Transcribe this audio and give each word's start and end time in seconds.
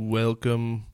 Welcome, 0.00 0.86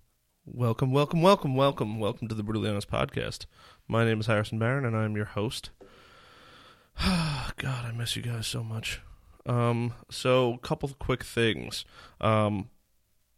welcome, 0.46 0.90
welcome, 0.90 1.20
welcome, 1.20 1.54
welcome, 1.54 2.00
welcome 2.00 2.26
to 2.26 2.34
the 2.34 2.42
Brutally 2.42 2.70
Honest 2.70 2.90
Podcast. 2.90 3.44
My 3.86 4.02
name 4.02 4.18
is 4.18 4.28
Harrison 4.28 4.58
Barron, 4.58 4.86
and 4.86 4.96
I'm 4.96 5.14
your 5.14 5.26
host. 5.26 5.68
God, 7.04 7.84
I 7.84 7.92
miss 7.94 8.16
you 8.16 8.22
guys 8.22 8.46
so 8.46 8.64
much. 8.64 9.02
Um, 9.44 9.92
so, 10.10 10.54
a 10.54 10.58
couple 10.58 10.88
quick 10.98 11.22
things. 11.22 11.84
Um, 12.18 12.70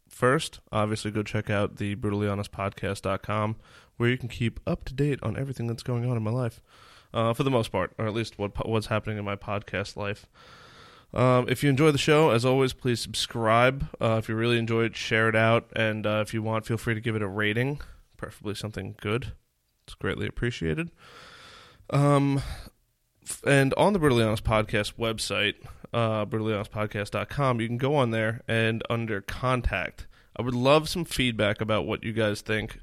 first, 0.08 0.60
obviously, 0.70 1.10
go 1.10 1.24
check 1.24 1.50
out 1.50 1.78
the 1.78 1.96
brutallyhonestpodcast.com, 1.96 3.56
where 3.96 4.08
you 4.08 4.18
can 4.18 4.28
keep 4.28 4.60
up 4.68 4.84
to 4.84 4.94
date 4.94 5.18
on 5.24 5.36
everything 5.36 5.66
that's 5.66 5.82
going 5.82 6.08
on 6.08 6.16
in 6.16 6.22
my 6.22 6.30
life, 6.30 6.62
uh, 7.12 7.34
for 7.34 7.42
the 7.42 7.50
most 7.50 7.72
part, 7.72 7.92
or 7.98 8.06
at 8.06 8.14
least 8.14 8.38
what 8.38 8.68
what's 8.68 8.86
happening 8.86 9.18
in 9.18 9.24
my 9.24 9.34
podcast 9.34 9.96
life. 9.96 10.28
Um, 11.16 11.48
if 11.48 11.64
you 11.64 11.70
enjoy 11.70 11.92
the 11.92 11.98
show, 11.98 12.30
as 12.30 12.44
always, 12.44 12.74
please 12.74 13.00
subscribe. 13.00 13.88
Uh, 13.98 14.16
if 14.18 14.28
you 14.28 14.34
really 14.34 14.58
enjoy 14.58 14.84
it, 14.84 14.96
share 14.96 15.30
it 15.30 15.34
out. 15.34 15.72
And 15.74 16.06
uh, 16.06 16.22
if 16.26 16.34
you 16.34 16.42
want, 16.42 16.66
feel 16.66 16.76
free 16.76 16.94
to 16.94 17.00
give 17.00 17.16
it 17.16 17.22
a 17.22 17.26
rating, 17.26 17.80
preferably 18.18 18.54
something 18.54 18.96
good. 19.00 19.32
It's 19.86 19.94
greatly 19.94 20.26
appreciated. 20.26 20.90
Um, 21.88 22.42
and 23.46 23.72
on 23.78 23.94
the 23.94 23.98
Brutally 23.98 24.24
Honest 24.24 24.44
Podcast 24.44 24.94
website, 24.98 25.54
uh, 25.94 26.26
brutallyhonestpodcast.com, 26.26 27.62
you 27.62 27.66
can 27.66 27.78
go 27.78 27.94
on 27.94 28.10
there 28.10 28.42
and 28.46 28.82
under 28.90 29.22
contact, 29.22 30.06
I 30.38 30.42
would 30.42 30.54
love 30.54 30.86
some 30.86 31.06
feedback 31.06 31.62
about 31.62 31.86
what 31.86 32.04
you 32.04 32.12
guys 32.12 32.42
think 32.42 32.80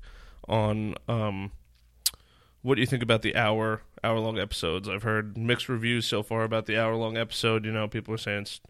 on 0.48 0.96
um, 1.08 1.52
what 2.64 2.76
do 2.76 2.82
you 2.82 2.88
think 2.88 3.04
about 3.04 3.22
the 3.22 3.36
hour 3.36 3.82
hour 4.04 4.20
long 4.20 4.40
episodes? 4.40 4.90
I've 4.90 5.04
heard 5.04 5.38
mixed 5.38 5.70
reviews 5.70 6.08
so 6.08 6.24
far 6.24 6.44
about 6.44 6.66
the 6.66 6.78
hour 6.78 6.96
long 6.96 7.18
episode. 7.18 7.66
You 7.66 7.72
know, 7.72 7.88
people 7.88 8.14
are 8.14 8.18
saying 8.18 8.44
it's 8.44 8.62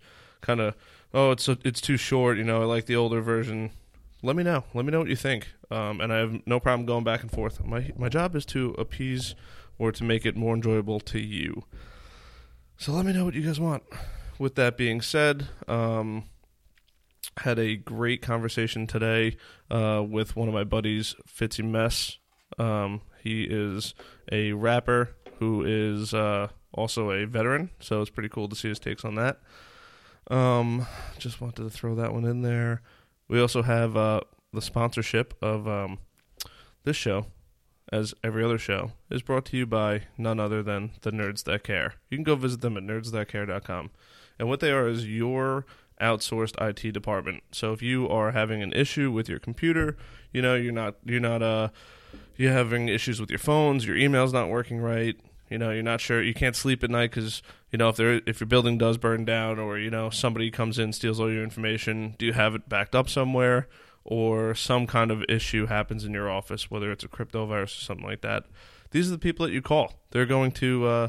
kind 0.42 0.60
of 0.60 0.76
oh, 1.14 1.32
it's 1.32 1.48
it's 1.48 1.80
too 1.80 1.96
short. 1.96 2.38
You 2.38 2.44
know, 2.44 2.62
I 2.62 2.66
like 2.66 2.88
the 2.88 2.96
older 2.96 3.22
version. 3.22 3.72
Let 4.22 4.36
me 4.36 4.44
know. 4.44 4.66
Let 4.74 4.86
me 4.86 4.92
know 4.92 5.00
what 5.00 5.10
you 5.10 5.16
think. 5.16 5.48
Um, 5.70 6.02
and 6.02 6.12
I 6.12 6.18
have 6.18 6.46
no 6.46 6.60
problem 6.60 6.86
going 6.86 7.04
back 7.04 7.22
and 7.22 7.32
forth. 7.32 7.64
My 7.64 7.92
my 7.96 8.10
job 8.10 8.36
is 8.36 8.46
to 8.48 8.72
appease 8.78 9.36
or 9.78 9.92
to 9.92 10.04
make 10.04 10.26
it 10.26 10.36
more 10.36 10.56
enjoyable 10.56 11.00
to 11.00 11.20
you. 11.20 11.64
So 12.78 12.92
let 12.92 13.06
me 13.06 13.14
know 13.14 13.26
what 13.26 13.36
you 13.36 13.44
guys 13.44 13.60
want. 13.60 13.84
With 14.40 14.56
that 14.56 14.78
being 14.78 15.02
said, 15.02 15.48
um, 15.68 16.24
had 17.38 17.60
a 17.60 17.76
great 17.76 18.22
conversation 18.22 18.88
today 18.88 19.38
uh, 19.70 20.04
with 20.08 20.36
one 20.36 20.48
of 20.48 20.54
my 20.54 20.64
buddies, 20.64 21.16
Fitzy 21.28 21.64
Mess. 21.64 22.18
Um, 22.58 23.02
he 23.24 23.44
is 23.44 23.94
a 24.32 24.52
rapper 24.54 25.16
who 25.40 25.64
is 25.64 26.14
uh, 26.14 26.50
also 26.74 27.12
a 27.12 27.26
veteran, 27.26 27.70
so 27.80 28.02
it's 28.02 28.10
pretty 28.10 28.30
cool 28.30 28.50
to 28.50 28.56
see 28.56 28.70
his 28.70 28.80
takes 28.80 29.06
on 29.06 29.16
that. 29.16 29.40
Um, 30.30 30.86
just 31.18 31.42
wanted 31.42 31.64
to 31.64 31.70
throw 31.70 31.96
that 31.96 32.14
one 32.14 32.26
in 32.26 32.42
there. 32.42 32.82
We 33.28 33.40
also 33.40 33.62
have 33.64 33.96
uh, 33.96 34.22
the 34.52 34.62
sponsorship 34.62 35.34
of 35.42 35.68
um, 35.68 36.00
this 36.84 36.98
show, 36.98 37.28
as 37.92 38.14
every 38.24 38.44
other 38.44 38.58
show, 38.58 38.92
is 39.10 39.22
brought 39.22 39.46
to 39.46 39.58
you 39.58 39.66
by 39.66 40.04
none 40.18 40.40
other 40.40 40.64
than 40.64 40.92
the 41.02 41.12
Nerds 41.12 41.44
That 41.44 41.64
Care. 41.64 41.96
You 42.10 42.18
can 42.18 42.24
go 42.24 42.36
visit 42.36 42.62
them 42.62 42.78
at 42.78 42.84
nerdsthatcare.com. 42.84 43.92
And 44.40 44.50
what 44.50 44.60
they 44.60 44.72
are 44.72 44.88
is 44.88 45.08
your 45.08 45.66
outsourced 46.02 46.62
IT 46.62 46.92
department. 46.92 47.44
So 47.52 47.72
if 47.72 47.82
you 47.82 48.10
are 48.10 48.32
having 48.32 48.62
an 48.62 48.74
issue 48.74 49.12
with 49.12 49.30
your 49.30 49.40
computer, 49.40 49.98
you 50.32 50.42
know, 50.42 50.56
you're 50.56 50.74
not 50.74 50.96
you're 51.06 51.20
not 51.20 51.42
uh 51.42 51.70
you're 52.38 52.52
having 52.52 52.88
issues 52.88 53.20
with 53.20 53.30
your 53.30 53.40
phones, 53.40 53.86
your 53.86 53.98
email's 53.98 54.34
not 54.34 54.50
working 54.50 54.80
right, 54.80 55.16
you 55.50 55.58
know, 55.58 55.72
you're 55.72 55.84
not 55.84 56.02
sure, 56.02 56.22
you 56.22 56.34
can't 56.34 56.56
sleep 56.56 56.84
at 56.84 56.90
night 56.90 57.12
cuz 57.12 57.42
you 57.72 57.78
know 57.78 57.90
if 57.90 57.96
there 57.96 58.22
if 58.26 58.40
your 58.40 58.48
building 58.48 58.78
does 58.78 58.98
burn 58.98 59.26
down 59.26 59.60
or 59.60 59.78
you 59.78 59.90
know 59.90 60.10
somebody 60.10 60.50
comes 60.52 60.80
in 60.80 60.94
steals 60.94 61.20
all 61.20 61.32
your 61.32 61.44
information, 61.44 62.16
do 62.18 62.26
you 62.26 62.34
have 62.34 62.56
it 62.56 62.70
backed 62.70 62.96
up 62.96 63.10
somewhere 63.10 63.68
or 64.04 64.54
some 64.54 64.86
kind 64.86 65.12
of 65.12 65.24
issue 65.30 65.66
happens 65.68 66.04
in 66.04 66.14
your 66.14 66.30
office, 66.30 66.70
whether 66.70 66.92
it's 66.92 67.04
a 67.04 67.08
crypto 67.08 67.46
virus 67.46 67.78
or 67.78 67.82
something 67.82 68.06
like 68.06 68.22
that. 68.22 68.46
These 68.92 69.08
are 69.08 69.12
the 69.12 69.20
people 69.20 69.46
that 69.46 69.54
you 69.54 69.62
call. 69.62 69.94
They're 70.12 70.26
going 70.26 70.52
to 70.54 70.86
uh, 70.86 71.08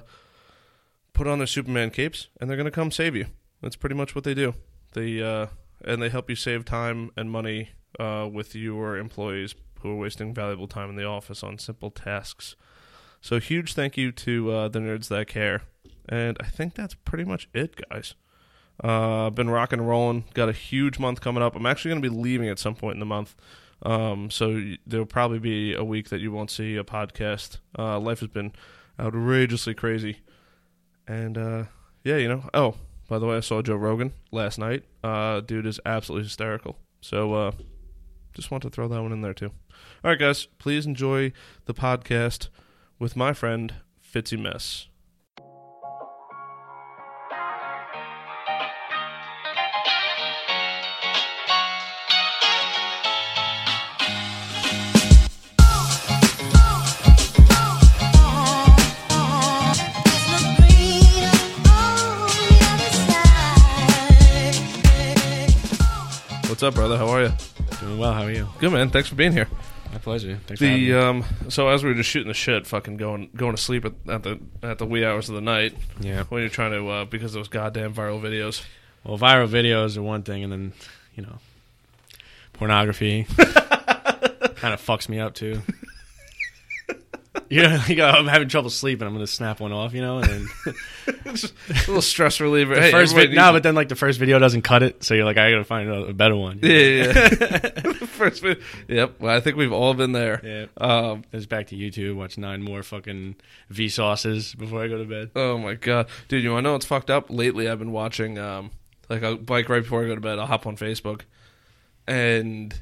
put 1.12 1.26
on 1.26 1.38
their 1.38 1.46
Superman 1.46 1.90
capes 1.90 2.28
and 2.40 2.48
they're 2.48 2.56
going 2.56 2.66
to 2.66 2.70
come 2.70 2.90
save 2.90 3.16
you. 3.16 3.26
That's 3.60 3.76
pretty 3.76 3.96
much 3.96 4.14
what 4.14 4.24
they 4.24 4.34
do. 4.34 4.54
They 4.92 5.22
uh, 5.22 5.48
and 5.84 6.00
they 6.00 6.08
help 6.08 6.30
you 6.30 6.36
save 6.36 6.64
time 6.64 7.10
and 7.16 7.30
money 7.30 7.70
uh, 7.98 8.28
with 8.32 8.54
your 8.54 8.96
employees 8.96 9.54
who 9.84 9.92
are 9.92 9.96
wasting 9.96 10.34
valuable 10.34 10.66
time 10.66 10.88
in 10.88 10.96
the 10.96 11.04
office 11.04 11.42
on 11.42 11.58
simple 11.58 11.90
tasks. 11.90 12.56
So 13.20 13.38
huge 13.38 13.74
thank 13.74 13.96
you 13.96 14.10
to 14.12 14.50
uh, 14.50 14.68
the 14.68 14.78
nerds 14.78 15.08
that 15.08 15.28
care. 15.28 15.62
And 16.08 16.36
I 16.40 16.46
think 16.46 16.74
that's 16.74 16.94
pretty 16.94 17.24
much 17.24 17.48
it, 17.54 17.76
guys. 17.88 18.14
Uh, 18.82 19.30
been 19.30 19.50
rocking 19.50 19.78
and 19.78 19.88
rolling. 19.88 20.24
Got 20.34 20.48
a 20.48 20.52
huge 20.52 20.98
month 20.98 21.20
coming 21.20 21.42
up. 21.42 21.54
I'm 21.54 21.66
actually 21.66 21.90
going 21.90 22.02
to 22.02 22.10
be 22.10 22.16
leaving 22.16 22.48
at 22.48 22.58
some 22.58 22.74
point 22.74 22.94
in 22.94 23.00
the 23.00 23.06
month. 23.06 23.36
Um, 23.82 24.30
so 24.30 24.74
there'll 24.86 25.06
probably 25.06 25.38
be 25.38 25.74
a 25.74 25.84
week 25.84 26.08
that 26.08 26.20
you 26.20 26.32
won't 26.32 26.50
see 26.50 26.76
a 26.76 26.84
podcast. 26.84 27.58
Uh, 27.78 28.00
life 28.00 28.20
has 28.20 28.30
been 28.30 28.52
outrageously 28.98 29.74
crazy. 29.74 30.18
And 31.06 31.36
uh, 31.36 31.64
yeah, 32.02 32.16
you 32.16 32.28
know. 32.28 32.48
Oh, 32.54 32.76
by 33.08 33.18
the 33.18 33.26
way, 33.26 33.36
I 33.36 33.40
saw 33.40 33.60
Joe 33.60 33.76
Rogan 33.76 34.12
last 34.32 34.58
night. 34.58 34.84
Uh, 35.02 35.40
dude 35.40 35.66
is 35.66 35.78
absolutely 35.84 36.24
hysterical. 36.24 36.78
So 37.00 37.34
uh, 37.34 37.52
just 38.32 38.50
want 38.50 38.62
to 38.62 38.70
throw 38.70 38.88
that 38.88 39.02
one 39.02 39.12
in 39.12 39.20
there 39.20 39.34
too. 39.34 39.50
All 40.04 40.10
right, 40.10 40.18
guys, 40.18 40.44
please 40.58 40.84
enjoy 40.84 41.32
the 41.64 41.72
podcast 41.72 42.48
with 42.98 43.16
my 43.16 43.32
friend 43.32 43.72
Fitzy 44.06 44.38
Mess. 44.38 44.88
What's 66.46 66.62
up, 66.62 66.74
brother? 66.74 66.98
How 66.98 67.08
are 67.08 67.22
you? 67.22 67.32
Doing 67.80 67.98
well. 67.98 68.12
How 68.12 68.24
are 68.24 68.30
you? 68.30 68.46
Good, 68.58 68.70
man. 68.70 68.90
Thanks 68.90 69.08
for 69.08 69.14
being 69.14 69.32
here. 69.32 69.48
My 69.94 70.00
pleasure. 70.00 70.40
Thanks 70.48 70.58
for 70.58 70.64
The 70.66 70.74
me. 70.74 70.92
um, 70.92 71.24
so 71.48 71.68
as 71.68 71.84
we 71.84 71.90
were 71.90 71.94
just 71.94 72.10
shooting 72.10 72.26
the 72.26 72.34
shit, 72.34 72.66
fucking 72.66 72.96
going 72.96 73.30
going 73.36 73.54
to 73.54 73.62
sleep 73.62 73.84
at, 73.84 73.92
at 74.08 74.24
the 74.24 74.40
at 74.60 74.78
the 74.78 74.86
wee 74.86 75.04
hours 75.04 75.28
of 75.28 75.36
the 75.36 75.40
night 75.40 75.72
yeah. 76.00 76.24
when 76.24 76.40
you're 76.40 76.50
trying 76.50 76.72
to 76.72 76.88
uh, 76.88 77.04
because 77.04 77.36
of 77.36 77.38
those 77.38 77.48
goddamn 77.48 77.94
viral 77.94 78.20
videos. 78.20 78.64
Well, 79.04 79.16
viral 79.16 79.46
videos 79.48 79.96
are 79.96 80.02
one 80.02 80.24
thing, 80.24 80.42
and 80.42 80.52
then 80.52 80.72
you 81.14 81.22
know, 81.22 81.38
pornography 82.54 83.22
kind 83.36 84.74
of 84.74 84.84
fucks 84.84 85.08
me 85.08 85.20
up 85.20 85.34
too. 85.34 85.62
You 87.50 87.62
know, 87.62 87.76
like, 87.88 87.98
I'm 87.98 88.26
having 88.26 88.48
trouble 88.48 88.70
sleeping. 88.70 89.06
I'm 89.06 89.12
gonna 89.12 89.26
snap 89.26 89.60
one 89.60 89.72
off, 89.72 89.92
you 89.94 90.00
know, 90.00 90.18
and 90.18 90.26
then 90.28 90.48
a 91.26 91.30
little 91.86 92.02
stress 92.02 92.40
reliever. 92.40 92.74
the 92.74 92.80
Hey, 92.80 92.90
first 92.90 93.12
everybody 93.12 93.28
vid- 93.28 93.36
no, 93.36 93.42
needs- 93.46 93.52
but 93.56 93.62
then 93.62 93.74
like 93.74 93.88
the 93.88 93.94
first 93.96 94.18
video 94.18 94.38
doesn't 94.38 94.62
cut 94.62 94.82
it, 94.82 95.04
so 95.04 95.14
you're 95.14 95.24
like, 95.24 95.36
I 95.38 95.50
gotta 95.50 95.64
find 95.64 95.88
a, 95.88 96.06
a 96.06 96.12
better 96.12 96.34
one. 96.36 96.58
yeah, 96.62 96.70
yeah, 96.72 97.12
yeah. 97.84 97.92
first, 98.06 98.42
vid- 98.42 98.62
yep. 98.88 99.20
Well, 99.20 99.34
I 99.36 99.40
think 99.40 99.56
we've 99.56 99.72
all 99.72 99.94
been 99.94 100.12
there. 100.12 100.40
yeah. 100.42 100.66
Um, 100.86 101.24
It's 101.32 101.46
back 101.46 101.66
to 101.68 101.76
YouTube. 101.76 102.16
Watch 102.16 102.38
nine 102.38 102.62
more 102.62 102.82
fucking 102.82 103.36
Vsauces 103.72 104.56
before 104.56 104.82
I 104.82 104.88
go 104.88 104.98
to 104.98 105.04
bed. 105.04 105.30
oh 105.36 105.58
my 105.58 105.74
god, 105.74 106.06
dude! 106.28 106.42
You 106.42 106.52
want 106.52 106.64
to 106.64 106.68
know 106.68 106.72
what's 106.72 106.86
fucked 106.86 107.10
up? 107.10 107.26
Lately, 107.30 107.68
I've 107.68 107.78
been 107.78 107.92
watching 107.92 108.38
um, 108.38 108.70
like 109.08 109.22
a 109.22 109.36
bike 109.36 109.68
right 109.68 109.82
before 109.82 110.02
I 110.04 110.06
go 110.06 110.14
to 110.14 110.20
bed. 110.20 110.38
I'll 110.38 110.46
hop 110.46 110.66
on 110.66 110.76
Facebook, 110.76 111.22
and 112.06 112.74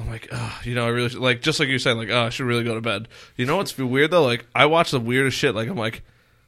I'm 0.00 0.08
like, 0.08 0.28
oh, 0.32 0.60
you 0.64 0.74
know, 0.74 0.84
I 0.84 0.88
really 0.88 1.08
should, 1.10 1.18
like 1.20 1.42
just 1.42 1.60
like 1.60 1.68
you're 1.68 1.78
saying, 1.78 1.96
like, 1.98 2.10
oh, 2.10 2.22
I 2.26 2.28
should 2.30 2.46
really 2.46 2.64
go 2.64 2.74
to 2.74 2.80
bed. 2.80 3.08
You 3.36 3.46
know 3.46 3.56
what's 3.56 3.76
weird 3.76 4.10
though? 4.10 4.24
Like, 4.24 4.46
I 4.54 4.66
watch 4.66 4.90
the 4.90 5.00
weirdest 5.00 5.36
shit. 5.36 5.54
Like, 5.54 5.68
I'm 5.68 5.76
like. 5.76 6.02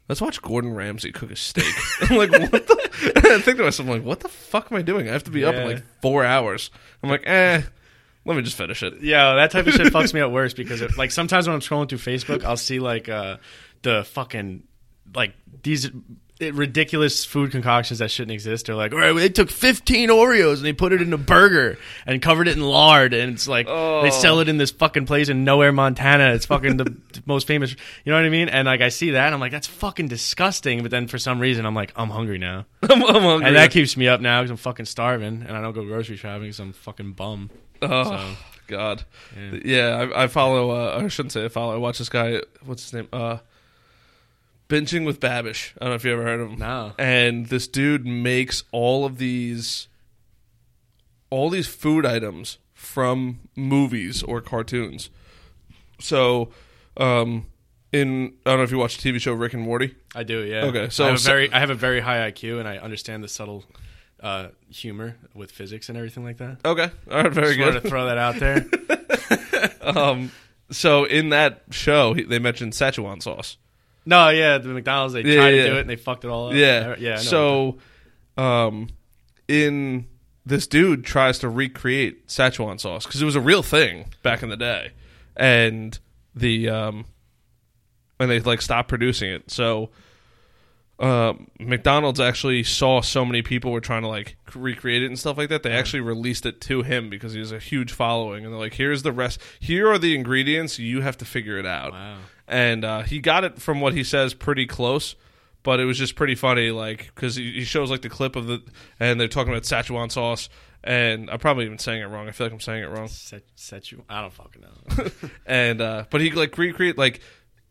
Let's 0.09 0.19
watch 0.19 0.41
Gordon 0.41 0.73
Ramsay 0.73 1.13
cook 1.13 1.31
a 1.31 1.35
steak. 1.37 1.73
I'm 2.01 2.17
like, 2.17 2.29
what 2.29 2.67
the? 2.67 2.91
I 3.33 3.39
think 3.39 3.55
to 3.57 3.63
myself, 3.63 3.87
I'm 3.87 3.95
like, 3.95 4.03
what 4.03 4.19
the 4.19 4.27
fuck 4.27 4.69
am 4.69 4.77
I 4.77 4.81
doing? 4.81 5.07
I 5.07 5.13
have 5.13 5.23
to 5.23 5.31
be 5.31 5.45
up 5.45 5.55
in 5.55 5.61
Yeah. 5.61 5.67
like 5.75 5.83
four 6.01 6.25
hours. 6.25 6.71
I'm 7.01 7.09
like, 7.09 7.23
eh, 7.25 7.61
let 8.25 8.35
me 8.35 8.43
just 8.43 8.57
finish 8.57 8.83
it. 8.83 8.95
Yeah, 9.01 9.35
that 9.35 9.51
type 9.51 9.65
of 9.65 9.73
shit 9.73 9.93
fucks 9.93 10.13
me 10.13 10.19
up 10.19 10.29
worse 10.33 10.53
because 10.53 10.81
it, 10.81 10.97
like 10.97 11.11
sometimes 11.11 11.47
when 11.47 11.53
I'm 11.53 11.61
scrolling 11.61 11.87
through 11.87 11.99
Facebook, 11.99 12.43
I'll 12.43 12.57
see 12.57 12.79
like 12.79 13.07
uh 13.07 13.37
the 13.83 14.03
fucking 14.03 14.63
like 15.15 15.35
these 15.63 15.89
ridiculous 16.41 17.23
food 17.23 17.51
concoctions 17.51 17.99
that 17.99 18.11
shouldn't 18.11 18.31
exist. 18.33 18.65
They're 18.65 18.75
like, 18.75 18.91
all 18.91 18.99
right, 18.99 19.13
they 19.15 19.29
took 19.29 19.49
15 19.49 20.09
Oreos 20.09 20.57
and 20.57 20.65
they 20.65 20.73
put 20.73 20.91
it 20.91 21.01
in 21.01 21.13
a 21.13 21.17
burger 21.17 21.77
and 22.05 22.21
covered 22.21 22.47
it 22.47 22.57
in 22.57 22.63
lard, 22.63 23.13
and 23.13 23.33
it's 23.33 23.47
like 23.47 23.67
Oh. 23.69 24.01
they 24.01 24.11
sell 24.11 24.39
it 24.39 24.49
in 24.49 24.57
this 24.57 24.71
fucking 24.71 25.05
place 25.05 25.29
in 25.29 25.43
nowhere, 25.43 25.71
Montana. 25.71 26.33
It's 26.33 26.45
fucking 26.45 26.77
the 26.77 26.95
most 27.25 27.47
famous. 27.47 27.71
You 28.03 28.11
know 28.11 28.17
what 28.17 28.25
I 28.25 28.29
mean? 28.29 28.49
And 28.49 28.65
like 28.65 28.81
I 28.81 28.89
see 28.89 29.11
that, 29.11 29.25
and 29.27 29.33
I'm 29.35 29.39
like, 29.39 29.51
that's 29.51 29.67
fucking 29.67 30.07
disgusting. 30.07 30.81
But 30.81 30.91
then 30.91 31.07
for 31.07 31.17
some 31.17 31.39
reason, 31.39 31.65
I'm 31.65 31.75
like, 31.75 31.93
I'm 31.95 32.09
hungry 32.09 32.37
now, 32.39 32.65
I'm, 32.81 33.03
I'm 33.03 33.21
hungry. 33.21 33.47
and 33.47 33.55
that 33.55 33.71
keeps 33.71 33.95
me 33.95 34.07
up 34.07 34.19
now 34.19 34.41
because 34.41 34.51
I'm 34.51 34.57
fucking 34.57 34.85
starving, 34.85 35.45
and 35.47 35.55
I 35.55 35.61
don't 35.61 35.73
go 35.73 35.85
grocery 35.85 36.17
shopping 36.17 36.43
because 36.43 36.59
I'm 36.59 36.73
fucking 36.73 37.13
bum. 37.13 37.49
Oh 37.81 38.03
So, 38.03 38.35
God, 38.67 39.03
yeah. 39.37 39.59
yeah. 39.65 40.07
I, 40.15 40.23
I 40.23 40.27
follow. 40.27 40.71
Uh, 40.71 41.01
I 41.03 41.07
shouldn't 41.09 41.31
say 41.33 41.45
I 41.45 41.49
follow. 41.49 41.73
I 41.73 41.77
watch 41.77 41.99
this 41.99 42.09
guy. 42.09 42.41
What's 42.65 42.83
his 42.83 42.93
name? 42.93 43.07
Uh, 43.13 43.37
binging 44.73 45.05
with 45.05 45.19
Babish. 45.19 45.71
I 45.79 45.85
don't 45.85 45.89
know 45.89 45.95
if 45.95 46.03
you 46.05 46.11
ever 46.13 46.23
heard 46.23 46.39
of 46.39 46.51
him. 46.51 46.59
No. 46.59 46.93
And 46.97 47.47
this 47.47 47.67
dude 47.67 48.05
makes 48.05 48.63
all 48.71 49.05
of 49.05 49.17
these, 49.17 49.87
all 51.29 51.49
these 51.49 51.67
food 51.67 52.05
items 52.05 52.57
from 52.73 53.39
movies 53.55 54.23
or 54.23 54.41
cartoons. 54.41 55.09
So, 55.99 56.49
um, 56.97 57.45
in 57.91 58.33
I 58.45 58.49
don't 58.51 58.57
know 58.59 58.63
if 58.63 58.71
you 58.71 58.77
watch 58.79 58.97
the 58.97 59.11
TV 59.11 59.19
show 59.21 59.33
Rick 59.33 59.53
and 59.53 59.61
Morty. 59.63 59.95
I 60.15 60.23
do, 60.23 60.39
yeah. 60.39 60.65
Okay, 60.65 60.89
so- 60.89 61.05
I 61.05 61.09
have 61.09 61.15
a 61.19 61.21
very, 61.23 61.53
I 61.53 61.59
have 61.59 61.69
a 61.69 61.75
very 61.75 61.99
high 61.99 62.31
IQ, 62.31 62.59
and 62.59 62.67
I 62.67 62.77
understand 62.77 63.23
the 63.23 63.27
subtle 63.27 63.63
uh, 64.21 64.47
humor 64.69 65.17
with 65.33 65.51
physics 65.51 65.89
and 65.89 65.97
everything 65.97 66.23
like 66.23 66.37
that. 66.37 66.57
Okay, 66.65 66.89
all 67.11 67.23
right, 67.23 67.31
very 67.31 67.55
Just 67.55 67.59
wanted 67.59 67.73
good. 67.73 67.83
to 67.83 67.89
throw 67.89 68.05
that 68.07 68.17
out 68.17 68.35
there. 68.37 68.65
Um, 69.83 70.31
so 70.71 71.03
in 71.03 71.29
that 71.29 71.63
show, 71.71 72.13
they 72.13 72.39
mentioned 72.39 72.71
Szechuan 72.71 73.21
sauce. 73.21 73.57
No, 74.05 74.29
yeah, 74.29 74.57
the 74.57 74.69
McDonald's 74.69 75.13
they 75.13 75.21
Yeah, 75.21 75.35
tried 75.35 75.49
yeah. 75.55 75.63
to 75.63 75.69
do 75.69 75.75
it 75.77 75.81
and 75.81 75.89
they 75.89 75.95
fucked 75.95 76.23
it 76.25 76.29
all 76.29 76.47
up. 76.47 76.53
Yeah, 76.53 76.95
yeah. 76.99 77.17
So, 77.17 77.77
um, 78.37 78.89
in 79.47 80.07
this 80.45 80.67
dude 80.67 81.05
tries 81.05 81.39
to 81.39 81.49
recreate 81.49 82.27
Szechuan 82.27 82.79
sauce 82.79 83.05
because 83.05 83.21
it 83.21 83.25
was 83.25 83.35
a 83.35 83.41
real 83.41 83.63
thing 83.63 84.05
back 84.23 84.43
in 84.43 84.49
the 84.49 84.57
day, 84.57 84.91
and 85.35 85.97
the 86.35 86.69
um, 86.69 87.05
and 88.19 88.29
they 88.29 88.39
like 88.39 88.61
stopped 88.61 88.89
producing 88.89 89.31
it. 89.31 89.49
So, 89.51 89.89
uh, 90.99 91.33
McDonald's 91.59 92.19
actually 92.19 92.63
saw 92.63 93.01
so 93.01 93.25
many 93.25 93.41
people 93.41 93.71
were 93.71 93.81
trying 93.81 94.03
to 94.03 94.07
like 94.07 94.37
recreate 94.55 95.03
it 95.03 95.07
and 95.07 95.17
stuff 95.19 95.37
like 95.37 95.49
that. 95.49 95.63
They 95.63 95.71
actually 95.71 96.01
released 96.01 96.45
it 96.45 96.61
to 96.61 96.83
him 96.83 97.09
because 97.09 97.33
he 97.33 97.39
has 97.39 97.51
a 97.51 97.59
huge 97.59 97.91
following, 97.91 98.45
and 98.45 98.53
they're 98.53 98.59
like, 98.59 98.75
"Here's 98.75 99.03
the 99.03 99.11
rest. 99.11 99.39
Here 99.59 99.89
are 99.91 99.97
the 99.97 100.15
ingredients. 100.15 100.79
You 100.79 101.01
have 101.01 101.17
to 101.17 101.25
figure 101.25 101.57
it 101.57 101.65
out." 101.65 101.93
Wow. 101.93 102.17
and 102.47 102.85
uh, 102.85 103.01
he 103.01 103.19
got 103.19 103.43
it 103.43 103.59
from 103.61 103.81
what 103.81 103.93
he 103.93 104.03
says 104.03 104.33
pretty 104.33 104.65
close 104.65 105.15
but 105.63 105.79
it 105.79 105.85
was 105.85 105.97
just 105.97 106.15
pretty 106.15 106.35
funny 106.35 106.71
like 106.71 107.09
because 107.15 107.35
he, 107.37 107.53
he 107.53 107.63
shows 107.63 107.89
like 107.89 108.01
the 108.01 108.09
clip 108.09 108.35
of 108.35 108.47
the 108.47 108.61
and 108.99 109.17
they're 109.17 109.29
talking 109.29 109.53
about 109.53 109.63
Szechuan 109.63 110.11
sauce 110.11 110.49
and 110.83 111.29
i'm 111.29 111.39
probably 111.39 111.63
even 111.63 111.79
saying 111.79 112.01
it 112.01 112.05
wrong 112.07 112.27
i 112.27 112.31
feel 112.31 112.47
like 112.47 112.53
i'm 112.53 112.59
saying 112.59 112.83
it 112.83 112.87
wrong 112.89 113.07
Set, 113.07 113.43
set 113.55 113.89
you. 113.89 114.03
I 114.09 114.19
don't 114.19 114.33
fucking 114.33 114.61
know. 114.61 115.05
and 115.45 115.79
uh 115.79 116.03
but 116.09 116.19
he 116.19 116.31
like 116.31 116.57
recreate 116.57 116.97
like 116.97 117.21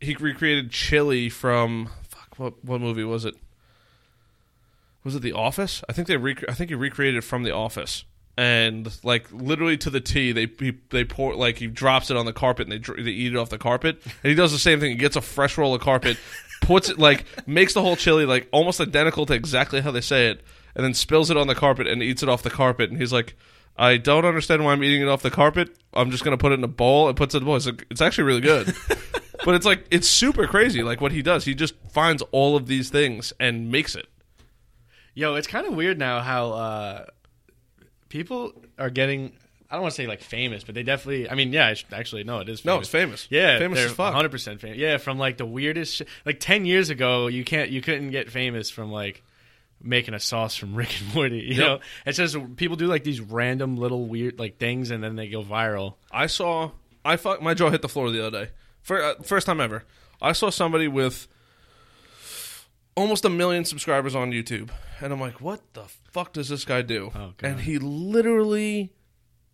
he 0.01 0.15
recreated 0.15 0.71
chili 0.71 1.29
from 1.29 1.87
what 2.37 2.63
what 2.63 2.81
movie 2.81 3.03
was 3.03 3.25
it 3.25 3.35
was 5.03 5.15
it 5.15 5.21
the 5.21 5.33
office 5.33 5.83
i 5.89 5.93
think 5.93 6.07
they 6.07 6.17
rec- 6.17 6.49
i 6.49 6.53
think 6.53 6.69
he 6.69 6.75
recreated 6.75 7.17
it 7.17 7.23
from 7.23 7.43
the 7.43 7.51
office 7.51 8.05
and 8.37 8.91
like 9.03 9.31
literally 9.31 9.77
to 9.77 9.89
the 9.89 10.01
T, 10.01 10.31
they 10.31 10.47
he, 10.59 10.73
they 10.89 11.05
pour 11.05 11.35
like 11.35 11.57
he 11.57 11.67
drops 11.67 12.09
it 12.09 12.17
on 12.17 12.25
the 12.25 12.33
carpet 12.33 12.67
and 12.67 12.83
they 12.83 13.03
they 13.03 13.11
eat 13.11 13.33
it 13.33 13.37
off 13.37 13.49
the 13.49 13.57
carpet. 13.59 14.01
And 14.03 14.29
he 14.29 14.33
does 14.33 14.51
the 14.51 14.59
same 14.59 14.79
thing. 14.79 14.91
He 14.91 14.97
gets 14.97 15.15
a 15.15 15.21
fresh 15.21 15.57
roll 15.57 15.75
of 15.75 15.81
carpet, 15.81 16.17
puts 16.61 16.89
it 16.89 16.97
like 16.97 17.25
makes 17.47 17.73
the 17.73 17.81
whole 17.81 17.95
chili 17.95 18.25
like 18.25 18.47
almost 18.51 18.81
identical 18.81 19.25
to 19.27 19.33
exactly 19.33 19.81
how 19.81 19.91
they 19.91 20.01
say 20.01 20.29
it, 20.29 20.41
and 20.75 20.83
then 20.83 20.93
spills 20.95 21.29
it 21.29 21.37
on 21.37 21.47
the 21.47 21.55
carpet 21.55 21.85
and 21.87 22.01
eats 22.01 22.23
it 22.23 22.29
off 22.29 22.41
the 22.41 22.49
carpet. 22.49 22.89
And 22.89 22.99
he's 22.99 23.13
like, 23.13 23.35
I 23.77 23.97
don't 23.97 24.25
understand 24.25 24.65
why 24.65 24.71
I'm 24.71 24.83
eating 24.83 25.03
it 25.03 25.07
off 25.07 25.21
the 25.21 25.31
carpet. 25.31 25.75
I'm 25.93 26.09
just 26.09 26.23
gonna 26.23 26.37
put 26.37 26.51
it 26.51 26.55
in 26.55 26.63
a 26.63 26.67
bowl 26.69 27.09
and 27.09 27.15
puts 27.15 27.35
it 27.35 27.37
in 27.37 27.43
a 27.43 27.45
bowl. 27.45 27.55
It's, 27.55 27.67
like, 27.67 27.85
it's 27.91 28.01
actually 28.01 28.23
really 28.23 28.41
good. 28.41 28.75
but 29.45 29.55
it's 29.55 29.65
like 29.65 29.85
it's 29.91 30.07
super 30.07 30.47
crazy. 30.47 30.83
Like 30.83 31.01
what 31.01 31.11
he 31.11 31.21
does, 31.21 31.45
he 31.45 31.53
just 31.55 31.75
finds 31.91 32.21
all 32.31 32.55
of 32.55 32.67
these 32.67 32.89
things 32.89 33.33
and 33.39 33.71
makes 33.71 33.95
it. 33.95 34.07
Yo, 35.15 35.35
it's 35.35 35.47
kind 35.47 35.67
of 35.67 35.73
weird 35.75 35.99
now 35.99 36.21
how 36.21 36.51
uh, 36.51 37.05
people 38.09 38.53
are 38.77 38.89
getting. 38.89 39.33
I 39.69 39.75
don't 39.75 39.81
want 39.83 39.93
to 39.95 40.01
say 40.01 40.07
like 40.07 40.21
famous, 40.21 40.63
but 40.63 40.75
they 40.75 40.83
definitely. 40.83 41.29
I 41.29 41.35
mean, 41.35 41.51
yeah, 41.51 41.73
actually, 41.91 42.23
no, 42.23 42.39
it 42.39 42.49
is. 42.49 42.63
No, 42.63 42.73
famous. 42.73 42.85
it's 42.87 42.91
famous. 42.91 43.27
Yeah, 43.31 43.57
famous 43.57 43.79
as 43.79 43.91
fuck. 43.91 44.13
100 44.13 44.29
percent 44.29 44.61
famous. 44.61 44.77
Yeah, 44.77 44.97
from 44.97 45.17
like 45.17 45.37
the 45.37 45.45
weirdest. 45.45 45.95
Shit. 45.95 46.07
Like 46.25 46.39
ten 46.39 46.65
years 46.65 46.89
ago, 46.89 47.27
you 47.27 47.43
can't, 47.43 47.69
you 47.69 47.81
couldn't 47.81 48.11
get 48.11 48.29
famous 48.29 48.69
from 48.69 48.91
like 48.91 49.23
making 49.81 50.13
a 50.13 50.19
sauce 50.19 50.55
from 50.55 50.75
Rick 50.75 50.99
and 51.01 51.13
Morty. 51.15 51.39
You 51.39 51.53
Yep. 51.55 51.57
know, 51.57 51.79
it's 52.05 52.17
just 52.17 52.55
people 52.55 52.75
do 52.77 52.85
like 52.87 53.03
these 53.03 53.19
random 53.19 53.77
little 53.77 54.05
weird 54.05 54.39
like 54.39 54.57
things, 54.57 54.91
and 54.91 55.03
then 55.03 55.15
they 55.15 55.27
go 55.27 55.43
viral. 55.43 55.95
I 56.11 56.27
saw 56.27 56.71
I 57.03 57.17
fuck 57.17 57.41
my 57.41 57.53
jaw 57.53 57.69
hit 57.69 57.81
the 57.81 57.89
floor 57.89 58.11
the 58.11 58.25
other 58.25 58.45
day. 58.45 58.51
For, 58.83 59.01
uh, 59.01 59.15
first 59.23 59.47
time 59.47 59.59
ever. 59.59 59.83
I 60.21 60.33
saw 60.33 60.49
somebody 60.49 60.87
with 60.87 61.27
almost 62.95 63.25
a 63.25 63.29
million 63.29 63.65
subscribers 63.65 64.15
on 64.15 64.31
YouTube, 64.31 64.69
and 65.01 65.11
I'm 65.11 65.19
like, 65.19 65.41
what 65.41 65.61
the 65.73 65.85
fuck 66.11 66.33
does 66.33 66.49
this 66.49 66.65
guy 66.65 66.81
do? 66.81 67.11
Oh, 67.15 67.33
and 67.41 67.61
he 67.61 67.79
literally 67.79 68.93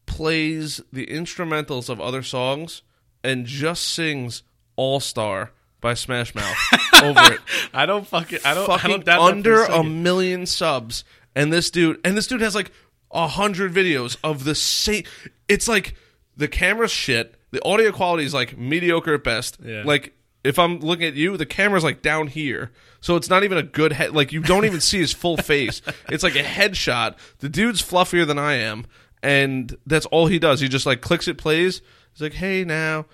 plays 0.05 0.81
the 0.91 1.05
instrumentals 1.05 1.89
of 1.89 2.01
other 2.01 2.23
songs 2.23 2.81
and 3.23 3.45
just 3.45 3.83
sings 3.87 4.43
All 4.75 4.99
Star 4.99 5.51
by 5.81 5.93
Smash 5.93 6.35
Mouth 6.35 6.57
over 7.03 7.33
it. 7.33 7.39
I 7.73 7.85
don't 7.85 8.05
fucking. 8.05 8.39
I 8.43 8.53
don't. 8.53 8.69
I 8.69 8.87
don't 8.87 9.07
under 9.07 9.63
a 9.63 9.83
million 9.83 10.45
subs, 10.45 11.03
and 11.35 11.53
this 11.53 11.71
dude, 11.71 11.99
and 12.03 12.17
this 12.17 12.27
dude 12.27 12.41
has 12.41 12.55
like 12.55 12.71
a 13.11 13.27
hundred 13.27 13.73
videos 13.73 14.17
of 14.23 14.43
the 14.43 14.55
same. 14.55 15.03
It's 15.47 15.67
like 15.67 15.95
the 16.35 16.47
camera's 16.47 16.91
shit. 16.91 17.35
The 17.51 17.63
audio 17.65 17.91
quality 17.91 18.25
is 18.25 18.33
like 18.33 18.57
mediocre 18.57 19.15
at 19.15 19.23
best. 19.23 19.57
Yeah. 19.63 19.83
Like 19.85 20.13
if 20.43 20.57
I'm 20.57 20.79
looking 20.79 21.05
at 21.07 21.15
you, 21.15 21.35
the 21.37 21.45
camera's 21.45 21.83
like 21.83 22.01
down 22.01 22.27
here, 22.27 22.71
so 23.01 23.15
it's 23.15 23.29
not 23.29 23.43
even 23.43 23.57
a 23.57 23.63
good 23.63 23.93
head. 23.93 24.13
Like 24.13 24.31
you 24.31 24.41
don't 24.41 24.65
even 24.65 24.81
see 24.81 24.99
his 24.99 25.11
full 25.11 25.37
face. 25.53 25.81
It's 26.09 26.23
like 26.23 26.35
a 26.35 26.43
headshot. 26.43 27.15
The 27.39 27.49
dude's 27.49 27.81
fluffier 27.81 28.25
than 28.25 28.39
I 28.39 28.53
am, 28.53 28.85
and 29.21 29.75
that's 29.85 30.05
all 30.07 30.27
he 30.27 30.39
does. 30.39 30.59
He 30.59 30.69
just 30.69 30.85
like 30.85 31.01
clicks 31.01 31.27
it, 31.27 31.37
plays. 31.37 31.81
He's 32.13 32.21
like, 32.21 32.33
"Hey 32.33 32.63
now," 32.63 33.05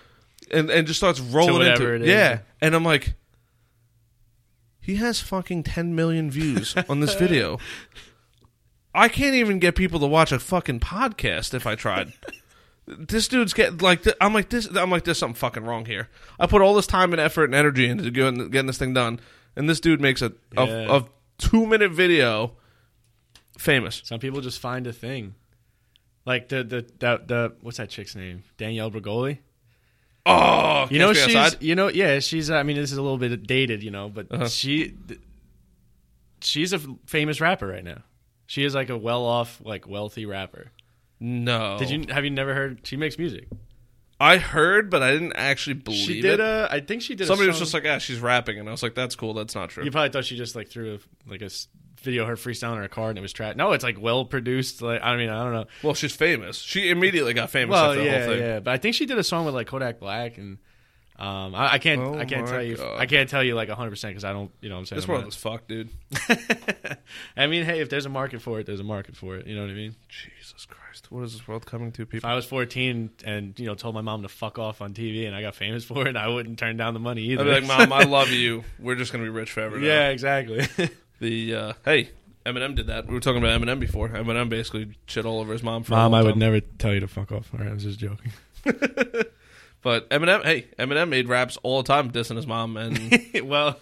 and 0.52 0.70
and 0.70 0.86
just 0.86 1.00
starts 1.00 1.20
rolling 1.20 1.68
into 1.68 1.94
it 1.94 2.02
is. 2.04 2.08
Yeah, 2.08 2.40
and 2.62 2.76
I'm 2.76 2.84
like. 2.86 3.16
He 4.80 4.98
has 4.98 5.20
fucking 5.20 5.64
10 5.64 5.96
million 5.96 6.30
views 6.30 6.76
on 6.88 7.00
this 7.00 7.16
video. 7.16 7.58
I 8.94 9.08
can't 9.10 9.34
even 9.34 9.58
get 9.58 9.76
people 9.76 10.00
to 10.00 10.06
watch 10.06 10.32
a 10.32 10.38
fucking 10.38 10.80
podcast 10.80 11.56
if 11.56 11.66
I 11.66 11.74
tried. 11.74 12.14
this 12.88 13.28
dude's 13.28 13.54
get 13.54 13.82
like 13.82 14.04
th- 14.04 14.16
I'm 14.22 14.34
like 14.34 14.50
this. 14.50 14.68
I'm 14.76 14.90
like 14.92 15.04
there's 15.06 15.18
something 15.18 15.36
fucking 15.36 15.64
wrong 15.64 15.86
here. 15.86 16.10
I 16.40 16.48
put 16.48 16.62
all 16.62 16.74
this 16.76 16.88
time 16.88 17.14
and 17.14 17.20
effort 17.20 17.46
and 17.46 17.56
energy 17.56 17.88
into 17.88 18.12
getting, 18.12 18.50
getting 18.50 18.68
this 18.68 18.78
thing 18.78 18.94
done, 18.94 19.20
and 19.56 19.68
this 19.70 19.80
dude 19.80 20.00
makes 20.02 20.22
a 20.22 20.34
a, 20.58 20.66
Yeah. 20.66 20.96
a 20.98 21.04
two 21.38 21.66
minute 21.66 21.92
video 21.92 22.54
famous. 23.58 24.02
Some 24.06 24.20
people 24.20 24.42
just 24.42 24.60
find 24.60 24.86
a 24.88 24.94
thing. 24.94 25.36
Like 26.26 26.50
the 26.50 26.64
the 26.64 26.82
the, 27.00 27.22
the 27.26 27.56
what's 27.62 27.78
that 27.78 27.90
chick's 27.90 28.16
name? 28.16 28.44
Danielle 28.58 28.92
Bregoli. 28.92 29.40
Oh, 30.28 30.88
You 30.90 30.98
know 30.98 31.14
she's 31.14 31.36
Outside? 31.36 31.62
you 31.62 31.76
know 31.76 31.88
yeah 31.88 32.18
she's 32.20 32.50
I 32.50 32.64
mean 32.64 32.76
this 32.78 32.92
is 32.92 32.98
a 32.98 33.02
little 33.04 33.20
bit 33.20 33.46
dated 33.46 33.84
you 33.84 33.92
know 33.92 34.10
but 34.10 34.26
Uh-huh. 34.32 34.48
she 34.48 34.96
th- 35.08 35.20
she's 36.42 36.74
a 36.74 36.78
f- 36.78 36.88
famous 37.06 37.40
rapper 37.42 37.68
right 37.68 37.84
now. 37.84 38.02
She 38.48 38.64
is 38.64 38.74
like 38.74 38.90
a 38.90 38.98
well 38.98 39.24
off 39.24 39.62
like 39.64 39.88
wealthy 39.88 40.26
rapper. 40.26 40.72
No. 41.20 41.78
Did 41.80 41.90
you 41.90 42.06
have 42.14 42.24
you 42.24 42.32
never 42.32 42.54
heard? 42.54 42.80
She 42.86 42.98
makes 42.98 43.18
music. 43.18 43.48
I 44.20 44.38
heard, 44.38 44.90
but 44.90 45.04
I 45.04 45.12
didn't 45.12 45.34
actually 45.36 45.74
believe 45.74 46.06
She 46.08 46.22
did 46.22 46.36
it. 46.36 46.40
a 46.40 46.70
I 46.72 46.80
think 46.80 47.02
she 47.02 47.16
did. 47.16 47.28
Somebody 47.28 47.48
a 47.48 47.50
was 47.50 47.58
song- 47.58 47.66
just 47.66 47.74
like, 47.74 47.86
"Ah, 47.86 47.98
she's 47.98 48.20
rapping," 48.20 48.58
and 48.60 48.68
I 48.68 48.72
was 48.72 48.82
like, 48.82 48.96
"That's 48.96 49.16
cool. 49.16 49.34
That's 49.34 49.56
not 49.56 49.70
true." 49.70 49.84
you 49.84 49.92
probably 49.92 50.10
thought 50.10 50.24
she 50.26 50.38
just 50.38 50.56
like 50.56 50.70
threw 50.70 50.96
a, 50.96 51.30
like 51.30 51.42
a 51.42 51.46
s- 51.46 51.68
video 52.02 52.22
of 52.22 52.30
her 52.30 52.36
freestyling 52.36 52.76
in 52.78 52.82
her 52.82 52.88
car 52.88 53.10
and 53.10 53.18
it 53.18 53.22
was 53.22 53.34
trash. 53.34 53.56
No, 53.58 53.74
it's 53.74 53.84
like 53.84 54.00
well 54.00 54.24
produced. 54.26 54.82
Like 54.82 55.02
I 55.04 55.18
mean 55.18 55.30
I 55.30 55.44
don't 55.44 55.54
know. 55.54 55.66
well, 55.84 55.94
she's 55.96 56.16
famous. 56.16 56.58
She 56.60 56.90
immediately 56.90 57.34
got 57.34 57.50
famous 57.50 57.74
Well 57.74 57.92
after 57.92 58.00
the 58.00 58.06
yeah 58.06 58.20
whole 58.26 58.34
thing. 58.34 58.40
yeah, 58.42 58.60
but 58.62 58.72
I 58.72 58.78
think 58.78 58.96
she 58.96 59.06
did 59.06 59.18
a 59.18 59.24
song 59.24 59.46
with 59.46 59.54
like 59.56 59.68
Kodak 59.68 60.00
Black 60.00 60.38
and. 60.38 60.60
Um, 61.18 61.56
I, 61.56 61.74
I 61.74 61.78
can't. 61.78 62.02
Oh 62.02 62.18
I 62.18 62.26
can't 62.26 62.46
tell 62.46 62.62
you. 62.62 62.76
God. 62.76 63.00
I 63.00 63.06
can't 63.06 63.30
tell 63.30 63.42
you 63.44 63.56
like 63.56 63.70
100 63.70 63.90
percent 63.90 64.12
because 64.12 64.26
I 64.26 64.34
don't. 64.34 64.52
You 64.62 64.70
know 64.70 64.76
what 64.76 64.80
I'm 64.80 64.86
saying. 64.86 64.98
This 64.98 65.06
I'm 65.08 65.14
world 65.14 65.28
is 65.28 65.36
fucked, 65.36 65.70
dude. 65.70 65.90
I 67.38 67.48
mean, 67.48 67.64
hey, 67.64 67.80
if 67.80 67.90
there's 67.90 68.06
a 68.06 68.10
market 68.10 68.42
for 68.42 68.60
it, 68.60 68.66
there's 68.66 68.82
a 68.82 68.86
market 68.86 69.16
for 69.16 69.38
it. 69.38 69.48
You 69.48 69.56
know 69.56 69.62
what 69.62 69.70
I 69.70 69.76
mean? 69.76 69.96
Jesus 70.10 70.66
Christ, 70.66 71.12
what 71.12 71.24
is 71.24 71.32
this 71.34 71.48
world 71.48 71.66
coming 71.66 71.94
to, 71.94 72.06
people? 72.06 72.28
If? 72.28 72.32
I 72.32 72.36
was 72.36 72.46
14 72.46 73.12
and 73.24 73.58
you 73.58 73.66
know 73.66 73.76
told 73.76 73.96
my 73.96 74.02
mom 74.02 74.24
to 74.24 74.28
fuck 74.28 74.60
off 74.60 74.82
on 74.82 74.94
TV 74.94 75.26
and 75.26 75.34
I 75.34 75.42
got 75.42 75.56
famous 75.56 75.86
for 75.86 76.06
it, 76.06 76.18
I 76.18 76.28
wouldn't 76.28 76.60
turn 76.60 76.76
down 76.76 76.94
the 76.94 77.00
money 77.00 77.22
either. 77.22 77.44
I'd 77.44 77.62
be 77.62 77.68
like, 77.68 77.90
"Mom, 77.90 77.94
I 77.94 78.04
love 78.10 78.30
you. 78.32 78.66
We're 78.78 78.96
just 78.96 79.14
gonna 79.14 79.24
be 79.24 79.30
rich 79.30 79.52
forever." 79.52 79.78
Now. 79.78 79.86
yeah, 79.88 80.10
exactly. 80.10 80.68
The 81.20 81.56
uh, 81.56 81.74
hey, 81.86 82.10
Eminem 82.46 82.76
did 82.76 82.88
that. 82.88 83.08
We 83.08 83.14
were 83.14 83.22
talking 83.22 83.42
about 83.42 83.60
Eminem 83.60 83.80
before. 83.80 84.10
Eminem 84.10 84.50
basically 84.50 84.98
shit 85.06 85.26
all 85.26 85.40
over 85.40 85.54
his 85.54 85.64
mom. 85.64 85.84
For 85.84 85.94
a 85.94 85.96
mom, 85.96 86.14
I 86.14 86.24
would 86.24 86.36
never 86.36 86.60
tell 86.60 86.94
you 86.94 87.00
to 87.00 87.08
fuck 87.08 87.32
off. 87.32 87.52
All 87.54 87.60
right, 87.62 87.70
I 87.70 87.74
was 87.74 87.84
just 87.84 88.00
joking. 88.00 88.34
But 89.86 90.10
Eminem, 90.10 90.44
hey, 90.44 90.66
Eminem 90.80 91.10
made 91.10 91.30
raps 91.30 91.60
all 91.62 91.84
the 91.84 91.88
time 91.88 92.10
dissing 92.10 92.38
his 92.38 92.48
mom, 92.48 92.76
and 92.76 93.22
well, 93.44 93.78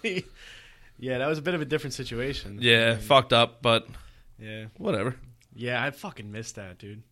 yeah, 0.98 1.16
that 1.16 1.26
was 1.26 1.38
a 1.38 1.42
bit 1.42 1.54
of 1.54 1.62
a 1.62 1.64
different 1.64 1.94
situation. 1.94 2.58
yeah, 2.60 2.98
fucked 2.98 3.32
up. 3.32 3.62
But 3.62 3.88
yeah, 4.38 4.66
whatever. 4.76 5.16
yeah. 5.54 5.82
I 5.82 5.90
fucking 5.92 6.30
missed 6.30 6.56
that, 6.56 6.76
dude. 6.76 7.02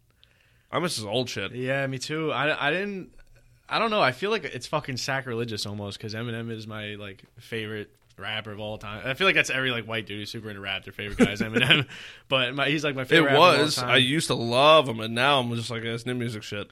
I 0.71 0.79
miss 0.79 0.97
his 0.97 1.07
old 1.07 1.31
shit. 1.31 1.53
Yeah, 1.53 1.87
me 1.87 1.99
too. 1.99 2.33
I, 2.33 2.69
I 2.69 2.71
didn't. 2.71 3.15
I 3.67 3.79
don't 3.79 3.91
know. 3.91 4.03
I 4.03 4.13
feel 4.13 4.31
like 4.31 4.45
it's 4.45 4.67
fucking 4.67 4.99
sacrilegious 4.99 5.65
almost 5.65 5.97
because 5.97 6.13
Eminem 6.13 6.51
is 6.51 6.67
my 6.67 6.97
like 6.97 7.25
favorite 7.39 7.89
rapper 8.19 8.53
of 8.53 8.61
all 8.61 8.77
time. 8.77 9.01
I 9.07 9.15
feel 9.15 9.27
like 9.27 9.37
that's 9.37 9.49
every 9.49 9.71
like 9.71 9.87
white 9.87 10.05
dude 10.07 10.19
who's 10.19 10.31
super 10.31 10.51
into 10.51 10.61
rap. 10.61 10.85
Their 10.85 10.93
favorite 10.93 11.17
guy 11.17 11.33
is 11.33 11.41
Eminem, 11.41 11.89
but 12.29 12.55
my, 12.55 12.69
he's 12.69 12.85
like 12.85 12.95
my 12.95 13.03
It 13.03 13.09
favorite. 13.09 13.29
rapper 13.33 13.37
of 13.39 13.43
all 13.57 13.59
was. 13.65 13.77
time. 13.77 13.89
I 13.89 13.97
used 13.97 14.27
to 14.27 14.35
love 14.35 14.87
him, 14.87 15.01
and 15.01 15.15
now 15.15 15.41
I'm 15.41 15.51
just 15.57 15.71
like, 15.71 15.83
it's 15.83 16.05
new 16.05 16.13
music 16.15 16.43
shit. 16.43 16.71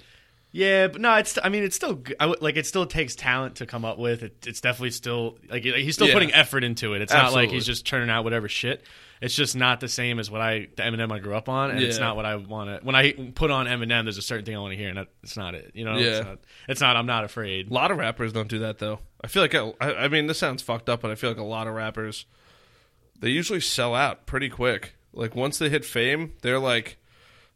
Yeah, 0.52 0.88
but 0.88 1.00
no, 1.00 1.14
it's. 1.14 1.38
I 1.44 1.48
mean, 1.48 1.62
it's 1.62 1.76
still 1.76 2.02
I 2.18 2.24
w- 2.24 2.38
like 2.40 2.56
it 2.56 2.66
still 2.66 2.84
takes 2.84 3.14
talent 3.14 3.56
to 3.56 3.66
come 3.66 3.84
up 3.84 3.98
with. 3.98 4.24
It, 4.24 4.46
it's 4.48 4.60
definitely 4.60 4.90
still 4.90 5.38
like 5.48 5.62
he's 5.62 5.94
still 5.94 6.08
Yeah. 6.08 6.14
putting 6.14 6.32
effort 6.34 6.64
into 6.64 6.94
it. 6.94 7.02
It's 7.02 7.12
not 7.12 7.32
like 7.32 7.50
he's 7.50 7.64
just 7.66 7.86
turning 7.86 8.10
out 8.10 8.24
whatever 8.24 8.48
shit. 8.48 8.82
It's 9.20 9.34
just 9.36 9.54
not 9.54 9.78
the 9.80 9.86
same 9.86 10.18
as 10.18 10.28
what 10.30 10.40
I 10.40 10.66
the 10.74 10.82
Eminem 10.82 11.12
I 11.12 11.20
grew 11.20 11.34
up 11.36 11.48
on, 11.48 11.70
and 11.70 11.80
it's 11.80 11.98
not 11.98 12.16
what 12.16 12.24
I 12.26 12.34
want 12.36 12.80
to. 12.80 12.84
When 12.84 12.96
I 12.96 13.12
put 13.34 13.52
on 13.52 13.66
Eminem, 13.66 14.04
there's 14.06 14.18
a 14.18 14.22
certain 14.22 14.44
thing 14.44 14.56
I 14.56 14.58
want 14.58 14.72
to 14.72 14.76
hear, 14.76 14.88
and 14.88 14.98
that, 14.98 15.06
it's 15.22 15.36
not 15.36 15.54
it. 15.54 15.70
You 15.74 15.84
know, 15.84 15.96
Yeah. 15.96 16.06
it's 16.18 16.26
not, 16.26 16.38
it's 16.68 16.80
not. 16.80 16.96
I'm 16.96 17.06
not 17.06 17.22
afraid. 17.24 17.70
A 17.70 17.74
lot 17.74 17.90
of 17.92 17.98
rappers 17.98 18.32
don't 18.32 18.48
do 18.48 18.58
that 18.60 18.78
though. 18.78 18.98
I 19.22 19.28
feel 19.28 19.42
like 19.42 19.54
I, 19.54 19.72
I 19.80 20.08
mean 20.08 20.26
this 20.26 20.38
sounds 20.38 20.62
fucked 20.62 20.88
up, 20.88 21.00
but 21.02 21.12
I 21.12 21.14
feel 21.14 21.30
like 21.30 21.38
a 21.38 21.44
lot 21.44 21.68
of 21.68 21.74
rappers 21.74 22.24
they 23.20 23.28
usually 23.28 23.60
sell 23.60 23.94
out 23.94 24.26
pretty 24.26 24.48
quick. 24.48 24.94
Like 25.12 25.36
once 25.36 25.58
they 25.58 25.68
hit 25.68 25.84
fame, 25.84 26.32
they're 26.42 26.58
like, 26.58 26.96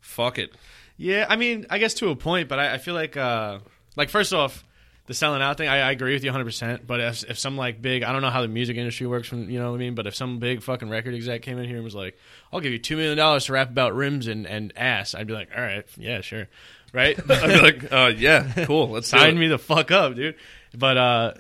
"Fuck 0.00 0.38
it." 0.38 0.54
Yeah, 0.96 1.26
I 1.28 1.36
mean, 1.36 1.66
I 1.70 1.78
guess 1.78 1.94
to 1.94 2.10
a 2.10 2.16
point, 2.16 2.48
but 2.48 2.58
I, 2.58 2.74
I 2.74 2.78
feel 2.78 2.94
like, 2.94 3.16
uh, 3.16 3.58
like 3.96 4.10
first 4.10 4.32
off, 4.32 4.64
the 5.06 5.14
selling 5.14 5.42
out 5.42 5.58
thing, 5.58 5.68
I, 5.68 5.80
I 5.80 5.90
agree 5.90 6.14
with 6.14 6.24
you 6.24 6.30
100. 6.30 6.44
percent 6.44 6.86
But 6.86 7.00
if 7.00 7.24
if 7.28 7.38
some 7.38 7.56
like 7.56 7.82
big, 7.82 8.02
I 8.02 8.12
don't 8.12 8.22
know 8.22 8.30
how 8.30 8.40
the 8.40 8.48
music 8.48 8.76
industry 8.76 9.06
works, 9.06 9.28
from 9.28 9.50
you 9.50 9.58
know 9.58 9.70
what 9.70 9.76
I 9.76 9.78
mean. 9.78 9.94
But 9.94 10.06
if 10.06 10.14
some 10.14 10.38
big 10.38 10.62
fucking 10.62 10.88
record 10.88 11.14
exec 11.14 11.42
came 11.42 11.58
in 11.58 11.66
here 11.66 11.76
and 11.76 11.84
was 11.84 11.94
like, 11.94 12.16
"I'll 12.52 12.60
give 12.60 12.72
you 12.72 12.78
two 12.78 12.96
million 12.96 13.18
dollars 13.18 13.46
to 13.46 13.52
rap 13.52 13.68
about 13.68 13.94
rims 13.94 14.28
and 14.28 14.46
and 14.46 14.72
ass," 14.76 15.14
I'd 15.14 15.26
be 15.26 15.34
like, 15.34 15.50
"All 15.54 15.62
right, 15.62 15.84
yeah, 15.98 16.22
sure." 16.22 16.48
Right? 16.94 17.18
I'd 17.30 17.48
be 17.48 17.60
like, 17.60 17.92
"Uh, 17.92 18.12
yeah, 18.16 18.64
cool. 18.64 18.88
Let's 18.90 19.10
do 19.10 19.18
sign 19.18 19.36
it." 19.36 19.40
me 19.40 19.48
the 19.48 19.58
fuck 19.58 19.90
up, 19.90 20.14
dude. 20.14 20.36
But 20.74 20.96
uh, 20.96 21.34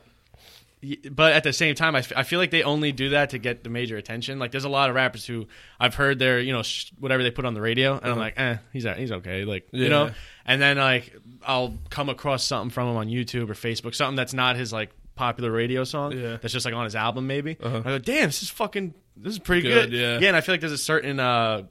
but 1.10 1.32
at 1.32 1.42
the 1.44 1.52
same 1.52 1.74
time, 1.74 1.94
I, 1.94 2.00
f- 2.00 2.12
I 2.16 2.22
feel 2.22 2.38
like 2.38 2.50
they 2.50 2.62
only 2.62 2.92
do 2.92 3.10
that 3.10 3.30
to 3.30 3.38
get 3.38 3.64
the 3.64 3.70
major 3.70 3.96
attention. 3.96 4.38
Like, 4.38 4.50
there's 4.50 4.64
a 4.64 4.68
lot 4.68 4.88
of 4.90 4.94
rappers 4.96 5.24
who 5.26 5.46
I've 5.80 5.94
heard 5.94 6.18
their 6.18 6.40
you 6.40 6.52
know 6.52 6.62
sh- 6.62 6.90
whatever 6.98 7.22
they 7.22 7.30
put 7.30 7.44
on 7.44 7.54
the 7.54 7.60
radio, 7.60 7.94
and 7.94 8.06
I'm 8.12 8.18
like, 8.18 8.34
eh, 8.38 8.56
he's 8.72 8.84
he's 8.96 9.12
okay, 9.12 9.44
like 9.44 9.68
you 9.72 9.88
know. 9.88 10.10
And 10.46 10.60
then 10.60 10.76
like 10.76 11.14
I'll 11.46 11.78
come 11.90 12.08
across 12.08 12.44
something 12.44 12.70
from 12.70 12.88
him 12.88 12.96
on 12.96 13.08
YouTube 13.08 13.50
or 13.50 13.54
Facebook, 13.54 13.94
something 13.94 14.16
that's 14.16 14.34
not 14.34 14.56
his 14.56 14.72
like 14.72 14.90
popular 15.14 15.50
radio 15.50 15.84
song. 15.84 16.12
Yeah. 16.12 16.38
That's 16.42 16.52
just 16.52 16.64
like 16.66 16.74
on 16.74 16.84
his 16.84 16.96
album, 16.96 17.26
maybe. 17.26 17.56
Uh-huh. 17.62 17.78
I 17.78 17.82
go, 17.82 17.98
damn, 17.98 18.26
this 18.28 18.42
is 18.42 18.50
fucking, 18.50 18.94
this 19.16 19.34
is 19.34 19.38
pretty 19.38 19.62
Good, 19.62 19.90
good. 19.90 19.92
yeah. 19.98 20.18
yeah. 20.18 20.28
And 20.28 20.36
I 20.36 20.40
feel 20.40 20.52
like 20.54 20.60
there's 20.60 20.72
a 20.72 20.76
certain 20.78 21.20
uh, 21.20 21.62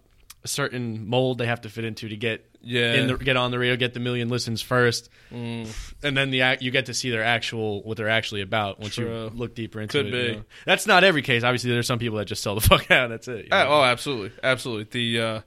a 0.43 0.47
certain 0.47 1.07
mold 1.07 1.37
they 1.39 1.45
have 1.45 1.61
to 1.61 1.69
fit 1.69 1.83
into 1.85 2.09
to 2.09 2.15
get 2.17 2.49
Yeah. 2.65 2.93
in 2.93 3.07
the, 3.07 3.17
get 3.17 3.35
on 3.35 3.51
the 3.51 3.59
radio, 3.59 3.75
get 3.75 3.93
the 3.93 3.99
million 3.99 4.29
listens 4.29 4.61
first, 4.61 5.09
Mm. 5.33 5.67
and 6.01 6.15
then 6.17 6.31
the 6.31 6.57
you 6.61 6.71
get 6.71 6.85
to 6.85 6.93
see 6.93 7.09
their 7.09 7.23
actual 7.23 7.83
what 7.83 7.97
they're 7.97 8.07
actually 8.09 8.41
about 8.41 8.79
once 8.79 8.95
True. 8.95 9.05
you 9.25 9.31
look 9.35 9.53
deeper 9.53 9.81
into 9.81 9.97
Could 9.97 10.07
it. 10.07 10.11
be. 10.11 10.17
you 10.17 10.35
know? 10.37 10.43
That's 10.65 10.87
not 10.87 11.03
every 11.03 11.21
case. 11.21 11.43
Obviously, 11.43 11.71
there's 11.71 11.87
some 11.87 11.99
people 11.99 12.17
that 12.19 12.25
just 12.25 12.41
sell 12.41 12.55
the 12.55 12.61
fuck 12.67 12.89
out. 12.89 13.09
That's 13.09 13.27
it. 13.27 13.45
you 13.45 13.51
Uh, 13.51 13.63
know? 13.65 13.69
oh, 13.71 13.83
absolutely, 13.83 14.31
absolutely. 14.41 14.85
The 14.91 15.21
uh, 15.21 15.41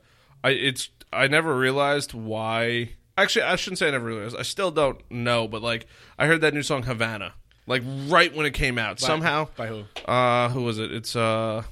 I 0.45 0.51
it's 0.51 0.91
I 1.13 1.27
never 1.29 1.57
realized 1.57 2.13
why. 2.15 2.91
Actually, 3.19 3.45
I 3.47 3.57
shouldn't 3.57 3.79
say 3.79 3.89
I 3.89 3.93
never 3.93 4.05
realized. 4.05 4.37
I 4.37 4.43
still 4.43 4.71
don't 4.71 5.01
know, 5.11 5.49
but 5.49 5.63
like 5.63 5.87
I 6.19 6.27
heard 6.27 6.43
that 6.43 6.53
new 6.53 6.63
song 6.63 6.83
Havana, 6.83 7.33
like 7.67 7.83
right 8.09 8.35
when 8.35 8.45
it 8.45 8.53
came 8.53 8.77
out. 8.79 9.01
By- 9.01 9.07
Somehow, 9.07 9.49
by 9.57 9.69
who? 9.69 9.85
uh, 10.05 10.51
who 10.51 10.63
was 10.65 10.79
it? 10.79 10.93
It's 10.93 11.17
uh, 11.17 11.63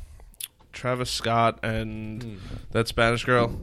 Travis 0.72 1.10
Scott 1.10 1.58
and 1.62 2.22
Hmm. 2.22 2.36
that 2.70 2.88
Spanish 2.88 3.24
girl. 3.26 3.60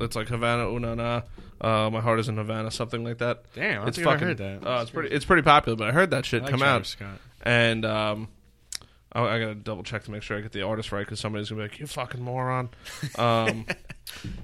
It's 0.00 0.16
like 0.16 0.28
Havana 0.28 0.68
Una 0.70 0.96
Na. 0.96 1.22
Uh, 1.60 1.90
my 1.90 2.00
heart 2.00 2.18
is 2.20 2.28
in 2.28 2.36
Havana, 2.36 2.70
something 2.70 3.04
like 3.04 3.18
that. 3.18 3.44
Damn, 3.54 3.82
I 3.82 3.88
it's 3.88 3.96
think 3.96 4.08
I 4.08 4.16
heard 4.16 4.38
that. 4.38 4.66
Uh, 4.66 4.80
it's 4.82 4.90
pretty. 4.90 5.14
It's 5.14 5.24
pretty 5.24 5.42
popular, 5.42 5.76
but 5.76 5.88
I 5.88 5.92
heard 5.92 6.10
that 6.10 6.24
shit 6.26 6.42
like 6.42 6.50
come 6.50 6.60
Travis 6.60 6.94
out, 6.94 6.98
Scott. 6.98 7.18
and 7.42 7.84
um, 7.84 8.28
I, 9.12 9.22
I 9.22 9.38
gotta 9.38 9.54
double 9.54 9.82
check 9.82 10.04
to 10.04 10.10
make 10.10 10.22
sure 10.22 10.36
I 10.36 10.40
get 10.40 10.52
the 10.52 10.62
artist 10.62 10.90
right 10.92 11.04
because 11.04 11.20
somebody's 11.20 11.50
gonna 11.50 11.62
be 11.62 11.68
like, 11.68 11.78
"You 11.78 11.86
fucking 11.86 12.20
moron." 12.22 12.70
Um, 13.18 13.66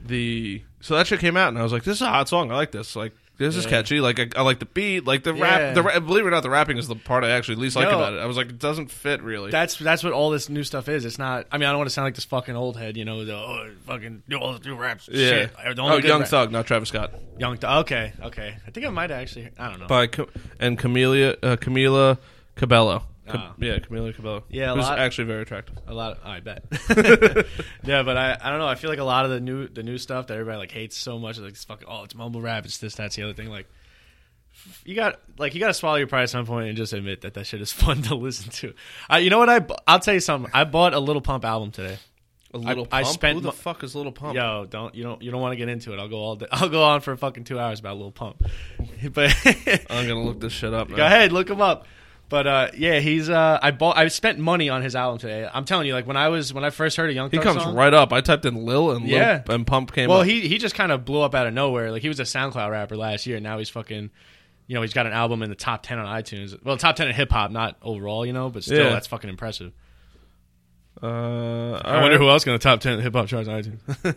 the 0.06 0.62
so 0.80 0.94
that 0.94 1.06
shit 1.06 1.20
came 1.20 1.36
out, 1.36 1.48
and 1.48 1.58
I 1.58 1.62
was 1.62 1.72
like, 1.72 1.84
"This 1.84 1.96
is 1.96 2.02
a 2.02 2.08
hot 2.08 2.28
song. 2.28 2.50
I 2.52 2.54
like 2.54 2.70
this. 2.70 2.94
Like, 2.96 3.12
this 3.38 3.56
is 3.56 3.64
catchy. 3.66 4.00
Like, 4.00 4.18
I, 4.20 4.28
I 4.40 4.42
like 4.42 4.58
the 4.58 4.66
beat. 4.66 5.06
Like 5.06 5.22
the 5.24 5.32
Yeah. 5.32 5.42
rap. 5.42 5.74
The 5.74 5.82
ra- 5.82 5.98
believe 6.00 6.24
it 6.24 6.28
or 6.28 6.30
not, 6.32 6.42
the 6.42 6.50
rapping 6.50 6.76
is 6.76 6.88
the 6.88 6.96
part 6.96 7.24
I 7.24 7.30
actually 7.30 7.54
least 7.56 7.76
like 7.76 7.86
about 7.88 8.12
it. 8.14 8.18
I 8.18 8.26
was 8.26 8.36
like, 8.36 8.48
it 8.50 8.58
doesn't 8.58 8.90
fit 8.90 9.22
really. 9.22 9.50
That's 9.50 9.76
that's 9.78 10.02
what 10.04 10.12
all 10.12 10.30
this 10.30 10.48
new 10.48 10.64
stuff 10.64 10.88
is. 10.88 11.04
It's 11.04 11.18
not. 11.18 11.46
I 11.52 11.56
mean, 11.58 11.66
I 11.68 11.70
don't 11.72 11.78
want 11.78 11.88
to 11.88 11.94
sound 11.94 12.06
like 12.06 12.14
this 12.16 12.24
fucking 12.24 12.56
old 12.56 12.76
head. 12.76 12.96
You 12.96 13.04
know, 13.04 13.24
the 13.24 13.34
oh, 13.36 13.70
fucking 13.86 14.24
do 14.28 14.36
all 14.38 14.52
the 14.54 14.68
new 14.68 14.74
raps. 14.76 15.08
yeah. 15.10 15.28
Shit. 15.30 15.52
The 15.76 15.82
only 15.82 15.96
Oh, 15.96 16.00
good 16.00 16.08
Young 16.08 16.20
rap- 16.20 16.28
Thug, 16.28 16.52
not 16.52 16.66
Travis 16.66 16.88
Scott. 16.90 17.12
Young 17.38 17.56
Thug. 17.56 17.84
Okay, 17.86 18.12
okay. 18.22 18.56
I 18.66 18.70
think 18.70 18.84
I 18.84 18.90
might 18.90 19.10
actually. 19.10 19.50
I 19.58 19.70
don't 19.70 19.80
know. 19.80 19.86
By 19.86 20.08
Ca- 20.08 20.26
and 20.60 20.78
Camelia 20.78 21.36
uh, 21.42 21.56
Camila 21.56 22.18
Cabello. 22.56 23.04
Ca- 23.28 23.38
Ah. 23.50 23.54
Yeah, 23.58 23.78
Camila 23.78 24.14
Cabello. 24.14 24.44
Yeah, 24.48 24.72
a 24.72 24.74
who's 24.74 24.84
lot- 24.84 24.98
actually 24.98 25.24
very 25.24 25.42
attractive. 25.42 25.76
A 25.86 25.94
lot. 25.94 26.18
Of, 26.18 26.26
I 26.26 26.40
bet. 26.40 26.64
yeah, 27.84 28.02
but 28.02 28.16
I, 28.16 28.36
I 28.40 28.50
don't 28.50 28.58
know. 28.58 28.66
I 28.66 28.74
feel 28.74 28.90
like 28.90 28.98
a 28.98 29.04
lot 29.04 29.24
of 29.24 29.30
the 29.30 29.40
new 29.40 29.68
the 29.68 29.82
new 29.82 29.98
stuff 29.98 30.26
that 30.28 30.34
everybody 30.34 30.58
like 30.58 30.72
hates 30.72 30.96
so 30.96 31.18
much, 31.18 31.38
like 31.38 31.50
it's 31.50 31.64
fucking 31.64 31.86
oh, 31.88 32.04
it's 32.04 32.14
mumble 32.14 32.40
rap, 32.40 32.64
it's 32.64 32.78
this, 32.78 32.94
that's 32.94 33.16
the 33.16 33.22
other 33.22 33.34
thing. 33.34 33.48
Like, 33.50 33.66
you 34.84 34.94
got 34.94 35.20
like 35.38 35.54
you 35.54 35.60
got 35.60 35.68
to 35.68 35.74
swallow 35.74 35.96
your 35.96 36.06
pride 36.08 36.24
at 36.24 36.30
some 36.30 36.46
point 36.46 36.68
and 36.68 36.76
just 36.76 36.92
admit 36.92 37.20
that 37.22 37.34
that 37.34 37.46
shit 37.46 37.60
is 37.60 37.72
fun 37.84 38.02
to 38.02 38.14
listen 38.14 38.50
to. 38.50 38.74
I, 39.08 39.18
you 39.18 39.30
know 39.30 39.38
what? 39.38 39.48
I 39.48 39.60
bu- 39.60 39.74
I'll 39.86 40.00
tell 40.00 40.14
you 40.14 40.20
something. 40.20 40.50
I 40.54 40.64
bought 40.64 40.94
a 40.94 40.98
Lil 41.00 41.20
Pump 41.20 41.44
album 41.44 41.70
today. 41.70 41.98
A 42.54 42.56
little 42.56 42.88
I 42.90 43.02
pump. 43.02 43.12
spent 43.14 43.34
Who 43.34 43.40
the 43.42 43.48
mo- 43.48 43.52
fuck 43.52 43.84
is 43.84 43.94
Lil 43.94 44.10
Pump? 44.10 44.34
Yo, 44.34 44.66
don't 44.70 44.94
you 44.94 45.02
don't 45.04 45.20
you 45.20 45.30
don't 45.30 45.42
want 45.42 45.52
to 45.52 45.56
get 45.56 45.68
into 45.68 45.92
it. 45.92 45.98
I'll 45.98 46.08
go 46.08 46.16
all 46.16 46.34
day. 46.36 46.46
I'll 46.50 46.70
go 46.70 46.82
on 46.82 47.02
for 47.02 47.14
fucking 47.14 47.44
two 47.44 47.58
hours 47.60 47.78
about 47.78 47.98
Lil 47.98 48.10
Pump. 48.10 48.42
But 49.12 49.36
I'm 49.90 50.08
gonna 50.08 50.22
look 50.22 50.40
this 50.40 50.54
shit 50.54 50.72
up. 50.72 50.88
Go 50.88 51.04
ahead, 51.04 51.30
look 51.30 51.50
him 51.50 51.60
up. 51.60 51.86
But 52.30 52.46
uh, 52.46 52.68
yeah, 52.76 53.00
he's 53.00 53.30
uh, 53.30 53.58
I 53.62 53.70
bought 53.70 53.96
I 53.96 54.06
spent 54.08 54.38
money 54.38 54.68
on 54.68 54.82
his 54.82 54.94
album 54.94 55.18
today. 55.18 55.48
I'm 55.50 55.64
telling 55.64 55.86
you, 55.86 55.94
like 55.94 56.06
when 56.06 56.18
I 56.18 56.28
was 56.28 56.52
when 56.52 56.62
I 56.62 56.68
first 56.70 56.96
heard 56.98 57.08
a 57.08 57.12
Young 57.14 57.30
He 57.30 57.38
comes 57.38 57.62
song, 57.62 57.74
right 57.74 57.94
up. 57.94 58.12
I 58.12 58.20
typed 58.20 58.44
in 58.44 58.66
Lil 58.66 58.90
and 58.90 59.06
Lil 59.06 59.14
Yeah. 59.14 59.42
and 59.48 59.66
Pump 59.66 59.92
came 59.94 60.10
Well, 60.10 60.20
up. 60.20 60.26
he 60.26 60.46
he 60.46 60.58
just 60.58 60.74
kind 60.74 60.92
of 60.92 61.06
blew 61.06 61.22
up 61.22 61.34
out 61.34 61.46
of 61.46 61.54
nowhere. 61.54 61.90
Like 61.90 62.02
he 62.02 62.08
was 62.08 62.20
a 62.20 62.24
SoundCloud 62.24 62.70
rapper 62.70 62.98
last 62.98 63.26
year. 63.26 63.36
And 63.36 63.44
now 63.44 63.56
he's 63.58 63.70
fucking, 63.70 64.10
you 64.66 64.74
know, 64.74 64.82
he's 64.82 64.92
got 64.92 65.06
an 65.06 65.12
album 65.14 65.42
in 65.42 65.48
the 65.48 65.56
top 65.56 65.82
ten 65.82 65.98
on 65.98 66.04
iTunes. 66.04 66.54
Well, 66.62 66.76
top 66.76 66.96
ten 66.96 67.08
in 67.08 67.14
hip 67.14 67.30
hop, 67.32 67.50
not 67.50 67.76
overall, 67.80 68.26
you 68.26 68.34
know, 68.34 68.50
but 68.50 68.62
still, 68.62 68.84
Yeah. 68.84 68.90
that's 68.90 69.06
fucking 69.06 69.30
impressive. 69.30 69.72
uh, 71.02 71.80
I 71.84 72.00
wonder 72.02 72.18
who 72.18 72.28
else 72.28 72.44
going 72.44 72.58
to 72.58 72.62
top 72.62 72.80
ten 72.80 73.00
hip 73.00 73.14
hop 73.14 73.28
charts 73.28 73.48
on 73.48 73.62
iTunes. 73.62 73.78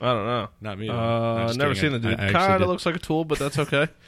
I 0.00 0.06
don't 0.14 0.24
know. 0.24 0.48
not 0.62 0.78
me. 0.78 0.88
Uh, 0.88 1.46
just 1.48 1.58
never 1.58 1.74
kidding. 1.74 1.90
seen 1.92 2.00
the 2.00 2.08
dude. 2.16 2.32
Kind 2.32 2.62
of 2.62 2.68
looks 2.70 2.86
like 2.86 2.96
a 2.96 2.98
tool, 2.98 3.24
but 3.26 3.38
that's 3.38 3.58
okay. 3.58 3.88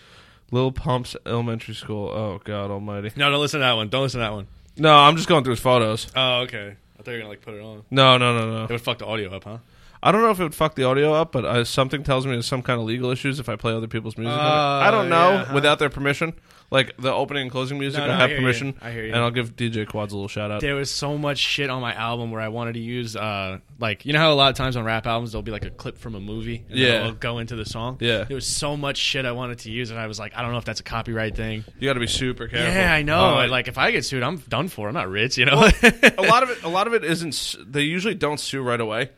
Lil 0.53 0.71
Pump's 0.71 1.17
elementary 1.27 1.75
school. 1.75 2.09
Oh 2.09 2.41
God 2.45 2.71
Almighty. 2.71 3.11
No, 3.17 3.31
don't 3.31 3.41
listen 3.41 3.59
to 3.59 3.65
that 3.65 3.73
one. 3.73 3.89
Don't 3.89 4.03
listen 4.03 4.21
to 4.21 4.25
that 4.25 4.33
one. 4.33 4.47
No, 4.77 4.95
I'm 4.95 5.17
just 5.17 5.29
going 5.29 5.43
through 5.43 5.55
his 5.55 5.61
photos. 5.61 6.07
Oh, 6.15 6.43
okay. 6.43 6.77
I 6.99 7.03
thought 7.03 7.11
you 7.11 7.13
were 7.15 7.19
gonna 7.19 7.29
like 7.31 7.43
put 7.43 7.55
it 7.55 7.63
on. 7.63 7.83
No, 7.91 8.17
no, 8.19 8.39
no, 8.39 8.59
no. 8.59 8.65
It 8.65 8.71
would 8.71 8.81
fuck 8.81 8.99
the 8.99 9.07
audio 9.07 9.35
up, 9.35 9.45
huh? 9.45 9.59
I 10.03 10.13
don't 10.13 10.23
know 10.23 10.31
if 10.31 10.41
it 10.41 10.43
would 10.43 10.55
fuck 10.55 10.75
the 10.75 10.85
audio 10.85 11.15
up, 11.15 11.33
but 11.33 11.45
uh, 11.45 11.65
something 11.65 12.03
tells 12.03 12.27
me 12.27 12.33
there's 12.33 12.47
some 12.47 12.63
kind 12.63 12.81
of 12.81 12.87
legal 12.87 13.11
issues 13.11 13.39
if 13.39 13.49
I 13.49 13.57
play 13.57 13.73
other 13.73 13.87
people's 13.87 14.17
music. 14.19 14.33
on 14.37 14.83
it. 14.83 14.87
I 14.87 14.91
don't 14.91 15.09
know 15.09 15.31
yeah, 15.31 15.45
huh? 15.45 15.55
without 15.55 15.79
their 15.79 15.91
permission. 15.91 16.33
Like 16.73 16.97
the 16.97 17.13
opening 17.13 17.43
and 17.43 17.51
closing 17.51 17.79
music, 17.79 17.99
No, 17.99 18.05
I 18.05 18.09
no, 18.09 18.15
I 18.15 18.17
have 18.17 18.31
you. 18.31 18.37
permission, 18.39 18.75
I 18.81 18.91
hear 18.91 19.05
you. 19.05 19.13
and 19.13 19.21
I'll 19.23 19.31
give 19.31 19.55
DJ 19.55 19.87
Quads 19.87 20.13
a 20.13 20.17
little 20.17 20.27
shout 20.29 20.51
out. 20.51 20.63
There 20.63 20.75
was 20.75 20.91
so 20.91 21.19
much 21.19 21.37
shit 21.39 21.69
on 21.71 21.83
my 21.83 21.93
album 21.95 22.31
where 22.31 22.41
I 22.41 22.49
wanted 22.49 22.73
to 22.75 22.81
use, 22.81 23.15
uh, 23.15 23.59
like, 23.79 24.07
you 24.07 24.13
know 24.15 24.19
how 24.19 24.33
a 24.33 24.35
lot 24.35 24.51
of 24.51 24.57
times 24.57 24.75
on 24.77 24.85
rap 24.85 25.07
albums 25.07 25.33
there'll 25.33 25.43
be 25.43 25.53
like 25.53 25.67
a 25.67 25.71
clip 25.71 25.99
from 25.99 26.15
a 26.15 26.21
movie, 26.21 26.65
and 26.71 26.79
Yeah. 26.79 27.01
it'll 27.01 27.13
go 27.13 27.39
into 27.39 27.57
the 27.57 27.67
song. 27.67 27.99
Yeah. 28.01 28.25
there 28.25 28.35
was 28.35 28.47
so 28.47 28.77
much 28.77 28.97
shit 28.97 29.27
I 29.27 29.33
wanted 29.33 29.59
to 29.61 29.71
use, 29.71 29.91
and 29.91 30.01
I 30.01 30.07
was 30.07 30.19
like, 30.19 30.33
I 30.35 30.41
don't 30.43 30.53
know 30.53 30.59
if 30.59 30.65
that's 30.65 30.81
a 30.81 30.85
copyright 30.85 31.37
thing. 31.37 31.65
You 31.79 31.89
got 31.89 31.93
to 31.95 32.01
be 32.01 32.07
super 32.07 32.49
careful. 32.49 32.73
Yeah, 32.73 32.93
I 32.93 33.03
know. 33.03 33.39
Uh, 33.41 33.49
like, 33.49 33.69
if 33.69 33.77
I 33.77 33.91
get 33.91 34.05
sued, 34.07 34.23
I'm 34.23 34.39
done 34.39 34.69
for. 34.69 34.89
I'm 34.89 34.95
not 34.95 35.11
rich, 35.11 35.37
you 35.37 35.45
know. 35.45 35.69
a 35.83 36.23
lot 36.23 36.43
of 36.43 36.51
it, 36.51 36.63
a 36.65 36.69
lot 36.71 36.87
of 36.87 36.95
it 36.95 37.05
isn't. 37.05 37.57
They 37.71 37.83
usually 37.83 38.15
don't 38.15 38.41
sue 38.41 38.63
right 38.63 38.81
away. 38.81 39.11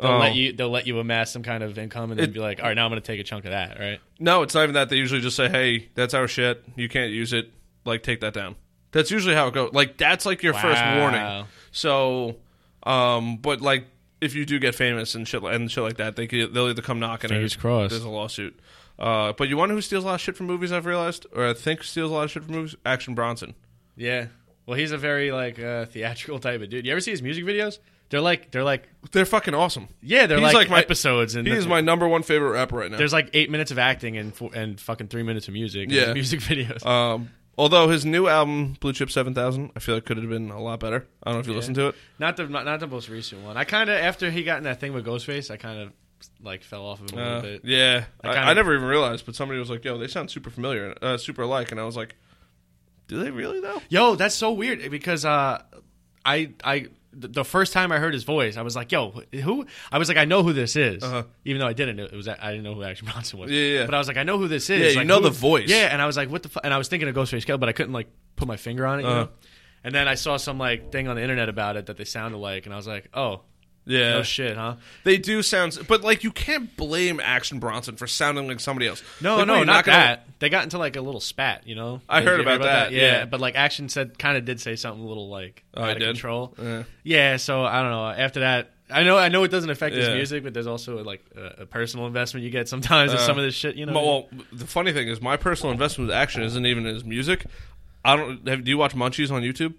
They'll 0.00 0.10
Oh. 0.12 0.18
let 0.18 0.34
you, 0.34 0.52
they'll 0.52 0.70
let 0.70 0.86
you 0.86 0.98
amass 0.98 1.30
some 1.30 1.42
kind 1.42 1.62
of 1.62 1.78
income, 1.78 2.10
and 2.10 2.18
then 2.20 2.30
It- 2.30 2.32
be 2.32 2.40
like, 2.40 2.60
all 2.60 2.66
right, 2.66 2.74
now 2.74 2.84
I'm 2.84 2.90
going 2.90 3.00
to 3.02 3.06
take 3.06 3.20
a 3.20 3.24
chunk 3.24 3.44
of 3.44 3.50
that, 3.52 3.78
right? 3.78 4.00
No, 4.18 4.42
it's 4.42 4.54
not 4.54 4.62
even 4.64 4.74
that. 4.74 4.88
They 4.88 4.96
usually 4.96 5.20
just 5.20 5.36
say, 5.36 5.48
"Hey, 5.48 5.88
that's 5.94 6.14
our 6.14 6.26
shit. 6.28 6.64
You 6.76 6.88
can't 6.88 7.12
use 7.12 7.32
it. 7.32 7.50
Like, 7.84 8.02
take 8.02 8.20
that 8.20 8.34
down." 8.34 8.56
That's 8.92 9.10
usually 9.10 9.34
how 9.34 9.48
it 9.48 9.54
goes. 9.54 9.72
Like, 9.72 9.96
that's 9.96 10.26
like 10.26 10.42
your 10.42 10.54
first 10.54 10.82
warning. 10.96 11.44
So, 11.70 12.36
um, 12.82 13.36
but 13.36 13.60
like, 13.60 13.86
if 14.20 14.34
you 14.34 14.44
do 14.44 14.58
get 14.58 14.74
famous 14.74 15.14
and 15.14 15.26
shit 15.26 15.42
and 15.42 15.70
shit 15.70 15.82
like 15.84 15.96
that, 15.98 16.16
they 16.16 16.26
could, 16.26 16.52
they'll 16.52 16.68
either 16.68 16.82
come 16.82 16.98
knocking 17.00 17.28
Fingers 17.30 17.56
or 17.56 17.60
crossed. 17.60 17.90
there's 17.90 18.02
a 18.04 18.08
lawsuit. 18.08 18.58
Uh, 18.98 19.32
but 19.32 19.48
you 19.48 19.56
wonder 19.56 19.74
who 19.74 19.80
steals 19.80 20.04
a 20.04 20.06
lot 20.08 20.14
of 20.16 20.20
shit 20.20 20.36
from 20.36 20.46
movies? 20.46 20.72
I've 20.72 20.84
realized, 20.86 21.24
or 21.34 21.46
I 21.46 21.54
think 21.54 21.82
steals 21.84 22.10
a 22.10 22.14
lot 22.14 22.24
of 22.24 22.30
shit 22.30 22.44
from 22.44 22.54
movies. 22.54 22.74
Action 22.84 23.14
Bronson. 23.14 23.54
Yeah. 23.96 24.26
Well, 24.66 24.76
he's 24.78 24.92
a 24.92 24.98
very 24.98 25.32
like 25.32 25.58
uh, 25.58 25.86
theatrical 25.86 26.38
type 26.38 26.60
of 26.60 26.68
dude. 26.68 26.84
You 26.84 26.92
ever 26.92 27.00
see 27.00 27.10
his 27.12 27.22
music 27.22 27.44
videos? 27.44 27.78
They're 28.10 28.20
like, 28.20 28.50
they're 28.50 28.64
like, 28.64 28.88
They're 29.12 29.24
fucking 29.24 29.54
awesome. 29.54 29.88
yeah, 30.02 30.26
they're 30.26 30.38
He's 30.38 30.44
like, 30.46 30.54
like 30.54 30.70
my- 30.70 30.80
episodes, 30.80 31.36
and 31.36 31.46
He 31.46 31.52
is 31.54 31.66
my 31.66 31.80
number 31.80 32.06
one 32.08 32.22
favorite 32.22 32.50
rapper 32.50 32.76
right 32.76 32.90
now. 32.90 32.96
There's 32.98 33.12
like 33.12 33.30
eight 33.34 33.50
minutes 33.50 33.70
of 33.70 33.78
acting 33.78 34.16
and 34.16 34.34
fo- 34.34 34.50
and 34.50 34.80
fucking 34.80 35.06
three 35.08 35.22
minutes 35.22 35.46
of 35.48 35.54
music. 35.54 35.84
in 35.84 35.90
Yeah. 35.94 36.12
music 36.12 36.40
videos. 36.50 36.84
Um, 36.84 37.30
although 37.56 37.88
his 37.88 38.04
new 38.04 38.26
album, 38.26 38.76
Blue 38.80 38.92
Chip 38.92 39.10
Seven 39.12 39.32
Thousand, 39.32 39.70
I 39.76 39.78
feel 39.78 39.94
like 39.94 40.02
it 40.02 40.06
could 40.06 40.16
have 40.16 40.28
been 40.28 40.50
a 40.50 40.60
lot 40.60 40.80
better. 40.80 41.06
I 41.22 41.30
don't 41.30 41.34
know 41.36 41.40
if 41.40 41.46
you 41.46 41.54
listened 41.54 41.76
to 41.76 41.88
it. 41.88 41.94
not 42.18 42.36
the 42.36 42.48
not, 42.48 42.64
not 42.64 42.80
the 42.80 42.88
most 42.88 43.08
recent 43.08 43.42
one. 43.42 43.56
I 43.56 43.62
kind 43.64 43.88
of 43.88 43.96
after 44.00 44.28
he 44.30 44.42
got 44.42 44.58
in 44.58 44.64
that 44.64 44.80
thing 44.80 44.92
with 44.92 45.06
Ghostface, 45.06 45.50
I 45.50 45.56
kind 45.56 45.80
of 45.80 45.92
like 46.42 46.64
fell 46.64 46.84
off 46.84 47.00
of 47.00 47.10
him 47.12 47.18
a 47.18 47.22
little 47.22 47.38
Uh, 47.38 47.42
bit. 47.42 47.60
yeah, 47.64 48.04
I 48.24 48.28
I, 48.28 48.32
kinda- 48.34 48.48
I 48.48 48.52
never 48.54 48.74
even 48.74 48.88
realized, 48.88 49.24
but 49.24 49.34
somebody 49.36 49.60
was 49.60 49.70
like, 49.70 49.84
"Yo, 49.84 49.96
they 49.98 50.08
sound 50.08 50.30
super 50.32 50.50
familiar, 50.50 50.94
uh, 51.00 51.16
super 51.16 51.42
alike," 51.42 51.70
and 51.70 51.80
I 51.80 51.84
was 51.84 51.96
like, 51.96 52.16
"Do 53.08 53.22
they 53.22 53.30
really 53.30 53.60
though?" 53.60 53.80
Yo, 53.88 54.16
that's 54.16 54.34
so 54.34 54.50
weird 54.52 54.90
because 54.90 55.24
uh, 55.24 55.62
I 56.26 56.50
I 56.64 56.88
the 57.12 57.44
first 57.44 57.72
time 57.72 57.90
I 57.92 57.98
heard 57.98 58.14
his 58.14 58.24
voice, 58.24 58.56
I 58.56 58.62
was 58.62 58.76
like, 58.76 58.92
"Yo, 58.92 59.10
who?" 59.32 59.66
I 59.90 59.98
was 59.98 60.08
like, 60.08 60.16
"I 60.16 60.24
know 60.24 60.42
who 60.42 60.52
this 60.52 60.76
is," 60.76 61.02
Uh-huh. 61.02 61.24
even 61.44 61.58
though 61.60 61.66
I 61.66 61.72
didn't. 61.72 61.96
know 61.96 62.04
It 62.04 62.12
was 62.12 62.28
I 62.28 62.34
didn't 62.50 62.62
know 62.62 62.74
who 62.74 62.82
Action 62.84 63.06
Bronson 63.10 63.38
was. 63.38 63.50
Yeah, 63.50 63.62
yeah. 63.80 63.84
But 63.86 63.94
I 63.94 63.98
was 63.98 64.06
like, 64.08 64.16
"I 64.16 64.22
know 64.22 64.38
who 64.38 64.46
this 64.48 64.70
is." 64.70 64.80
Yeah, 64.80 64.88
you 64.90 64.96
Like, 64.98 65.06
know 65.06 65.16
who- 65.18 65.24
the 65.24 65.30
voice. 65.30 65.68
Yeah, 65.68 65.88
and 65.92 66.00
I 66.00 66.06
was 66.06 66.16
like, 66.16 66.30
"What 66.30 66.42
the?" 66.42 66.48
Fu-? 66.50 66.60
And 66.62 66.72
I 66.72 66.78
was 66.78 66.88
thinking 66.88 67.08
of 67.08 67.14
Ghostface 67.16 67.44
Killah, 67.46 67.58
but 67.60 67.68
I 67.68 67.72
couldn't 67.72 67.92
like 67.92 68.08
put 68.36 68.46
my 68.48 68.56
finger 68.56 68.86
on 68.86 69.00
it. 69.00 69.04
Uh-huh. 69.04 69.14
know? 69.24 69.28
And 69.82 69.94
then 69.94 70.06
I 70.08 70.14
saw 70.14 70.36
some 70.36 70.58
like 70.58 70.92
thing 70.92 71.08
on 71.08 71.16
the 71.16 71.22
internet 71.22 71.48
about 71.48 71.76
it 71.76 71.86
that 71.86 71.96
they 71.96 72.04
sounded 72.04 72.38
like, 72.38 72.66
and 72.66 72.72
I 72.72 72.76
was 72.76 72.86
like, 72.86 73.08
"Oh." 73.14 73.42
Yeah. 73.86 74.10
No 74.12 74.22
shit, 74.22 74.56
huh? 74.56 74.76
They 75.04 75.16
do 75.18 75.42
sound, 75.42 75.78
but 75.88 76.02
like 76.02 76.22
you 76.22 76.30
can't 76.30 76.76
blame 76.76 77.18
Action 77.18 77.58
Bronson 77.58 77.96
for 77.96 78.06
sounding 78.06 78.46
like 78.46 78.60
somebody 78.60 78.86
else. 78.86 79.02
No, 79.20 79.38
Like, 79.38 79.46
no, 79.48 79.56
you're 79.56 79.64
not, 79.64 79.84
gonna- 79.84 79.98
that. 79.98 80.26
They 80.38 80.48
got 80.48 80.64
into 80.64 80.78
like 80.78 80.96
a 80.96 81.00
little 81.00 81.20
spat, 81.20 81.66
you 81.66 81.74
know. 81.74 82.00
I 82.08 82.22
heard 82.22 82.36
you 82.40 82.42
about 82.42 82.62
that, 82.62 82.92
yeah. 82.92 83.24
but 83.24 83.40
like 83.40 83.56
Action 83.56 83.88
said, 83.88 84.18
kind 84.18 84.36
of 84.36 84.44
did 84.44 84.60
say 84.60 84.76
something 84.76 85.02
a 85.02 85.06
little 85.06 85.28
like 85.28 85.64
Oh, 85.74 85.82
out 85.82 85.90
of 85.92 85.98
did? 85.98 86.06
control. 86.06 86.54
Yeah. 86.60 86.82
Yeah, 87.02 87.36
so 87.36 87.64
I 87.64 87.82
don't 87.82 87.90
know. 87.90 88.06
After 88.08 88.40
that, 88.40 88.72
I 88.92 89.02
know, 89.04 89.16
I 89.18 89.28
know 89.28 89.44
it 89.44 89.50
doesn't 89.50 89.70
affect 89.70 89.94
his 89.94 90.08
music, 90.08 90.42
but 90.44 90.52
there's 90.54 90.66
also 90.66 91.02
like 91.04 91.24
a, 91.36 91.62
a 91.62 91.66
personal 91.66 92.06
investment 92.06 92.44
you 92.44 92.50
get 92.50 92.68
sometimes 92.68 93.12
in 93.12 93.18
Uh, 93.18 93.20
some 93.20 93.38
of 93.38 93.44
this 93.44 93.54
shit. 93.54 93.76
You 93.76 93.86
know, 93.86 93.92
Well, 93.92 94.28
the 94.52 94.66
funny 94.66 94.92
thing 94.92 95.08
is, 95.08 95.20
my 95.20 95.36
personal 95.36 95.72
investment 95.72 96.08
with 96.08 96.16
Action 96.16 96.42
isn't 96.42 96.66
even 96.66 96.84
his 96.84 97.04
music. 97.04 97.46
I 98.04 98.16
don't. 98.16 98.46
Have, 98.48 98.64
do 98.64 98.70
you 98.70 98.78
watch 98.78 98.94
Munchies 98.94 99.30
on 99.30 99.42
YouTube, 99.42 99.74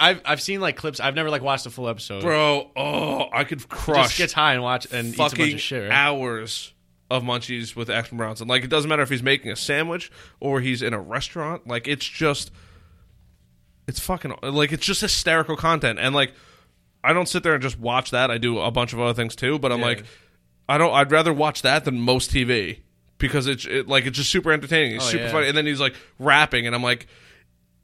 I've 0.00 0.22
I've 0.24 0.40
seen 0.40 0.60
like 0.60 0.76
clips. 0.76 0.98
I've 0.98 1.14
never 1.14 1.30
like 1.30 1.42
watched 1.42 1.66
a 1.66 1.70
full 1.70 1.88
episode. 1.88 2.22
bro? 2.22 2.70
Oh, 2.74 3.26
I 3.32 3.44
could 3.44 3.68
crush. 3.68 4.06
just 4.06 4.18
gets 4.18 4.32
high 4.32 4.54
and 4.54 4.62
watch 4.62 4.86
and 4.92 5.08
eats 5.08 5.14
a 5.14 5.18
bunch 5.18 5.32
fucking 5.32 5.54
of 5.54 5.60
shit. 5.60 5.82
Right? 5.82 5.92
hours 5.92 6.72
of 7.10 7.22
Munchies 7.22 7.76
with 7.76 7.90
Action 7.90 8.16
Bronson. 8.16 8.48
Like 8.48 8.64
it 8.64 8.70
doesn't 8.70 8.88
matter 8.88 9.02
if 9.02 9.10
he's 9.10 9.22
making 9.22 9.50
a 9.52 9.56
sandwich 9.56 10.10
or 10.40 10.60
he's 10.60 10.80
in 10.82 10.94
a 10.94 11.00
restaurant. 11.00 11.66
Like 11.66 11.86
it's 11.88 12.06
just, 12.06 12.50
it's 13.86 14.00
fucking 14.00 14.34
like 14.42 14.72
it's 14.72 14.86
just 14.86 15.00
hysterical 15.00 15.56
content. 15.56 15.98
And 15.98 16.14
like, 16.14 16.32
I 17.02 17.12
don't 17.12 17.28
sit 17.28 17.42
there 17.42 17.54
and 17.54 17.62
just 17.62 17.78
watch 17.78 18.10
that. 18.12 18.30
I 18.30 18.38
do 18.38 18.58
a 18.60 18.70
bunch 18.70 18.92
of 18.92 19.00
other 19.00 19.14
things 19.14 19.34
too. 19.36 19.58
But 19.58 19.72
I'm 19.72 19.80
Yeah. 19.80 19.86
like, 19.86 20.04
I 20.68 20.78
don't. 20.78 20.92
I'd 20.94 21.10
rather 21.10 21.32
watch 21.32 21.62
that 21.62 21.84
than 21.84 22.00
most 22.00 22.30
TV 22.30 22.78
because 23.18 23.46
it's 23.48 23.66
it, 23.66 23.88
like 23.88 24.06
it's 24.06 24.16
just 24.16 24.30
super 24.30 24.52
entertaining. 24.52 24.96
It's 24.96 25.06
Oh, 25.06 25.10
super 25.10 25.24
yeah. 25.24 25.32
funny. 25.32 25.48
And 25.48 25.56
then 25.56 25.66
he's 25.66 25.80
like 25.80 25.94
rapping, 26.18 26.66
and 26.66 26.74
I'm 26.74 26.82
like. 26.82 27.06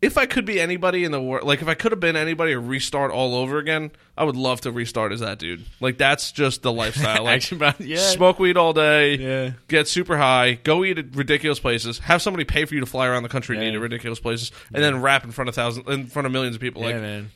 If 0.03 0.19
I 0.19 0.27
could 0.27 0.45
be 0.45 0.61
anybody 0.61 1.05
in 1.05 1.11
the 1.11 1.21
world, 1.23 1.47
like 1.47 1.63
if 1.63 1.69
I 1.69 1.75
could 1.75 1.91
have 1.91 2.01
been 2.01 2.17
anybody 2.17 2.53
or 2.53 2.61
restart 2.61 3.11
all 3.11 3.35
over 3.35 3.57
again, 3.59 3.91
I 4.17 4.25
would 4.25 4.37
love 4.37 4.61
to 4.63 4.71
restart 4.71 5.11
as 5.11 5.21
that 5.21 5.39
dude. 5.39 5.65
Like 5.81 5.97
that's 5.97 6.33
just 6.33 6.63
the 6.63 6.71
lifestyle. 6.73 7.25
Like 7.25 7.51
yeah, 7.81 7.97
smoke 7.99 8.39
weed 8.39 8.59
all 8.59 8.75
day, 8.75 9.17
Yeah. 9.17 9.51
get 9.69 9.89
super 9.89 10.19
high, 10.19 10.55
go 10.63 10.85
eat 10.85 10.99
at 10.99 11.17
ridiculous 11.17 11.59
places, 11.59 11.99
have 12.01 12.21
somebody 12.21 12.45
pay 12.45 12.67
for 12.67 12.75
you 12.75 12.81
to 12.81 12.87
fly 12.87 13.07
around 13.07 13.23
the 13.23 13.31
country 13.31 13.57
and 13.57 13.65
eat 13.65 13.75
at 13.75 13.81
ridiculous 13.81 14.21
places, 14.21 14.53
and 14.75 14.85
then 14.85 15.01
rap 15.01 15.25
in 15.25 15.31
front 15.33 15.49
of 15.49 15.55
thousands, 15.55 15.89
in 15.89 16.07
front 16.09 16.27
of 16.27 16.33
millions 16.33 16.57
of 16.57 16.61
people. 16.61 16.83
yeah, 16.83 16.89
like 16.89 16.97
man. 17.01 17.31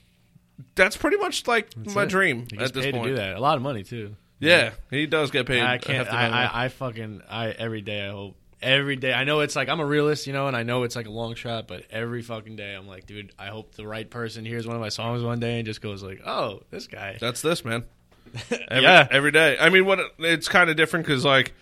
that's 0.74 0.98
pretty 0.98 1.16
much 1.16 1.46
like 1.46 1.74
my 1.94 2.02
it. 2.02 2.08
dream 2.10 2.46
at 2.58 2.74
this 2.74 2.84
point. 2.92 3.04
to 3.04 3.10
do 3.10 3.16
that. 3.16 3.36
A 3.36 3.40
lot 3.40 3.56
of 3.56 3.62
money 3.62 3.82
too. 3.84 4.16
Yeah, 4.38 4.72
he 4.90 5.06
does 5.06 5.30
get 5.30 5.46
paid. 5.46 5.62
I 5.62 5.78
can't. 5.78 6.08
I, 6.08 6.24
amount 6.24 6.26
of 6.26 6.30
money. 6.32 6.46
I, 6.52 6.64
I 6.64 6.68
fucking. 6.68 7.22
I 7.28 7.48
every 7.50 7.80
day. 7.82 8.06
I 8.06 8.10
hope 8.10 8.36
every 8.62 8.96
day. 8.96 9.12
I 9.12 9.24
know 9.24 9.40
it's 9.40 9.56
like 9.56 9.68
I'm 9.68 9.80
a 9.80 9.86
realist, 9.86 10.26
you 10.26 10.32
know, 10.32 10.46
and 10.46 10.56
I 10.56 10.62
know 10.62 10.82
it's 10.82 10.96
like 10.96 11.06
a 11.06 11.10
long 11.10 11.34
shot, 11.34 11.66
but 11.68 11.84
every 11.90 12.22
fucking 12.22 12.56
day 12.56 12.74
I'm 12.74 12.86
like, 12.86 13.06
dude, 13.06 13.32
I 13.38 13.46
hope 13.46 13.74
the 13.74 13.86
right 13.86 14.08
person 14.08 14.44
hears 14.44 14.66
one 14.66 14.76
of 14.76 14.82
my 14.82 14.88
songs 14.90 15.22
one 15.22 15.40
day 15.40 15.58
and 15.58 15.66
just 15.66 15.80
goes 15.80 16.02
like, 16.02 16.20
oh, 16.26 16.62
this 16.70 16.86
guy. 16.86 17.16
That's 17.20 17.42
this 17.42 17.64
man. 17.64 17.84
Every, 18.68 18.82
Yeah. 18.84 19.08
every 19.10 19.32
day. 19.32 19.56
I 19.58 19.70
mean, 19.70 19.84
what 19.86 19.98
it's 20.18 20.48
kind 20.48 20.70
of 20.70 20.76
different 20.76 21.04
because 21.06 21.24
like, 21.24 21.52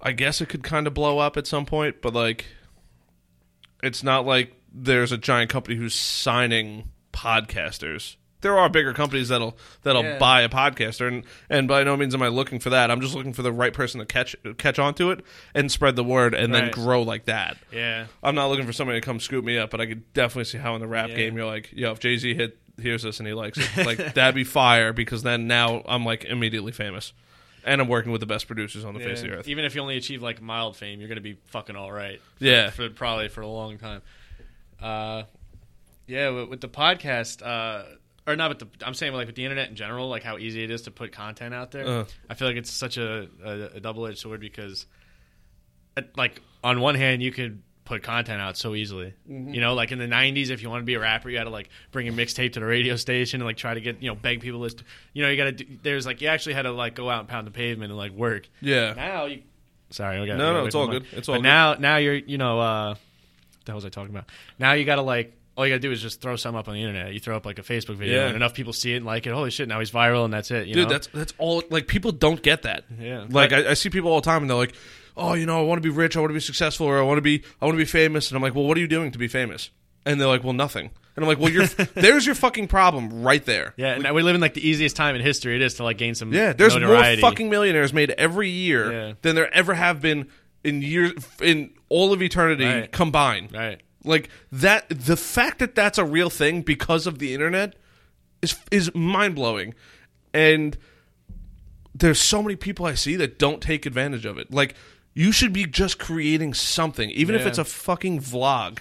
I 0.00 0.12
guess 0.12 0.40
it 0.40 0.48
could 0.48 0.62
kind 0.62 0.86
of 0.86 0.94
blow 0.94 1.18
up 1.18 1.36
at 1.36 1.46
some 1.46 1.66
point, 1.66 2.00
but 2.00 2.14
like, 2.14 2.46
it's 3.82 4.02
not 4.02 4.24
like 4.26 4.52
there's 4.72 5.12
a 5.12 5.18
giant 5.18 5.50
company 5.50 5.76
who's 5.76 5.94
signing 5.94 6.90
podcasters. 7.12 8.16
There 8.40 8.56
are 8.58 8.68
bigger 8.68 8.92
companies 8.92 9.28
that'll 9.28 9.56
that'll 9.82 10.04
Yeah. 10.04 10.18
buy 10.18 10.42
a 10.42 10.48
podcaster, 10.48 11.08
and 11.08 11.24
and 11.50 11.66
by 11.66 11.82
no 11.84 11.96
means 11.96 12.14
am 12.14 12.22
I 12.22 12.28
looking 12.28 12.60
for 12.60 12.70
that. 12.70 12.90
I'm 12.90 13.00
just 13.00 13.14
looking 13.14 13.32
for 13.32 13.42
the 13.42 13.52
right 13.52 13.72
person 13.72 13.98
to 14.00 14.06
catch 14.06 14.36
catch 14.58 14.78
onto 14.78 15.10
it 15.10 15.24
and 15.54 15.70
spread 15.72 15.96
the 15.96 16.04
word, 16.04 16.34
and 16.34 16.54
then 16.54 16.70
grow 16.70 17.02
like 17.02 17.24
that. 17.24 17.56
Yeah. 17.72 18.06
I'm 18.22 18.34
not 18.34 18.48
looking 18.48 18.66
for 18.66 18.72
somebody 18.72 19.00
to 19.00 19.04
come 19.04 19.18
scoop 19.20 19.44
me 19.44 19.58
up, 19.58 19.70
but 19.70 19.80
I 19.80 19.86
could 19.86 20.12
definitely 20.12 20.44
see 20.44 20.58
how 20.58 20.74
in 20.74 20.80
the 20.80 20.86
rap 20.86 21.08
Yeah. 21.10 21.16
game 21.16 21.36
you're 21.36 21.46
like, 21.46 21.70
yo, 21.72 21.90
if 21.92 21.98
Jay 22.00 22.16
Z 22.16 22.32
hit 22.34 22.58
hears 22.80 23.02
this 23.02 23.18
and 23.18 23.26
he 23.26 23.34
likes 23.34 23.58
it, 23.58 23.84
like 23.86 23.96
that'd 24.14 24.36
be 24.36 24.44
fire 24.44 24.92
because 24.92 25.24
then 25.24 25.48
now 25.48 25.82
I'm 25.86 26.04
like 26.04 26.24
immediately 26.24 26.70
famous, 26.70 27.12
and 27.64 27.80
I'm 27.80 27.88
working 27.88 28.12
with 28.12 28.20
the 28.20 28.26
best 28.26 28.46
producers 28.46 28.84
on 28.84 28.94
the 28.94 29.00
face 29.00 29.20
of 29.20 29.28
the 29.30 29.34
earth. 29.34 29.48
Even 29.48 29.64
if 29.64 29.74
you 29.74 29.80
only 29.80 29.96
achieve 29.96 30.22
like 30.22 30.40
mild 30.40 30.76
fame, 30.76 31.00
you're 31.00 31.08
gonna 31.08 31.20
be 31.20 31.38
fucking 31.46 31.74
all 31.74 31.90
right. 31.90 32.20
Yeah. 32.38 32.70
For 32.70 32.88
probably 32.88 33.26
for 33.28 33.40
a 33.40 33.48
long 33.48 33.78
time. 33.78 34.02
Uh, 34.80 35.24
yeah. 36.06 36.30
With, 36.30 36.48
with 36.50 36.60
the 36.60 36.68
podcast, 36.68 37.44
uh, 37.44 37.82
or 38.28 38.36
not 38.36 38.50
with 38.50 38.58
the, 38.58 38.86
I'm 38.86 38.94
saying 38.94 39.12
like 39.12 39.26
with 39.26 39.36
the 39.36 39.44
internet 39.44 39.68
in 39.68 39.76
general, 39.76 40.08
like 40.08 40.22
how 40.22 40.38
easy 40.38 40.62
it 40.62 40.70
is 40.70 40.82
to 40.82 40.90
put 40.90 41.12
content 41.12 41.54
out 41.54 41.70
there. 41.70 41.86
Uh. 41.86 42.04
I 42.28 42.34
feel 42.34 42.48
like 42.48 42.56
it's 42.56 42.70
such 42.70 42.96
a, 42.96 43.28
a, 43.44 43.50
a 43.76 43.80
double 43.80 44.06
edged 44.06 44.18
sword 44.18 44.40
because, 44.40 44.86
uh, 45.96 46.02
like 46.16 46.42
on 46.62 46.80
one 46.80 46.94
hand, 46.94 47.22
you 47.22 47.32
could 47.32 47.62
put 47.84 48.02
content 48.02 48.40
out 48.40 48.56
so 48.56 48.74
easily. 48.74 49.14
Mm-hmm. 49.28 49.54
You 49.54 49.60
know, 49.60 49.74
like 49.74 49.92
in 49.92 49.98
the 49.98 50.06
'90s, 50.06 50.50
if 50.50 50.62
you 50.62 50.70
want 50.70 50.82
to 50.82 50.86
be 50.86 50.94
a 50.94 51.00
rapper, 51.00 51.30
you 51.30 51.38
had 51.38 51.44
to 51.44 51.50
like 51.50 51.70
bring 51.90 52.08
a 52.08 52.12
mixtape 52.12 52.52
to 52.52 52.60
the 52.60 52.66
radio 52.66 52.96
station 52.96 53.40
and 53.40 53.46
like 53.46 53.56
try 53.56 53.74
to 53.74 53.80
get 53.80 54.02
you 54.02 54.08
know 54.08 54.14
beg 54.14 54.40
people 54.40 54.68
to. 54.68 54.84
You 55.12 55.22
know, 55.22 55.30
you 55.30 55.36
got 55.36 55.44
to. 55.44 55.52
do 55.52 55.64
There's 55.82 56.06
like 56.06 56.20
you 56.20 56.28
actually 56.28 56.54
had 56.54 56.62
to 56.62 56.72
like 56.72 56.94
go 56.94 57.08
out 57.08 57.20
and 57.20 57.28
pound 57.28 57.46
the 57.46 57.50
pavement 57.50 57.90
and 57.90 57.98
like 57.98 58.12
work. 58.12 58.48
Yeah, 58.60 58.92
Now 58.94 59.24
you. 59.26 59.42
Sorry, 59.90 60.18
I 60.18 60.26
got 60.26 60.36
No, 60.36 60.52
no, 60.52 60.66
it's 60.66 60.74
all 60.74 60.86
the 60.86 61.00
good. 61.00 61.08
It's 61.12 61.28
all 61.28 61.36
but 61.36 61.38
good. 61.38 61.44
now, 61.44 61.74
now 61.74 61.96
you're, 61.96 62.14
you 62.14 62.38
know, 62.38 62.60
uh, 62.60 62.88
what 62.90 62.98
the 63.64 63.72
hell 63.72 63.76
was 63.76 63.84
I 63.84 63.88
talking 63.88 64.14
about? 64.14 64.28
Now 64.58 64.72
you 64.72 64.84
got 64.84 64.96
to 64.96 65.02
like, 65.02 65.34
all 65.58 65.66
you 65.66 65.72
got 65.72 65.76
to 65.76 65.80
do 65.80 65.90
is 65.90 66.00
just 66.00 66.20
throw 66.20 66.36
some 66.36 66.54
up 66.54 66.68
on 66.68 66.74
the 66.74 66.80
internet. 66.80 67.12
You 67.12 67.18
throw 67.20 67.36
up 67.36 67.44
like 67.44 67.58
a 67.58 67.62
Facebook 67.62 67.96
video, 67.96 68.20
Yeah. 68.20 68.26
and 68.28 68.36
enough 68.36 68.54
people 68.54 68.72
see 68.72 68.94
it 68.94 68.98
and 68.98 69.04
like 69.06 69.26
it. 69.26 69.32
Holy 69.32 69.50
shit! 69.50 69.68
Now 69.68 69.80
he's 69.80 69.90
viral, 69.90 70.24
and 70.24 70.32
that's 70.32 70.50
it. 70.52 70.68
You 70.68 70.74
dude, 70.74 70.84
know? 70.84 70.92
that's 70.94 71.06
that's 71.08 71.34
all. 71.38 71.62
Like 71.68 71.88
people 71.88 72.12
don't 72.12 72.40
get 72.42 72.62
that. 72.62 72.84
Yeah. 72.98 73.26
like 73.28 73.52
I, 73.52 73.70
I 73.70 73.74
see 73.74 73.90
people 73.90 74.10
all 74.12 74.20
the 74.20 74.24
time, 74.24 74.42
and 74.42 74.48
they're 74.50 74.56
like, 74.56 74.74
oh, 75.16 75.34
you 75.34 75.44
know, 75.46 75.58
I 75.58 75.62
want 75.64 75.82
to 75.82 75.88
be 75.88 75.94
rich, 75.94 76.16
I 76.16 76.20
want 76.20 76.30
to 76.30 76.34
be 76.34 76.40
successful, 76.40 76.86
or 76.86 76.98
I 76.98 77.02
want 77.02 77.18
to 77.18 77.22
be 77.22 77.42
I 77.60 77.64
want 77.66 77.74
to 77.74 77.78
be 77.78 77.84
famous, 77.84 78.30
and 78.30 78.36
I'm 78.36 78.42
like, 78.42 78.54
well, 78.54 78.64
what 78.64 78.76
are 78.76 78.80
you 78.80 78.88
doing 78.88 79.10
to 79.10 79.18
be 79.18 79.28
famous? 79.28 79.70
And 80.06 80.20
they're 80.20 80.28
like, 80.28 80.44
well, 80.44 80.52
nothing. 80.54 80.90
And 81.16 81.24
I'm 81.24 81.28
like, 81.28 81.40
well, 81.40 81.50
you're 81.50 81.66
there's 81.94 82.24
your 82.24 82.36
fucking 82.36 82.68
problem 82.68 83.22
right 83.24 83.44
there. 83.44 83.74
yeah. 83.76 83.94
And 83.94 84.14
we 84.14 84.22
live 84.22 84.36
in 84.36 84.40
like 84.40 84.54
the 84.54 84.66
easiest 84.66 84.94
time 84.94 85.16
in 85.16 85.20
history 85.20 85.56
it 85.56 85.62
is 85.62 85.74
to 85.74 85.82
like 85.84 85.98
gain 85.98 86.14
some. 86.14 86.32
Yeah, 86.32 86.52
there's 86.52 86.78
more 86.78 87.16
fucking 87.16 87.50
millionaires 87.50 87.92
made 87.92 88.10
every 88.12 88.48
year 88.48 88.92
Yeah. 88.92 89.12
than 89.22 89.34
there 89.34 89.52
ever 89.52 89.74
have 89.74 90.00
been 90.00 90.28
in 90.62 90.82
years 90.82 91.12
in 91.42 91.70
all 91.88 92.12
of 92.12 92.22
eternity 92.22 92.64
Right. 92.64 92.92
combined. 92.92 93.52
Right. 93.52 93.80
Like 94.08 94.30
that, 94.50 94.86
the 94.88 95.16
fact 95.16 95.58
that 95.58 95.74
that's 95.74 95.98
a 95.98 96.04
real 96.04 96.30
thing 96.30 96.62
because 96.62 97.06
of 97.06 97.18
the 97.18 97.34
internet 97.34 97.76
is 98.42 98.56
is 98.70 98.94
mind 98.94 99.34
blowing, 99.34 99.74
and 100.32 100.76
there's 101.94 102.20
so 102.20 102.42
many 102.42 102.56
people 102.56 102.86
I 102.86 102.94
see 102.94 103.16
that 103.16 103.38
don't 103.38 103.60
take 103.60 103.84
advantage 103.86 104.24
of 104.24 104.38
it. 104.38 104.52
Like 104.52 104.74
you 105.14 105.30
should 105.32 105.52
be 105.52 105.66
just 105.66 105.98
creating 105.98 106.54
something, 106.54 107.10
even 107.10 107.34
if 107.34 107.44
it's 107.46 107.58
a 107.58 107.64
fucking 107.64 108.20
vlog. 108.20 108.78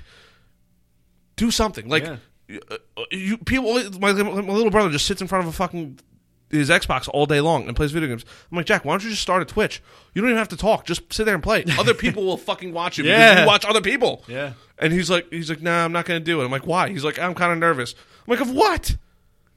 Do 1.35 1.51
something 1.51 1.87
like 1.87 2.03
Yeah. 2.03 2.59
uh, 2.71 3.03
you 3.11 3.37
people. 3.37 3.73
My, 3.99 4.11
my 4.13 4.53
little 4.53 4.71
brother 4.71 4.89
just 4.89 5.05
sits 5.05 5.21
in 5.21 5.27
front 5.27 5.45
of 5.45 5.49
a 5.49 5.55
fucking 5.55 5.99
his 6.49 6.69
Xbox 6.69 7.09
all 7.13 7.25
day 7.25 7.41
long 7.41 7.67
and 7.67 7.75
plays 7.75 7.91
video 7.91 8.07
games. 8.09 8.23
I'm 8.51 8.57
like, 8.57 8.65
Jack, 8.65 8.85
why 8.85 8.93
don't 8.93 9.03
you 9.03 9.09
just 9.09 9.21
start 9.21 9.41
a 9.41 9.45
Twitch? 9.45 9.81
You 10.13 10.21
don't 10.21 10.29
even 10.31 10.37
have 10.37 10.47
to 10.49 10.57
talk. 10.57 10.85
Just 10.85 11.11
sit 11.13 11.25
there 11.25 11.33
and 11.35 11.43
play. 11.43 11.63
Other 11.79 11.93
people 11.93 12.23
will 12.25 12.37
fucking 12.37 12.71
watch 12.73 12.97
you 12.97 13.03
because 13.03 13.19
Yeah. 13.19 13.41
you 13.41 13.47
watch 13.47 13.65
other 13.65 13.81
people. 13.81 14.23
Yeah. 14.27 14.53
And 14.79 14.93
he's 14.93 15.09
like, 15.09 15.29
he's 15.31 15.49
like, 15.49 15.61
nah, 15.61 15.83
I'm 15.85 15.91
not 15.91 16.05
going 16.05 16.19
to 16.19 16.23
do 16.23 16.41
it. 16.41 16.45
I'm 16.45 16.51
like, 16.51 16.65
why? 16.67 16.89
He's 16.89 17.03
like, 17.03 17.19
I'm 17.19 17.33
kind 17.33 17.51
of 17.51 17.57
nervous. 17.57 17.93
I'm 18.27 18.31
like, 18.31 18.39
of 18.41 18.51
what? 18.51 18.95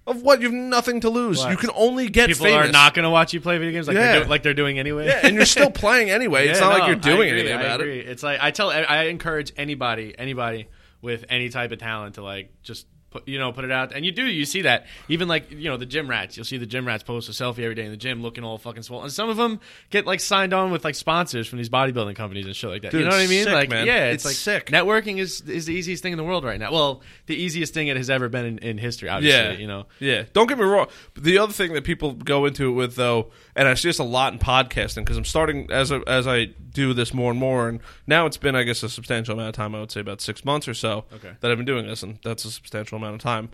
Of 0.07 0.23
what? 0.23 0.41
You 0.41 0.47
have 0.49 0.55
nothing 0.55 1.01
to 1.01 1.11
lose. 1.11 1.39
What? 1.39 1.51
You 1.51 1.57
can 1.59 1.71
only 1.75 2.09
get 2.09 2.29
People 2.29 2.47
famous. 2.47 2.69
are 2.69 2.73
not 2.73 2.95
going 2.95 3.05
to 3.05 3.11
watch 3.11 3.33
you 3.35 3.41
play 3.41 3.59
video 3.59 3.73
games 3.73 3.87
like 3.87 3.97
Yeah. 3.97 4.13
they're 4.13 4.25
do- 4.25 4.31
like 4.31 4.43
they're 4.43 4.55
doing 4.55 4.79
anyway. 4.79 5.07
yeah, 5.07 5.21
and 5.23 5.37
you're 5.37 5.45
still 5.47 5.71
playing 5.71 6.11
anyway. 6.11 6.49
it's 6.49 6.59
Yeah, 6.59 6.67
not 6.67 6.73
no, 6.73 6.79
like 6.81 6.87
you're 6.89 6.97
doing 6.97 7.29
agree, 7.29 7.41
anything 7.43 7.55
about 7.61 7.81
it. 7.83 8.09
It's 8.09 8.23
like 8.23 8.41
I 8.43 8.51
tell, 8.51 8.71
I 8.71 9.05
encourage 9.05 9.53
anybody, 9.57 10.15
anybody 10.19 10.69
with 11.03 11.27
any 11.29 11.51
type 11.51 11.71
of 11.73 11.79
talent 11.79 12.15
to 12.17 12.23
like 12.23 12.51
just 12.63 12.87
put, 13.11 13.27
you 13.29 13.39
know, 13.39 13.53
put 13.53 13.65
it 13.65 13.71
out. 13.71 13.93
And 13.93 14.05
you 14.05 14.13
do, 14.13 14.25
you 14.25 14.45
see 14.45 14.63
that 14.63 14.87
even 15.09 15.29
like 15.29 15.51
you 15.51 15.69
know 15.69 15.77
the 15.77 15.87
gym 15.87 16.09
rats. 16.09 16.37
You'll 16.37 16.45
see 16.45 16.57
the 16.59 16.67
gym 16.67 16.87
rats 16.87 17.03
post 17.03 17.29
a 17.29 17.33
selfie 17.33 17.61
every 17.61 17.75
day 17.75 17.85
in 17.85 17.91
the 17.91 17.97
gym, 17.97 18.23
looking 18.23 18.45
all 18.45 18.59
fucking 18.59 18.83
swole. 18.83 19.03
And 19.03 19.13
some 19.13 19.29
of 19.29 19.37
them 19.37 19.61
get 19.91 20.07
like 20.07 20.21
signed 20.21 20.53
on 20.55 20.71
with 20.71 20.85
like 20.85 20.95
sponsors 20.95 21.47
from 21.47 21.59
these 21.59 21.69
bodybuilding 21.69 22.17
companies 22.17 22.47
and 22.47 22.55
shit 22.57 22.71
like 22.71 22.83
that. 22.83 22.93
Dude, 22.93 23.01
you 23.01 23.07
know 23.07 23.13
what 23.13 23.21
I 23.23 23.27
mean? 23.27 23.45
sick, 23.45 23.53
like, 23.53 23.69
man. 23.71 23.87
yeah, 23.87 24.07
It's 24.11 24.25
it's, 24.25 24.25
like 24.25 24.35
sick. 24.37 24.67
Networking 24.71 25.19
is 25.19 25.41
is 25.43 25.67
the 25.67 25.75
easiest 25.75 26.03
thing 26.03 26.13
in 26.13 26.19
the 26.19 26.25
world 26.25 26.45
right 26.45 26.59
now. 26.59 26.73
Well, 26.73 27.03
the 27.27 27.35
easiest 27.37 27.75
thing 27.75 27.89
it 27.89 27.97
has 27.97 28.11
ever 28.11 28.29
been 28.29 28.45
in, 28.47 28.59
in 28.59 28.79
history. 28.79 29.09
Obviously, 29.09 29.39
Yeah, 29.39 29.53
you 29.53 29.67
know. 29.67 29.87
Yeah, 29.99 30.25
don't 30.33 30.47
get 30.49 30.59
me 30.59 30.65
wrong. 30.65 30.87
But 31.15 31.25
the 31.25 31.39
other 31.39 31.53
thing 31.53 31.73
that 31.75 31.85
people 31.85 32.13
go 32.13 32.47
into 32.47 32.69
it 32.69 32.73
with, 32.73 32.97
though, 32.97 33.31
and 33.57 33.67
I 33.69 33.75
see 33.75 33.89
this 33.89 33.99
a 33.99 34.05
lot 34.05 34.33
in 34.33 34.39
podcasting 34.39 34.97
because 34.97 35.17
I'm 35.17 35.25
starting 35.25 35.71
as 35.71 35.91
a, 35.91 36.03
as 36.07 36.27
I 36.27 36.47
do 36.73 36.95
this 36.95 37.13
more 37.13 37.31
and 37.31 37.41
more, 37.41 37.69
and 37.69 37.81
now 38.07 38.27
it's 38.27 38.37
been, 38.37 38.55
I 38.55 38.63
guess, 38.63 38.83
a 38.83 38.89
substantial 38.89 39.35
amount 39.35 39.49
of 39.49 39.55
time. 39.55 39.75
I 39.75 39.81
would 39.81 39.91
say 39.91 40.01
about 40.01 40.21
six 40.21 40.45
months 40.45 40.69
or 40.69 40.75
so 40.75 41.05
Okay. 41.13 41.33
that 41.41 41.51
I've 41.51 41.57
been 41.57 41.67
doing 41.67 41.87
this, 41.87 42.03
and 42.03 42.19
that's 42.23 42.45
a 42.45 42.51
substantial 42.51 42.97
amount 43.03 43.17
of 43.17 43.21
time. 43.21 43.51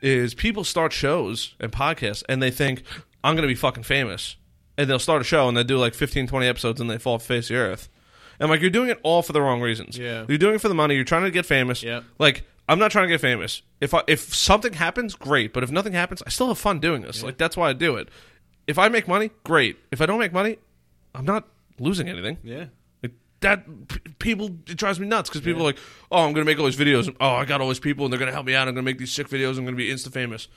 Is 0.00 0.34
people 0.34 0.64
start 0.64 0.92
shows 0.92 1.54
and 1.60 1.70
podcasts 1.70 2.24
and 2.28 2.42
they 2.42 2.50
think 2.50 2.82
I'm 3.22 3.36
going 3.36 3.42
to 3.42 3.48
be 3.48 3.54
fucking 3.54 3.84
famous, 3.84 4.36
and 4.76 4.90
they'll 4.90 4.98
start 4.98 5.20
a 5.20 5.24
show 5.24 5.46
and 5.48 5.56
they 5.56 5.62
do 5.62 5.78
like 5.78 5.94
15, 5.94 6.26
20 6.26 6.46
episodes 6.46 6.80
and 6.80 6.90
they 6.90 6.98
fall 6.98 7.14
off 7.14 7.22
the 7.22 7.28
face 7.28 7.50
of 7.50 7.54
the 7.54 7.60
earth. 7.60 7.88
And 8.40 8.50
like 8.50 8.60
you're 8.60 8.70
doing 8.70 8.88
it 8.88 8.98
all 9.04 9.22
for 9.22 9.32
the 9.32 9.40
wrong 9.40 9.60
reasons. 9.60 9.96
Yeah. 9.96 10.24
You're 10.28 10.38
doing 10.38 10.56
it 10.56 10.60
for 10.60 10.68
the 10.68 10.74
money. 10.74 10.96
You're 10.96 11.04
trying 11.04 11.22
to 11.22 11.30
get 11.30 11.46
famous. 11.46 11.82
Yeah. 11.82 12.00
Like 12.18 12.44
I'm 12.68 12.78
not 12.78 12.90
trying 12.90 13.06
to 13.06 13.14
get 13.14 13.20
famous. 13.20 13.62
If 13.80 13.94
I, 13.94 14.02
if 14.08 14.34
something 14.34 14.72
happens, 14.72 15.14
great. 15.14 15.52
But 15.52 15.62
if 15.62 15.70
nothing 15.70 15.92
happens, 15.92 16.22
I 16.26 16.30
still 16.30 16.48
have 16.48 16.58
fun 16.58 16.80
doing 16.80 17.02
this. 17.02 17.22
Like 17.22 17.38
that's 17.38 17.56
why 17.56 17.70
I 17.70 17.72
do 17.72 17.96
it. 17.96 18.08
If 18.66 18.78
I 18.78 18.88
make 18.88 19.06
money, 19.06 19.30
great. 19.44 19.78
If 19.90 20.00
I 20.00 20.06
don't 20.06 20.18
make 20.18 20.32
money, 20.32 20.58
I'm 21.14 21.24
not 21.24 21.46
losing 21.78 22.08
anything. 22.08 22.38
Yeah. 22.42 22.66
That, 23.42 24.18
people 24.18 24.46
it 24.66 24.76
drives 24.76 24.98
me 24.98 25.06
nuts 25.06 25.28
because 25.28 25.42
people 25.42 25.62
are 25.62 25.66
like, 25.66 25.78
"Oh, 26.10 26.18
I'm 26.24 26.32
going 26.32 26.44
to 26.44 26.50
make 26.50 26.58
all 26.58 26.64
these 26.66 26.76
videos. 26.76 27.14
Oh, 27.20 27.28
I 27.28 27.44
got 27.44 27.60
all 27.60 27.68
these 27.68 27.78
people, 27.78 28.04
and 28.06 28.12
they're 28.12 28.18
going 28.18 28.28
to 28.30 28.32
help 28.34 28.46
me 28.46 28.54
out. 28.54 28.66
I'm 28.68 28.74
going 28.74 28.84
to 28.84 28.90
make 28.90 28.98
these 28.98 29.12
sick 29.12 29.28
videos. 29.28 29.50
I'm 29.58 29.64
going 29.64 29.66
to 29.68 29.72
be 29.74 29.88
insta 29.90 30.10
famous." 30.12 30.48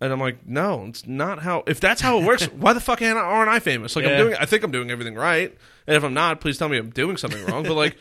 And 0.00 0.12
I'm 0.12 0.18
like, 0.18 0.44
no, 0.44 0.86
it's 0.86 1.06
not 1.06 1.38
how. 1.38 1.62
If 1.68 1.78
that's 1.78 2.00
how 2.00 2.18
it 2.18 2.24
works, 2.26 2.44
why 2.52 2.72
the 2.72 2.80
fuck 2.80 3.00
aren't 3.00 3.16
aren't 3.16 3.48
I 3.48 3.60
famous? 3.60 3.94
Like 3.94 4.04
Yeah. 4.04 4.10
I'm 4.10 4.18
doing, 4.18 4.34
I 4.40 4.44
think 4.44 4.64
I'm 4.64 4.72
doing 4.72 4.90
everything 4.90 5.14
right. 5.14 5.56
And 5.86 5.96
if 5.96 6.02
I'm 6.02 6.12
not, 6.14 6.40
please 6.40 6.58
tell 6.58 6.68
me 6.68 6.76
I'm 6.78 6.90
doing 6.90 7.16
something 7.16 7.42
wrong. 7.46 7.62
But 7.62 7.74
like, 7.74 7.96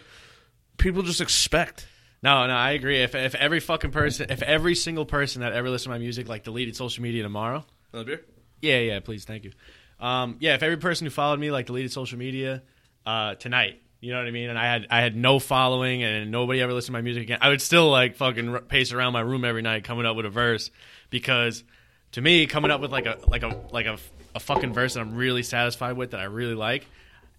people 0.78 1.04
just 1.04 1.22
expect. 1.22 1.86
No, 2.24 2.48
no, 2.48 2.54
I 2.56 2.72
agree. 2.72 3.04
If 3.04 3.14
if 3.14 3.36
every 3.36 3.60
fucking 3.60 3.92
person, 3.92 4.32
if 4.32 4.42
every 4.42 4.74
single 4.74 5.06
person 5.06 5.42
that 5.42 5.54
ever 5.54 5.70
listened 5.70 5.92
to 5.94 5.98
my 5.98 6.00
music 6.00 6.28
like 6.28 6.44
deleted 6.44 6.76
social 6.76 7.04
media 7.04 7.22
tomorrow, 7.22 7.64
Another 7.94 8.06
beer? 8.08 8.22
yeah, 8.62 8.80
yeah, 8.80 9.00
please, 9.00 9.24
thank 9.24 9.44
you. 9.44 9.52
Um, 10.00 10.38
yeah, 10.40 10.56
if 10.56 10.64
every 10.64 10.78
person 10.78 11.06
who 11.06 11.12
followed 11.12 11.40
me 11.40 11.52
like 11.52 11.68
deleted 11.68 11.92
social 11.92 12.18
media 12.18 12.64
uh, 13.06 13.36
tonight, 13.36 13.83
you 14.04 14.12
know 14.12 14.18
what 14.18 14.28
I 14.28 14.32
mean, 14.32 14.50
and 14.50 14.60
I 14.60 14.66
had 14.66 14.88
I 14.90 15.00
had 15.00 15.16
no 15.16 15.40
following 15.40 16.04
and 16.04 16.30
nobody 16.30 16.60
ever 16.60 16.74
listened 16.74 16.88
to 16.88 16.92
my 16.92 17.02
music 17.02 17.24
again, 17.24 17.38
I 17.42 17.48
would 17.48 17.62
still 17.62 17.90
like 17.90 18.18
fucking 18.18 18.54
pace 18.68 18.92
around 18.92 19.14
my 19.14 19.22
room 19.22 19.46
every 19.46 19.62
night 19.62 19.86
coming 19.86 20.06
up 20.06 20.18
with 20.18 20.26
a 20.26 20.30
verse 20.30 20.72
because 21.10 21.64
to 22.12 22.22
me, 22.22 22.46
coming 22.46 22.70
up 22.70 22.82
with 22.82 22.92
like 22.92 23.06
a 23.06 23.18
like 23.28 23.44
a 23.44 23.62
like 23.72 23.86
a, 23.86 23.98
a 24.36 24.42
fucking 24.42 24.74
verse 24.74 24.96
that 24.96 25.00
I'm 25.00 25.16
really 25.16 25.42
satisfied 25.42 25.96
with 25.96 26.12
that 26.12 26.20
I 26.20 26.26
really 26.26 26.54
like 26.54 26.86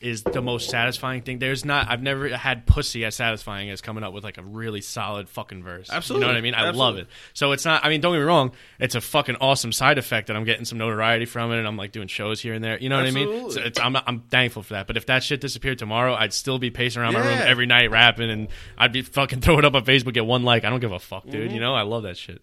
is 0.00 0.22
the 0.22 0.42
most 0.42 0.68
satisfying 0.68 1.22
thing. 1.22 1.38
There's 1.38 1.64
not 1.64 1.88
I've 1.88 2.02
never 2.02 2.28
had 2.36 2.66
pussy 2.66 3.04
as 3.04 3.14
satisfying 3.14 3.70
as 3.70 3.80
coming 3.80 4.04
up 4.04 4.12
with 4.12 4.24
like 4.24 4.38
a 4.38 4.42
really 4.42 4.80
solid 4.80 5.28
fucking 5.28 5.62
verse. 5.62 5.88
Absolutely. 5.90 6.20
You 6.20 6.26
know 6.26 6.32
what 6.34 6.38
I 6.38 6.40
mean? 6.42 6.54
I 6.54 6.70
love 6.70 6.96
it. 6.98 7.08
So 7.32 7.52
it's 7.52 7.64
not 7.64 7.84
I 7.84 7.88
mean, 7.88 8.00
don't 8.00 8.12
get 8.12 8.18
me 8.18 8.24
wrong, 8.24 8.52
it's 8.78 8.94
a 8.94 9.00
fucking 9.00 9.36
awesome 9.36 9.72
side 9.72 9.98
effect 9.98 10.26
that 10.26 10.36
I'm 10.36 10.44
getting 10.44 10.64
some 10.64 10.78
notoriety 10.78 11.26
from 11.26 11.52
it 11.52 11.58
and 11.58 11.66
I'm 11.66 11.76
like 11.76 11.92
doing 11.92 12.08
shows 12.08 12.40
here 12.40 12.54
and 12.54 12.62
there. 12.62 12.78
You 12.78 12.88
know 12.88 12.96
what 12.96 13.06
I 13.06 13.10
mean? 13.10 13.28
Absolutely. 13.28 13.54
So 13.54 13.60
it's, 13.62 13.80
I'm 13.80 13.96
I'm 13.96 14.20
thankful 14.30 14.62
for 14.62 14.74
that. 14.74 14.86
But 14.86 14.96
if 14.96 15.06
that 15.06 15.22
shit 15.22 15.40
disappeared 15.40 15.78
tomorrow, 15.78 16.14
I'd 16.14 16.32
still 16.32 16.58
be 16.58 16.70
pacing 16.70 17.02
around 17.02 17.14
my 17.14 17.20
room 17.20 17.38
every 17.44 17.66
night 17.66 17.90
rapping 17.90 18.30
and 18.30 18.48
I'd 18.76 18.92
be 18.92 19.02
fucking 19.02 19.40
throwing 19.42 19.64
up 19.64 19.74
on 19.74 19.84
Facebook 19.84 20.14
get 20.14 20.26
one 20.26 20.44
like. 20.44 20.64
I 20.64 20.70
don't 20.70 20.80
give 20.80 20.92
a 20.92 20.98
fuck, 20.98 21.24
dude. 21.24 21.46
Mm-hmm. 21.46 21.54
You 21.54 21.60
know? 21.60 21.74
I 21.74 21.82
love 21.82 22.04
that 22.04 22.16
shit. 22.16 22.40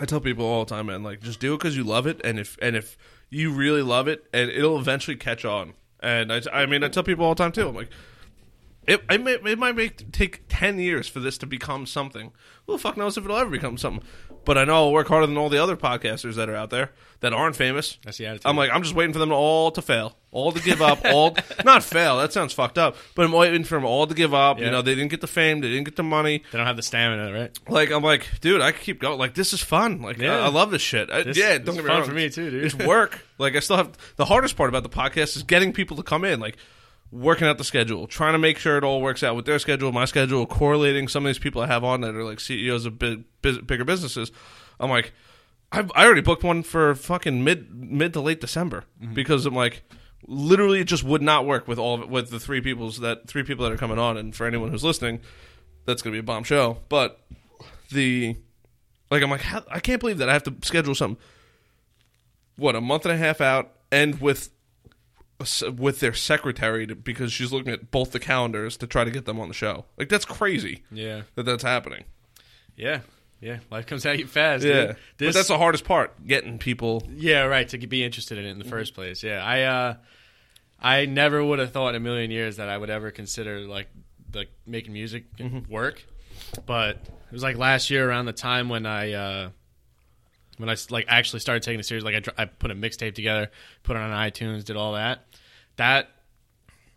I 0.00 0.04
tell 0.04 0.20
people 0.20 0.44
all 0.44 0.64
the 0.64 0.74
time, 0.74 0.86
man, 0.86 1.02
like 1.02 1.20
just 1.20 1.40
do 1.40 1.54
it 1.54 1.58
because 1.58 1.76
you 1.76 1.82
love 1.82 2.06
it, 2.06 2.20
and 2.22 2.38
if 2.38 2.56
and 2.62 2.76
if 2.76 2.96
you 3.30 3.52
really 3.52 3.82
love 3.82 4.06
it, 4.06 4.24
and 4.32 4.48
it'll 4.48 4.78
eventually 4.78 5.16
catch 5.16 5.44
on. 5.44 5.74
And 6.00 6.32
I, 6.32 6.40
I 6.52 6.66
mean, 6.66 6.84
I 6.84 6.88
tell 6.88 7.02
people 7.02 7.24
all 7.24 7.34
the 7.34 7.42
time 7.42 7.52
too. 7.52 7.68
I'm 7.68 7.74
like, 7.74 7.90
it, 8.86 9.02
it, 9.10 9.22
may, 9.22 9.32
it 9.32 9.58
might 9.58 9.76
make 9.76 10.10
take 10.12 10.42
ten 10.48 10.78
years 10.78 11.08
for 11.08 11.20
this 11.20 11.36
to 11.38 11.46
become 11.46 11.86
something. 11.86 12.32
Well, 12.66 12.78
fuck 12.78 12.96
knows 12.96 13.18
if 13.18 13.24
it'll 13.24 13.36
ever 13.36 13.50
become 13.50 13.76
something. 13.76 14.02
But 14.44 14.56
I 14.56 14.64
know 14.64 14.74
I'll 14.76 14.92
work 14.92 15.08
harder 15.08 15.26
than 15.26 15.36
all 15.36 15.48
the 15.50 15.62
other 15.62 15.76
podcasters 15.76 16.34
that 16.36 16.48
are 16.48 16.56
out 16.56 16.70
there 16.70 16.90
that 17.20 17.32
aren't 17.34 17.54
famous. 17.56 17.98
That's 18.04 18.16
the 18.16 18.26
attitude. 18.26 18.46
I'm 18.46 18.56
like, 18.56 18.70
I'm 18.72 18.82
just 18.82 18.94
waiting 18.94 19.12
for 19.12 19.18
them 19.18 19.30
all 19.30 19.70
to 19.72 19.82
fail, 19.82 20.16
all 20.30 20.52
to 20.52 20.62
give 20.62 20.80
up, 20.80 21.00
all 21.04 21.36
not 21.66 21.82
fail. 21.82 22.16
That 22.18 22.32
sounds 22.32 22.54
fucked 22.54 22.78
up. 22.78 22.96
But 23.14 23.26
I'm 23.26 23.32
waiting 23.32 23.64
for 23.64 23.74
them 23.74 23.84
all 23.84 24.06
to 24.06 24.14
give 24.14 24.32
up. 24.32 24.58
You 24.58 24.64
Yeah. 24.64 24.70
know, 24.70 24.80
they 24.82 24.94
didn't 24.94 25.10
get 25.10 25.20
the 25.20 25.26
fame, 25.26 25.60
they 25.60 25.68
didn't 25.68 25.84
get 25.84 25.96
the 25.96 26.02
money 26.02 26.44
They 26.50 26.56
don't 26.58 26.66
have 26.66 26.76
the 26.76 26.82
stamina, 26.82 27.32
right? 27.32 27.58
like 27.68 27.90
I'm 27.90 28.02
like, 28.02 28.26
dude, 28.40 28.62
I 28.62 28.72
could 28.72 28.80
keep 28.82 29.00
going. 29.00 29.18
Like 29.18 29.34
this 29.34 29.52
is 29.52 29.60
fun. 29.60 30.00
Like 30.00 30.16
Yeah. 30.16 30.38
I, 30.38 30.46
I 30.46 30.48
love 30.48 30.70
this 30.70 30.80
shit. 30.82 31.10
I, 31.10 31.24
This- 31.24 31.36
yeah, 31.36 31.58
this 31.58 31.66
don't 31.66 31.74
is 31.74 31.74
get 31.76 31.84
me 31.84 31.88
fun 31.90 31.98
wrong. 32.00 32.08
for 32.08 32.14
me 32.14 32.30
too, 32.30 32.50
dude. 32.50 32.64
It's 32.64 32.74
work. 32.74 33.20
like 33.36 33.54
I 33.54 33.60
still 33.60 33.76
have 33.76 33.98
the 34.16 34.24
hardest 34.24 34.56
part 34.56 34.70
about 34.70 34.82
the 34.82 34.88
podcast 34.88 35.36
is 35.36 35.42
getting 35.42 35.72
people 35.74 35.96
to 35.98 36.02
come 36.02 36.24
in. 36.24 36.40
Like 36.40 36.56
working 37.10 37.46
out 37.48 37.58
the 37.58 37.64
schedule, 37.64 38.06
trying 38.06 38.32
to 38.34 38.38
make 38.38 38.58
sure 38.58 38.76
it 38.76 38.84
all 38.84 39.00
works 39.00 39.22
out 39.22 39.34
with 39.34 39.46
their 39.46 39.58
schedule, 39.58 39.92
my 39.92 40.04
schedule, 40.04 40.46
correlating 40.46 41.08
some 41.08 41.24
of 41.24 41.30
these 41.30 41.38
people 41.38 41.62
I 41.62 41.66
have 41.66 41.82
on 41.84 42.02
that 42.02 42.14
are 42.14 42.24
like 42.24 42.40
CEOs 42.40 42.84
of 42.86 42.98
big, 42.98 43.24
big, 43.42 43.66
bigger 43.66 43.84
businesses. 43.84 44.30
I'm 44.78 44.90
like, 44.90 45.12
I've, 45.72 45.90
I 45.94 46.04
already 46.04 46.20
booked 46.20 46.44
one 46.44 46.62
for 46.62 46.94
fucking 46.94 47.42
mid 47.44 47.74
mid 47.74 48.12
to 48.14 48.20
late 48.20 48.40
December 48.40 48.84
Mm-hmm. 49.02 49.14
because 49.14 49.46
I'm 49.46 49.54
like. 49.54 49.82
Literally, 50.26 50.80
it 50.80 50.84
just 50.88 51.04
would 51.04 51.22
not 51.22 51.46
work 51.46 51.68
with 51.68 51.78
all 51.78 51.94
of 51.94 52.00
it, 52.02 52.08
with 52.08 52.28
the 52.30 52.40
three 52.40 52.60
people's 52.60 52.98
that 52.98 53.28
three 53.28 53.44
people 53.44 53.64
that 53.64 53.72
are 53.72 53.76
coming 53.78 54.00
on, 54.00 54.16
and 54.16 54.34
for 54.34 54.46
anyone 54.46 54.68
who's 54.70 54.82
listening, 54.82 55.20
that's 55.86 56.02
going 56.02 56.12
to 56.12 56.16
be 56.16 56.20
a 56.20 56.24
bomb 56.24 56.42
show. 56.42 56.78
But 56.88 57.20
the 57.92 58.36
like, 59.12 59.22
I'm 59.22 59.30
like, 59.30 59.42
how, 59.42 59.62
I 59.70 59.78
can't 59.78 60.00
believe 60.00 60.18
that 60.18 60.28
I 60.28 60.32
have 60.32 60.42
to 60.42 60.54
schedule 60.62 60.96
something. 60.96 61.22
What 62.56 62.74
a 62.74 62.80
month 62.80 63.06
and 63.06 63.14
a 63.14 63.16
half 63.16 63.40
out, 63.40 63.70
and 63.92 64.20
with 64.20 64.50
with 65.76 66.00
their 66.00 66.14
secretary 66.14 66.86
to, 66.86 66.94
because 66.96 67.32
she's 67.32 67.52
looking 67.52 67.72
at 67.72 67.90
both 67.90 68.10
the 68.12 68.18
calendars 68.18 68.76
to 68.78 68.86
try 68.86 69.04
to 69.04 69.10
get 69.10 69.24
them 69.24 69.38
on 69.38 69.48
the 69.48 69.54
show. 69.54 69.84
Like 69.96 70.08
that's 70.08 70.24
crazy 70.24 70.82
Yeah. 70.90 71.22
that 71.36 71.44
that's 71.44 71.62
happening. 71.62 72.04
Yeah. 72.76 73.00
Yeah. 73.40 73.58
Life 73.70 73.86
comes 73.86 74.04
at 74.04 74.18
you 74.18 74.26
fast. 74.26 74.64
Yeah, 74.64 74.86
Dude. 74.86 74.96
but 75.18 75.34
that's 75.34 75.46
the 75.48 75.58
hardest 75.58 75.84
part: 75.84 76.26
getting 76.26 76.58
people. 76.58 77.04
Yeah, 77.14 77.42
right. 77.44 77.68
To 77.68 77.78
be 77.78 78.02
interested 78.02 78.36
in 78.36 78.44
it 78.44 78.50
in 78.50 78.58
the 78.58 78.64
first 78.64 78.94
place. 78.94 79.22
Yeah, 79.22 79.44
I 79.44 79.62
uh, 79.62 79.94
I 80.80 81.06
never 81.06 81.44
would 81.44 81.60
have 81.60 81.70
thought 81.70 81.90
in 81.90 81.94
a 81.94 82.00
million 82.00 82.32
years 82.32 82.56
that 82.56 82.68
I 82.68 82.76
would 82.76 82.90
ever 82.90 83.12
consider 83.12 83.60
like 83.60 83.86
like 84.34 84.48
making 84.66 84.92
music 84.92 85.24
work. 85.68 86.04
But 86.66 86.96
it 86.96 87.32
was 87.32 87.44
like 87.44 87.56
last 87.56 87.90
year 87.90 88.08
around 88.08 88.26
the 88.26 88.32
time 88.32 88.68
when 88.68 88.86
I 88.86 89.12
uh, 89.12 89.50
when 90.56 90.68
I 90.68 90.74
like 90.90 91.04
actually 91.06 91.38
started 91.38 91.62
taking 91.62 91.78
it 91.78 91.84
serious. 91.86 92.04
Like 92.04 92.28
I, 92.36 92.42
I 92.42 92.44
put 92.46 92.72
a 92.72 92.74
mixtape 92.74 93.14
together, 93.14 93.52
put 93.84 93.96
it 93.96 94.00
on 94.00 94.10
iTunes, 94.10 94.64
did 94.64 94.74
all 94.76 94.94
that. 94.94 95.24
That 95.78 96.08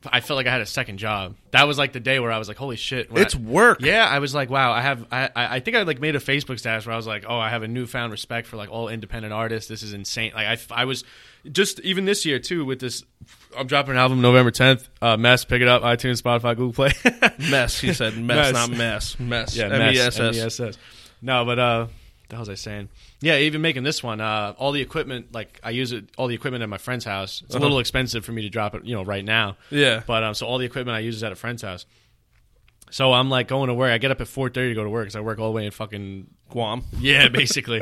I 0.06 0.20
felt 0.20 0.36
like 0.38 0.48
I 0.48 0.52
had 0.52 0.62
a 0.62 0.66
second 0.66 0.98
job. 0.98 1.36
That 1.52 1.68
was 1.68 1.78
like 1.78 1.94
the 1.94 2.00
day 2.00 2.20
where 2.20 2.32
I 2.32 2.40
was 2.40 2.48
like, 2.48 2.58
holy 2.58 2.76
shit, 2.76 3.10
It's 3.12 3.36
I- 3.36 3.38
work. 3.38 3.82
yeah, 3.82 4.04
I 4.08 4.18
was 4.18 4.34
like, 4.34 4.50
wow, 4.50 4.72
I 4.72 4.82
have, 4.82 5.06
I, 5.12 5.30
I 5.36 5.60
think 5.60 5.78
I 5.78 5.84
like 5.84 6.00
made 6.02 6.16
a 6.16 6.20
Facebook 6.20 6.58
status 6.58 6.88
where 6.88 6.94
I 6.94 6.96
was 6.96 7.06
like, 7.06 7.24
oh, 7.28 7.38
I 7.38 7.50
have 7.50 7.62
a 7.62 7.68
newfound 7.68 8.12
respect 8.12 8.48
for 8.48 8.58
like 8.58 8.72
all 8.72 8.88
independent 8.90 9.32
artists. 9.32 9.70
This 9.70 9.84
is 9.84 9.94
insane. 9.94 10.32
Like 10.34 10.48
I, 10.72 10.82
I 10.82 10.86
was 10.86 11.04
just 11.52 11.80
even 11.82 12.06
this 12.06 12.26
year 12.26 12.40
too 12.40 12.66
with 12.66 12.80
this. 12.80 13.04
I'm 13.56 13.68
dropping 13.68 13.92
an 13.92 13.98
album 13.98 14.22
November 14.22 14.50
10th. 14.50 14.88
Uh, 15.02 15.18
mess, 15.18 15.46
pick 15.46 15.62
it 15.62 15.68
up, 15.68 15.84
iTunes, 15.84 16.20
Spotify, 16.22 16.58
Google 16.58 16.74
Play. 16.74 16.92
Mess, 17.52 17.80
he 17.80 17.94
said. 17.94 18.18
Mess. 18.24 18.52
Mess, 18.52 18.54
not 18.54 18.70
mess. 18.78 19.20
Mess. 19.20 19.56
yeah, 19.56 19.66
M 19.66 19.72
mess, 19.72 19.96
E 19.96 20.00
S 20.00 20.20
S. 20.20 20.36
M-E-S-S. 20.36 20.78
No, 21.22 21.46
but 21.46 21.60
uh, 21.60 21.88
the 22.32 22.36
hell 22.38 22.42
was 22.42 22.50
I 22.50 22.56
saying? 22.56 22.90
Yeah, 23.22 23.38
even 23.38 23.62
making 23.62 23.84
this 23.84 24.02
one, 24.02 24.20
uh, 24.22 24.54
all 24.58 24.72
the 24.72 24.82
equipment, 24.82 25.34
like 25.34 25.60
I 25.64 25.70
use 25.70 25.92
it, 25.92 26.06
all 26.18 26.28
the 26.28 26.34
equipment 26.36 26.64
at 26.64 26.70
my 26.70 26.78
friend's 26.80 27.06
house. 27.06 27.42
It's 27.46 27.54
a 27.54 27.58
Uh-huh. 27.58 27.64
little 27.66 27.80
expensive 27.80 28.26
for 28.26 28.32
me 28.32 28.42
to 28.42 28.50
drop 28.50 28.74
it, 28.74 28.86
you 28.86 28.96
know, 28.96 29.04
right 29.04 29.24
now. 29.24 29.58
Yeah. 29.70 30.02
But 30.08 30.24
um, 30.24 30.34
so 30.34 30.48
all 30.48 30.58
the 30.58 30.66
equipment 30.66 30.96
I 30.96 31.02
use 31.02 31.16
is 31.18 31.24
at 31.24 31.32
a 31.32 31.36
friend's 31.36 31.62
house. 31.62 31.86
So 32.90 33.14
I'm 33.14 33.30
like 33.30 33.48
going 33.48 33.68
to 33.68 33.74
work. 33.74 33.92
I 33.92 33.98
get 34.00 34.12
up 34.12 34.20
at 34.22 34.28
4:30 34.28 34.54
to 34.54 34.74
go 34.74 34.84
to 34.84 34.90
work 34.90 35.04
because 35.06 35.16
I 35.16 35.22
work 35.22 35.40
all 35.40 35.48
the 35.52 35.56
way 35.56 35.66
in 35.66 35.72
fucking 35.72 36.28
Guam. 36.50 36.84
yeah, 37.00 37.28
basically. 37.42 37.82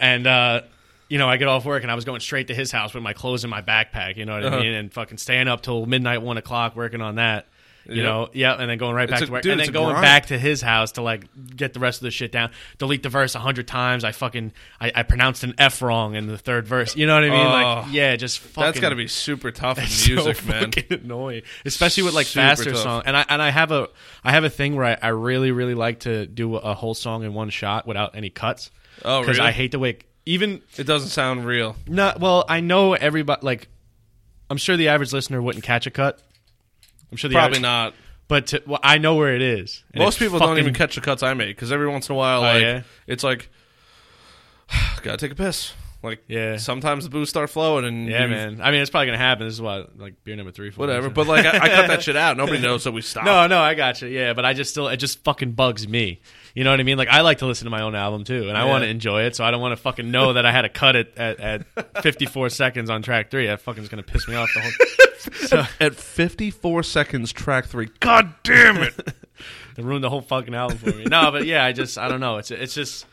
and 0.00 0.26
uh, 0.26 0.62
you 1.08 1.18
know, 1.18 1.28
I 1.28 1.36
get 1.36 1.46
off 1.48 1.64
work 1.64 1.82
and 1.82 1.92
I 1.92 1.94
was 1.94 2.04
going 2.04 2.20
straight 2.20 2.48
to 2.48 2.54
his 2.54 2.72
house 2.72 2.92
with 2.94 3.02
my 3.02 3.12
clothes 3.12 3.44
in 3.44 3.50
my 3.50 3.62
backpack. 3.62 4.16
You 4.16 4.24
know 4.24 4.34
what 4.34 4.44
Uh-huh. 4.44 4.56
I 4.56 4.60
mean? 4.62 4.72
And 4.74 4.92
fucking 4.92 5.18
staying 5.18 5.46
up 5.48 5.60
till 5.62 5.86
midnight, 5.86 6.22
one 6.22 6.36
o'clock, 6.36 6.74
working 6.74 7.00
on 7.00 7.16
that. 7.16 7.46
You 7.88 7.96
Yep. 7.96 8.04
know, 8.04 8.28
yeah, 8.32 8.54
and 8.54 8.68
then 8.70 8.78
going 8.78 8.94
right 8.94 9.08
back 9.08 9.22
a- 9.22 9.26
to 9.26 9.32
work, 9.32 9.42
dude, 9.42 9.52
and 9.52 9.60
then 9.60 9.70
going 9.72 9.90
grind. 9.90 10.02
back 10.02 10.26
to 10.26 10.38
his 10.38 10.60
house 10.62 10.92
to 10.92 11.02
like 11.02 11.24
get 11.56 11.72
the 11.72 11.80
rest 11.80 12.00
of 12.00 12.04
the 12.04 12.10
shit 12.10 12.32
down. 12.32 12.50
Delete 12.78 13.02
the 13.02 13.08
verse 13.08 13.34
a 13.34 13.38
hundred 13.38 13.68
times. 13.68 14.02
I 14.04 14.12
fucking 14.12 14.52
I, 14.80 14.92
I 14.94 15.02
pronounced 15.04 15.44
an 15.44 15.54
F 15.58 15.80
wrong 15.82 16.14
in 16.16 16.26
the 16.26 16.36
third 16.38 16.66
verse. 16.66 16.96
You 16.96 17.06
know 17.06 17.14
what 17.14 17.24
I 17.24 17.30
mean? 17.30 17.46
Oh. 17.46 17.50
like, 17.84 17.86
yeah, 17.92 18.16
just 18.16 18.40
fucking. 18.40 18.62
That's 18.64 18.80
got 18.80 18.88
to 18.90 18.96
be 18.96 19.06
super 19.08 19.50
tough 19.50 19.78
in 19.78 19.86
so 19.86 20.12
music, 20.14 20.44
man. 20.46 20.64
fucking 20.72 21.00
annoying, 21.04 21.42
especially 21.64 22.02
with 22.02 22.14
like 22.14 22.26
Super 22.26 22.42
faster 22.46 22.70
tough. 22.72 22.82
songs. 22.82 23.04
And 23.06 23.16
I 23.16 23.24
and 23.28 23.40
I 23.40 23.50
have 23.50 23.70
a 23.72 23.88
I 24.24 24.32
have 24.32 24.44
a 24.44 24.50
thing 24.50 24.74
where 24.74 24.84
I, 24.84 24.98
I 25.00 25.08
really 25.08 25.52
really 25.52 25.74
like 25.74 26.00
to 26.00 26.26
do 26.26 26.56
a 26.56 26.74
whole 26.74 26.94
song 26.94 27.22
in 27.24 27.34
one 27.34 27.50
shot 27.50 27.86
without 27.86 28.16
any 28.16 28.30
cuts. 28.30 28.70
Oh, 29.04 29.20
because 29.20 29.38
really? 29.38 29.48
I 29.48 29.52
hate 29.52 29.70
the 29.72 29.78
way 29.78 29.98
even 30.24 30.60
It 30.76 30.84
doesn't 30.84 31.10
sound 31.10 31.46
real. 31.46 31.76
not 31.86 32.18
well. 32.18 32.44
I 32.48 32.60
know 32.60 32.94
everybody 32.94 33.40
like. 33.44 33.68
I'm 34.48 34.58
sure 34.58 34.76
the 34.76 34.88
average 34.88 35.12
listener 35.12 35.42
wouldn't 35.42 35.64
catch 35.64 35.86
a 35.86 35.90
cut. 35.90 36.20
I'm 37.16 37.18
sure 37.18 37.28
the 37.30 37.34
Probably 37.34 37.60
not. 37.60 37.94
but 38.28 38.48
to, 38.48 38.62
well, 38.66 38.80
I 38.82 38.98
know 38.98 39.14
where 39.14 39.34
it 39.34 39.40
is. 39.42 39.82
And 39.94 40.02
Most 40.04 40.14
it's 40.16 40.18
people 40.24 40.38
don't 40.38 40.48
fucking- 40.48 40.62
even 40.64 40.74
catch 40.74 40.96
the 40.96 41.00
cuts 41.00 41.22
I 41.22 41.32
make 41.34 41.56
because 41.56 41.72
every 41.72 41.88
once 41.88 42.08
in 42.10 42.14
a 42.14 42.16
while, 42.18 42.40
oh, 42.40 42.42
like 42.42 42.62
yeah? 42.62 42.82
it's 43.06 43.24
like, 43.24 43.48
gotta 45.02 45.16
take 45.16 45.32
a 45.32 45.36
piss. 45.36 45.72
Like, 46.02 46.22
Yeah. 46.28 46.56
sometimes 46.58 47.04
the 47.04 47.10
booze 47.10 47.28
start 47.30 47.50
flowing, 47.50 47.84
and 47.84 48.06
Yeah, 48.08 48.24
you- 48.24 48.28
man. 48.28 48.60
I 48.62 48.70
mean, 48.70 48.80
it's 48.80 48.90
probably 48.90 49.06
gonna 49.06 49.18
happen. 49.18 49.46
This 49.46 49.54
is 49.54 49.62
why, 49.62 49.84
like, 49.96 50.22
beer 50.24 50.36
number 50.36 50.52
three. 50.52 50.70
for 50.70 50.80
me, 50.82 50.86
whatever. 50.86 51.08
so. 51.08 51.14
But 51.14 51.26
like, 51.26 51.46
I, 51.46 51.56
I 51.56 51.68
cut 51.68 51.88
that 51.88 52.02
shit 52.04 52.16
out. 52.16 52.36
Nobody 52.36 52.60
knows 52.60 52.84
that 52.84 52.92
we 52.92 53.00
stopped. 53.00 53.26
No, 53.26 53.46
no, 53.46 53.58
I 53.58 53.74
got 53.74 54.00
you. 54.02 54.08
Yeah, 54.08 54.34
but 54.34 54.44
I 54.44 54.52
just 54.52 54.70
still 54.70 54.88
it 54.88 54.98
just 54.98 55.24
fucking 55.24 55.52
bugs 55.52 55.88
me. 55.88 56.20
You 56.56 56.64
know 56.64 56.70
what 56.70 56.80
I 56.80 56.84
mean? 56.84 56.96
Like 56.96 57.10
I 57.10 57.20
like 57.20 57.38
to 57.38 57.46
listen 57.46 57.66
to 57.66 57.70
my 57.70 57.82
own 57.82 57.94
album 57.94 58.24
too, 58.24 58.48
and 58.48 58.56
I 58.56 58.64
want 58.64 58.82
to 58.82 58.88
enjoy 58.88 59.24
it. 59.24 59.36
So 59.36 59.44
I 59.44 59.50
don't 59.50 59.60
want 59.60 59.72
to 59.72 59.76
fucking 59.76 60.10
know 60.10 60.32
that 60.32 60.46
I 60.46 60.52
had 60.52 60.62
to 60.62 60.70
cut 60.70 60.96
it 60.96 61.12
at, 61.18 61.38
at 61.38 62.02
54 62.02 62.48
seconds 62.48 62.88
on 62.88 63.02
track 63.02 63.30
three. 63.30 63.46
That 63.46 63.60
fucking 63.60 63.82
is 63.82 63.90
gonna 63.90 64.02
piss 64.02 64.26
me 64.26 64.36
off 64.36 64.48
the 64.54 64.62
whole. 64.62 64.72
so 65.48 65.64
At 65.78 65.94
54 65.94 66.82
seconds, 66.82 67.30
track 67.30 67.66
three. 67.66 67.90
God 68.00 68.32
damn 68.42 68.78
it! 68.78 68.94
it 69.76 69.84
ruined 69.84 70.02
the 70.02 70.08
whole 70.08 70.22
fucking 70.22 70.54
album 70.54 70.78
for 70.78 70.92
me. 70.92 71.04
No, 71.04 71.30
but 71.30 71.44
yeah, 71.44 71.62
I 71.62 71.72
just 71.72 71.98
I 71.98 72.08
don't 72.08 72.20
know. 72.20 72.38
It's 72.38 72.50
it's 72.50 72.72
just. 72.74 73.04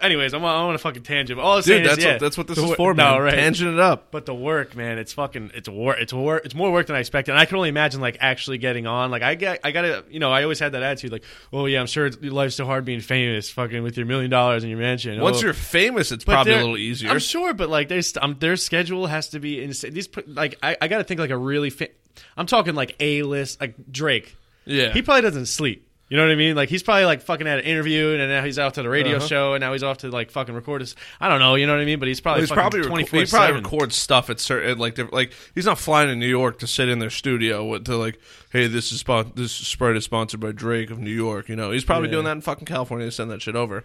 Anyways, 0.00 0.34
I'm 0.34 0.44
on 0.44 0.74
a 0.74 0.78
fucking 0.78 1.02
tangent. 1.02 1.36
But 1.38 1.42
all 1.44 1.56
I'm 1.56 1.62
saying 1.62 1.82
Dude, 1.82 1.90
that's 1.90 1.98
is, 1.98 2.04
yeah, 2.04 2.12
what, 2.12 2.20
that's 2.20 2.38
what 2.38 2.46
this 2.46 2.56
the 2.56 2.62
is 2.62 2.68
wor- 2.68 2.76
for, 2.76 2.94
man. 2.94 3.14
No, 3.14 3.18
right. 3.20 3.34
Tangent 3.34 3.74
it 3.74 3.80
up. 3.80 4.10
But 4.10 4.26
the 4.26 4.34
work, 4.34 4.76
man, 4.76 4.98
it's 4.98 5.12
fucking 5.12 5.50
it's 5.54 5.68
work. 5.68 5.98
It's 6.00 6.12
work. 6.12 6.44
It's 6.44 6.54
more 6.54 6.70
work 6.70 6.86
than 6.86 6.96
I 6.96 7.00
expected. 7.00 7.32
And 7.32 7.38
I 7.40 7.44
can 7.44 7.56
only 7.56 7.68
imagine 7.70 8.00
like 8.00 8.16
actually 8.20 8.58
getting 8.58 8.86
on. 8.86 9.10
Like 9.10 9.22
I 9.22 9.34
get, 9.34 9.60
I 9.64 9.70
gotta, 9.72 10.04
you 10.10 10.20
know, 10.20 10.30
I 10.30 10.42
always 10.42 10.58
had 10.58 10.72
that 10.72 10.82
attitude. 10.82 11.12
Like, 11.12 11.24
oh 11.52 11.66
yeah, 11.66 11.80
I'm 11.80 11.86
sure 11.86 12.06
it's, 12.06 12.16
life's 12.22 12.54
so 12.56 12.66
hard 12.66 12.84
being 12.84 13.00
famous, 13.00 13.50
fucking 13.50 13.82
with 13.82 13.96
your 13.96 14.06
million 14.06 14.30
dollars 14.30 14.62
and 14.62 14.70
your 14.70 14.78
mansion. 14.80 15.20
Once 15.20 15.38
Oh. 15.38 15.44
you're 15.44 15.52
famous, 15.54 16.12
it's 16.12 16.24
But 16.24 16.32
probably 16.34 16.52
a 16.52 16.54
they're- 16.56 16.62
little 16.64 16.78
easier. 16.78 17.10
I'm 17.10 17.18
sure, 17.18 17.52
but 17.54 17.68
like 17.68 17.88
there's 17.88 18.16
um, 18.20 18.36
their 18.38 18.56
schedule 18.56 19.06
has 19.06 19.30
to 19.30 19.40
be 19.40 19.62
insane. 19.62 19.92
These 19.94 20.08
like 20.26 20.56
I, 20.62 20.76
I 20.80 20.88
got 20.88 20.98
to 20.98 21.04
think 21.04 21.20
like 21.20 21.30
a 21.30 21.36
really. 21.38 21.70
Fa- 21.70 21.88
I'm 22.36 22.46
talking 22.46 22.74
like 22.74 22.96
a 23.00 23.22
list 23.22 23.60
like 23.60 23.74
Drake. 23.90 24.36
yeah. 24.66 24.92
He 24.92 25.02
probably 25.02 25.22
doesn't 25.22 25.46
sleep. 25.46 25.86
You 26.10 26.16
know 26.16 26.24
what 26.24 26.32
I 26.32 26.34
mean? 26.34 26.56
Like 26.56 26.68
he's 26.68 26.82
probably 26.82 27.04
like 27.04 27.22
fucking 27.22 27.46
had 27.46 27.60
an 27.60 27.64
interview, 27.64 28.08
and 28.10 28.18
now 28.28 28.42
he's 28.44 28.58
out 28.58 28.74
to 28.74 28.82
the 28.82 28.88
radio 28.88 29.18
Uh-huh. 29.18 29.26
show, 29.28 29.54
and 29.54 29.60
now 29.62 29.72
he's 29.72 29.84
off 29.84 29.98
to 29.98 30.08
like 30.10 30.32
fucking 30.32 30.52
record 30.54 30.80
his. 30.80 30.96
I 31.20 31.28
don't 31.28 31.38
know. 31.38 31.54
You 31.54 31.68
know 31.68 31.72
what 31.74 31.80
I 31.80 31.84
mean? 31.84 32.00
But 32.00 32.08
he's 32.08 32.20
probably 32.20 32.42
he's 32.42 32.48
fucking 32.48 32.60
probably 32.60 32.82
twenty 32.82 33.04
reco- 33.04 33.20
he 33.20 33.26
probably 33.30 33.54
records 33.60 33.94
stuff 33.94 34.28
at 34.28 34.40
certain 34.40 34.76
like 34.78 34.96
different, 34.96 35.14
like 35.14 35.32
he's 35.54 35.66
not 35.66 35.78
flying 35.78 36.08
to 36.08 36.16
New 36.16 36.26
York 36.26 36.58
to 36.58 36.66
sit 36.66 36.88
in 36.88 36.98
their 36.98 37.10
studio 37.10 37.64
with 37.64 37.84
to 37.84 37.96
like 37.96 38.18
hey 38.50 38.66
this 38.66 38.90
is 38.90 38.98
spon- 39.00 39.30
this 39.36 39.52
spread 39.52 39.96
is 39.96 40.02
sponsored 40.04 40.40
by 40.40 40.50
Drake 40.50 40.90
of 40.90 40.98
New 40.98 41.14
York 41.14 41.48
you 41.48 41.54
know 41.54 41.70
he's 41.70 41.84
probably 41.84 42.08
Yeah. 42.08 42.14
doing 42.14 42.24
that 42.24 42.32
in 42.32 42.40
fucking 42.40 42.66
California 42.66 43.06
to 43.06 43.12
send 43.12 43.30
that 43.30 43.40
shit 43.40 43.54
over 43.54 43.84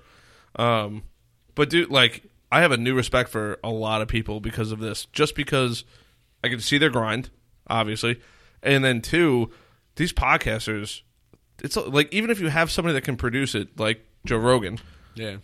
um 0.55 1.03
but 1.53 1.69
dude 1.69 1.91
like 1.91 2.23
I 2.51 2.61
have 2.61 2.71
a 2.71 2.77
new 2.77 2.95
respect 2.95 3.29
for 3.29 3.59
a 3.63 3.69
lot 3.69 4.01
of 4.01 4.07
people 4.07 4.39
because 4.39 4.71
of 4.71 4.79
this 4.79 5.05
just 5.13 5.35
because 5.35 5.83
I 6.43 6.49
can 6.49 6.59
see 6.59 6.79
their 6.79 6.89
grind 6.89 7.29
obviously 7.67 8.19
and 8.63 8.83
then 8.83 9.01
two 9.01 9.51
these 9.95 10.11
podcasters 10.11 11.01
it's 11.63 11.75
like 11.77 12.11
even 12.13 12.29
if 12.29 12.39
you 12.39 12.47
have 12.49 12.69
somebody 12.71 12.93
that 12.93 13.01
can 13.01 13.15
produce 13.17 13.55
it 13.55 13.79
like 13.79 14.05
Joe 14.25 14.37
Rogan 14.37 14.79
Yeah. 15.15 15.37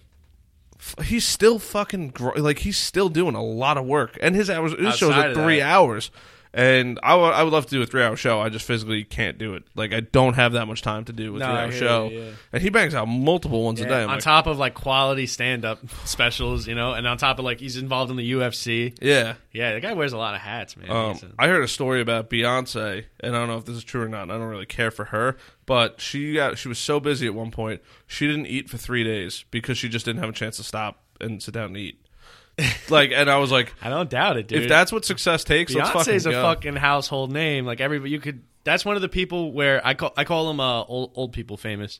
f- 0.80 1.06
he's 1.06 1.28
still 1.28 1.60
fucking 1.60 2.10
gr- 2.10 2.38
like 2.38 2.60
he's 2.60 2.78
still 2.78 3.10
doing 3.10 3.36
a 3.36 3.44
lot 3.44 3.78
of 3.78 3.86
work, 3.86 4.18
and 4.22 4.36
his 4.36 4.50
hours 4.50 4.74
his 4.74 4.96
show's 4.98 5.12
Outside 5.12 5.26
at 5.32 5.38
of 5.38 5.44
three 5.44 5.60
that. 5.60 5.70
hours. 5.70 6.12
And 6.54 7.00
I 7.02 7.16
would 7.16 7.34
I 7.34 7.44
would 7.44 7.54
love 7.54 7.66
to 7.68 7.72
do 7.72 7.82
a 7.82 7.86
three 7.86 8.04
hour 8.04 8.18
show. 8.18 8.42
I 8.42 8.50
just 8.50 8.66
physically 8.66 9.06
can't 9.06 9.38
do 9.38 9.54
it. 9.54 9.64
Like 9.74 9.94
I 9.94 10.02
don't 10.02 10.34
have 10.34 10.52
that 10.54 10.66
much 10.66 10.82
time 10.82 11.06
to 11.06 11.14
do 11.14 11.36
a 11.36 11.40
No, 11.40 11.46
three 11.46 11.54
I 11.56 11.62
hour 11.64 11.72
hear 11.72 11.80
show. 11.80 12.10
you, 12.10 12.20
yeah. 12.20 12.30
And 12.52 12.62
he 12.62 12.70
bangs 12.70 12.94
out 12.94 13.06
multiple 13.08 13.64
ones 13.64 13.80
a 13.80 13.86
day. 13.86 14.04
I'm 14.04 14.10
on 14.10 14.16
like, 14.16 14.24
top 14.24 14.48
of 14.48 14.58
like 14.60 14.74
quality 14.74 15.28
stand 15.28 15.64
up 15.64 15.80
specials, 16.04 16.68
you 16.68 16.76
know, 16.76 16.92
and 16.94 17.08
on 17.08 17.18
top 17.18 17.40
of 17.40 17.46
like 17.46 17.60
he's 17.62 17.78
involved 17.78 18.12
in 18.12 18.18
the 18.18 18.32
UFC. 18.34 18.98
yeah. 19.02 19.36
Yeah, 19.54 19.74
the 19.74 19.80
guy 19.82 19.94
wears 19.94 20.14
a 20.14 20.18
lot 20.18 20.34
of 20.36 20.42
hats, 20.42 20.76
man. 20.78 20.90
Um, 20.90 21.18
a- 21.38 21.44
I 21.44 21.48
heard 21.48 21.64
a 21.64 21.68
story 21.68 22.00
about 22.02 22.30
Beyonce, 22.30 23.04
and 23.20 23.36
I 23.36 23.40
don't 23.40 23.48
know 23.50 23.58
if 23.58 23.66
this 23.66 23.76
is 23.76 23.84
true 23.84 24.02
or 24.04 24.08
not. 24.10 24.24
and 24.24 24.32
I 24.32 24.38
don't 24.38 24.48
really 24.48 24.66
care 24.66 24.92
for 24.92 25.06
her, 25.06 25.38
but 25.66 26.00
she 26.02 26.34
got 26.34 26.58
she 26.58 26.68
was 26.68 26.80
so 26.80 27.00
busy 27.00 27.28
at 27.28 27.34
one 27.34 27.52
point 27.52 27.82
she 28.08 28.28
didn't 28.28 28.48
eat 28.48 28.70
for 28.70 28.78
three 28.78 29.04
days 29.04 29.46
because 29.52 29.78
she 29.78 29.88
just 29.90 30.06
didn't 30.06 30.20
have 30.20 30.30
a 30.30 30.34
chance 30.34 30.58
to 30.58 30.64
stop 30.64 31.02
and 31.22 31.42
sit 31.42 31.54
down 31.54 31.66
and 31.68 31.78
eat. 31.78 32.01
Like, 32.90 33.12
and 33.14 33.30
I 33.30 33.38
was 33.38 33.52
like, 33.52 33.74
I 33.82 33.90
don't 33.90 34.10
doubt 34.10 34.38
it, 34.38 34.48
dude. 34.48 34.64
if 34.64 34.70
that's 34.70 34.92
what 34.92 35.06
success 35.06 35.44
takes, 35.44 35.74
let's 35.74 35.90
fucking 35.90 36.14
Beyonce's 36.14 36.26
a 36.26 36.32
go. 36.32 36.42
fucking 36.42 36.76
household 36.76 37.32
name. 37.32 37.66
Like 37.66 37.82
everybody, 37.82 38.12
you 38.12 38.20
could. 38.20 38.42
That's 38.64 38.86
one 38.86 38.96
of 38.96 39.02
the 39.02 39.10
people 39.10 39.52
where 39.54 39.86
I 39.86 39.94
call 39.96 40.14
I 40.18 40.24
call 40.24 40.48
them 40.48 40.60
uh, 40.60 40.84
old 40.84 41.12
old 41.16 41.34
people 41.34 41.58
famous 41.58 42.00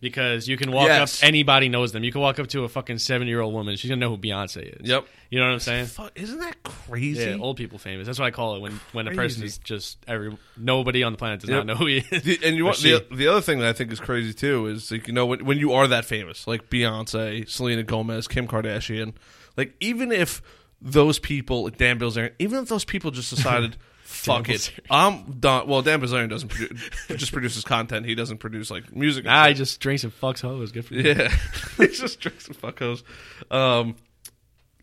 because 0.00 0.48
you 0.48 0.56
can 0.56 0.70
walk 0.72 0.88
Yes. 0.88 1.22
up. 1.22 1.28
Anybody 1.28 1.68
knows 1.68 1.92
them. 1.92 2.04
You 2.04 2.12
can 2.12 2.20
walk 2.20 2.38
up 2.38 2.48
to 2.48 2.64
a 2.64 2.68
fucking 2.68 2.98
seven 2.98 3.26
year 3.28 3.40
old 3.40 3.54
woman. 3.54 3.76
She's 3.76 3.90
gonna 3.90 4.00
know 4.00 4.10
who 4.10 4.18
Beyonce 4.18 4.80
is. 4.80 4.88
Yep. 4.88 5.06
You 5.30 5.40
know 5.40 5.46
what 5.46 5.52
I'm 5.52 5.60
saying? 5.60 5.86
Fuck, 5.86 6.12
isn't 6.16 6.38
that 6.40 6.62
crazy? 6.62 7.30
Yeah, 7.30 7.36
old 7.40 7.56
people 7.56 7.78
famous. 7.78 8.06
That's 8.06 8.18
what 8.18 8.26
I 8.26 8.30
call 8.30 8.56
it 8.56 8.60
when 8.60 8.72
when 8.92 9.06
a 9.06 9.10
person 9.12 9.40
Crazy. 9.42 9.46
is 9.46 9.58
just 9.58 9.98
every 10.06 10.36
nobody 10.56 11.02
on 11.04 11.12
the 11.12 11.18
planet 11.18 11.40
does 11.40 11.50
Yep. 11.50 11.56
not 11.58 11.66
know 11.66 11.74
who 11.76 11.86
he 11.86 11.98
is. 12.10 12.22
The- 12.22 12.40
and 12.44 12.56
you 12.56 12.64
Or 12.64 12.66
want 12.66 12.78
she. 12.78 12.90
the, 12.90 13.06
the 13.14 13.28
other 13.28 13.40
thing 13.40 13.60
that 13.60 13.68
I 13.68 13.72
think 13.72 13.92
is 13.92 14.00
crazy 14.00 14.34
too 14.34 14.66
is 14.66 14.90
like 14.90 15.06
you 15.06 15.14
know 15.14 15.26
when 15.26 15.44
when 15.44 15.58
you 15.58 15.72
are 15.72 15.86
that 15.88 16.04
famous 16.04 16.46
like 16.46 16.68
Beyonce, 16.68 17.48
Selena 17.48 17.82
Gomez, 17.84 18.28
Kim 18.28 18.46
Kardashian, 18.46 19.14
like 19.56 19.74
even 19.80 20.12
if 20.12 20.42
those 20.80 21.18
people 21.18 21.64
like 21.64 21.78
Dan 21.78 21.98
Bilzerian, 21.98 22.32
even 22.38 22.60
if 22.60 22.68
those 22.68 22.84
people 22.84 23.10
just 23.10 23.34
decided 23.34 23.76
fuck 24.04 24.48
it, 24.48 24.72
I'm 24.90 25.38
done. 25.40 25.66
Well, 25.66 25.82
Dan 25.82 26.00
Bilzerian 26.00 26.28
doesn't 26.28 26.48
produce, 26.48 26.90
just 27.16 27.32
produces 27.32 27.64
content. 27.64 28.06
He 28.06 28.14
doesn't 28.14 28.38
produce 28.38 28.70
like 28.70 28.94
music. 28.94 29.24
Nah, 29.24 29.48
he 29.48 29.54
just 29.54 29.80
drinks 29.80 30.04
and 30.04 30.12
fucks 30.12 30.40
hoes. 30.40 30.72
Good 30.72 30.86
for 30.86 30.94
you. 30.94 31.12
Yeah, 31.12 31.34
he 31.76 31.88
just 31.88 32.20
drinks 32.20 32.46
and 32.46 32.60
fuckos. 32.60 33.02
Um, 33.50 33.96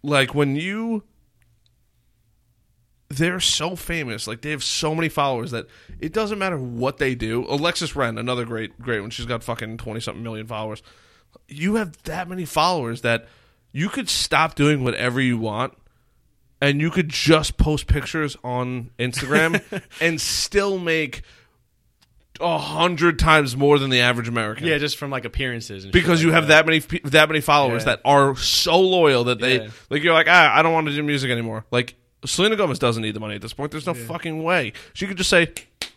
like 0.03 0.33
when 0.33 0.55
you, 0.55 1.03
they're 3.09 3.39
so 3.39 3.75
famous. 3.75 4.27
Like 4.27 4.41
they 4.41 4.51
have 4.51 4.63
so 4.63 4.95
many 4.95 5.09
followers 5.09 5.51
that 5.51 5.67
it 5.99 6.13
doesn't 6.13 6.39
matter 6.39 6.57
what 6.57 6.97
they 6.97 7.15
do. 7.15 7.45
Alexis 7.47 7.95
Ren, 7.95 8.17
another 8.17 8.45
great, 8.45 8.79
great 8.79 9.01
one. 9.01 9.09
She's 9.09 9.25
got 9.25 9.43
fucking 9.43 9.77
twenty 9.77 9.99
something 9.99 10.23
million 10.23 10.47
followers. 10.47 10.81
You 11.47 11.75
have 11.75 12.01
that 12.03 12.27
many 12.27 12.45
followers 12.45 13.01
that 13.01 13.27
you 13.71 13.89
could 13.89 14.09
stop 14.09 14.55
doing 14.55 14.83
whatever 14.83 15.19
you 15.21 15.37
want. 15.37 15.73
And 16.63 16.79
you 16.79 16.91
could 16.91 17.09
just 17.09 17.57
post 17.57 17.87
pictures 17.87 18.37
on 18.43 18.91
Instagram 18.99 19.63
and 19.99 20.21
still 20.21 20.77
make 20.77 21.23
a 22.39 22.57
hundred 22.59 23.17
times 23.17 23.57
more 23.57 23.79
than 23.79 23.89
the 23.89 23.99
average 24.01 24.27
American 24.27 24.67
Yeah, 24.67 24.77
just 24.77 24.97
from 24.97 25.09
like 25.09 25.25
appearances. 25.25 25.85
And 25.85 25.91
because 25.93 26.19
shit 26.19 26.27
you 26.27 26.33
have 26.33 26.47
that 26.47 26.67
many 26.67 26.77
that 27.05 27.29
many 27.29 27.41
followers 27.41 27.81
Yeah. 27.81 27.95
that 27.95 28.01
are 28.05 28.35
so 28.35 28.79
loyal 28.79 29.23
that 29.25 29.39
they 29.39 29.61
Yeah. 29.61 29.67
like 29.89 30.03
you're 30.03 30.13
like 30.13 30.27
ah 30.29 30.55
I 30.55 30.61
don't 30.61 30.73
want 30.73 30.85
to 30.87 30.93
do 30.93 31.01
music 31.01 31.31
anymore. 31.31 31.65
Like 31.71 31.95
Selena 32.25 32.55
Gomez 32.55 32.77
doesn't 32.77 33.01
need 33.01 33.15
the 33.15 33.19
money 33.19 33.33
at 33.35 33.41
this 33.41 33.53
point. 33.53 33.71
There's 33.71 33.87
no 33.87 33.95
fucking 33.95 34.43
way 34.43 34.73
she 34.93 35.07
could 35.07 35.17
just 35.17 35.31
say 35.31 35.51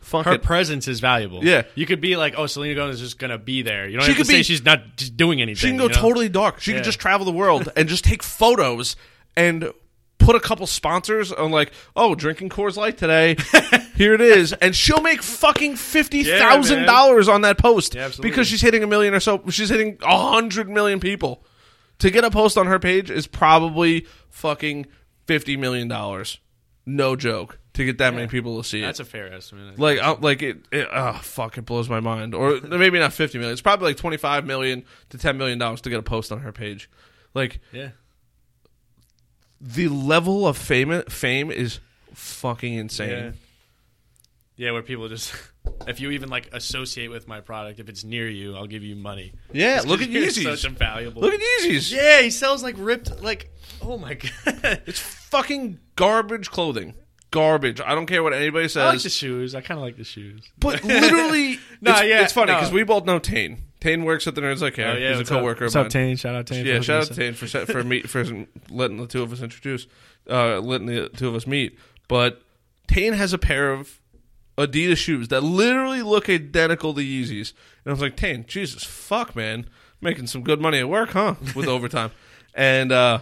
fuck 0.04 0.26
her 0.26 0.34
it. 0.34 0.42
presence 0.42 0.86
is 0.86 1.00
valuable. 1.00 1.44
Yeah. 1.44 1.62
you 1.74 1.86
could 1.86 2.00
be 2.00 2.16
like, 2.16 2.34
oh, 2.36 2.46
Selena 2.46 2.74
Gomez 2.74 2.96
is 2.96 3.00
just 3.00 3.18
gonna 3.18 3.38
be 3.38 3.62
there. 3.62 3.88
You 3.88 3.98
don't 3.98 4.04
She 4.06 4.12
have 4.12 4.16
to 4.18 4.20
could 4.22 4.26
say 4.28 4.38
be- 4.38 4.42
she's 4.44 4.64
not 4.64 4.96
just 4.96 5.16
doing 5.16 5.40
anything. 5.42 5.56
she 5.56 5.68
can 5.68 5.76
go 5.76 5.84
you 5.84 5.88
know? 5.90 5.94
totally 5.96 6.28
dark. 6.28 6.60
She 6.60 6.70
Yeah. 6.70 6.76
can 6.78 6.84
just 6.84 7.00
travel 7.00 7.24
the 7.24 7.32
world 7.32 7.68
and 7.76 7.88
just 7.88 8.04
take 8.04 8.22
photos 8.22 8.94
and 9.36 9.70
put 10.18 10.36
a 10.36 10.40
couple 10.40 10.66
sponsors 10.66 11.32
on 11.32 11.50
like 11.50 11.72
oh 11.96 12.14
drinking 12.14 12.48
Coors 12.48 12.76
Light 12.76 12.96
today. 12.96 13.36
Here 13.96 14.14
it 14.14 14.20
is, 14.20 14.52
and 14.54 14.74
she'll 14.74 15.00
make 15.02 15.22
fucking 15.22 15.76
fifty 15.76 16.24
thousand 16.24 16.84
dollars 16.84 17.28
on 17.28 17.42
that 17.42 17.58
post 17.58 17.94
Yeah, 17.94 18.10
because 18.20 18.46
she's 18.48 18.60
hitting 18.60 18.82
a 18.82 18.86
million 18.86 19.14
or 19.14 19.20
so. 19.20 19.42
She's 19.50 19.68
hitting 19.68 19.98
a 20.02 20.18
hundred 20.30 20.68
million 20.68 20.98
people. 21.00 21.44
To 22.00 22.10
get 22.10 22.24
a 22.24 22.30
post 22.30 22.58
on 22.58 22.66
her 22.66 22.78
page 22.80 23.08
is 23.10 23.26
probably 23.28 24.06
fucking 24.30 24.86
fifty 25.26 25.56
million 25.56 25.86
dollars. 25.88 26.38
No 26.86 27.14
joke. 27.16 27.58
To 27.74 27.84
get 27.84 27.98
that 27.98 28.14
many 28.14 28.28
people 28.28 28.62
to 28.62 28.68
see 28.68 28.78
it. 28.78 28.82
That's 28.86 29.00
a 29.00 29.04
fair 29.04 29.32
estimate. 29.32 29.80
Like, 29.80 29.98
I, 29.98 30.12
like 30.12 30.42
it, 30.42 30.64
it, 30.70 30.86
oh, 30.92 31.14
fuck, 31.22 31.58
it 31.58 31.62
blows 31.62 31.88
my 31.88 31.98
mind. 31.98 32.32
Or 32.32 32.60
maybe 32.62 33.00
not 33.00 33.12
fifty 33.12 33.36
million. 33.38 33.52
It's 33.52 33.62
probably 33.62 33.88
like 33.88 33.96
twenty 33.96 34.16
five 34.16 34.46
million 34.46 34.84
to 35.10 35.18
ten 35.18 35.36
million 35.38 35.58
dollars 35.58 35.80
to 35.80 35.90
get 35.90 35.98
a 35.98 36.02
post 36.02 36.30
on 36.30 36.38
her 36.38 36.52
page. 36.52 36.88
Like 37.34 37.58
yeah, 37.72 37.88
the 39.60 39.88
level 39.88 40.46
of 40.46 40.56
fame, 40.56 41.02
fame 41.08 41.50
is 41.50 41.80
fucking 42.12 42.74
insane. 42.74 43.08
yeah, 43.10 43.30
yeah. 44.66 44.70
Where 44.72 44.82
people 44.82 45.08
just, 45.08 45.34
if 45.88 46.00
you 46.00 46.10
even 46.12 46.28
like 46.28 46.50
associate 46.52 47.10
with 47.10 47.26
my 47.26 47.40
product, 47.40 47.80
if 47.80 47.88
it's 47.88 48.04
near 48.04 48.28
you, 48.28 48.54
I'll 48.56 48.68
give 48.68 48.82
you 48.84 48.94
money. 48.94 49.32
Yeah, 49.52 49.76
Just 49.76 49.86
look 49.88 50.00
at 50.02 50.10
Yeezys. 50.10 50.44
Such 50.44 50.64
a 50.64 50.70
valuable. 50.70 51.22
Look 51.22 51.34
at 51.34 51.40
Yeezys. 51.40 51.92
yeah, 51.92 52.20
he 52.20 52.30
sells 52.30 52.62
like 52.62 52.76
ripped. 52.78 53.20
Like, 53.22 53.50
oh 53.82 53.98
my 53.98 54.14
god. 54.14 54.82
It's 54.86 55.00
fucking 55.00 55.80
garbage 55.96 56.50
clothing. 56.52 56.94
Garbage. 57.34 57.80
I 57.80 57.94
don't 57.94 58.06
care 58.06 58.22
what 58.22 58.32
anybody 58.32 58.68
says. 58.68 58.82
I 58.82 58.90
like 58.92 59.02
the 59.02 59.10
shoes. 59.10 59.54
I 59.54 59.60
kind 59.60 59.78
of 59.78 59.84
like 59.84 59.96
the 59.96 60.04
shoes. 60.04 60.42
but 60.58 60.84
literally, 60.84 61.58
No, 61.80 61.90
it's, 61.92 62.02
yeah, 62.04 62.22
it's 62.22 62.32
funny 62.32 62.52
no. 62.52 62.58
because 62.58 62.72
we 62.72 62.84
both 62.84 63.04
know 63.04 63.18
Tane. 63.18 63.62
Tane 63.80 64.04
works 64.04 64.26
at 64.26 64.34
the 64.34 64.40
Nerds 64.40 64.60
Like 64.62 64.74
Care. 64.74 64.92
Oh 64.92 64.96
yeah, 64.96 65.08
He's 65.08 65.16
a 65.16 65.18
what's 65.20 65.30
up? 65.32 65.38
coworker 65.38 65.64
What's 65.64 65.76
up. 65.76 65.88
Tane? 65.88 66.16
Shout 66.16 66.34
out 66.34 66.46
Tane. 66.46 66.64
Yeah, 66.64 66.80
shout 66.80 67.02
out 67.02 67.08
to 67.08 67.14
Tane 67.14 67.34
for 67.34 67.46
for 67.46 67.84
me 67.84 68.02
for 68.02 68.24
letting 68.70 68.96
the 68.96 69.06
two 69.06 69.22
of 69.22 69.32
us 69.32 69.42
introduce, 69.42 69.86
uh, 70.30 70.60
letting 70.60 70.86
the 70.86 71.08
two 71.10 71.28
of 71.28 71.34
us 71.34 71.46
meet. 71.46 71.78
But 72.08 72.40
Tane 72.86 73.12
has 73.14 73.32
a 73.32 73.38
pair 73.38 73.72
of 73.72 74.00
Adidas 74.56 74.96
shoes 74.98 75.28
that 75.28 75.42
literally 75.42 76.02
look 76.02 76.30
identical 76.30 76.94
to 76.94 77.00
Yeezys, 77.00 77.52
and 77.84 77.88
I 77.88 77.90
was 77.90 78.00
like, 78.00 78.16
Tane, 78.16 78.44
Jesus 78.46 78.84
fuck, 78.84 79.34
man, 79.34 79.68
making 80.00 80.28
some 80.28 80.42
good 80.42 80.60
money 80.60 80.78
at 80.78 80.88
work, 80.88 81.10
huh? 81.10 81.34
With 81.56 81.66
overtime, 81.76 82.12
and 82.54 82.92
uh, 82.92 83.20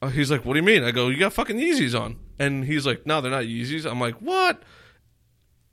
uh, 0.00 0.08
he's 0.08 0.30
like, 0.30 0.44
What 0.46 0.54
do 0.54 0.58
you 0.60 0.64
mean? 0.64 0.82
I 0.82 0.90
go, 0.90 1.08
You 1.08 1.18
got 1.18 1.34
fucking 1.34 1.56
Yeezys 1.58 1.98
on, 1.98 2.16
and 2.38 2.64
he's 2.64 2.86
like, 2.86 3.06
No, 3.06 3.20
they're 3.20 3.30
not 3.30 3.44
Yeezys. 3.44 3.90
I'm 3.90 4.00
like, 4.00 4.16
What? 4.16 4.62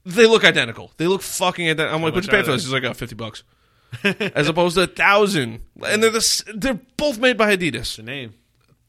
They 0.06 0.28
look 0.28 0.44
identical. 0.44 0.92
They 0.98 1.08
look 1.08 1.22
fucking 1.22 1.68
identical. 1.70 1.96
I'm 1.96 2.02
like, 2.04 2.14
What'd 2.14 2.32
you 2.32 2.38
pay 2.38 2.44
for 2.44 2.52
this? 2.52 2.64
He's 2.64 2.74
like, 2.74 2.84
Oh, 2.84 2.94
50 2.94 3.16
bucks 3.16 3.44
as 4.04 4.50
opposed 4.50 4.76
to 4.76 4.84
a 4.84 4.88
thousand. 4.88 5.62
And 5.88 6.04
they're 6.04 6.10
the, 6.12 6.18
s- 6.18 6.44
they're 6.54 6.80
both 6.98 7.18
made 7.18 7.38
by 7.38 7.56
Adidas. 7.56 7.96
The 7.96 8.04
name. 8.04 8.34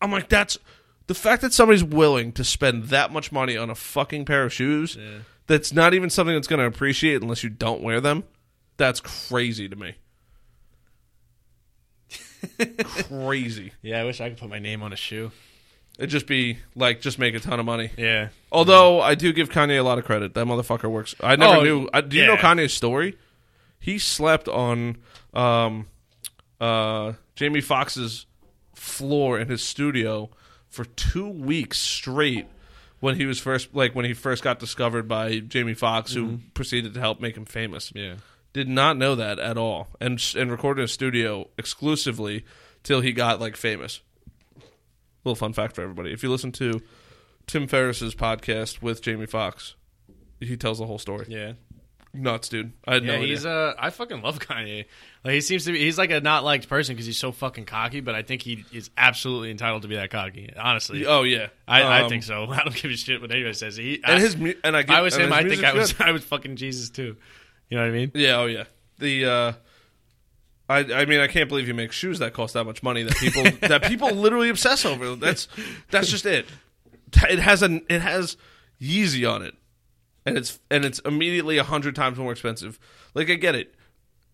I'm 0.02 0.10
like, 0.10 0.28
that's 0.28 0.58
the 1.06 1.14
fact 1.14 1.42
that 1.42 1.52
somebody's 1.52 1.84
willing 1.84 2.32
to 2.32 2.42
spend 2.44 2.84
that 2.86 3.12
much 3.12 3.30
money 3.30 3.56
on 3.56 3.70
a 3.70 3.74
fucking 3.76 4.24
pair 4.24 4.44
of 4.44 4.52
shoes. 4.52 4.96
Yeah. 5.00 5.18
That's 5.46 5.72
not 5.72 5.94
even 5.94 6.10
something 6.10 6.34
that's 6.34 6.48
going 6.48 6.58
to 6.60 6.66
appreciate 6.66 7.22
unless 7.22 7.44
you 7.44 7.50
don't 7.50 7.82
wear 7.82 8.00
them. 8.00 8.24
That's 8.78 9.00
crazy 9.00 9.68
to 9.68 9.76
me. 9.76 9.94
crazy. 13.08 13.72
Yeah, 13.82 14.00
I 14.00 14.04
wish 14.04 14.20
I 14.20 14.28
could 14.28 14.38
put 14.38 14.48
my 14.50 14.58
name 14.58 14.82
on 14.82 14.92
a 14.92 14.96
shoe. 14.96 15.30
It'd 15.98 16.10
just 16.10 16.26
be 16.26 16.58
like 16.74 17.00
just 17.00 17.18
make 17.18 17.34
a 17.34 17.40
ton 17.40 17.58
of 17.58 17.64
money. 17.66 17.90
Yeah. 17.96 18.28
Although 18.52 19.00
I 19.00 19.14
do 19.14 19.32
give 19.32 19.48
Kanye 19.50 19.78
a 19.78 19.82
lot 19.82 19.98
of 19.98 20.04
credit. 20.04 20.34
That 20.34 20.46
motherfucker 20.46 20.90
works. 20.90 21.14
I 21.22 21.36
never 21.36 21.56
Oh, 21.56 21.62
knew. 21.62 21.88
I, 21.92 22.00
do 22.02 22.16
you 22.16 22.26
know 22.26 22.34
yeah. 22.34 22.40
Kanye's 22.42 22.74
story? 22.74 23.16
He 23.78 23.98
slept 23.98 24.46
on 24.48 24.98
um, 25.32 25.86
uh, 26.60 27.14
Jamie 27.34 27.60
Foxx's 27.60 28.26
floor 28.74 29.38
in 29.38 29.48
his 29.48 29.62
studio 29.62 30.30
for 30.68 30.84
two 30.84 31.28
weeks 31.28 31.78
straight 31.78 32.46
when 33.00 33.16
he 33.16 33.24
was 33.26 33.38
first 33.38 33.74
like 33.74 33.94
when 33.94 34.04
he 34.04 34.12
first 34.12 34.42
got 34.42 34.58
discovered 34.58 35.06
by 35.08 35.38
Jamie 35.38 35.74
Foxx, 35.74 36.12
who 36.12 36.40
proceeded 36.54 36.94
to 36.94 37.00
help 37.00 37.20
make 37.20 37.36
him 37.36 37.44
famous. 37.44 37.92
Yeah. 37.94 38.16
Did 38.52 38.68
not 38.68 38.96
know 38.96 39.14
that 39.14 39.38
at 39.38 39.56
all, 39.58 39.88
and 40.00 40.22
and 40.36 40.50
recorded 40.50 40.80
in 40.80 40.84
a 40.86 40.88
studio 40.88 41.48
exclusively 41.58 42.44
till 42.82 43.00
he 43.02 43.12
got 43.12 43.40
like 43.40 43.56
famous. 43.56 44.00
Little 45.26 45.34
fun 45.36 45.52
fact 45.52 45.74
for 45.74 45.82
everybody: 45.82 46.12
if 46.12 46.22
you 46.22 46.30
listen 46.30 46.52
to 46.52 46.80
Tim 47.48 47.66
Ferriss's 47.66 48.14
podcast 48.14 48.80
with 48.80 49.02
Jamie 49.02 49.26
Foxx, 49.26 49.74
he 50.40 50.56
tells 50.56 50.78
the 50.78 50.86
whole 50.86 50.98
story. 51.00 51.26
Yeah. 51.28 51.52
nuts, 52.14 52.48
dude. 52.48 52.72
I 52.86 52.94
had 52.94 53.02
Yeah, 53.04 53.08
no 53.10 53.16
idea. 53.18 53.28
he's 53.28 53.44
uh, 53.44 53.74
I 53.78 53.90
fucking 53.90 54.22
love 54.22 54.38
Kanye. 54.38 54.86
Like 55.24 55.34
he 55.34 55.40
seems 55.42 55.64
to 55.66 55.72
be, 55.72 55.80
he's 55.80 55.98
like 55.98 56.10
a 56.12 56.20
not 56.20 56.44
liked 56.44 56.68
person 56.68 56.94
because 56.94 57.04
he's 57.06 57.18
so 57.18 57.30
fucking 57.32 57.64
cocky. 57.66 58.00
But 58.00 58.14
I 58.14 58.22
think 58.22 58.40
he 58.40 58.64
is 58.72 58.88
absolutely 58.96 59.50
entitled 59.50 59.82
to 59.82 59.88
be 59.88 59.96
that 59.96 60.10
cocky. 60.10 60.50
Honestly, 60.56 61.04
oh 61.06 61.24
yeah, 61.24 61.48
I, 61.68 61.82
I 61.82 62.02
Um, 62.02 62.08
think 62.08 62.22
so. 62.22 62.44
I 62.50 62.62
don't 62.62 62.74
give 62.74 62.90
a 62.90 62.96
shit 62.96 63.20
what 63.20 63.30
anybody 63.32 63.52
says. 63.54 63.76
He, 63.76 63.96
And 64.04 64.16
I, 64.16 64.20
his 64.20 64.36
mu- 64.36 64.54
and 64.64 64.76
I 64.76 64.82
get, 64.84 64.96
I 64.96 65.00
was 65.02 65.16
him, 65.16 65.32
I 65.32 65.42
think 65.42 65.62
I 65.64 65.74
was 65.74 65.92
good. 65.92 66.06
I 66.06 66.12
was 66.12 66.22
fucking 66.24 66.56
Jesus 66.56 66.88
too. 66.88 67.16
You 67.68 67.76
know 67.76 67.82
what 67.82 67.88
I 67.90 67.92
mean? 67.92 68.12
Yeah, 68.14 68.36
oh 68.36 68.46
yeah. 68.46 68.64
The 68.98 69.24
uh 69.26 69.52
I 70.68 70.78
I 70.92 71.04
mean 71.04 71.20
I 71.20 71.26
can't 71.26 71.48
believe 71.48 71.68
you 71.68 71.74
make 71.74 71.92
shoes 71.92 72.18
that 72.18 72.32
cost 72.32 72.54
that 72.54 72.64
much 72.64 72.82
money 72.82 73.02
that 73.02 73.16
people 73.16 73.44
that 73.68 73.84
people 73.84 74.10
literally 74.10 74.48
obsess 74.48 74.84
over. 74.84 75.14
That's 75.16 75.48
that's 75.90 76.08
just 76.08 76.26
it. 76.26 76.46
It 77.28 77.38
has 77.38 77.62
an 77.62 77.84
it 77.88 78.00
has 78.00 78.36
Yeezy 78.80 79.30
on 79.30 79.42
it. 79.42 79.54
And 80.24 80.36
it's 80.36 80.58
and 80.70 80.84
it's 80.84 80.98
immediately 81.00 81.58
a 81.58 81.64
hundred 81.64 81.94
times 81.94 82.18
more 82.18 82.32
expensive. 82.32 82.78
Like 83.14 83.30
I 83.30 83.34
get 83.34 83.54
it. 83.54 83.74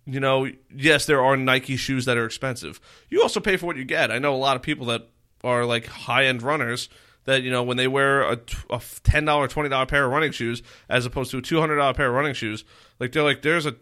You 0.05 0.18
know, 0.18 0.51
yes, 0.75 1.07
there 1.07 1.23
are 1.23 1.37
Nike 1.37 1.77
shoes 1.77 2.07
that 2.07 2.16
are 2.16 2.25
expensive. 2.25 2.81
You 3.09 3.23
also 3.23 3.38
pay 3.38 3.57
for 3.57 3.66
what 3.66 3.77
you 3.77 3.85
get. 3.85 4.11
I 4.11 4.18
know 4.18 4.35
a 4.35 4.37
lot 4.37 4.57
of 4.57 4.62
people 4.62 4.87
that 4.87 5.09
are 5.45 5.64
like 5.64 5.87
high 5.87 6.25
end 6.25 6.42
runners 6.42 6.88
that 7.25 7.42
you 7.42 7.51
know 7.51 7.62
when 7.62 7.77
they 7.77 7.87
wear 7.87 8.23
a, 8.23 8.38
a 8.71 8.81
ten 9.05 9.25
dollar, 9.25 9.49
twenty 9.49 9.68
dollar 9.68 9.87
pair 9.87 10.05
of 10.05 10.11
running 10.11 10.33
shoes 10.33 10.62
as 10.88 11.07
opposed 11.07 11.31
to 11.31 11.38
a 11.38 11.42
two 11.42 11.61
hundred 11.61 11.77
dollar 11.77 11.95
pair 11.95 12.09
of 12.09 12.14
running 12.14 12.35
shoes, 12.35 12.64
like 12.99 13.12
they're 13.12 13.23
like 13.23 13.42
there's 13.42 13.66
a 13.66 13.77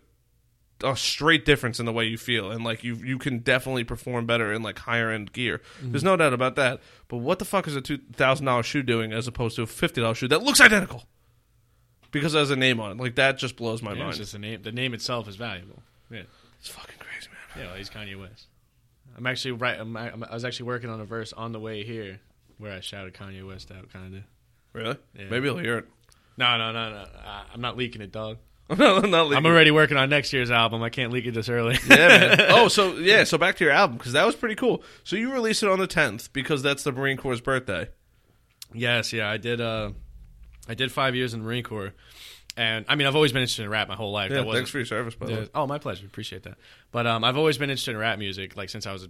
a 0.82 0.96
straight 0.96 1.44
difference 1.44 1.78
in 1.80 1.86
the 1.86 1.92
way 1.92 2.04
you 2.06 2.16
feel, 2.18 2.50
and 2.50 2.64
like 2.64 2.82
you 2.84 2.94
you 2.96 3.18
can 3.18 3.38
definitely 3.40 3.84
perform 3.84 4.26
better 4.26 4.52
in 4.52 4.62
like 4.62 4.78
higher 4.80 5.10
end 5.10 5.32
gear. 5.32 5.58
Mm-hmm. 5.78 5.92
There's 5.92 6.04
no 6.04 6.16
doubt 6.16 6.32
about 6.32 6.56
that. 6.56 6.80
But 7.08 7.18
what 7.18 7.38
the 7.38 7.44
fuck 7.44 7.66
is 7.68 7.76
a 7.76 7.80
two 7.80 7.98
thousand 8.14 8.46
dollar 8.46 8.62
shoe 8.62 8.82
doing 8.82 9.12
as 9.12 9.26
opposed 9.28 9.56
to 9.56 9.62
a 9.62 9.66
fifty 9.66 10.00
dollar 10.00 10.14
shoe 10.14 10.28
that 10.28 10.42
looks 10.42 10.60
identical? 10.60 11.04
Because 12.10 12.34
it 12.34 12.38
has 12.38 12.50
a 12.50 12.56
name 12.56 12.80
on 12.80 12.90
it, 12.92 12.96
like 12.98 13.14
that 13.16 13.38
just 13.38 13.56
blows 13.56 13.82
my 13.82 13.92
Yeah, 13.92 13.98
mind. 13.98 14.08
it's 14.10 14.18
just 14.18 14.34
a 14.34 14.38
name. 14.38 14.62
The 14.62 14.72
name 14.72 14.94
itself 14.94 15.28
is 15.28 15.36
valuable. 15.36 15.82
Yeah, 16.10 16.22
It's 16.58 16.68
fucking 16.68 16.96
crazy, 16.98 17.28
man. 17.28 17.64
yeah. 17.64 17.70
Well, 17.70 17.76
he's 17.78 17.88
Kanye 17.88 18.18
West. 18.18 18.46
I'm 19.16 19.26
actually 19.26 19.52
right. 19.52 19.78
I'm, 19.78 19.96
I'm, 19.96 20.24
I 20.24 20.34
was 20.34 20.44
actually 20.44 20.66
working 20.66 20.90
on 20.90 21.00
a 21.00 21.04
verse 21.04 21.32
on 21.32 21.52
the 21.52 21.60
way 21.60 21.84
here 21.84 22.18
where 22.58 22.72
I 22.72 22.80
shouted 22.80 23.14
Kanye 23.14 23.46
West 23.46 23.70
out, 23.70 23.92
kind 23.92 24.16
of. 24.16 24.22
Really? 24.72 24.96
Yeah. 25.16 25.26
Maybe 25.30 25.46
you'll 25.46 25.58
hear 25.58 25.78
it. 25.78 25.84
No, 26.36 26.56
no, 26.58 26.72
no, 26.72 26.90
no. 26.90 27.06
I, 27.24 27.44
I'm 27.54 27.60
not 27.60 27.76
leaking 27.76 28.02
it, 28.02 28.10
dog. 28.12 28.38
no, 28.78 29.00
not 29.00 29.24
leaking. 29.28 29.36
I'm 29.36 29.46
already 29.46 29.70
working 29.70 29.96
on 29.96 30.08
next 30.10 30.32
year's 30.32 30.50
album. 30.50 30.82
I 30.82 30.90
can't 30.90 31.12
leak 31.12 31.26
it 31.26 31.32
this 31.34 31.48
early. 31.48 31.78
yeah, 31.88 31.96
man. 32.36 32.40
Oh, 32.50 32.68
so 32.68 32.94
yeah, 32.96 33.24
so 33.24 33.36
back 33.38 33.56
to 33.56 33.64
your 33.64 33.72
album 33.72 33.96
because 33.98 34.12
that 34.12 34.24
was 34.26 34.36
pretty 34.36 34.54
cool. 34.54 34.82
So 35.04 35.16
you 35.16 35.32
released 35.32 35.62
it 35.62 35.68
on 35.68 35.78
the 35.78 35.88
10th 35.88 36.32
because 36.32 36.62
that's 36.62 36.82
the 36.84 36.92
Marine 36.92 37.16
Corps' 37.16 37.40
birthday. 37.40 37.88
Yes, 38.72 39.12
yeah, 39.12 39.28
I 39.28 39.36
did. 39.36 39.60
Uh, 39.60 39.90
I 40.68 40.74
did 40.74 40.92
five 40.92 41.14
years 41.16 41.34
in 41.34 41.40
the 41.40 41.46
Marine 41.46 41.64
Corps, 41.64 41.92
and 42.56 42.84
I 42.88 42.94
mean, 42.94 43.06
I've 43.08 43.16
always 43.16 43.32
been 43.32 43.42
interested 43.42 43.64
in 43.64 43.70
rap 43.70 43.88
my 43.88 43.96
whole 43.96 44.12
life. 44.12 44.30
Yeah, 44.30 44.44
thanks 44.52 44.70
for 44.70 44.78
your 44.78 44.86
service, 44.86 45.14
by 45.16 45.26
the 45.26 45.32
way. 45.32 45.48
Oh, 45.54 45.66
my 45.66 45.78
pleasure. 45.78 46.06
Appreciate 46.06 46.44
that. 46.44 46.56
But 46.92 47.06
um, 47.06 47.24
I've 47.24 47.36
always 47.36 47.58
been 47.58 47.70
interested 47.70 47.92
in 47.92 47.96
rap 47.96 48.18
music, 48.18 48.56
like 48.56 48.70
since 48.70 48.86
I 48.86 48.92
was 48.92 49.04
a 49.04 49.08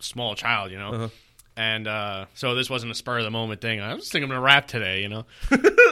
small 0.00 0.34
child, 0.34 0.70
you 0.70 0.78
know. 0.78 0.92
Uh-huh. 0.92 1.08
And 1.56 1.86
uh, 1.86 2.26
so 2.34 2.54
this 2.54 2.70
wasn't 2.70 2.92
a 2.92 2.94
spur 2.94 3.18
of 3.18 3.24
the 3.24 3.30
moment 3.30 3.60
thing. 3.60 3.80
I 3.80 3.92
was 3.94 4.08
thinking 4.10 4.24
I'm 4.24 4.30
gonna 4.30 4.40
rap 4.40 4.66
today, 4.68 5.02
you 5.02 5.08
know. 5.10 5.26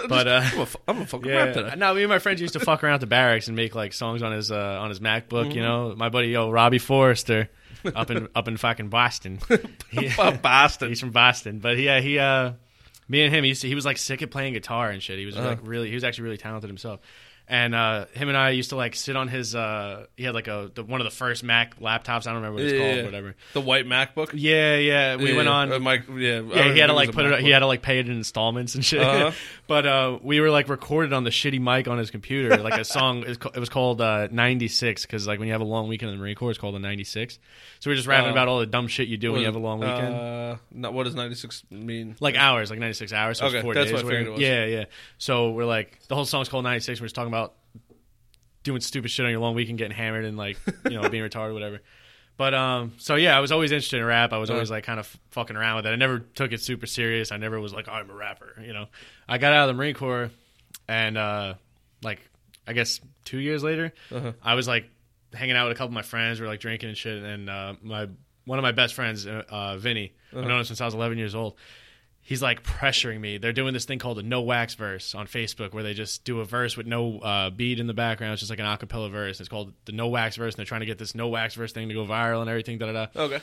but 0.08 0.26
uh, 0.26 0.40
I'm 0.42 0.60
a, 0.60 0.66
I'm 0.88 1.02
a 1.02 1.06
fucking 1.06 1.30
rap 1.30 1.52
today. 1.52 1.74
no, 1.76 1.92
me 1.94 2.02
and 2.02 2.08
my 2.08 2.18
friends 2.18 2.40
used 2.40 2.54
to 2.54 2.60
fuck 2.60 2.82
around 2.82 2.94
at 2.94 3.00
the 3.00 3.06
barracks 3.06 3.46
and 3.46 3.56
make 3.56 3.74
like 3.74 3.92
songs 3.92 4.22
on 4.22 4.32
his 4.32 4.50
uh, 4.50 4.78
on 4.80 4.88
his 4.88 5.00
MacBook. 5.00 5.28
Mm-hmm. 5.48 5.50
You 5.52 5.62
know, 5.62 5.94
my 5.96 6.08
buddy 6.08 6.28
yo 6.28 6.50
Robbie 6.50 6.78
Forrester 6.78 7.50
up 7.94 8.10
in 8.10 8.28
up 8.34 8.48
in 8.48 8.56
fucking 8.56 8.88
Boston. 8.88 9.38
He- 9.90 10.08
Boston. 10.16 10.88
He's 10.88 11.00
from 11.00 11.10
Boston, 11.10 11.58
but 11.58 11.76
he 11.76 11.88
uh, 11.90 12.00
he 12.00 12.18
uh, 12.18 12.52
me 13.08 13.22
and 13.22 13.34
him, 13.34 13.42
he 13.44 13.48
used 13.48 13.62
to, 13.62 13.68
he 13.68 13.74
was 13.74 13.84
like 13.84 13.98
sick 13.98 14.22
at 14.22 14.30
playing 14.30 14.54
guitar 14.54 14.88
and 14.88 15.02
shit. 15.02 15.18
He 15.18 15.26
was 15.26 15.36
Uh-huh. 15.36 15.48
like 15.48 15.58
really, 15.62 15.88
he 15.88 15.94
was 15.94 16.04
actually 16.04 16.24
really 16.24 16.36
talented 16.38 16.70
himself. 16.70 17.00
And 17.52 17.74
uh, 17.74 18.06
him 18.14 18.28
and 18.28 18.36
I 18.36 18.50
used 18.50 18.70
to 18.70 18.76
like 18.76 18.94
sit 18.94 19.16
on 19.16 19.26
his. 19.26 19.56
Uh, 19.56 20.06
he 20.16 20.22
had 20.22 20.34
like 20.34 20.46
a 20.46 20.70
the, 20.72 20.84
one 20.84 21.00
of 21.00 21.04
the 21.04 21.10
first 21.10 21.42
Mac 21.42 21.80
laptops. 21.80 22.28
I 22.28 22.32
don't 22.32 22.36
remember 22.36 22.54
what 22.54 22.62
it's 22.62 22.72
Yeah, 22.74 22.78
called, 22.78 22.96
yeah. 22.98 23.04
whatever. 23.04 23.34
The 23.54 23.60
white 23.60 23.86
MacBook. 23.86 24.30
Yeah, 24.34 24.76
yeah. 24.76 25.16
We 25.16 25.30
Yeah, 25.32 25.36
went 25.36 25.48
on. 25.48 25.72
Uh, 25.72 25.78
yeah, 26.16 26.40
yeah, 26.42 26.72
he 26.72 26.78
had 26.78 26.86
to 26.86 26.92
like 26.92 27.10
put 27.10 27.26
it. 27.26 27.40
He 27.40 27.50
had 27.50 27.58
to 27.58 27.66
like 27.66 27.82
pay 27.82 27.98
it 27.98 28.06
in 28.08 28.12
installments 28.14 28.76
and 28.76 28.84
shit. 28.84 29.00
Uh-huh. 29.00 29.32
but 29.66 29.84
uh, 29.84 30.18
we 30.22 30.38
were 30.38 30.50
like 30.50 30.68
recorded 30.68 31.12
on 31.12 31.24
the 31.24 31.30
shitty 31.30 31.60
mic 31.60 31.88
on 31.88 31.98
his 31.98 32.12
computer, 32.12 32.58
like 32.58 32.78
a 32.78 32.84
song. 32.84 33.24
It 33.26 33.58
was 33.58 33.68
called 33.68 34.00
uh, 34.00 34.28
"96" 34.30 35.02
because 35.04 35.26
like 35.26 35.40
when 35.40 35.48
you 35.48 35.52
have 35.52 35.60
a 35.60 35.64
long 35.64 35.88
weekend 35.88 36.12
in 36.12 36.18
the 36.18 36.22
Marine 36.22 36.36
Corps, 36.36 36.50
it's 36.50 36.58
called 36.60 36.76
a 36.76 36.78
"96." 36.78 37.40
So 37.80 37.90
we're 37.90 37.96
just 37.96 38.06
rapping 38.06 38.28
Uh, 38.28 38.32
about 38.32 38.46
all 38.46 38.60
the 38.60 38.66
dumb 38.66 38.86
shit 38.86 39.08
you 39.08 39.16
do 39.16 39.32
when 39.32 39.40
you 39.40 39.46
have 39.46 39.56
a 39.56 39.58
long 39.58 39.80
weekend. 39.80 40.14
Uh, 40.14 40.56
not, 40.72 40.92
what 40.92 41.02
does 41.04 41.16
96 41.16 41.64
mean? 41.70 42.14
like 42.20 42.36
hours, 42.36 42.70
like 42.70 42.78
96 42.78 43.12
hours. 43.12 43.38
So 43.38 43.46
Okay, 43.46 43.60
four 43.62 43.74
that's 43.74 43.86
days. 43.90 43.94
what 43.94 44.04
I 44.04 44.08
figured 44.08 44.26
it 44.28 44.30
was. 44.30 44.40
Yeah, 44.40 44.66
yeah. 44.66 44.84
So 45.18 45.50
we're 45.50 45.64
like, 45.64 45.98
the 46.06 46.14
whole 46.14 46.26
song's 46.26 46.48
called 46.48 46.62
96. 46.62 47.00
We're 47.00 47.06
just 47.06 47.14
talking 47.16 47.32
about 47.32 47.39
doing 48.62 48.80
stupid 48.80 49.10
shit 49.10 49.24
on 49.24 49.30
your 49.32 49.40
long 49.40 49.54
weekend, 49.54 49.78
getting 49.78 49.96
hammered 49.96 50.24
and 50.24 50.36
like, 50.36 50.56
you 50.84 51.00
know, 51.00 51.08
being 51.10 51.22
retarded, 51.24 51.54
whatever. 51.54 51.80
But 52.36 52.54
um, 52.54 52.94
so 52.98 53.16
yeah, 53.16 53.36
I 53.36 53.40
was 53.40 53.52
always 53.52 53.70
interested 53.70 53.98
in 54.00 54.04
rap. 54.06 54.32
I 54.32 54.38
was 54.38 54.48
always 54.50 54.70
like 54.70 54.84
kind 54.84 54.98
of 54.98 55.06
fucking 55.30 55.56
around 55.56 55.76
with 55.76 55.86
it. 55.86 55.90
I 55.90 55.96
never 55.96 56.20
took 56.20 56.52
it 56.52 56.60
super 56.62 56.86
serious. 56.86 57.32
I 57.32 57.36
never 57.36 57.60
was 57.60 57.72
like, 57.74 57.86
oh, 57.88 57.92
I'm 57.92 58.08
a 58.10 58.14
rapper. 58.14 58.56
You 58.64 58.72
know, 58.72 58.86
I 59.28 59.36
got 59.38 59.52
out 59.52 59.68
of 59.68 59.74
the 59.74 59.78
Marine 59.78 59.94
Corps, 59.94 60.30
and 60.88 61.18
uh, 61.18 61.54
like 62.02 62.20
I 62.66 62.72
guess 62.72 62.98
two 63.24 63.38
years 63.38 63.62
later, 63.62 63.92
Uh-huh. 64.10 64.32
I 64.42 64.54
was 64.54 64.66
like 64.66 64.88
hanging 65.34 65.54
out 65.56 65.68
with 65.68 65.76
a 65.76 65.78
couple 65.78 65.88
of 65.90 65.94
my 65.94 66.02
friends. 66.02 66.40
We 66.40 66.46
were 66.46 66.50
like 66.52 66.60
drinking 66.60 66.88
and 66.88 66.96
shit. 66.98 67.22
And 67.22 67.50
uh, 67.50 67.74
my 67.82 68.08
one 68.46 68.58
of 68.58 68.62
my 68.62 68.72
best 68.72 68.94
friends, 68.94 69.26
uh, 69.26 69.42
uh, 69.48 69.76
Vinny, 69.76 70.14
I've 70.32 70.44
known 70.44 70.60
him 70.60 70.64
since 70.64 70.80
I 70.80 70.86
was 70.86 70.94
11 70.94 71.18
years 71.18 71.34
old. 71.34 71.56
He's 72.30 72.40
like 72.40 72.62
pressuring 72.62 73.18
me. 73.18 73.38
They're 73.38 73.52
doing 73.52 73.74
this 73.74 73.86
thing 73.86 73.98
called 73.98 74.20
a 74.20 74.22
no 74.22 74.42
wax 74.42 74.74
verse 74.74 75.16
on 75.16 75.26
Facebook, 75.26 75.72
where 75.72 75.82
they 75.82 75.94
just 75.94 76.24
do 76.24 76.38
a 76.38 76.44
verse 76.44 76.76
with 76.76 76.86
no 76.86 77.18
uh, 77.18 77.50
beat 77.50 77.80
in 77.80 77.88
the 77.88 77.92
background. 77.92 78.34
It's 78.34 78.40
just 78.40 78.50
like 78.50 78.60
an 78.60 78.66
acapella 78.66 79.10
verse. 79.10 79.40
It's 79.40 79.48
called 79.48 79.72
the 79.84 79.90
no 79.90 80.06
wax 80.06 80.36
verse, 80.36 80.54
and 80.54 80.58
they're 80.58 80.64
trying 80.64 80.82
to 80.82 80.86
get 80.86 80.96
this 80.96 81.16
no 81.16 81.26
wax 81.26 81.56
verse 81.56 81.72
thing 81.72 81.88
to 81.88 81.94
go 81.94 82.06
viral 82.06 82.40
and 82.40 82.48
everything. 82.48 82.78
Da 82.78 82.86
da 82.86 82.92
da. 83.06 83.22
Okay. 83.24 83.40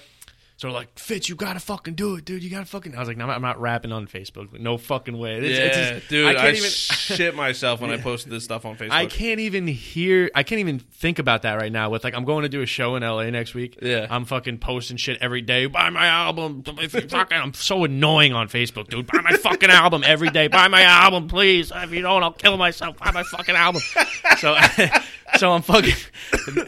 So 0.57 0.71
like, 0.71 0.97
Fitz, 0.97 1.29
you 1.29 1.35
gotta 1.35 1.59
fucking 1.59 1.93
do 1.93 2.15
it, 2.15 2.25
dude. 2.25 2.43
You 2.43 2.49
gotta 2.49 2.65
fucking. 2.65 2.95
I 2.95 2.99
was 2.99 3.07
like, 3.07 3.15
no, 3.15 3.25
I'm 3.25 3.27
not, 3.27 3.35
I'm 3.35 3.41
not 3.43 3.61
rapping 3.61 3.91
on 3.91 4.07
Facebook. 4.07 4.59
No 4.59 4.79
fucking 4.79 5.15
way. 5.15 5.37
It's, 5.37 5.59
yeah, 5.59 5.65
it's 5.65 5.77
just- 5.77 6.09
dude, 6.09 6.25
I 6.25 6.31
I, 6.31 6.33
can't 6.33 6.57
even. 6.57 6.69
shit 7.17 7.35
myself 7.35 7.79
when 7.79 7.91
I 7.91 7.97
posted 7.97 8.31
this 8.31 8.43
stuff 8.43 8.65
on 8.65 8.75
Facebook. 8.75 8.89
I 8.91 9.05
can't 9.05 9.39
even 9.39 9.67
hear. 9.67 10.31
I 10.33 10.41
can't 10.41 10.57
even 10.59 10.79
think 10.79 11.19
about 11.19 11.43
that 11.43 11.61
right 11.61 11.71
now. 11.71 11.91
With 11.91 12.03
like, 12.03 12.15
I'm 12.15 12.25
going 12.25 12.41
to 12.41 12.49
do 12.49 12.63
a 12.63 12.65
show 12.65 12.95
in 12.95 13.03
LA 13.03 13.29
next 13.29 13.53
week. 13.53 13.77
Yeah. 13.83 14.07
I'm 14.09 14.25
fucking 14.25 14.57
posting 14.57 14.97
shit 14.97 15.19
every 15.21 15.43
day. 15.43 15.67
Buy 15.67 15.91
my 15.91 16.07
album. 16.07 16.63
Fucking, 16.63 17.37
I'm 17.37 17.53
so 17.53 17.83
annoying 17.83 18.33
on 18.33 18.47
Facebook, 18.47 18.87
dude. 18.87 19.05
Buy 19.05 19.21
my 19.21 19.33
fucking 19.37 19.69
album 19.69 20.01
every 20.03 20.31
day. 20.31 20.47
Buy 20.47 20.69
my 20.69 20.81
album, 20.81 21.27
please. 21.27 21.71
If 21.73 21.91
you 21.91 22.01
don't, 22.01 22.23
I'll 22.23 22.31
kill 22.31 22.57
myself. 22.57 22.97
Buy 22.97 23.11
my 23.11 23.21
fucking 23.21 23.55
album. 23.55 23.83
So, 24.39 24.57
so 25.37 25.51
I'm 25.51 25.61
fucking. 25.61 25.93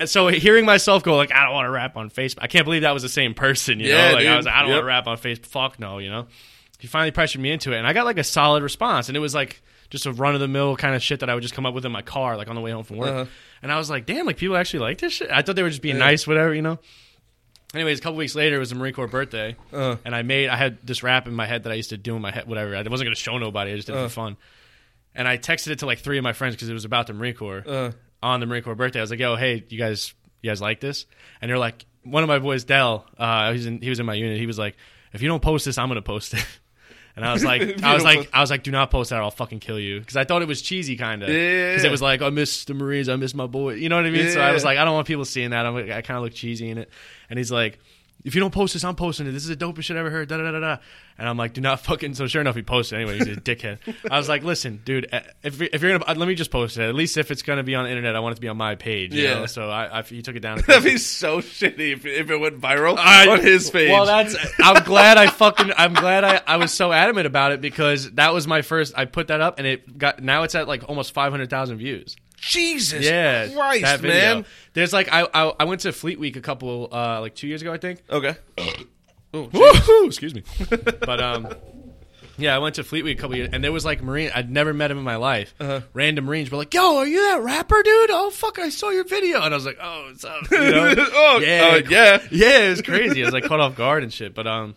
So 0.07 0.27
hearing 0.27 0.65
myself 0.65 1.03
go 1.03 1.15
like, 1.15 1.31
I 1.31 1.43
don't 1.45 1.53
want 1.53 1.65
to 1.65 1.71
rap 1.71 1.95
on 1.97 2.09
Facebook. 2.09 2.39
I 2.41 2.47
can't 2.47 2.65
believe 2.65 2.81
that 2.81 2.93
was 2.93 3.03
the 3.03 3.09
same 3.09 3.33
person. 3.33 3.79
You 3.79 3.87
Yeah, 3.89 4.09
know, 4.09 4.15
like 4.15 4.27
I 4.27 4.37
was, 4.37 4.45
like, 4.45 4.55
I 4.55 4.59
don't 4.61 4.69
Yep. 4.69 4.75
want 4.75 4.83
to 4.83 4.87
rap 4.87 5.07
on 5.07 5.17
Facebook. 5.17 5.45
Fuck 5.45 5.79
no, 5.79 5.97
you 5.99 6.09
know. 6.09 6.27
He 6.79 6.87
finally 6.87 7.11
pressured 7.11 7.41
me 7.41 7.51
into 7.51 7.73
it, 7.73 7.77
and 7.77 7.85
I 7.87 7.93
got 7.93 8.05
like 8.05 8.17
a 8.17 8.23
solid 8.23 8.63
response, 8.63 9.07
and 9.09 9.15
it 9.17 9.19
was 9.19 9.33
like 9.35 9.61
just 9.89 10.05
a 10.05 10.11
run 10.13 10.33
of 10.35 10.39
the 10.41 10.47
mill 10.47 10.75
kind 10.75 10.93
of 10.95 11.01
shit 11.03 11.21
that 11.21 11.29
I 11.29 11.33
would 11.33 11.41
just 11.41 11.53
come 11.53 11.65
up 11.65 11.73
with 11.73 11.85
in 11.85 11.91
my 11.91 12.01
car, 12.01 12.37
like 12.37 12.47
on 12.47 12.55
the 12.55 12.61
way 12.61 12.71
home 12.71 12.83
from 12.83 12.97
work. 12.97 13.09
Uh-huh. 13.09 13.25
And 13.61 13.71
I 13.71 13.77
was 13.77 13.89
like, 13.89 14.05
damn, 14.05 14.25
like 14.25 14.37
people 14.37 14.55
actually 14.55 14.79
like 14.81 14.97
this 14.99 15.13
shit. 15.13 15.29
I 15.31 15.41
thought 15.41 15.55
they 15.55 15.63
were 15.63 15.69
just 15.69 15.81
being 15.81 15.97
nice, 15.97 16.25
whatever, 16.27 16.53
you 16.53 16.61
know. 16.61 16.79
Anyways, 17.73 17.99
a 17.99 18.01
couple 18.01 18.17
weeks 18.17 18.33
later, 18.33 18.55
it 18.55 18.59
was 18.59 18.69
the 18.69 18.75
Marine 18.75 18.93
Corps 18.93 19.07
birthday, 19.07 19.55
Uh. 19.71 19.97
and 20.05 20.15
I 20.15 20.21
made 20.23 20.49
I 20.49 20.55
had 20.55 20.79
this 20.83 21.03
rap 21.03 21.27
in 21.27 21.33
my 21.35 21.45
head 21.45 21.63
that 21.63 21.71
I 21.71 21.75
used 21.75 21.89
to 21.91 21.97
do 21.97 22.15
in 22.15 22.21
my 22.21 22.31
head, 22.31 22.47
whatever. 22.47 22.75
I 22.75 22.81
wasn't 22.81 23.07
gonna 23.07 23.15
show 23.15 23.37
nobody. 23.37 23.71
I 23.71 23.75
just 23.75 23.87
did 23.87 23.95
it 23.95 23.99
Uh. 23.99 24.07
for 24.07 24.13
fun. 24.13 24.37
And 25.15 25.27
I 25.27 25.37
texted 25.37 25.67
it 25.67 25.79
to 25.79 25.85
like 25.85 25.99
three 25.99 26.17
of 26.17 26.23
my 26.23 26.33
friends 26.33 26.55
because 26.55 26.69
it 26.69 26.73
was 26.73 26.85
about 26.85 27.07
the 27.07 27.13
Marine 27.13 27.33
Corps 27.35 27.63
Uh, 27.67 27.91
on 28.21 28.39
the 28.39 28.45
Marine 28.45 28.63
Corps 28.63 28.75
birthday. 28.75 28.99
I 28.99 29.01
was 29.03 29.10
like, 29.12 29.19
"Yo, 29.19 29.36
hey, 29.36 29.63
you 29.69 29.77
guys, 29.77 30.13
you 30.41 30.49
guys 30.49 30.62
like 30.62 30.79
this?" 30.79 31.05
And 31.41 31.49
they're 31.49 31.58
like, 31.58 31.86
one 32.03 32.23
of 32.23 32.27
my 32.29 32.39
boys, 32.39 32.63
Dell, 32.63 33.05
uh, 33.17 33.51
he's 33.53 33.65
in, 33.65 33.82
he 33.82 33.89
was 33.89 33.99
in 33.99 34.05
my 34.05 34.13
unit. 34.15 34.38
He 34.38 34.45
was 34.47 34.58
like, 34.60 34.75
"If 35.13 35.21
you 35.21 35.27
don't 35.27 35.41
post 35.41 35.65
this, 35.65 35.77
I'm 35.77 35.88
gonna 35.88 36.01
post 36.01 36.34
it." 36.34 36.45
And 37.15 37.25
I 37.27 37.34
was 37.34 37.43
like, 37.43 37.62
I 37.84 37.95
was 37.95 38.03
like, 38.03 38.17
post- 38.19 38.29
I 38.32 38.39
was 38.39 38.49
like, 38.49 38.63
do 38.63 38.71
not 38.71 38.91
post 38.91 39.10
that, 39.10 39.17
or 39.19 39.23
I'll 39.23 39.32
fucking 39.32 39.60
kill 39.60 39.77
you. 39.77 39.99
Because 39.99 40.15
I 40.15 40.23
thought 40.23 40.41
it 40.41 40.47
was 40.47 40.62
cheesy, 40.62 40.95
kind 40.95 41.21
of. 41.21 41.27
Yeah, 41.27 41.36
yeah, 41.36 41.69
Because 41.71 41.84
yeah. 41.84 41.89
it 41.89 41.91
was 41.91 42.01
like, 42.01 42.21
I 42.21 42.29
miss 42.29 42.63
the 42.63 42.73
Marines, 42.73 43.10
I 43.10 43.17
miss 43.17 43.34
my 43.34 43.47
boy. 43.47 43.73
You 43.73 43.89
know 43.89 43.97
what 43.97 44.05
I 44.05 44.10
mean? 44.10 44.32
So 44.32 44.39
I 44.39 44.53
was 44.53 44.63
like, 44.63 44.77
I 44.77 44.86
don't 44.86 44.93
want 44.93 45.05
people 45.05 45.25
seeing 45.25 45.49
that. 45.49 45.65
I'm, 45.65 45.73
like, 45.73 45.89
I 45.89 46.01
kind 46.01 46.17
of 46.17 46.23
look 46.23 46.34
cheesy 46.34 46.69
in 46.69 46.77
it. 46.77 46.89
And 47.29 47.38
he's 47.38 47.51
like, 47.51 47.79
if 48.25 48.36
you 48.36 48.41
don't 48.41 48.53
post 48.53 48.73
this, 48.73 48.84
I'm 48.84 48.95
posting 48.95 49.27
it. 49.27 49.32
This 49.32 49.43
is 49.43 49.49
the 49.49 49.55
dopest 49.55 49.84
shit 49.84 49.95
I 49.95 50.01
ever 50.01 50.10
heard. 50.10 50.27
Da 50.27 50.38
da 50.38 50.51
da 50.51 50.60
da. 50.60 50.77
And 51.17 51.27
I'm 51.27 51.38
like, 51.38 51.54
do 51.54 51.62
not 51.62 51.79
fucking. 51.81 52.15
So 52.15 52.27
sure 52.27 52.41
enough, 52.41 52.56
he 52.56 52.62
posted 52.63 52.98
it 53.00 53.02
anyway. 53.04 53.17
He's 53.17 53.37
a 53.37 53.41
dickhead. 53.41 53.79
I 54.12 54.17
was 54.17 54.27
like, 54.29 54.43
listen, 54.43 54.81
dude, 54.83 55.08
eh, 55.12 55.21
if 55.43 55.62
if 55.62 55.81
you're 55.81 55.98
gonna, 55.98 56.17
let 56.19 56.27
me 56.27 56.35
just 56.35 56.52
post 56.52 56.77
it. 56.77 56.83
At 56.87 56.96
least 56.96 57.17
if 57.17 57.31
it's 57.31 57.41
gonna 57.41 57.63
be 57.63 57.75
on 57.75 57.85
the 57.85 57.89
internet, 57.89 58.15
I 58.15 58.19
want 58.19 58.33
it 58.33 58.35
to 58.35 58.41
be 58.41 58.48
on 58.50 58.58
my 58.58 58.75
page. 58.75 59.13
you 59.13 59.23
Yeah. 59.23 59.35
know? 59.39 59.46
So 59.46 59.69
I, 59.69 60.00
I, 60.00 60.02
he 60.04 60.21
took 60.21 60.35
it 60.35 60.41
down. 60.41 60.60
that'd 60.67 60.83
be 60.83 60.98
so 60.98 61.39
shitty 61.39 61.93
if, 61.93 62.06
if 62.06 62.29
it 62.29 62.37
went 62.37 62.60
viral 62.60 62.96
I- 62.98 63.27
on 63.29 63.39
his 63.41 63.69
page. 63.69 63.89
Well, 63.91 64.06
that's. 64.06 64.35
I'm 64.62 64.83
glad 64.83 65.17
I 65.17 65.27
fucking. 65.27 65.71
I'm 65.77 65.93
glad 65.93 66.23
I, 66.23 66.41
I 66.46 66.58
was 66.58 66.73
so 66.73 66.91
adamant 66.91 67.27
about 67.27 67.52
it 67.54 67.62
because 67.62 68.12
that 68.12 68.33
was 68.33 68.48
my 68.48 68.62
first. 68.62 68.93
I 68.98 69.06
put 69.06 69.27
that 69.27 69.41
up 69.41 69.60
and 69.60 69.67
it 69.67 69.98
got. 69.98 70.21
Now 70.21 70.43
it's 70.43 70.56
at 70.56 70.67
like 70.67 70.87
almost 70.89 71.13
500,000 71.13 71.77
views. 71.77 72.15
Jesus 72.42 73.04
Yeah, 73.06 73.48
Christ, 73.50 73.83
that 73.83 74.00
video. 74.00 74.35
man. 74.35 74.46
There's 74.73 74.94
like 74.94 75.10
I, 75.12 75.27
I 75.33 75.54
I 75.60 75.63
went 75.65 75.81
to 75.81 75.92
Fleet 75.92 76.19
Week 76.19 76.35
a 76.35 76.42
couple 76.42 76.90
uh 76.92 77.19
like 77.21 77.35
two 77.35 77.48
years 77.48 77.62
ago 77.62 77.73
I 77.73 77.77
think. 77.77 78.02
Okay. 78.10 78.35
Oh, 79.31 79.46
Woohoo! 79.46 80.08
Excuse 80.08 80.33
me. 80.33 80.42
but 81.06 81.21
um, 81.21 81.50
Yeah, 82.40 82.56
I 82.56 82.58
went 82.58 82.73
to 82.75 82.83
Fleet 82.83 83.04
Week 83.04 83.19
a 83.19 83.21
couple 83.21 83.35
years, 83.37 83.50
and 83.54 83.63
there 83.63 83.71
was 83.71 83.85
like 83.85 84.02
Marine. 84.02 84.31
I'd 84.33 84.50
never 84.50 84.73
met 84.73 84.90
him 84.90 84.98
in 84.98 85.04
my 85.04 85.17
life. 85.17 85.54
Uh-huh. 85.60 85.81
Random 85.94 86.25
Marines 86.25 86.50
were 86.50 86.58
like, 86.58 86.73
"Yo, 86.73 86.96
are 86.98 87.06
you 87.06 87.21
that 87.29 87.44
rapper, 87.44 87.83
dude? 87.83 88.10
Oh 88.10 88.31
fuck, 88.31 88.58
I 88.58 88.69
saw 88.69 88.90
your 88.90 89.04
video." 89.04 89.40
And 89.44 89.54
I 89.54 89.56
was 89.58 89.67
like, 89.67 89.77
"Oh, 89.79 90.06
what's 90.08 90.23
up?" 90.23 90.50
You 90.50 90.58
know? 90.58 90.96
oh, 90.98 91.40
Yeah. 91.46 91.73
uh, 91.75 91.81
yeah. 91.87 92.21
yeah, 92.31 92.60
it 92.65 92.69
was 92.69 92.81
crazy. 92.81 93.21
I 93.21 93.25
was 93.25 93.33
like 93.35 93.44
caught 93.44 93.60
off 93.60 93.75
guard 93.75 94.02
and 94.02 94.12
shit. 94.12 94.33
But 94.33 94.48
um, 94.48 94.75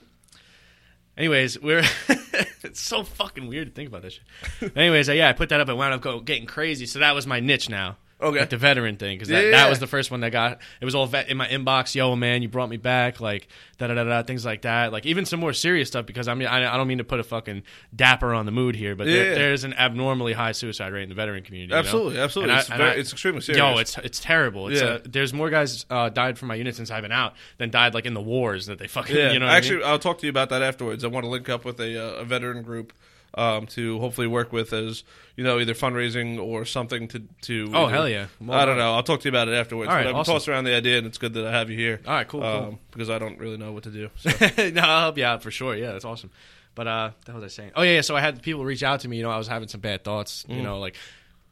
anyways, 1.16 1.58
we're 1.62 1.82
it's 2.62 2.80
so 2.80 3.04
fucking 3.04 3.46
weird 3.46 3.68
to 3.68 3.74
think 3.74 3.88
about 3.88 4.02
this 4.02 4.18
shit. 4.60 4.76
Anyways, 4.76 5.08
uh, 5.08 5.12
yeah, 5.12 5.28
I 5.28 5.32
put 5.32 5.50
that 5.50 5.60
up 5.60 5.68
and 5.68 5.78
wound 5.78 5.94
up 5.94 6.00
go, 6.00 6.20
getting 6.20 6.46
crazy. 6.46 6.86
So 6.86 6.98
that 7.00 7.14
was 7.14 7.26
my 7.26 7.40
niche 7.40 7.68
now. 7.68 7.96
Okay. 8.22 8.38
Like 8.40 8.50
the 8.50 8.56
veteran 8.56 8.96
thing 8.96 9.16
because 9.16 9.28
that, 9.28 9.44
Yeah. 9.44 9.50
that 9.52 9.68
was 9.70 9.78
the 9.80 9.86
first 9.86 10.10
one 10.10 10.20
that 10.20 10.30
got 10.30 10.60
it 10.80 10.84
was 10.84 10.94
all 10.94 11.06
vet 11.06 11.28
in 11.28 11.36
my 11.36 11.48
inbox. 11.48 11.94
Yo, 11.94 12.14
man, 12.16 12.42
you 12.42 12.48
brought 12.48 12.68
me 12.68 12.76
back. 12.76 13.20
Like 13.20 13.48
da 13.78 13.88
da 13.88 13.94
da 13.94 14.04
da 14.04 14.22
things 14.22 14.44
like 14.44 14.62
that. 14.62 14.92
Like 14.92 15.06
even 15.06 15.24
some 15.26 15.40
more 15.40 15.52
serious 15.52 15.88
stuff 15.88 16.06
because 16.06 16.28
I 16.28 16.34
mean 16.34 16.46
I, 16.48 16.72
I 16.72 16.76
don't 16.76 16.86
mean 16.88 16.98
to 16.98 17.04
put 17.04 17.20
a 17.20 17.24
fucking 17.24 17.62
dapper 17.94 18.32
on 18.34 18.46
the 18.46 18.52
mood 18.52 18.76
here, 18.76 18.94
but 18.94 19.06
there, 19.06 19.34
there's 19.34 19.64
an 19.64 19.74
abnormally 19.74 20.32
high 20.32 20.52
suicide 20.52 20.92
rate 20.92 21.02
in 21.02 21.08
the 21.08 21.14
veteran 21.14 21.42
community. 21.42 21.68
you 21.70 21.74
know? 21.74 21.78
Absolutely, 21.80 22.18
absolutely. 22.20 22.50
And 22.52 22.58
I- 22.58 22.60
it's, 22.60 22.68
and 22.70 22.78
very, 22.78 22.90
I- 22.90 22.94
it's 22.94 23.12
extremely 23.12 23.40
serious. 23.40 23.58
Yo, 23.58 23.78
it's 23.78 23.98
it's 23.98 24.20
terrible. 24.20 24.68
It's, 24.68 24.80
Yeah. 24.80 24.86
uh, 24.88 24.98
there's 25.04 25.32
more 25.34 25.50
guys 25.50 25.84
uh, 25.90 26.08
died 26.08 26.38
from 26.38 26.48
my 26.48 26.54
unit 26.54 26.76
since 26.76 26.90
I've 26.90 27.02
been 27.02 27.12
out 27.12 27.34
than 27.58 27.70
died 27.70 27.94
like 27.94 28.06
in 28.06 28.14
the 28.14 28.20
wars 28.22 28.66
that 28.66 28.78
they 28.78 28.86
fucking. 28.86 29.16
yeah. 29.16 29.32
You 29.32 29.38
know, 29.40 29.46
I 29.46 29.56
Actually, 29.56 29.78
mean? 29.78 29.86
I'll 29.86 29.98
talk 29.98 30.18
to 30.18 30.26
you 30.26 30.30
about 30.30 30.50
that 30.50 30.62
afterwards. 30.62 31.02
I 31.04 31.08
want 31.08 31.24
to 31.24 31.30
link 31.30 31.48
up 31.48 31.64
with 31.64 31.80
a, 31.80 31.98
uh, 32.18 32.20
a 32.20 32.24
veteran 32.24 32.62
group 32.62 32.92
um, 33.34 33.66
to 33.68 33.98
hopefully 33.98 34.26
work 34.26 34.52
with 34.52 34.72
as 34.72 35.04
you 35.36 35.44
know 35.44 35.58
either 35.58 35.74
fundraising 35.74 36.38
or 36.38 36.64
something 36.64 37.08
to 37.08 37.20
to. 37.42 37.70
Oh, 37.72 37.84
either- 37.84 37.92
hell 37.92 38.08
yeah. 38.08 38.26
I 38.50 38.64
don't 38.64 38.76
know. 38.76 38.94
I'll 38.94 39.02
talk 39.02 39.20
to 39.20 39.24
you 39.24 39.30
about 39.30 39.48
it 39.48 39.54
afterwards. 39.54 39.88
All 39.88 39.96
right, 39.96 40.04
but 40.04 40.10
I've 40.10 40.16
awesome. 40.16 40.34
tossed 40.34 40.48
around 40.48 40.64
the 40.64 40.74
idea, 40.74 40.98
and 40.98 41.06
it's 41.06 41.18
good 41.18 41.34
that 41.34 41.46
I 41.46 41.52
have 41.52 41.70
you 41.70 41.76
here. 41.76 42.00
All 42.06 42.12
right, 42.12 42.28
cool, 42.28 42.40
cool. 42.40 42.48
Um, 42.48 42.78
because 42.90 43.10
I 43.10 43.18
don't 43.18 43.38
really 43.38 43.56
know 43.56 43.72
what 43.72 43.84
to 43.84 43.90
do. 43.90 44.10
So. 44.16 44.30
no, 44.70 44.82
I'll 44.82 45.00
help 45.00 45.18
you 45.18 45.24
out 45.24 45.42
for 45.42 45.50
sure. 45.50 45.74
Yeah, 45.74 45.92
that's 45.92 46.04
awesome. 46.04 46.30
But 46.74 46.86
uh, 46.86 47.10
what 47.26 47.34
was 47.36 47.44
I 47.44 47.48
saying? 47.48 47.72
Oh 47.74 47.82
yeah, 47.82 47.96
yeah. 47.96 48.00
So 48.00 48.16
I 48.16 48.20
had 48.20 48.42
people 48.42 48.64
reach 48.64 48.82
out 48.82 49.00
to 49.00 49.08
me. 49.08 49.16
You 49.16 49.22
know, 49.22 49.30
I 49.30 49.38
was 49.38 49.48
having 49.48 49.68
some 49.68 49.80
bad 49.80 50.04
thoughts. 50.04 50.44
Mm. 50.48 50.56
You 50.56 50.62
know, 50.62 50.78
like. 50.78 50.96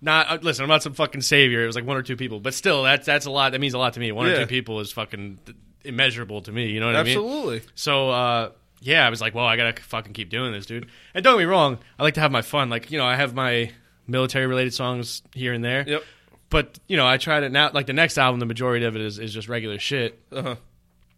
Not 0.02 0.30
uh, 0.30 0.38
listen. 0.40 0.62
I'm 0.62 0.70
not 0.70 0.82
some 0.82 0.94
fucking 0.94 1.20
savior. 1.20 1.62
It 1.62 1.66
was 1.66 1.76
like 1.76 1.84
one 1.84 1.98
or 1.98 2.02
two 2.02 2.16
people, 2.16 2.40
but 2.40 2.54
still, 2.54 2.84
that's 2.84 3.04
that's 3.04 3.26
a 3.26 3.30
lot. 3.30 3.52
That 3.52 3.60
means 3.60 3.74
a 3.74 3.78
lot 3.78 3.92
to 3.92 4.00
me. 4.00 4.12
One 4.12 4.28
or 4.28 4.34
two 4.34 4.46
people 4.46 4.80
is 4.80 4.90
fucking 4.92 5.38
immeasurable 5.84 6.42
to 6.42 6.52
me. 6.52 6.68
You 6.68 6.80
know 6.80 6.86
what 6.86 6.96
I 6.96 7.02
mean? 7.02 7.18
Absolutely. 7.18 7.62
So 7.74 8.08
uh, 8.08 8.50
yeah, 8.80 9.06
I 9.06 9.10
was 9.10 9.20
like, 9.20 9.34
well, 9.34 9.46
I 9.46 9.56
gotta 9.56 9.80
fucking 9.80 10.12
keep 10.12 10.30
doing 10.30 10.52
this, 10.52 10.66
dude. 10.66 10.88
And 11.14 11.22
don't 11.22 11.34
get 11.34 11.40
me 11.40 11.44
wrong, 11.44 11.78
I 11.98 12.02
like 12.02 12.14
to 12.14 12.20
have 12.20 12.32
my 12.32 12.42
fun. 12.42 12.70
Like 12.70 12.90
you 12.90 12.98
know, 12.98 13.06
I 13.06 13.16
have 13.16 13.34
my 13.34 13.70
military 14.06 14.46
related 14.46 14.74
songs 14.74 15.22
here 15.34 15.52
and 15.52 15.64
there. 15.64 15.84
Yep. 15.86 16.04
But 16.48 16.78
you 16.88 16.96
know, 16.96 17.06
I 17.06 17.16
try 17.16 17.40
to 17.40 17.48
now. 17.48 17.70
Like 17.72 17.86
the 17.86 17.92
next 17.92 18.18
album, 18.18 18.40
the 18.40 18.46
majority 18.46 18.84
of 18.84 18.96
it 18.96 19.02
is, 19.02 19.18
is 19.18 19.32
just 19.32 19.48
regular 19.48 19.78
shit. 19.78 20.20
Uh-huh. 20.32 20.56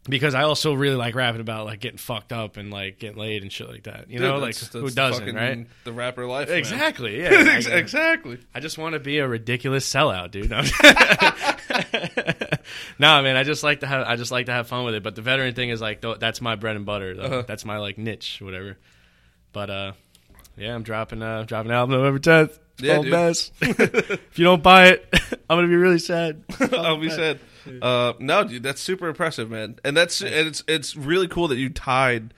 Because 0.08 0.34
I 0.34 0.42
also 0.42 0.74
really 0.74 0.96
like 0.96 1.14
rapping 1.14 1.40
about 1.40 1.64
like 1.64 1.78
getting 1.78 1.96
fucked 1.98 2.32
up 2.32 2.56
and 2.56 2.72
like 2.72 2.98
getting 2.98 3.18
laid 3.18 3.42
and 3.42 3.52
shit 3.52 3.68
like 3.68 3.84
that. 3.84 4.10
You 4.10 4.18
know, 4.18 4.32
Dude, 4.32 4.42
like 4.42 4.54
that's- 4.56 4.72
who 4.72 4.90
doesn't, 4.90 5.20
fucking 5.26 5.36
right? 5.36 5.64
The 5.84 5.92
rapper 5.92 6.26
life. 6.26 6.48
man. 6.48 6.58
Exactly. 6.58 7.20
Yeah. 7.22 7.28
Ex- 7.32 7.68
I, 7.68 7.76
exactly. 7.76 8.38
I 8.52 8.58
just 8.58 8.78
want 8.78 8.94
to 8.94 8.98
be 8.98 9.18
a 9.18 9.28
ridiculous 9.28 9.88
sellout, 9.88 10.32
dude. 10.32 10.50
No, 10.50 10.60
nah, 12.98 13.22
man. 13.22 13.36
I 13.36 13.44
just 13.44 13.62
like 13.62 13.80
to 13.80 13.86
have. 13.86 14.06
I 14.06 14.16
just 14.16 14.32
like 14.32 14.46
to 14.46 14.52
have 14.52 14.68
fun 14.68 14.84
with 14.84 14.94
it. 14.94 15.02
But 15.02 15.14
the 15.14 15.22
veteran 15.22 15.54
thing 15.54 15.70
is 15.70 15.80
like 15.80 16.02
th- 16.02 16.18
that's 16.18 16.40
my 16.40 16.56
bread 16.56 16.76
and 16.76 16.84
butter. 16.84 17.14
though. 17.14 17.22
Uh-huh. 17.22 17.42
That's 17.46 17.64
my 17.64 17.78
like 17.78 17.98
niche, 17.98 18.40
whatever. 18.42 18.78
But 19.52 19.70
uh, 19.70 19.92
yeah, 20.56 20.74
I'm 20.74 20.82
dropping 20.82 21.22
uh 21.22 21.44
dropping 21.44 21.70
an 21.70 21.76
album 21.76 21.96
November 21.96 22.18
10th. 22.18 22.58
Yeah. 22.82 23.00
Mess. 23.00 23.50
if 23.60 24.38
you 24.38 24.44
don't 24.44 24.62
buy 24.62 24.88
it, 24.88 25.08
I'm 25.50 25.56
gonna 25.56 25.68
be 25.68 25.76
really 25.76 25.98
sad. 25.98 26.42
I'll 26.72 26.98
be 26.98 27.10
sad. 27.10 27.40
Uh, 27.80 28.14
no, 28.18 28.44
dude, 28.44 28.62
that's 28.62 28.80
super 28.80 29.08
impressive, 29.08 29.50
man. 29.50 29.78
And 29.84 29.96
that's 29.96 30.20
and 30.20 30.48
it's 30.48 30.64
it's 30.66 30.96
really 30.96 31.28
cool 31.28 31.48
that 31.48 31.56
you 31.56 31.68
tied, 31.70 32.34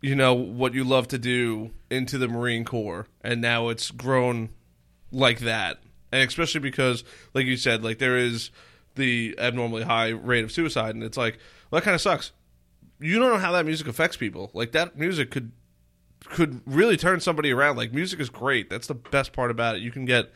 you 0.00 0.14
know, 0.14 0.34
what 0.34 0.74
you 0.74 0.84
love 0.84 1.08
to 1.08 1.18
do 1.18 1.70
into 1.90 2.18
the 2.18 2.28
Marine 2.28 2.64
Corps, 2.64 3.06
and 3.22 3.40
now 3.40 3.68
it's 3.68 3.90
grown 3.90 4.50
like 5.12 5.40
that. 5.40 5.78
And 6.10 6.28
especially 6.28 6.60
because, 6.60 7.04
like 7.32 7.46
you 7.46 7.56
said, 7.56 7.82
like 7.84 7.98
there 7.98 8.16
is 8.16 8.50
the 8.96 9.34
abnormally 9.38 9.82
high 9.82 10.10
rate 10.10 10.44
of 10.44 10.52
suicide, 10.52 10.94
and 10.94 11.04
it's 11.04 11.16
like 11.16 11.38
well, 11.70 11.80
that 11.80 11.84
kind 11.84 11.94
of 11.94 12.00
sucks. 12.00 12.32
You 13.00 13.18
don't 13.18 13.30
know 13.32 13.38
how 13.38 13.52
that 13.52 13.66
music 13.66 13.86
affects 13.88 14.16
people. 14.16 14.50
Like 14.54 14.72
that 14.72 14.96
music 14.96 15.30
could 15.30 15.52
could 16.30 16.60
really 16.66 16.96
turn 16.96 17.20
somebody 17.20 17.50
around. 17.52 17.76
Like 17.76 17.92
music 17.92 18.20
is 18.20 18.30
great. 18.30 18.70
That's 18.70 18.86
the 18.86 18.94
best 18.94 19.32
part 19.32 19.50
about 19.50 19.76
it. 19.76 19.82
You 19.82 19.90
can 19.90 20.04
get 20.04 20.32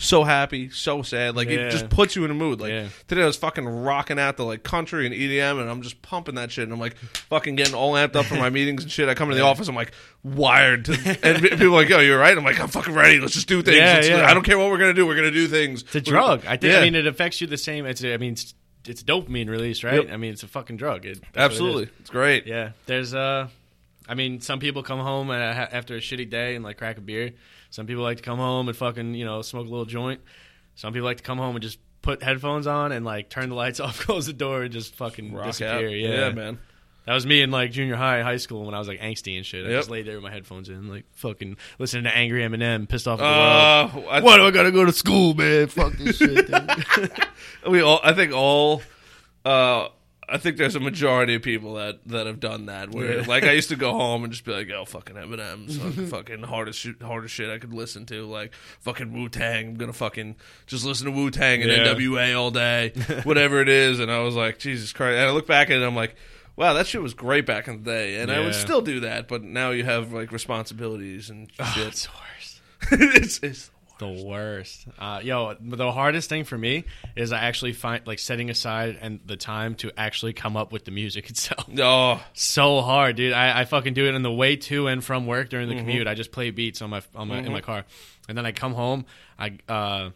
so 0.00 0.22
happy, 0.22 0.68
so 0.70 1.02
sad. 1.02 1.34
Like 1.34 1.48
Yeah. 1.48 1.66
it 1.66 1.70
just 1.70 1.88
puts 1.88 2.14
you 2.14 2.24
in 2.24 2.30
a 2.30 2.34
mood. 2.34 2.60
Like 2.60 2.70
Yeah. 2.70 2.88
today 3.08 3.22
I 3.22 3.26
was 3.26 3.36
fucking 3.36 3.66
rocking 3.66 4.18
out 4.18 4.36
the 4.36 4.44
like 4.44 4.62
country 4.62 5.06
and 5.06 5.14
EDM 5.14 5.60
and 5.60 5.68
I'm 5.68 5.82
just 5.82 6.00
pumping 6.02 6.36
that 6.36 6.52
shit 6.52 6.64
and 6.64 6.72
I'm 6.72 6.78
like 6.78 6.96
fucking 6.96 7.56
getting 7.56 7.74
all 7.74 7.94
amped 7.94 8.14
up 8.14 8.26
for 8.26 8.36
my 8.36 8.48
meetings 8.58 8.84
and 8.84 8.92
shit. 8.92 9.08
I 9.08 9.14
come 9.14 9.28
into 9.28 9.40
the 9.40 9.44
office, 9.46 9.66
I'm 9.66 9.74
like 9.74 9.92
wired 10.22 10.84
to 10.84 11.18
and 11.22 11.42
people 11.42 11.66
are 11.66 11.70
like, 11.70 11.88
Yo, 11.88 11.98
you're 11.98 12.18
right. 12.18 12.36
I'm 12.38 12.44
like, 12.44 12.60
I'm 12.60 12.68
fucking 12.68 12.94
ready. 12.94 13.18
Let's 13.18 13.34
just 13.34 13.48
do 13.48 13.60
things. 13.62 13.76
Yeah, 13.76 14.02
yeah. 14.04 14.26
I 14.30 14.34
don't 14.34 14.44
care 14.44 14.56
what 14.58 14.70
we're 14.70 14.78
gonna 14.78 14.94
do, 14.94 15.04
we're 15.06 15.16
gonna 15.16 15.32
do 15.32 15.48
things. 15.48 15.82
It's 15.82 15.94
a 15.96 16.00
drug. 16.00 16.44
I 16.46 16.56
think. 16.58 16.72
Yeah. 16.74 16.78
I 16.78 16.82
mean, 16.82 16.94
it 16.94 17.06
affects 17.08 17.40
you 17.40 17.48
the 17.48 17.58
same. 17.58 17.84
It's. 17.84 18.04
I 18.04 18.16
mean, 18.18 18.32
it's, 18.34 18.54
it's 18.86 19.02
dopamine 19.02 19.48
release, 19.50 19.82
right? 19.82 20.04
Yep. 20.04 20.12
I 20.12 20.16
mean, 20.16 20.32
it's 20.32 20.44
a 20.44 20.48
fucking 20.48 20.76
drug. 20.76 21.04
It, 21.06 21.18
what 21.18 21.28
it. 21.28 21.38
Absolutely. 21.40 21.88
It's 21.98 22.10
great. 22.10 22.46
Yeah, 22.46 22.70
there's 22.86 23.14
uh, 23.14 23.48
I 24.08 24.14
mean, 24.14 24.40
some 24.40 24.58
people 24.58 24.82
come 24.82 24.98
home 25.00 25.30
after 25.30 25.94
a 25.96 26.00
shitty 26.00 26.30
day 26.30 26.54
and 26.54 26.64
like 26.64 26.78
crack 26.78 26.96
a 26.98 27.00
beer. 27.00 27.32
Some 27.70 27.86
people 27.86 28.02
like 28.02 28.16
to 28.16 28.22
come 28.22 28.38
home 28.38 28.68
and 28.68 28.76
fucking 28.76 29.14
you 29.14 29.24
know 29.24 29.42
smoke 29.42 29.66
a 29.66 29.70
little 29.70 29.84
joint. 29.84 30.20
Some 30.74 30.92
people 30.92 31.04
like 31.06 31.18
to 31.18 31.22
come 31.22 31.38
home 31.38 31.54
and 31.56 31.62
just 31.62 31.78
put 32.00 32.22
headphones 32.22 32.66
on 32.66 32.92
and 32.92 33.04
like 33.04 33.28
turn 33.28 33.48
the 33.50 33.54
lights 33.54 33.80
off, 33.84 34.00
close 34.00 34.26
the 34.26 34.32
door, 34.32 34.62
and 34.62 34.72
just 34.72 34.94
fucking 34.94 35.32
Rock 35.34 35.46
disappear. 35.46 35.88
out. 35.88 35.92
Yeah. 35.94 36.30
man. 36.30 36.58
that 37.04 37.12
was 37.14 37.26
me 37.26 37.42
in 37.42 37.50
like 37.50 37.70
junior 37.72 37.96
high, 37.96 38.22
high 38.22 38.36
school 38.38 38.64
when 38.64 38.74
I 38.74 38.78
was 38.78 38.88
like 38.88 39.00
angsty 39.00 39.36
and 39.36 39.44
shit. 39.44 39.66
I 39.66 39.70
Yep. 39.70 39.78
just 39.80 39.90
laid 39.90 40.06
there 40.06 40.14
with 40.14 40.22
my 40.24 40.30
headphones 40.30 40.68
in, 40.70 40.88
like 40.88 41.04
fucking 41.12 41.56
listening 41.78 42.04
to 42.04 42.16
angry 42.16 42.40
Eminem, 42.42 42.88
pissed 42.88 43.06
off 43.08 43.20
at 43.20 43.24
the 43.24 43.94
world. 43.98 44.06
Uh, 44.06 44.10
I, 44.10 44.20
Why 44.20 44.36
do 44.38 44.44
I 44.44 44.50
gotta 44.50 44.72
go 44.72 44.84
to 44.86 44.92
school, 44.92 45.34
man? 45.34 45.66
Fuck 45.66 45.94
this 45.94 46.16
shit. 46.16 46.46
Dude. 46.46 47.12
we 47.68 47.80
all 47.82 48.00
I 48.02 48.12
think 48.14 48.32
all 48.32 48.82
uh 49.44 49.88
I 50.30 50.36
think 50.38 50.56
there's 50.58 50.74
a 50.76 50.80
majority 50.80 51.34
of 51.34 51.42
people 51.42 51.74
that, 51.74 52.00
that 52.06 52.26
have 52.26 52.38
done 52.38 52.66
that. 52.66 52.90
Where 52.90 53.22
like 53.22 53.44
I 53.44 53.52
used 53.52 53.70
to 53.70 53.76
go 53.76 53.92
home 53.98 54.24
and 54.24 54.32
just 54.32 54.44
be 54.44 54.52
like, 54.52 54.68
"Oh, 54.70 54.84
fucking 54.84 55.16
Eminem's 55.16 55.78
fucking, 55.78 56.06
fucking 56.08 56.42
hardest 56.42 56.78
shit, 56.80 57.00
hardest 57.00 57.34
shit 57.34 57.48
I 57.48 57.58
could 57.58 57.72
listen 57.72 58.04
to." 58.06 58.26
Like 58.26 58.54
fucking 58.80 59.12
Wu 59.12 59.28
Tang. 59.28 59.68
I'm 59.68 59.74
gonna 59.76 59.92
fucking 59.92 60.36
just 60.66 60.84
listen 60.84 61.06
to 61.06 61.12
Wu 61.12 61.30
Tang 61.30 61.62
and 61.62 61.70
Yeah. 61.70 61.94
NWA 61.94 62.38
all 62.38 62.50
day, 62.50 62.92
whatever 63.24 63.60
it 63.62 63.68
is. 63.68 64.00
And 64.00 64.10
I 64.10 64.18
was 64.20 64.34
like, 64.34 64.58
Jesus 64.58 64.92
Christ! 64.92 65.16
And 65.16 65.26
I 65.28 65.30
look 65.30 65.46
back 65.46 65.68
at 65.68 65.74
it, 65.74 65.76
and 65.76 65.84
I'm 65.86 65.96
like, 65.96 66.14
Wow, 66.56 66.72
that 66.74 66.86
shit 66.88 67.00
was 67.00 67.14
great 67.14 67.46
back 67.46 67.68
in 67.68 67.84
the 67.84 67.90
day, 67.90 68.20
and 68.20 68.30
I 68.32 68.40
would 68.40 68.54
still 68.54 68.80
do 68.82 69.00
that. 69.00 69.28
But 69.28 69.42
now 69.44 69.70
you 69.70 69.84
have 69.84 70.12
like 70.12 70.32
responsibilities 70.32 71.30
and 71.30 71.48
Oh, 71.58 71.72
shit. 71.74 71.86
it's 71.86 72.08
worse. 72.08 72.60
it's, 72.92 73.38
it's 73.42 73.70
The 73.98 74.08
worst. 74.24 74.86
Uh, 74.98 75.20
yo, 75.22 75.54
the 75.60 75.90
hardest 75.90 76.28
thing 76.28 76.44
for 76.44 76.56
me 76.56 76.84
is 77.16 77.32
I 77.32 77.38
actually 77.40 77.72
find 77.72 78.06
like 78.06 78.18
setting 78.20 78.48
aside 78.48 78.96
and 79.00 79.18
the 79.26 79.36
time 79.36 79.74
to 79.76 79.90
actually 79.98 80.32
come 80.32 80.56
up 80.56 80.70
with 80.72 80.84
the 80.84 80.90
music 80.92 81.28
itself. 81.30 81.66
oh 81.80 82.22
so 82.32 82.80
hard, 82.80 83.16
dude. 83.16 83.32
I, 83.32 83.60
I 83.60 83.64
fucking 83.64 83.94
do 83.94 84.06
it 84.06 84.14
on 84.14 84.22
the 84.22 84.30
way 84.32 84.54
to 84.56 84.86
and 84.86 85.02
from 85.02 85.26
work 85.26 85.48
during 85.48 85.68
the 85.68 85.74
Mm-hmm. 85.74 85.84
commute. 85.84 86.06
I 86.06 86.14
just 86.14 86.30
play 86.32 86.50
beats 86.50 86.80
on 86.80 86.90
my 86.90 87.02
on 87.16 87.28
my 87.28 87.38
in 87.38 87.50
my 87.52 87.60
car, 87.60 87.84
and 88.28 88.38
then 88.38 88.46
I 88.46 88.52
come 88.52 88.72
home. 88.74 89.04
I 89.38 89.58
uh. 89.68 90.10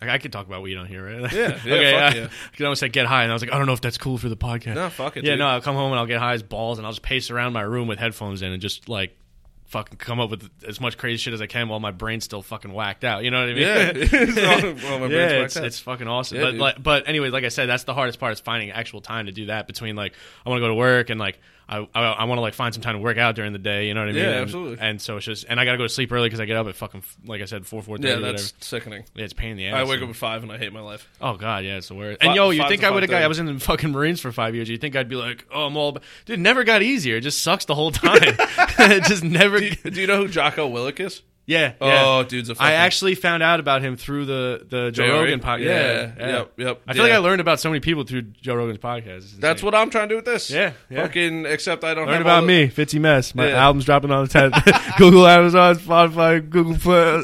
I 0.00 0.10
I 0.10 0.18
could 0.18 0.30
talk 0.32 0.46
about 0.46 0.62
weed 0.62 0.76
on 0.76 0.86
here, 0.86 1.04
right? 1.04 1.32
Yeah, 1.32 1.58
yeah, 1.64 1.74
okay, 1.74 1.94
uh, 1.94 2.14
yeah. 2.14 2.28
I 2.60 2.62
almost 2.62 2.78
said 2.78 2.92
get 2.92 3.06
high, 3.06 3.24
and 3.24 3.32
I 3.32 3.34
was 3.34 3.42
like, 3.42 3.52
I 3.52 3.58
don't 3.58 3.66
know 3.66 3.72
if 3.72 3.80
that's 3.80 3.98
cool 3.98 4.16
for 4.16 4.28
the 4.28 4.36
podcast. 4.36 4.76
no, 4.76 4.88
fuck 4.90 5.16
it. 5.16 5.24
yeah, 5.24 5.32
dude. 5.32 5.40
no, 5.40 5.46
I'll 5.48 5.60
come 5.60 5.74
home 5.74 5.90
and 5.90 5.98
I'll 5.98 6.06
get 6.06 6.20
high 6.20 6.34
as 6.34 6.42
balls, 6.44 6.78
and 6.78 6.86
I'll 6.86 6.92
just 6.92 7.02
pace 7.02 7.30
around 7.32 7.52
my 7.52 7.62
room 7.62 7.88
with 7.88 7.98
headphones 7.98 8.42
in 8.42 8.52
and 8.52 8.62
just 8.62 8.88
like 8.88 9.18
fucking 9.68 9.98
come 9.98 10.18
up 10.18 10.30
with 10.30 10.48
as 10.66 10.80
much 10.80 10.96
crazy 10.96 11.18
shit 11.18 11.34
as 11.34 11.42
I 11.42 11.46
can 11.46 11.68
while 11.68 11.78
my 11.78 11.90
brain's 11.90 12.24
still 12.24 12.42
fucking 12.42 12.72
whacked 12.72 13.04
out. 13.04 13.22
You 13.22 13.30
know 13.30 13.40
what 13.40 13.50
I 13.50 13.52
mean? 13.52 13.62
Yeah, 13.62 13.92
It's 13.94 14.82
well, 14.82 14.98
my 14.98 15.06
yeah, 15.06 15.44
it's, 15.44 15.56
it's 15.56 15.78
fucking 15.78 16.08
awesome. 16.08 16.38
Yeah, 16.38 16.44
but 16.44 16.50
dude. 16.52 16.60
like, 16.60 16.82
but 16.82 17.08
anyway, 17.08 17.28
like 17.30 17.44
I 17.44 17.48
said, 17.48 17.66
that's 17.66 17.84
the 17.84 17.94
hardest 17.94 18.18
part 18.18 18.32
is 18.32 18.40
finding 18.40 18.70
actual 18.70 19.00
time 19.00 19.26
to 19.26 19.32
do 19.32 19.46
that. 19.46 19.66
Between 19.66 19.94
like, 19.94 20.14
I 20.44 20.48
want 20.48 20.58
to 20.58 20.62
go 20.62 20.68
to 20.68 20.74
work 20.74 21.10
and 21.10 21.20
like, 21.20 21.38
I 21.68 21.86
I, 21.94 22.00
I 22.02 22.24
want 22.24 22.38
to 22.38 22.42
like 22.42 22.54
find 22.54 22.72
some 22.72 22.82
time 22.82 22.94
to 22.94 23.00
work 23.00 23.18
out 23.18 23.34
during 23.34 23.52
the 23.52 23.58
day. 23.58 23.86
You 23.88 23.94
know 23.94 24.00
what 24.00 24.08
I 24.08 24.12
mean? 24.12 24.22
Yeah, 24.24 24.30
And- 24.30 24.40
absolutely. 24.42 24.78
And 24.80 25.00
so 25.02 25.16
it's 25.18 25.26
just, 25.26 25.44
and 25.48 25.60
I 25.60 25.64
got 25.64 25.72
to 25.72 25.78
go 25.78 25.84
to 25.84 25.88
sleep 25.88 26.10
early 26.12 26.28
because 26.28 26.40
I 26.40 26.44
get 26.46 26.56
up 26.56 26.66
at 26.66 26.74
fucking 26.76 27.02
like 27.26 27.42
I 27.42 27.44
said, 27.44 27.66
four 27.66 27.82
four 27.82 27.98
thirty. 27.98 28.08
yeah, 28.08 28.32
that's 28.32 28.54
sickening. 28.60 29.04
Yeah, 29.14 29.24
it's 29.24 29.32
pain 29.34 29.50
in 29.52 29.56
the 29.58 29.66
ass. 29.66 29.74
I 29.74 29.84
wake 29.84 30.00
up 30.02 30.08
at 30.08 30.16
five 30.16 30.42
and 30.42 30.50
I 30.50 30.58
hate 30.58 30.72
my 30.72 30.80
life. 30.80 31.08
Oh 31.20 31.36
god, 31.36 31.64
yeah, 31.64 31.76
it's 31.76 31.88
the 31.88 31.94
worst. 31.94 32.20
Fi- 32.22 32.26
And 32.28 32.36
yo, 32.36 32.50
you 32.50 32.60
five 32.62 32.68
think 32.70 32.80
to 32.80 32.86
I 32.86 32.90
would 32.90 33.02
have? 33.02 33.10
5:30. 33.10 33.22
I 33.22 33.26
was 33.28 33.38
in 33.38 33.46
the 33.46 33.58
fucking 33.60 33.92
Marines 33.92 34.20
for 34.20 34.32
five 34.32 34.54
years. 34.54 34.68
You 34.68 34.78
think 34.78 34.96
I'd 34.96 35.08
be 35.08 35.16
like, 35.16 35.44
oh, 35.52 35.66
I'm 35.66 35.76
all, 35.76 35.90
about, 35.90 36.02
dude? 36.26 36.38
it 36.38 36.42
Never 36.42 36.64
got 36.64 36.82
easier. 36.82 37.16
It 37.16 37.20
just 37.22 37.42
sucks 37.42 37.64
the 37.66 37.74
whole 37.74 37.90
time. 37.92 38.18
it 38.22 39.04
just 39.04 39.22
never. 39.24 39.60
Do 39.60 40.00
you 40.00 40.06
know 40.06 40.16
who 40.18 40.28
Jocko 40.28 40.68
Willink 40.70 41.00
is? 41.00 41.22
Yeah, 41.48 41.72
yeah. 41.80 42.04
Oh, 42.06 42.22
dude's 42.22 42.50
a 42.50 42.54
fucking 42.54 42.64
I 42.68 42.74
actually 42.74 43.14
found 43.16 43.42
out 43.42 43.58
about 43.58 43.82
him 43.82 43.96
through 43.96 44.26
the 44.26 44.66
the 44.68 44.90
Joe 44.92 45.06
Joe 45.06 45.20
Rogan 45.22 45.40
podcast. 45.40 45.64
Yeah, 45.64 46.12
Yeah, 46.16 46.26
yep, 46.36 46.52
yep, 46.58 46.82
I 46.86 46.92
feel 46.92 47.02
like. 47.02 47.12
I 47.12 47.16
learned 47.18 47.40
about 47.40 47.58
so 47.58 47.70
many 47.70 47.80
people 47.80 48.04
through 48.04 48.22
Joe 48.22 48.54
Rogan's 48.54 48.78
podcast. 48.78 49.40
That's 49.40 49.62
what 49.62 49.74
I'm 49.74 49.88
trying 49.90 50.08
to 50.08 50.12
do 50.12 50.16
with 50.16 50.26
this. 50.26 50.50
Yeah, 50.50 50.72
yeah. 50.90 51.02
Fucking, 51.02 51.46
except 51.46 51.82
I 51.84 51.94
don't 51.94 52.06
Learn 52.06 52.20
about 52.20 52.34
all 52.36 52.40
the- 52.42 52.46
me, 52.46 52.68
Fitzy 52.68 53.00
Mess. 53.00 53.34
My 53.34 53.48
Yeah. 53.48 53.64
album's 53.64 53.86
dropping 53.86 54.10
on 54.10 54.26
the 54.26 54.30
10th. 54.30 54.96
Google, 54.98 55.26
Amazon, 55.26 55.76
Spotify, 55.76 56.48
Google 56.48 56.76
Play, 56.76 57.22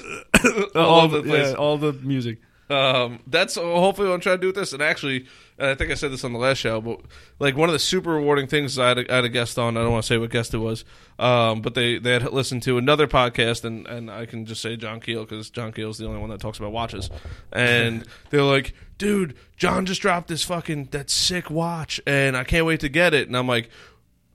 all, 0.75 1.03
over 1.03 1.21
the 1.21 1.29
yeah, 1.39 1.53
all 1.53 1.77
the 1.79 1.93
music. 1.93 2.39
Um, 2.71 3.21
that's 3.27 3.57
hopefully 3.57 4.09
what 4.09 4.15
I'm 4.15 4.21
trying 4.21 4.37
to 4.39 4.41
do 4.41 4.47
with 4.49 4.57
this. 4.57 4.73
And 4.73 4.83
actually, 4.83 5.27
and 5.59 5.69
I 5.69 5.75
think 5.75 5.91
I 5.91 5.95
said 5.95 6.11
this 6.11 6.25
on 6.25 6.33
the 6.33 6.39
last 6.39 6.59
show, 6.59 6.81
but 6.81 7.01
like 7.39 7.57
one 7.57 7.69
of 7.69 7.75
the 7.75 7.79
super 7.79 8.11
rewarding 8.11 8.47
things 8.47 8.79
I 8.79 8.89
had 8.89 8.99
a, 8.99 9.13
I 9.13 9.17
had 9.17 9.25
a 9.25 9.29
guest 9.29 9.59
on. 9.59 9.77
I 9.77 9.83
don't 9.83 9.93
want 9.93 10.05
to 10.05 10.07
say 10.07 10.19
what 10.19 10.31
guest 10.31 10.55
it 10.55 10.59
was, 10.59 10.85
um, 11.19 11.61
but 11.61 11.75
they 11.75 11.99
they 11.99 12.13
had 12.13 12.33
listened 12.33 12.63
to 12.65 12.79
another 12.79 13.07
podcast, 13.07 13.65
and 13.65 13.87
and 13.87 14.11
I 14.11 14.27
can 14.27 14.47
just 14.47 14.63
say 14.63 14.77
John 14.77 15.01
Keel 15.01 15.25
because 15.25 15.51
John 15.51 15.73
Keel 15.73 15.91
is 15.91 15.99
the 15.99 16.07
only 16.07 16.21
one 16.21 16.31
that 16.31 16.41
talks 16.41 16.59
about 16.59 16.73
watches, 16.73 17.11
and 17.53 18.05
they're 18.31 18.43
like, 18.43 18.75
dude, 18.99 19.37
John 19.57 19.85
just 19.87 20.01
dropped 20.01 20.29
this 20.29 20.43
fucking 20.43 20.87
that 20.87 21.11
sick 21.11 21.51
watch, 21.51 22.01
and 22.07 22.37
I 22.37 22.45
can't 22.45 22.67
wait 22.67 22.81
to 22.81 22.89
get 22.89 23.15
it. 23.15 23.29
And 23.29 23.37
I'm 23.37 23.47
like, 23.47 23.69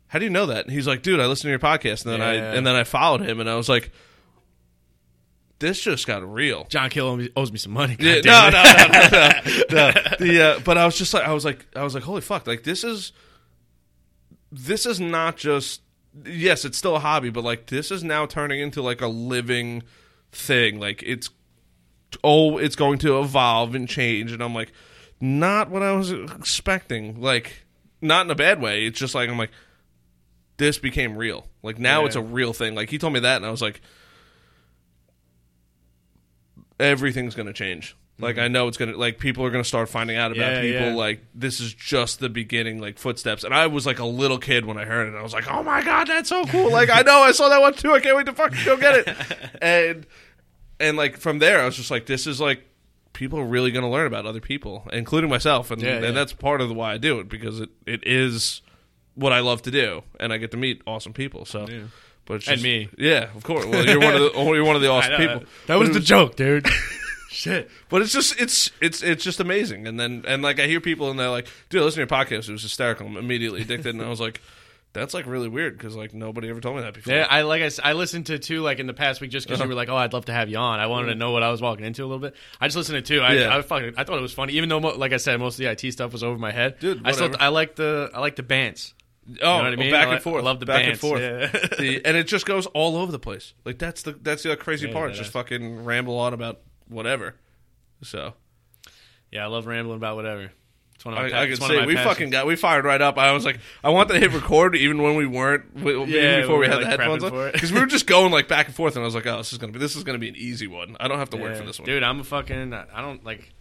how 0.07 0.19
do 0.19 0.25
you 0.25 0.31
know 0.31 0.45
that? 0.45 0.65
And 0.65 0.73
he's 0.73 0.87
like, 0.87 1.01
dude, 1.01 1.19
I 1.19 1.25
listened 1.25 1.47
to 1.47 1.49
your 1.49 1.59
podcast, 1.59 2.05
and 2.05 2.13
then 2.13 2.21
I 2.21 2.35
and 2.35 2.65
then 2.65 2.75
I 2.75 2.83
followed 2.83 3.21
him, 3.21 3.39
and 3.39 3.49
I 3.49 3.55
was 3.55 3.69
like. 3.69 3.91
This 5.59 5.81
just 5.81 6.07
got 6.07 6.23
real. 6.31 6.65
John 6.69 6.89
Kill 6.89 7.07
owes 7.07 7.17
me- 7.19 7.29
owes 7.35 7.51
me 7.51 7.57
some 7.57 7.73
money. 7.73 7.97
Yeah, 7.99 8.21
no, 8.23 8.49
no, 8.49 8.63
no, 8.63 8.87
no, 9.11 9.91
no. 9.91 9.91
The, 10.19 10.41
uh, 10.55 10.59
but 10.63 10.77
I 10.77 10.85
was 10.85 10.97
just 10.97 11.13
like, 11.13 11.23
I 11.27 11.33
was 11.33 11.43
like, 11.43 11.65
I 11.75 11.83
was 11.83 11.93
like, 11.93 12.03
holy 12.03 12.21
fuck! 12.21 12.47
Like 12.47 12.63
this 12.63 12.83
is, 12.83 13.11
this 14.51 14.85
is 14.85 14.99
not 14.99 15.37
just. 15.37 15.81
Yes, 16.25 16.65
it's 16.65 16.77
still 16.77 16.95
a 16.95 16.99
hobby, 16.99 17.29
but 17.29 17.43
like 17.43 17.67
this 17.67 17.91
is 17.91 18.03
now 18.03 18.25
turning 18.25 18.59
into 18.59 18.81
like 18.81 19.01
a 19.01 19.07
living 19.07 19.83
thing. 20.31 20.79
Like 20.79 21.03
it's, 21.05 21.29
oh, 22.23 22.57
it's 22.57 22.75
going 22.75 22.97
to 22.99 23.19
evolve 23.19 23.75
and 23.75 23.87
change, 23.87 24.31
and 24.31 24.41
I'm 24.41 24.55
like, 24.55 24.71
not 25.21 25.69
what 25.69 25.83
I 25.83 25.91
was 25.91 26.11
expecting. 26.11 27.21
Like, 27.21 27.65
not 28.01 28.25
in 28.25 28.31
a 28.31 28.35
bad 28.35 28.59
way. 28.61 28.85
It's 28.85 28.97
just 28.97 29.13
like 29.13 29.29
I'm 29.29 29.37
like, 29.37 29.51
this 30.57 30.79
became 30.79 31.15
real. 31.17 31.45
Like 31.61 31.77
now 31.77 32.01
Yeah. 32.01 32.07
it's 32.07 32.15
a 32.15 32.21
real 32.21 32.53
thing. 32.53 32.75
Like 32.75 32.89
he 32.89 32.97
told 32.97 33.13
me 33.13 33.19
that, 33.19 33.35
and 33.37 33.45
I 33.45 33.51
was 33.51 33.61
like, 33.61 33.79
everything's 36.79 37.35
going 37.35 37.47
to 37.47 37.53
change. 37.53 37.95
Like 38.21 38.37
I 38.37 38.49
know 38.49 38.67
it's 38.67 38.75
gonna 38.75 38.97
like 38.97 39.17
people 39.17 39.45
are 39.45 39.49
gonna 39.49 39.63
start 39.63 39.87
finding 39.87 40.17
out 40.17 40.33
about 40.33 40.41
Mm-hmm. 40.51 40.65
Yeah, 40.65 40.71
people. 40.79 40.87
yeah. 40.89 40.93
Like 40.95 41.21
this 41.33 41.61
is 41.61 41.73
just 41.73 42.19
the 42.19 42.27
beginning, 42.27 42.81
like 42.81 42.99
footsteps. 42.99 43.45
And 43.45 43.53
I 43.53 43.67
was 43.67 43.85
like 43.85 43.99
a 43.99 44.05
little 44.05 44.37
kid 44.39 44.65
when 44.65 44.77
I 44.77 44.83
heard 44.83 45.05
it. 45.05 45.11
And 45.11 45.17
I 45.17 45.21
was 45.21 45.31
like, 45.33 45.49
oh 45.49 45.63
my 45.63 45.81
god, 45.81 46.09
that's 46.09 46.27
so 46.27 46.43
cool! 46.43 46.69
Like 46.79 46.89
I 46.89 47.01
know 47.03 47.19
I 47.19 47.31
saw 47.31 47.47
that 47.47 47.61
one 47.61 47.75
too. 47.75 47.93
I 47.93 48.01
can't 48.01 48.17
wait 48.17 48.25
to 48.25 48.33
fucking 48.33 48.59
go 48.65 48.75
get 48.75 49.07
it. 49.07 49.17
and 49.61 50.05
and 50.81 50.97
like 50.97 51.15
from 51.15 51.39
there, 51.39 51.61
I 51.61 51.65
was 51.65 51.77
just 51.77 51.91
like, 51.91 52.07
this 52.07 52.27
is 52.27 52.41
like 52.41 52.65
people 53.13 53.39
are 53.39 53.45
really 53.45 53.71
gonna 53.71 53.89
learn 53.89 54.07
about 54.07 54.25
other 54.25 54.41
people, 54.41 54.85
including 54.91 55.29
myself. 55.29 55.71
And 55.71 55.81
Yeah, 55.81 55.93
and 55.95 56.03
yeah. 56.03 56.11
that's 56.11 56.33
part 56.33 56.59
of 56.59 56.67
the 56.67 56.75
why 56.75 56.91
I 56.91 56.97
do 56.97 57.21
it 57.21 57.29
because 57.29 57.61
it, 57.61 57.69
it 57.85 58.05
is 58.05 58.61
what 59.15 59.31
I 59.31 59.39
love 59.39 59.61
to 59.61 59.71
do, 59.71 60.03
and 60.19 60.33
I 60.33 60.37
get 60.39 60.51
to 60.51 60.57
meet 60.57 60.81
awesome 60.85 61.13
people. 61.13 61.45
So. 61.45 61.67
Yeah. 61.69 61.83
But 62.29 62.35
it's 62.35 62.47
And 62.47 62.61
me. 62.61 62.87
yeah, 62.97 63.27
of 63.35 63.43
course. 63.43 63.65
Well, 63.65 63.83
you're 63.85 63.99
one 63.99 64.13
of 64.15 64.21
the 64.21 64.31
oh, 64.35 64.53
you're 64.53 64.63
one 64.63 64.77
of 64.77 64.81
the 64.81 64.87
awesome 64.91 65.11
know, 65.11 65.17
people. 65.17 65.39
That 65.39 65.47
But 65.67 65.79
was 65.79 65.89
it 65.89 65.93
the 65.93 65.99
joke, 65.99 66.37
dude. 66.37 66.65
Shit. 67.31 67.69
but 67.89 68.01
it's 68.01 68.11
just 68.13 68.39
it's 68.39 68.71
it's 68.81 69.03
it's 69.03 69.23
just 69.23 69.39
amazing. 69.39 69.87
And 69.87 69.99
then 69.99 70.23
and 70.27 70.41
like 70.41 70.59
I 70.59 70.67
hear 70.67 70.79
people 70.79 71.09
and 71.11 71.19
they're 71.19 71.29
like, 71.29 71.47
"Dude, 71.69 71.81
listen 71.83 71.95
to 71.95 72.01
your 72.15 72.25
podcast. 72.25 72.47
It 72.47 72.51
was 72.53 72.63
hysterical." 72.63 73.07
I'm 73.07 73.17
immediately 73.17 73.61
addicted, 73.61 73.93
and 73.95 74.03
I 74.03 74.09
was 74.09 74.19
like, 74.19 74.41
"That's 74.93 75.13
like 75.13 75.25
really 75.27 75.47
weird 75.47 75.77
because 75.77 75.95
like 75.95 76.13
nobody 76.13 76.49
ever 76.49 76.59
told 76.59 76.75
me 76.77 76.81
that 76.83 76.93
before." 76.95 77.13
Yeah, 77.13 77.27
I 77.29 77.41
like 77.43 77.61
I 77.83 77.93
listened 77.93 78.27
to 78.27 78.39
two 78.39 78.61
like 78.61 78.79
in 78.79 78.87
the 78.87 78.93
past 78.93 79.21
week 79.21 79.29
just 79.31 79.47
because 79.47 79.59
Uh-huh. 79.59 79.65
you 79.65 79.69
were 79.69 79.75
like, 79.75 79.89
oh, 79.89 79.95
I'd 79.95 80.11
love 80.13 80.25
to 80.25 80.33
have 80.33 80.49
you 80.49 80.57
on. 80.57 80.79
I 80.79 80.87
wanted 80.87 81.07
to 81.07 81.15
know 81.15 81.31
what 81.31 81.41
I 81.43 81.49
was 81.51 81.61
walking 81.61 81.85
into 81.85 82.03
a 82.03 82.07
little 82.07 82.19
bit. 82.19 82.35
I 82.59 82.67
just 82.67 82.77
listened 82.77 83.03
to 83.03 83.15
two. 83.15 83.21
I, 83.21 83.33
Yeah. 83.33 83.55
I 83.57 83.61
fucking 83.61 83.93
I 83.97 84.03
thought 84.03 84.17
it 84.17 84.21
was 84.23 84.33
funny, 84.33 84.53
even 84.53 84.69
though 84.69 84.79
like 84.79 85.13
I 85.13 85.17
said, 85.17 85.39
most 85.39 85.59
of 85.59 85.65
the 85.65 85.71
IT 85.71 85.91
stuff 85.93 86.11
was 86.11 86.23
over 86.23 86.37
my 86.37 86.51
head. 86.51 86.79
Dude, 86.79 87.01
I 87.05 87.11
still. 87.11 87.31
I 87.39 87.47
like 87.49 87.75
the 87.75 88.11
I 88.13 88.19
like 88.19 88.35
the 88.37 88.43
bands. 88.43 88.93
Oh, 89.27 89.31
You 89.31 89.35
know 89.35 89.51
oh, 89.51 89.57
what 89.63 89.65
I 89.73 89.75
mean? 89.75 89.91
back 89.91 90.03
and 90.03 90.11
like- 90.13 90.21
forth. 90.21 90.41
I 90.43 90.45
love 90.45 90.59
the 90.59 90.65
back 90.65 90.83
bands. 90.85 90.89
and 90.91 90.99
forth. 90.99 91.21
Yeah. 91.21 91.47
The- 91.79 92.01
and 92.05 92.17
it 92.17 92.25
just 92.27 92.45
goes 92.45 92.65
all 92.67 92.95
over 92.97 93.11
the 93.11 93.19
place. 93.19 93.53
Like 93.65 93.77
that's 93.77 94.01
the 94.03 94.13
that's 94.13 94.43
the 94.43 94.55
crazy 94.57 94.87
Yeah, 94.87 94.93
part. 94.93 95.11
yeah, 95.11 95.17
just 95.17 95.29
yeah. 95.29 95.41
fucking 95.41 95.83
ramble 95.85 96.17
on 96.17 96.33
about 96.33 96.61
whatever. 96.87 97.35
So 98.03 98.33
yeah, 99.31 99.43
I 99.43 99.47
love 99.47 99.65
rambling 99.67 99.97
about 99.97 100.15
whatever. 100.15 100.51
It's 100.95 101.05
one 101.05 101.13
of 101.13 101.19
my 101.21 101.27
I, 101.27 101.31
pa- 101.31 101.39
I 101.39 101.47
can 101.47 101.55
say 101.55 101.85
we 101.85 101.95
passions. 101.95 102.11
fucking 102.13 102.29
got 102.31 102.45
we 102.45 102.57
fired 102.57 102.83
right 102.83 103.01
up. 103.01 103.17
I 103.17 103.31
was 103.31 103.45
like, 103.45 103.59
I 103.85 103.89
want 103.89 104.09
to 104.09 104.19
hit 104.19 104.33
record 104.33 104.75
even 104.75 105.01
when 105.01 105.15
we 105.15 105.25
weren't, 105.25 105.73
w- 105.77 106.01
even 106.01 106.09
Yeah, 106.13 106.41
before 106.41 106.57
we, 106.57 106.67
we 106.67 106.73
had 106.73 106.81
the 106.81 106.87
headphones 106.87 107.23
on, 107.23 107.51
because 107.53 107.71
we 107.71 107.79
were 107.79 107.85
just 107.85 108.05
going 108.05 108.33
like 108.33 108.49
back 108.49 108.65
and 108.65 108.75
forth, 108.75 108.95
and 108.97 109.03
I 109.03 109.05
was 109.05 109.15
like, 109.15 109.25
oh, 109.25 109.37
this 109.37 109.53
is 109.53 109.59
gonna 109.59 109.71
be 109.71 109.79
this 109.79 109.95
is 109.95 110.03
gonna 110.03 110.17
be 110.17 110.27
an 110.27 110.35
easy 110.35 110.67
one. 110.67 110.97
I 110.99 111.07
don't 111.07 111.17
have 111.19 111.29
to 111.29 111.37
work 111.37 111.55
for 111.55 111.63
this 111.63 111.79
one. 111.79 111.85
dude. 111.85 112.03
I'm 112.03 112.19
a 112.19 112.23
fucking. 112.25 112.73
I 112.73 113.01
don't 113.01 113.23
like. 113.23 113.53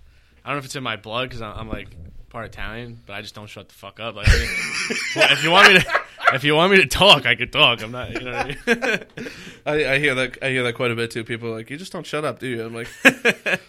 I 0.45 0.49
don't 0.49 0.57
know 0.57 0.59
if 0.59 0.65
it's 0.65 0.75
in 0.75 0.83
my 0.83 0.97
blood 0.97 1.29
because 1.29 1.41
I'm, 1.43 1.57
I'm 1.59 1.69
like 1.69 1.89
part 2.31 2.47
Italian, 2.47 3.01
but 3.07 3.15
I 3.15 3.23
just 3.23 3.35
don't 3.35 3.47
shut 3.49 3.69
the 3.69 3.75
fuck 3.75 4.01
up. 4.01 4.15
Like, 4.17 4.29
I 4.29 4.33
mean, 4.39 4.49
if 5.33 5.43
you 5.45 5.51
want 5.51 5.73
me 5.73 5.81
to, 5.81 6.01
if 6.35 6.45
you 6.45 6.55
want 6.55 6.73
me 6.73 6.79
to 6.79 6.87
talk, 6.87 7.27
I 7.27 7.35
could 7.35 7.53
talk. 7.53 7.83
I'm 7.83 7.91
not. 7.93 8.13
You 8.13 8.21
know 8.21 8.33
what 8.33 8.57
I 8.67 8.75
mean? 8.75 9.29
I, 9.67 9.95
I 9.95 9.99
hear 9.99 10.15
that 10.15 10.39
I 10.43 10.51
hear 10.51 10.63
that 10.65 10.75
quite 10.75 10.91
a 10.91 10.95
bit 10.97 11.11
too. 11.11 11.25
People 11.25 11.49
are 11.49 11.57
like, 11.57 11.71
you 11.71 11.77
just 11.77 11.93
don't 11.93 12.07
shut 12.07 12.25
up, 12.25 12.39
do 12.39 12.47
you? 12.47 12.65
I'm 12.65 12.75
like, 12.75 12.89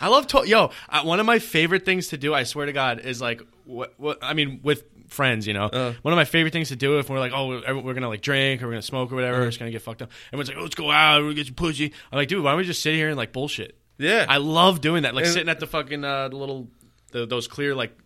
I 0.00 0.08
love 0.08 0.26
talk. 0.26 0.46
Yo, 0.46 0.70
I, 0.88 1.04
one 1.04 1.18
of 1.20 1.26
my 1.26 1.38
favorite 1.38 1.84
things 1.84 2.08
to 2.08 2.16
do, 2.18 2.32
I 2.34 2.44
swear 2.44 2.66
to 2.66 2.72
God, 2.72 3.00
is 3.00 3.20
like 3.20 3.42
what, 3.64 3.94
what 3.96 4.18
I 4.22 4.34
mean 4.34 4.60
with 4.62 4.84
friends. 5.08 5.46
You 5.46 5.54
know, 5.54 5.64
Uh. 5.64 5.94
one 6.02 6.12
of 6.12 6.16
my 6.16 6.24
favorite 6.24 6.52
things 6.52 6.68
to 6.68 6.76
do 6.76 6.98
if 6.98 7.08
we're 7.10 7.18
like, 7.18 7.32
oh, 7.34 7.48
we're, 7.48 7.80
we're 7.80 7.94
gonna 7.94 8.08
like 8.08 8.20
drink 8.22 8.62
or 8.62 8.66
we're 8.66 8.72
gonna 8.72 8.82
smoke 8.82 9.10
or 9.10 9.16
whatever, 9.16 9.38
we're 9.40 9.46
just 9.46 9.58
gonna 9.58 9.70
get 9.72 9.82
fucked 9.82 10.02
up. 10.02 10.10
Everyone's 10.28 10.48
like, 10.50 10.58
oh, 10.58 10.62
let's 10.62 10.74
go 10.76 10.90
out, 10.90 11.18
we're 11.18 11.24
gonna 11.28 11.34
get 11.34 11.46
some 11.46 11.54
pussy. 11.54 11.92
I'm 12.12 12.16
like, 12.16 12.28
dude, 12.28 12.44
why 12.44 12.50
don't 12.52 12.58
we 12.58 12.64
just 12.64 12.82
sit 12.82 12.94
here 12.94 13.08
and 13.08 13.16
like 13.16 13.32
bullshit? 13.32 13.76
yeah, 14.00 14.26
I 14.28 14.36
love 14.36 14.80
doing 14.80 15.02
that, 15.02 15.14
like 15.16 15.24
And- 15.24 15.32
sitting 15.34 15.48
at 15.48 15.58
the 15.58 15.66
fucking 15.66 16.04
uh, 16.04 16.28
the 16.28 16.36
little 16.36 16.68
the, 17.12 17.26
those 17.26 17.48
clear 17.48 17.74
like 17.74 17.96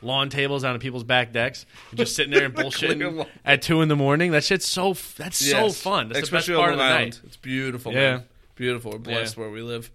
lawn 0.00 0.28
tables 0.30 0.62
out 0.64 0.74
on 0.74 0.80
people's 0.80 1.04
back 1.04 1.32
decks, 1.32 1.66
just 1.94 2.14
sitting 2.14 2.32
there 2.32 2.44
and 2.44 2.54
bullshitting 2.56 3.26
at 3.44 3.62
two 3.62 3.82
in 3.82 3.88
the 3.88 3.96
morning. 3.96 4.30
That 4.32 4.44
shit's 4.44 4.66
so 4.66 4.90
f- 4.90 5.14
that's 5.16 5.36
so 5.38 5.70
fun. 5.70 6.08
That's 6.08 6.20
especially 6.20 6.54
the 6.54 6.58
best 6.60 6.62
part 6.64 6.72
of 6.72 6.78
the 6.78 6.84
Island. 6.84 7.04
night. 7.14 7.20
It's 7.24 7.36
beautiful, 7.36 7.92
Yeah. 7.92 7.98
man. 8.16 8.24
Beautiful. 8.54 8.92
We're 8.92 8.98
blessed 8.98 9.36
where 9.36 9.50
we 9.50 9.62
live. 9.62 9.90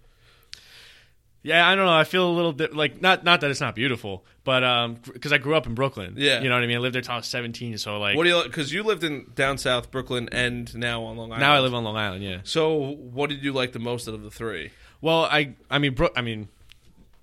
Yeah, 1.42 1.68
I 1.68 1.74
don't 1.74 1.84
know. 1.84 1.92
I 1.92 2.04
feel 2.04 2.26
a 2.26 2.32
little 2.32 2.54
bit 2.54 2.74
like 2.74 3.02
not 3.02 3.22
not 3.22 3.42
that 3.42 3.50
it's 3.50 3.60
not 3.60 3.74
beautiful, 3.74 4.24
but 4.44 4.64
um, 4.64 4.96
because 5.12 5.30
I 5.30 5.36
grew 5.36 5.54
up 5.54 5.66
in 5.66 5.74
Brooklyn. 5.74 6.14
Yeah. 6.16 6.40
you 6.40 6.48
know 6.48 6.54
what 6.54 6.64
I 6.64 6.66
mean. 6.66 6.76
I 6.76 6.80
lived 6.80 6.94
there 6.94 7.02
till 7.02 7.12
I 7.12 7.16
was 7.18 7.26
seventeen, 7.26 7.76
so 7.76 7.98
like 7.98 8.16
What 8.16 8.24
do 8.24 8.30
you? 8.30 8.42
Because 8.44 8.72
you 8.72 8.82
lived 8.82 9.04
in 9.04 9.26
down 9.34 9.58
south 9.58 9.90
Brooklyn 9.90 10.30
and 10.32 10.74
now 10.74 11.02
on 11.04 11.18
Long 11.18 11.28
Island. 11.30 11.40
now 11.42 11.52
I 11.52 11.60
live 11.60 11.74
on 11.74 11.84
Long 11.84 11.96
Island. 11.96 12.24
Yeah. 12.24 12.38
So, 12.44 12.94
what 12.94 13.28
did 13.28 13.42
you 13.42 13.52
like 13.52 13.72
the 13.72 13.78
most 13.78 14.08
out 14.08 14.14
of 14.14 14.22
the 14.22 14.30
three? 14.30 14.70
Well, 15.02 15.24
I 15.24 15.54
I 15.70 15.78
mean, 15.78 15.92
Bro- 15.92 16.12
I 16.16 16.22
mean, 16.22 16.48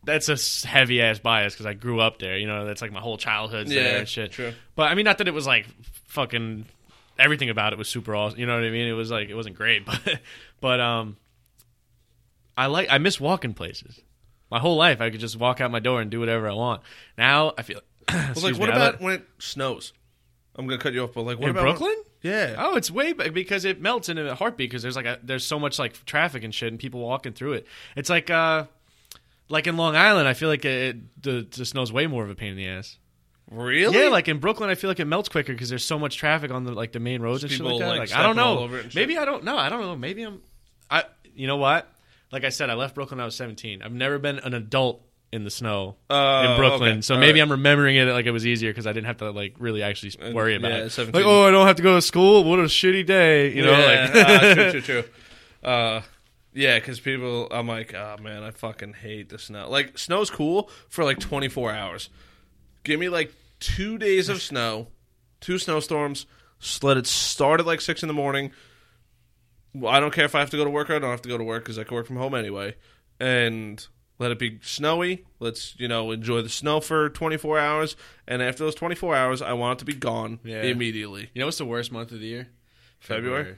that's 0.04 0.30
a 0.30 0.68
heavy 0.68 1.02
ass 1.02 1.20
bias 1.20 1.54
because 1.54 1.66
I 1.66 1.74
grew 1.74 2.00
up 2.00 2.20
there. 2.20 2.38
You 2.38 2.48
know, 2.48 2.66
that's 2.66 2.82
like 2.82 2.92
my 2.92 3.00
whole 3.00 3.18
childhood's 3.18 3.72
Yeah, 3.74 3.84
there 3.84 3.98
and 4.00 4.08
shit. 4.08 4.32
true. 4.32 4.54
But 4.76 4.92
I 4.92 4.96
mean, 4.96 5.06
not 5.06 5.20
that 5.20 5.28
it 5.28 5.34
was 5.34 5.46
like 5.48 5.68
fucking 6.08 6.66
everything 7.20 7.50
about 7.50 7.74
it 7.74 7.80
was 7.80 7.88
super 7.90 8.16
awesome. 8.16 8.40
You 8.40 8.46
know 8.46 8.56
what 8.56 8.64
I 8.64 8.70
mean? 8.72 8.88
It 8.88 8.94
was 8.94 9.12
like 9.12 9.30
it 9.30 9.36
wasn't 9.36 9.56
great, 9.56 9.86
but 9.86 10.20
but 10.60 10.80
um, 10.80 11.18
I 12.58 12.68
like 12.68 12.88
I 12.90 12.98
miss 12.98 13.20
walking 13.20 13.54
places. 13.54 14.02
My 14.50 14.60
whole 14.60 14.76
life, 14.76 15.00
I 15.00 15.10
could 15.10 15.22
just 15.22 15.38
walk 15.38 15.62
out 15.62 15.72
my 15.72 15.80
door 15.80 16.02
and 16.02 16.12
do 16.12 16.20
whatever 16.20 16.50
I 16.50 16.54
want. 16.54 16.82
Now 17.18 17.54
I 17.58 17.62
feel. 17.62 17.80
I 18.08 18.32
was 18.34 18.44
like, 18.44 18.58
what 18.58 18.70
me, 18.70 18.76
about 18.76 19.00
when 19.02 19.14
it 19.16 19.26
snows? 19.40 19.94
I'm 20.56 20.68
gonna 20.68 20.82
cut 20.82 20.94
you 20.94 21.04
off, 21.04 21.14
but 21.14 21.22
like, 21.22 21.40
what 21.40 21.46
in 21.50 21.52
about 21.52 21.78
Brooklyn? 21.78 21.96
yeah. 22.22 22.56
Oh, 22.58 22.76
it's 22.76 22.92
way 22.92 23.14
back 23.14 23.34
because 23.34 23.64
it 23.64 23.80
melts 23.80 24.10
in 24.10 24.18
a 24.18 24.36
heartbeat 24.36 24.70
because 24.70 24.82
there's 24.82 24.96
like 24.98 25.06
a, 25.06 25.20
there's 25.24 25.46
so 25.46 25.58
much 25.60 25.80
like 25.80 26.04
traffic 26.06 26.44
and 26.44 26.54
shit 26.54 26.68
and 26.70 26.80
people 26.80 27.00
walking 27.00 27.32
through 27.34 27.54
it. 27.54 27.68
It's 27.96 28.10
like 28.10 28.30
uh 28.30 28.66
like 29.52 29.68
in 29.68 29.78
Long 29.78 29.96
Island, 29.96 30.28
I 30.28 30.34
feel 30.34 30.50
like 30.50 30.66
it, 30.66 31.22
the, 31.22 31.48
the 31.50 31.66
snow's 31.66 31.92
way 31.94 32.08
more 32.08 32.24
of 32.24 32.30
a 32.30 32.36
pain 32.36 32.52
in 32.52 32.58
the 32.58 32.68
ass. 32.68 32.98
really? 33.52 33.96
Yeah, 34.02 34.10
like 34.10 34.28
in 34.28 34.40
Brooklyn, 34.40 34.70
I 34.70 34.76
feel 34.76 34.90
like 34.90 35.00
it 35.00 35.06
melts 35.06 35.30
quicker 35.30 35.54
because 35.54 35.70
there's 35.70 35.84
so 35.86 36.00
much 36.00 36.18
traffic 36.18 36.52
on 36.52 36.64
the 36.64 36.72
like 36.72 36.92
the 36.94 37.00
main 37.00 37.22
roads 37.22 37.44
and 37.44 37.52
shit 37.52 37.62
like 37.62 37.80
that. 37.80 37.88
like, 37.90 38.00
Like, 38.00 38.14
I 38.16 38.24
don't 38.24 38.36
know. 38.36 38.60
over 38.60 38.78
it 38.80 38.84
and 38.86 38.92
shit. 38.94 39.02
Maybe 39.02 39.18
I 39.18 39.26
don't 39.26 39.44
know. 39.44 39.58
I 39.58 39.70
don't 39.70 39.82
know. 39.82 39.96
Maybe 39.96 40.24
I'm. 40.24 40.42
I 40.90 41.04
you 41.36 41.48
know 41.48 41.58
what? 41.58 41.88
Like 42.32 42.44
I 42.46 42.50
said, 42.50 42.70
I 42.70 42.76
left 42.76 42.96
Brooklyn 42.96 43.18
when 43.18 43.24
I 43.24 43.26
was 43.26 43.36
17. 43.36 43.82
I've 43.84 43.92
never 43.92 44.18
been 44.18 44.40
an 44.40 44.54
adult 44.54 45.06
in 45.34 45.44
the 45.46 45.50
snow 45.50 45.96
Oh, 46.10 46.42
in 46.52 46.58
Brooklyn, 46.58 46.92
okay. 46.92 47.02
so 47.02 47.14
All 47.16 47.20
maybe 47.22 47.40
right. 47.40 47.46
I'm 47.46 47.52
remembering 47.52 47.96
it 47.96 48.04
like 48.06 48.26
it 48.26 48.32
was 48.32 48.46
easier 48.46 48.70
because 48.70 48.86
I 48.86 48.92
didn't 48.92 49.08
have 49.08 49.18
to 49.18 49.32
like 49.32 49.56
really 49.60 49.82
actually 49.84 50.14
Uh, 50.22 50.32
worry 50.34 50.56
about 50.56 50.72
yeah, 50.72 50.78
it. 50.86 50.90
17. 50.92 51.22
Like, 51.22 51.26
oh, 51.30 51.48
I 51.48 51.52
don't 51.52 51.68
have 51.68 51.78
to 51.78 51.84
go 51.84 51.96
to 51.96 52.02
school. 52.02 52.44
What 52.44 52.60
a 52.60 52.64
shitty 52.64 53.06
day, 53.06 53.54
you 53.54 53.64
know? 53.64 53.72
yeah, 53.72 54.12
like, 54.14 54.26
ah, 54.28 54.54
true, 54.54 54.72
true, 54.72 54.82
true. 54.82 55.04
Uh, 55.64 56.02
yeah, 56.54 56.78
because 56.80 57.00
people, 57.00 57.48
I'm 57.52 57.68
like, 57.68 57.94
oh 57.94 58.18
man, 58.22 58.44
I 58.44 58.52
fucking 58.52 58.94
hate 58.94 59.30
the 59.30 59.40
snow. 59.40 59.70
Like, 59.70 59.98
snow's 59.98 60.30
cool 60.30 60.70
for 60.90 61.04
like 61.04 61.20
24 61.20 61.72
hours. 61.72 62.10
Give 62.84 63.00
me 63.00 63.10
like 63.10 63.34
two 63.60 63.98
days 63.98 64.28
of 64.30 64.42
snow, 64.42 64.88
two 65.40 65.58
snowstorms. 65.58 66.26
Let 66.82 66.98
it 66.98 67.08
start 67.08 67.60
at 67.60 67.66
like 67.66 67.82
six 67.82 68.04
in 68.04 68.08
the 68.08 68.14
morning. 68.14 68.52
Well, 69.74 69.92
I 69.92 70.00
don't 70.00 70.14
care 70.14 70.26
if 70.26 70.36
I 70.36 70.40
have 70.40 70.50
to 70.50 70.58
go 70.58 70.64
to 70.66 70.70
work 70.70 70.90
or 70.90 70.96
I 70.96 71.00
don't 71.00 71.10
have 71.12 71.22
to 71.24 71.30
go 71.30 71.38
to 71.38 71.44
work 71.44 71.64
because 71.64 71.80
I 71.80 71.84
can 71.84 71.96
work 71.96 72.06
from 72.08 72.18
home 72.18 72.36
anyway. 72.36 72.76
And 73.20 73.86
let 74.20 74.32
it 74.32 74.38
be 74.40 74.60
snowy. 74.62 75.26
Let's 75.40 75.76
you 75.80 75.88
know 75.88 76.12
enjoy 76.12 76.42
the 76.42 76.50
snow 76.50 76.80
for 76.82 77.10
24 77.10 77.58
hours. 77.60 77.96
And 78.28 78.42
after 78.42 78.64
those 78.64 78.76
24 78.76 79.16
hours, 79.16 79.42
I 79.42 79.54
want 79.54 79.78
it 79.78 79.80
to 79.80 79.86
be 79.86 79.94
gone 79.94 80.40
Yeah. 80.44 80.64
immediately. 80.64 81.30
you 81.34 81.40
know 81.40 81.46
what's 81.48 81.58
the 81.58 81.66
worst 81.66 81.92
month 81.92 82.12
of 82.12 82.20
the 82.20 82.28
year? 82.28 82.50
February? 83.00 83.58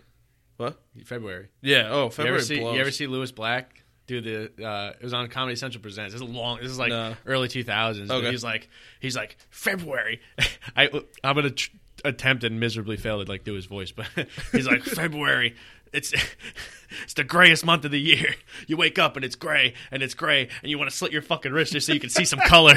What? 0.57 0.79
February. 1.05 1.47
Yeah. 1.61 1.89
Oh, 1.91 2.05
You 2.05 2.09
February 2.11 2.37
ever 2.37 2.45
see? 2.45 2.59
blows. 2.59 2.75
You 2.75 2.81
ever 2.81 2.91
see 2.91 3.07
Lewis 3.07 3.31
Black? 3.31 3.79
do 4.05 4.19
the 4.19 4.67
uh, 4.67 4.89
it 4.99 5.01
was 5.01 5.13
on 5.13 5.29
Comedy 5.29 5.55
Central 5.55 5.81
presents. 5.81 6.13
This 6.13 6.21
is 6.21 6.27
long. 6.27 6.57
This 6.61 6.69
is 6.71 6.77
like 6.77 6.89
No. 6.89 7.15
early 7.25 7.47
two 7.47 7.63
thousands. 7.63 8.11
Okay. 8.11 8.31
He's 8.31 8.43
like 8.43 8.67
he's 8.99 9.15
like 9.15 9.37
February. 9.49 10.19
I 10.75 10.89
I'm 11.23 11.35
gonna 11.35 11.51
tr- 11.51 11.69
attempt 12.03 12.43
and 12.43 12.59
miserably 12.59 12.97
fail 12.97 13.23
to 13.23 13.31
like 13.31 13.45
do 13.45 13.53
his 13.53 13.65
voice, 13.65 13.93
but 13.93 14.05
he's 14.51 14.67
like 14.67 14.83
February. 14.83 15.55
It's 15.93 16.13
it's 17.03 17.13
the 17.15 17.23
grayest 17.23 17.65
month 17.65 17.85
of 17.85 17.91
the 17.91 17.99
year. 18.01 18.35
You 18.67 18.77
wake 18.77 18.99
up 18.99 19.15
and 19.15 19.25
it's 19.25 19.35
gray 19.35 19.73
and 19.91 20.03
it's 20.03 20.13
gray 20.13 20.47
and 20.61 20.69
you 20.69 20.77
want 20.77 20.89
to 20.89 20.95
slit 20.95 21.11
your 21.11 21.21
fucking 21.21 21.51
wrist 21.51 21.73
just 21.73 21.87
so 21.87 21.93
you 21.93 21.99
can 21.99 22.09
see 22.09 22.23
some 22.25 22.39
color. 22.39 22.75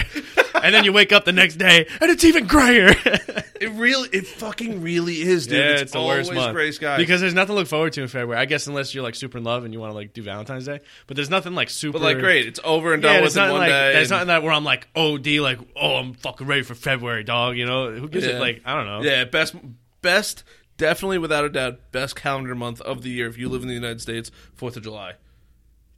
And 0.55 0.75
then 0.75 0.85
you 0.85 0.93
wake 0.93 1.13
up 1.13 1.25
the 1.25 1.33
next 1.33 1.57
day 1.57 1.87
and 2.01 2.11
it's 2.11 2.25
even 2.25 2.47
grayer. 2.47 2.95
It 3.59 3.71
really, 3.71 4.11
it 4.13 4.27
fucking 4.27 4.83
really 4.83 5.23
is, 5.23 5.47
dude. 5.47 5.57
yeah, 5.57 5.81
it's, 5.81 5.93
the 5.93 5.99
always 5.99 6.29
worst 6.29 6.39
month. 6.39 6.53
gray 6.55 6.71
skies. 6.73 6.99
Because 6.99 7.23
there's 7.23 7.33
nothing 7.33 7.55
to 7.55 7.61
look 7.61 7.69
forward 7.69 7.95
to 7.95 8.03
in 8.03 8.09
February. 8.09 8.39
I 8.39 8.45
guess 8.45 8.67
unless 8.67 8.95
you're 8.95 9.03
like 9.03 9.15
super 9.15 9.39
in 9.39 9.45
love 9.45 9.65
and 9.65 9.73
you 9.73 9.81
want 9.81 9.93
to 9.93 9.95
like 9.95 10.13
do 10.13 10.23
Valentine's 10.23 10.67
Day. 10.67 10.81
But 11.07 11.17
there's 11.17 11.31
nothing 11.31 11.55
like 11.55 11.71
super 11.71 11.95
but 11.99 12.03
like, 12.05 12.19
great, 12.19 12.47
it's 12.47 12.61
over 12.63 12.93
and 12.93 13.03
done 13.03 13.15
Yeah, 13.15 13.21
with 13.23 13.35
in 13.35 13.43
one 13.45 13.53
like 13.53 13.71
day. 13.71 13.93
there's 13.95 14.11
and- 14.11 14.17
nothing 14.17 14.27
that 14.29 14.43
where 14.43 14.53
I'm 14.53 14.63
like 14.65 14.89
OD 14.95 15.27
like 15.41 15.59
oh 15.75 15.95
I'm 15.97 16.13
fucking 16.13 16.47
ready 16.47 16.65
for 16.65 16.75
February 16.75 17.25
dog 17.25 17.57
you 17.57 17.65
know 17.65 17.93
who 17.93 18.11
gives 18.11 18.27
Yeah. 18.27 18.33
it 18.33 18.41
like 18.41 18.61
I 18.67 18.75
don't 18.75 18.85
know 18.85 19.01
Yeah, 19.11 19.25
best, 19.25 19.55
best, 20.03 20.45
definitely 20.77 21.19
without 21.19 21.45
a 21.45 21.49
doubt, 21.49 21.79
best 21.93 22.17
calendar 22.17 22.55
month 22.55 22.81
of 22.83 23.03
the 23.03 23.11
year 23.11 23.27
if 23.29 23.39
you 23.39 23.49
live 23.49 23.63
in 23.63 23.69
the 23.69 23.75
United 23.75 24.01
States. 24.01 24.31
Fourth 24.55 24.77
of 24.77 24.83
July. 24.83 25.15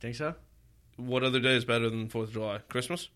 think 0.00 0.14
so 0.16 0.34
What 0.96 1.22
other 1.22 1.40
day 1.40 1.56
is 1.56 1.64
better 1.64 1.88
than 1.90 2.08
Fourth 2.08 2.28
of 2.28 2.34
July? 2.34 2.58
Christmas. 2.68 3.08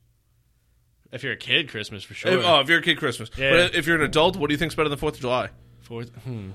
if 1.12 1.22
you're 1.22 1.32
a 1.32 1.36
kid 1.36 1.68
Christmas 1.68 2.02
for 2.04 2.14
sure 2.14 2.32
If, 2.32 2.44
oh, 2.44 2.60
if 2.60 2.68
you're 2.68 2.78
a 2.78 2.82
kid, 2.82 2.96
Christmas. 2.98 3.30
Yeah. 3.36 3.50
But 3.50 3.74
if 3.74 3.86
you're 3.86 3.96
an 3.96 4.02
adult, 4.02 4.36
what 4.36 4.48
do 4.48 4.54
you 4.54 4.58
think's 4.58 4.74
better 4.74 4.88
than 4.88 4.98
Fourth 4.98 5.14
of 5.14 5.20
July? 5.20 5.50
Fourth 5.80 6.10
hmm. 6.24 6.50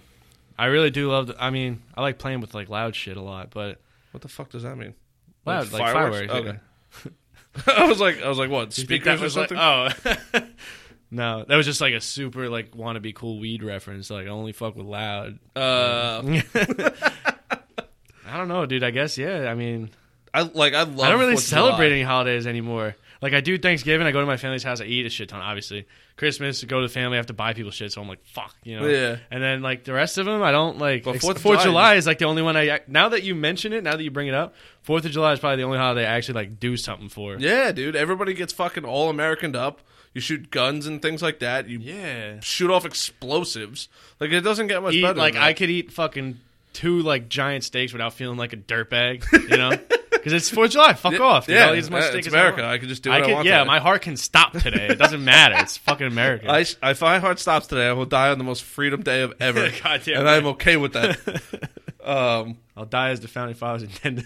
I 0.59 0.65
really 0.67 0.89
do 0.89 1.11
love 1.11 1.27
the, 1.27 1.43
I 1.43 1.49
mean 1.51 1.83
I 1.95 2.01
like 2.01 2.17
playing 2.17 2.41
with 2.41 2.53
like 2.55 2.67
loud 2.69 2.95
shit 2.95 3.15
a 3.17 3.21
lot 3.21 3.51
but 3.51 3.79
What 4.11 4.21
the 4.21 4.27
fuck 4.29 4.49
does 4.49 4.63
that 4.63 4.75
mean? 4.77 4.93
loud 5.45 5.71
like 5.71 5.93
fireworks, 5.93 6.31
Okay. 6.33 6.59
I 7.67 7.87
was 7.87 7.99
like, 7.99 8.21
I 8.21 8.29
was 8.29 8.37
like, 8.37 8.49
what? 8.51 8.73
Speakers 8.73 9.19
or 9.19 9.23
was 9.23 9.35
like- 9.37 9.49
something? 9.49 9.57
oh 10.35 10.41
no 11.09 11.45
that 11.47 11.55
was 11.55 11.65
just 11.65 11.81
like 11.81 11.93
a 11.93 12.01
super 12.01 12.49
like 12.49 12.75
wanna 12.75 12.99
be 12.99 13.13
cool 13.13 13.39
weed 13.39 13.63
reference 13.63 14.09
like 14.09 14.27
I 14.27 14.29
only 14.29 14.51
fuck 14.51 14.75
with 14.75 14.85
loud 14.85 15.39
uh, 15.55 16.21
I 18.25 18.37
don't 18.37 18.47
know 18.47 18.65
dude 18.65 18.83
I 18.83 18.91
guess 18.91 19.17
yeah 19.17 19.49
I 19.49 19.55
mean 19.55 19.89
I 20.33 20.41
like. 20.41 20.73
I 20.73 20.83
love. 20.83 20.99
I 20.99 21.09
don't 21.09 21.19
really 21.19 21.37
celebrate 21.37 21.91
any 21.91 22.03
holidays 22.03 22.45
anymore. 22.45 22.95
Like 23.21 23.33
I 23.33 23.41
do 23.41 23.57
Thanksgiving, 23.57 24.05
I 24.05 24.11
go 24.11 24.19
to 24.19 24.27
my 24.27 24.37
family's 24.37 24.61
house, 24.61 24.79
I 24.79 24.83
eat 24.83 25.07
a 25.07 25.09
shit 25.09 25.29
ton. 25.29 25.41
Obviously, 25.41 25.87
Christmas, 26.17 26.63
go 26.63 26.81
to 26.81 26.87
the 26.87 26.93
family, 26.93 27.17
I 27.17 27.17
have 27.17 27.25
to 27.27 27.33
buy 27.33 27.53
people 27.53 27.71
shit, 27.71 27.91
so 27.91 27.99
I'm 27.99 28.07
like, 28.07 28.23
fuck, 28.23 28.55
you 28.63 28.79
know. 28.79 28.85
Yeah. 28.85 29.17
And 29.31 29.41
then 29.41 29.63
like 29.63 29.85
the 29.85 29.93
rest 29.93 30.19
of 30.19 30.27
them, 30.27 30.43
I 30.43 30.51
don't 30.51 30.77
like. 30.77 31.03
But 31.03 31.15
4th 31.15 31.37
of 31.37 31.41
Fourth 31.41 31.57
of 31.57 31.63
July- 31.63 31.63
July 31.63 31.95
is 31.95 32.05
like 32.05 32.19
the 32.19 32.25
only 32.25 32.43
one 32.43 32.55
I. 32.55 32.81
Now 32.87 33.09
that 33.09 33.23
you 33.23 33.33
mention 33.33 33.73
it, 33.73 33.83
now 33.83 33.95
that 33.95 34.03
you 34.03 34.11
bring 34.11 34.27
it 34.27 34.35
up, 34.35 34.53
Fourth 34.83 35.05
of 35.05 35.11
July 35.11 35.33
is 35.33 35.39
probably 35.39 35.57
the 35.57 35.63
only 35.63 35.79
holiday 35.79 36.05
I 36.05 36.15
actually 36.15 36.35
like 36.35 36.59
do 36.59 36.77
something 36.77 37.09
for. 37.09 37.37
Yeah, 37.39 37.71
dude. 37.71 37.95
Everybody 37.95 38.35
gets 38.35 38.53
fucking 38.53 38.85
all 38.85 39.09
Americaned 39.09 39.55
up. 39.55 39.81
You 40.17 40.21
shoot 40.21 40.49
guns 40.49 40.87
and 40.87 40.99
things 40.99 41.21
like 41.21 41.37
that. 41.39 41.69
You 41.69 41.77
Yeah. 41.77 42.39
shoot 42.39 42.71
off 42.71 42.85
explosives. 42.87 43.87
Like 44.19 44.31
it 44.31 44.41
doesn't 44.41 44.65
get 44.65 44.81
much 44.81 44.95
Eat, 44.95 45.03
better. 45.03 45.13
like 45.19 45.35
I 45.35 45.53
could 45.53 45.69
eat 45.69 45.91
fucking 45.91 46.39
two 46.73 47.03
like 47.03 47.29
giant 47.29 47.63
steaks 47.63 47.93
without 47.93 48.13
feeling 48.13 48.35
like 48.35 48.51
a 48.51 48.57
dirtbag, 48.57 49.23
you 49.47 49.57
know. 49.57 49.77
Because 50.09 50.33
it's 50.33 50.49
Fourth 50.49 50.69
of 50.69 50.71
July, 50.73 50.93
fuck 50.93 51.19
off. 51.21 51.45
dude. 51.45 51.55
Yeah, 51.55 51.67
I'll 51.67 51.75
eat 51.75 51.77
as 51.77 51.91
much 51.91 52.03
steak 52.05 52.17
it's 52.17 52.27
as 52.27 52.33
America. 52.33 52.63
I. 52.63 52.73
I 52.73 52.77
could 52.79 52.89
just 52.89 53.03
do 53.03 53.11
what 53.11 53.21
I, 53.21 53.25
could, 53.25 53.33
want. 53.35 53.45
yeah, 53.45 53.59
today. 53.59 53.67
my 53.67 53.79
heart 53.79 54.01
can 54.01 54.17
stop 54.17 54.51
today. 54.53 54.87
It 54.87 54.97
doesn't 54.97 55.23
matter. 55.23 55.55
It's 55.59 55.77
fucking 55.77 56.07
America. 56.07 56.49
I, 56.49 56.65
if 56.89 57.01
my 57.01 57.19
heart 57.19 57.39
stops 57.39 57.67
today, 57.67 57.87
I 57.87 57.93
will 57.93 58.07
die 58.07 58.29
on 58.31 58.39
the 58.39 58.43
most 58.43 58.63
freedom 58.63 59.03
day 59.03 59.21
of 59.21 59.35
ever, 59.39 59.69
Goddamn 59.83 60.15
and 60.17 60.25
right. 60.25 60.37
I'm 60.37 60.47
okay 60.47 60.75
with 60.75 60.93
that. 60.93 61.69
um, 62.03 62.57
I'll 62.75 62.85
die 62.85 63.11
as 63.11 63.19
the 63.21 63.27
founding 63.29 63.55
fathers 63.55 63.83
intended. 63.83 64.25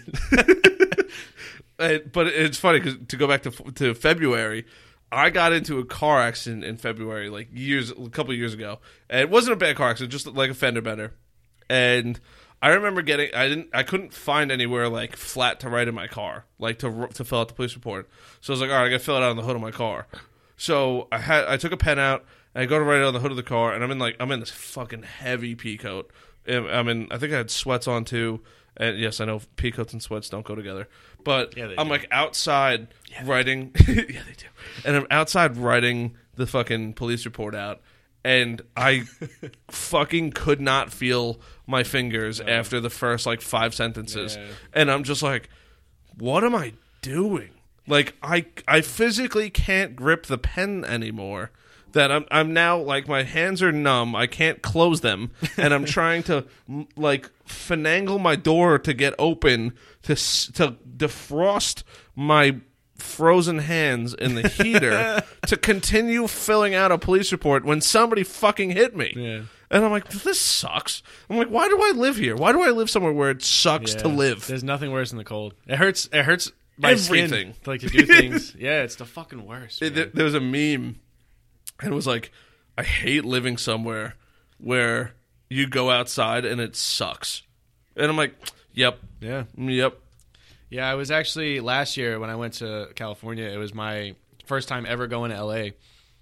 but 1.76 2.26
it's 2.28 2.58
funny 2.58 2.80
because 2.80 2.96
to 3.08 3.16
go 3.16 3.28
back 3.28 3.42
to 3.42 3.50
to 3.50 3.94
February, 3.94 4.64
I 5.12 5.28
got 5.30 5.52
into 5.52 5.78
a 5.78 5.84
car 5.84 6.20
accident 6.20 6.64
in 6.64 6.78
February, 6.78 7.28
like 7.28 7.48
years, 7.52 7.90
a 7.90 8.08
couple 8.08 8.32
years 8.34 8.54
ago, 8.54 8.78
and 9.10 9.20
it 9.20 9.28
wasn't 9.30 9.52
a 9.52 9.56
bad 9.56 9.76
car 9.76 9.90
accident, 9.90 10.10
just 10.10 10.26
like 10.26 10.50
a 10.50 10.54
fender 10.54 10.80
bender. 10.80 11.12
And 11.68 12.18
I 12.62 12.70
remember 12.70 13.02
getting, 13.02 13.34
I 13.34 13.48
didn't, 13.48 13.68
I 13.74 13.82
couldn't 13.82 14.14
find 14.14 14.50
anywhere 14.50 14.88
like 14.88 15.16
flat 15.16 15.60
to 15.60 15.68
write 15.68 15.88
in 15.88 15.94
my 15.94 16.06
car, 16.06 16.46
like 16.58 16.78
to 16.78 17.08
to 17.14 17.24
fill 17.24 17.40
out 17.40 17.48
the 17.48 17.54
police 17.54 17.74
report. 17.74 18.08
So 18.40 18.52
I 18.52 18.54
was 18.54 18.60
like, 18.62 18.70
all 18.70 18.76
right, 18.76 18.86
I 18.86 18.88
got 18.88 18.98
to 18.98 19.04
fill 19.04 19.16
it 19.16 19.22
out 19.22 19.30
on 19.30 19.36
the 19.36 19.42
hood 19.42 19.56
of 19.56 19.62
my 19.62 19.70
car. 19.70 20.06
So 20.56 21.08
I 21.12 21.18
had, 21.18 21.44
I 21.44 21.56
took 21.56 21.72
a 21.72 21.76
pen 21.76 21.98
out, 21.98 22.24
and 22.54 22.62
I 22.62 22.66
go 22.66 22.78
to 22.78 22.84
write 22.84 23.00
it 23.00 23.04
on 23.04 23.12
the 23.12 23.20
hood 23.20 23.32
of 23.32 23.36
the 23.36 23.42
car, 23.42 23.74
and 23.74 23.84
I'm 23.84 23.90
in 23.90 23.98
like, 23.98 24.16
I'm 24.18 24.30
in 24.30 24.40
this 24.40 24.50
fucking 24.50 25.02
heavy 25.02 25.54
pea 25.54 25.76
coat. 25.76 26.10
I'm 26.48 26.88
in, 26.88 27.08
I 27.10 27.18
think 27.18 27.32
I 27.32 27.36
had 27.36 27.50
sweats 27.50 27.86
on 27.86 28.04
too. 28.04 28.40
And 28.76 28.98
yes, 28.98 29.20
I 29.20 29.26
know 29.26 29.40
pea 29.56 29.70
coats 29.70 29.92
and 29.92 30.02
sweats 30.02 30.28
don't 30.30 30.44
go 30.46 30.54
together, 30.54 30.88
but 31.24 31.56
Yeah, 31.56 31.66
they 31.66 31.76
I'm 31.76 31.86
do. 31.86 31.92
like 31.92 32.08
outside 32.10 32.88
writing. 33.24 33.72
yeah, 33.86 33.94
they 33.94 34.34
do. 34.36 34.46
And 34.84 34.96
I'm 34.96 35.06
outside 35.10 35.56
writing 35.56 36.16
the 36.36 36.46
fucking 36.46 36.94
police 36.94 37.24
report 37.26 37.54
out, 37.54 37.80
and 38.24 38.62
I 38.76 39.04
fucking 39.70 40.32
could 40.32 40.60
not 40.60 40.92
feel 40.92 41.40
my 41.66 41.82
fingers 41.84 42.40
after 42.40 42.80
the 42.80 42.90
first 42.90 43.26
like 43.26 43.40
five 43.40 43.74
sentences, 43.74 44.36
Yeah. 44.36 44.46
and 44.72 44.90
I'm 44.90 45.04
just 45.04 45.22
like, 45.22 45.48
what 46.18 46.42
am 46.44 46.54
I 46.54 46.72
doing? 47.02 47.50
Like 47.86 48.14
I 48.22 48.46
I 48.68 48.80
physically 48.80 49.50
can't 49.50 49.96
grip 49.96 50.26
the 50.26 50.38
pen 50.38 50.84
anymore. 50.84 51.50
That 51.92 52.10
I'm 52.10 52.24
I'm 52.30 52.52
now 52.52 52.78
like 52.78 53.06
my 53.08 53.22
hands 53.22 53.62
are 53.62 53.72
numb. 53.72 54.14
I 54.14 54.26
can't 54.26 54.62
close 54.62 55.00
them, 55.02 55.30
and 55.56 55.72
I'm 55.74 55.84
trying 55.98 56.22
to 56.24 56.44
like 56.96 57.30
finagle 57.46 58.20
my 58.20 58.36
door 58.36 58.78
to 58.78 58.94
get 58.94 59.14
open 59.18 59.72
to 60.02 60.14
to 60.14 60.76
defrost 60.96 61.82
my 62.14 62.56
frozen 62.96 63.58
hands 63.58 64.14
in 64.14 64.36
the 64.36 64.48
heater 64.48 65.22
to 65.46 65.56
continue 65.56 66.26
filling 66.28 66.74
out 66.74 66.92
a 66.92 66.98
police 66.98 67.32
report 67.32 67.64
when 67.64 67.80
somebody 67.80 68.22
fucking 68.22 68.70
hit 68.70 68.96
me. 68.96 69.12
Yeah. 69.16 69.42
And 69.70 69.84
I'm 69.84 69.90
like, 69.90 70.08
this 70.08 70.38
sucks. 70.40 71.02
I'm 71.30 71.36
like, 71.38 71.48
why 71.48 71.66
do 71.66 71.80
I 71.82 71.92
live 71.96 72.16
here? 72.16 72.36
Why 72.36 72.52
do 72.52 72.62
I 72.62 72.70
live 72.70 72.90
somewhere 72.90 73.12
where 73.12 73.30
it 73.30 73.42
sucks 73.42 73.94
to 73.96 74.08
live? 74.08 74.46
There's 74.46 74.62
nothing 74.62 74.92
worse 74.92 75.10
than 75.10 75.18
the 75.18 75.24
cold. 75.24 75.54
It 75.66 75.76
hurts. 75.76 76.08
It 76.12 76.24
hurts 76.24 76.52
my 76.76 76.94
skin 76.94 77.24
Everything. 77.24 77.54
to, 77.64 77.70
like 77.70 77.80
to 77.80 77.88
do 77.88 78.04
things. 78.04 78.54
yeah, 78.58 78.82
it's 78.82 78.96
the 78.96 79.06
fucking 79.06 79.46
worst. 79.46 79.80
It- 79.82 79.96
man. 79.96 80.10
there 80.14 80.24
was 80.26 80.34
a 80.34 80.40
meme, 80.40 80.96
and 81.82 81.94
was 81.94 82.06
like, 82.06 82.32
I 82.76 82.82
hate 82.82 83.24
living 83.24 83.56
somewhere 83.58 84.14
where 84.58 85.12
you 85.50 85.66
go 85.66 85.90
outside 85.90 86.44
and 86.44 86.60
it 86.60 86.76
sucks. 86.76 87.42
And 87.96 88.06
I'm 88.06 88.16
like, 88.16 88.34
yep, 88.72 88.98
yeah, 89.20 89.44
yep. 89.56 89.98
yeah. 90.70 90.90
I 90.90 90.94
was 90.94 91.10
actually 91.10 91.60
last 91.60 91.96
year 91.96 92.18
when 92.18 92.30
I 92.30 92.36
went 92.36 92.54
to 92.54 92.88
California. 92.94 93.44
It 93.44 93.58
was 93.58 93.74
my 93.74 94.14
first 94.46 94.68
time 94.68 94.86
ever 94.88 95.06
going 95.06 95.30
to 95.30 95.44
LA. 95.44 95.52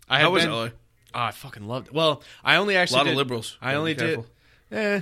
I 0.08 0.18
had 0.18 0.22
How 0.22 0.30
was 0.30 0.44
been, 0.44 0.52
LA? 0.52 0.68
Oh, 1.14 1.20
I 1.20 1.30
fucking 1.30 1.66
loved 1.66 1.88
it. 1.88 1.94
Well, 1.94 2.22
I 2.42 2.56
only 2.56 2.74
A 2.74 2.80
actually 2.80 2.98
lot 2.98 3.06
of 3.08 3.14
liberals. 3.14 3.56
I 3.60 3.74
only 3.74 3.94
did. 3.94 4.16
careful. 4.16 4.26
Eh. 4.72 5.00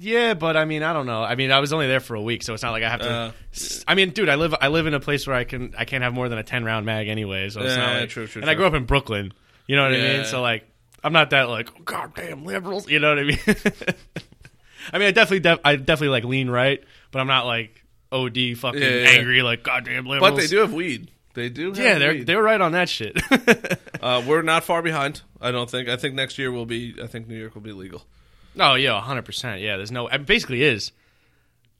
Yeah, 0.00 0.34
but 0.34 0.56
I 0.56 0.64
mean, 0.64 0.84
I 0.84 0.92
don't 0.92 1.06
know. 1.06 1.24
I 1.24 1.34
mean, 1.34 1.50
I 1.50 1.58
was 1.58 1.72
only 1.72 1.88
there 1.88 1.98
for 1.98 2.14
a 2.14 2.22
week, 2.22 2.44
so 2.44 2.54
it's 2.54 2.62
not 2.62 2.70
like 2.70 2.84
I 2.84 2.88
have 2.90 3.00
to. 3.00 3.10
Uh, 3.10 3.32
I 3.88 3.96
mean, 3.96 4.10
dude, 4.10 4.28
I 4.28 4.36
live 4.36 4.54
I 4.60 4.68
live 4.68 4.86
in 4.86 4.94
a 4.94 5.00
place 5.00 5.26
where 5.26 5.34
I 5.34 5.42
can 5.42 5.74
I 5.76 5.84
can't 5.84 6.04
have 6.04 6.14
more 6.14 6.28
than 6.28 6.38
a 6.38 6.44
ten 6.44 6.64
round 6.64 6.86
mag 6.86 7.08
anyway. 7.08 7.48
So 7.48 7.60
it's 7.60 7.76
not 7.76 7.94
Yeah, 7.94 8.00
like, 8.02 8.08
true, 8.08 8.28
true, 8.28 8.40
And 8.42 8.48
I 8.50 8.54
grew 8.54 8.66
up 8.66 8.74
in 8.74 8.84
Brooklyn. 8.84 9.32
You 9.68 9.76
know 9.76 9.82
what 9.84 9.94
I 9.94 9.98
mean? 9.98 10.24
So 10.24 10.42
like, 10.42 10.68
I'm 11.04 11.12
not 11.12 11.30
that 11.30 11.48
like 11.48 11.68
oh, 11.76 11.82
goddamn 11.84 12.44
liberals. 12.44 12.88
You 12.90 12.98
know 12.98 13.10
what 13.10 13.18
I 13.20 13.22
mean? 13.24 13.38
I 14.92 14.98
mean, 14.98 15.08
I 15.08 15.10
definitely 15.12 15.40
def- 15.40 15.60
I 15.64 15.76
definitely 15.76 16.08
like 16.08 16.24
lean 16.24 16.48
right, 16.50 16.82
but 17.12 17.20
I'm 17.20 17.26
not 17.26 17.46
like 17.46 17.84
OD 18.10 18.56
fucking 18.56 18.80
Yeah, 18.82 18.88
yeah. 18.88 19.08
angry 19.10 19.42
like 19.42 19.62
goddamn 19.62 20.06
liberals. 20.06 20.30
But 20.32 20.36
they 20.40 20.46
do 20.46 20.58
have 20.58 20.72
weed. 20.72 21.10
They 21.34 21.50
do. 21.50 21.68
Have 21.68 21.78
Yeah, 21.78 21.98
they're 21.98 22.12
weed. 22.14 22.26
they 22.26 22.34
were 22.34 22.42
right 22.42 22.60
on 22.60 22.72
that 22.72 22.88
shit. 22.88 23.16
Uh, 24.00 24.22
we're 24.24 24.42
not 24.42 24.62
far 24.62 24.80
behind. 24.80 25.22
I 25.40 25.50
don't 25.50 25.68
think. 25.68 25.88
I 25.88 25.96
think 25.96 26.14
next 26.14 26.38
year 26.38 26.52
will 26.52 26.66
be. 26.66 26.94
I 27.02 27.08
think 27.08 27.26
New 27.26 27.34
York 27.36 27.56
will 27.56 27.62
be 27.62 27.72
legal. 27.72 28.04
Oh 28.56 28.74
yeah, 28.74 28.98
hundred 29.00 29.24
percent. 29.24 29.60
Yeah, 29.60 29.76
there's 29.76 29.90
no. 29.90 30.06
It 30.06 30.24
basically 30.24 30.62
is. 30.62 30.92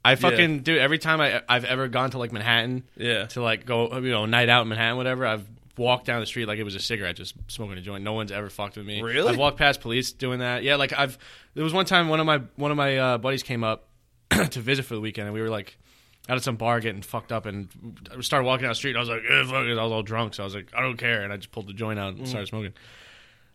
I 0.04 0.16
fucking 0.16 0.60
dude. 0.64 0.78
Every 0.78 0.98
time 0.98 1.20
I 1.20 1.42
I've 1.48 1.64
ever 1.64 1.86
gone 1.86 2.10
to 2.10 2.18
like 2.18 2.32
Manhattan 2.32 2.82
Yeah. 2.96 3.26
to 3.26 3.40
like 3.42 3.66
go 3.66 3.96
you 3.98 4.10
know 4.10 4.26
night 4.26 4.48
out 4.48 4.62
in 4.62 4.68
Manhattan 4.68 4.96
whatever 4.96 5.24
I've 5.26 5.46
walked 5.78 6.06
down 6.06 6.20
the 6.20 6.26
street 6.26 6.46
like 6.46 6.58
it 6.58 6.64
was 6.64 6.74
a 6.74 6.80
cigarette 6.80 7.16
just 7.16 7.34
smoking 7.48 7.78
a 7.78 7.80
joint. 7.80 8.04
No 8.04 8.12
one's 8.12 8.32
ever 8.32 8.50
fucked 8.50 8.76
with 8.76 8.86
me. 8.86 9.00
Really? 9.02 9.32
I've 9.32 9.38
walked 9.38 9.58
past 9.58 9.80
police 9.80 10.12
doing 10.12 10.40
that. 10.40 10.62
Yeah, 10.62 10.76
like 10.76 10.92
I've. 10.92 11.16
There 11.54 11.64
was 11.64 11.72
one 11.72 11.84
time 11.86 12.08
one 12.08 12.20
of 12.20 12.26
my 12.26 12.42
one 12.56 12.70
of 12.70 12.76
my 12.76 12.98
uh, 12.98 13.18
buddies 13.18 13.42
came 13.42 13.64
up 13.64 13.88
to 14.30 14.60
visit 14.60 14.84
for 14.84 14.94
the 14.94 15.00
weekend 15.00 15.26
and 15.26 15.34
we 15.34 15.40
were 15.40 15.48
like 15.50 15.78
out 16.28 16.36
at 16.36 16.42
some 16.44 16.56
bar 16.56 16.80
getting 16.80 17.00
fucked 17.00 17.32
up 17.32 17.46
and 17.46 17.68
I 18.16 18.20
started 18.20 18.44
walking 18.44 18.62
down 18.64 18.70
the 18.72 18.74
street 18.74 18.90
and 18.90 18.98
I 18.98 19.00
was 19.00 19.08
like 19.08 19.22
eh, 19.28 19.44
fuck 19.44 19.64
it. 19.64 19.78
I 19.78 19.82
was 19.82 19.92
all 19.92 20.02
drunk 20.02 20.34
so 20.34 20.42
I 20.42 20.44
was 20.44 20.54
like 20.54 20.68
I 20.76 20.82
don't 20.82 20.98
care 20.98 21.22
and 21.22 21.32
I 21.32 21.36
just 21.36 21.50
pulled 21.52 21.66
the 21.68 21.72
joint 21.72 21.98
out 21.98 22.14
and 22.14 22.22
Mm. 22.22 22.28
started 22.28 22.46
smoking. 22.48 22.74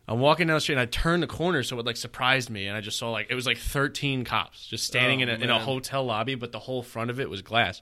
I'm 0.08 0.20
walking 0.20 0.48
down 0.48 0.56
the 0.58 0.62
street 0.62 0.76
and 0.76 0.82
I 0.82 0.86
turned 0.88 1.24
the 1.24 1.28
corner, 1.28 1.64
so 1.64 1.80
it 1.80 1.86
like 1.86 1.96
surprised 1.96 2.50
me, 2.50 2.68
and 2.68 2.76
I 2.76 2.82
just 2.82 2.98
saw 3.00 3.12
like 3.12 3.28
it 3.30 3.36
was 3.36 3.46
like 3.46 3.58
13 3.58 4.26
cops 4.26 4.66
just 4.68 4.86
standing 4.86 5.20
Oh, 5.22 5.24
in, 5.24 5.30
a, 5.30 5.44
in 5.46 5.50
a 5.50 5.60
hotel 5.60 6.04
lobby, 6.04 6.36
but 6.36 6.52
the 6.52 6.60
whole 6.60 6.84
front 6.84 7.10
of 7.10 7.20
it 7.22 7.30
was 7.30 7.42
glass, 7.42 7.82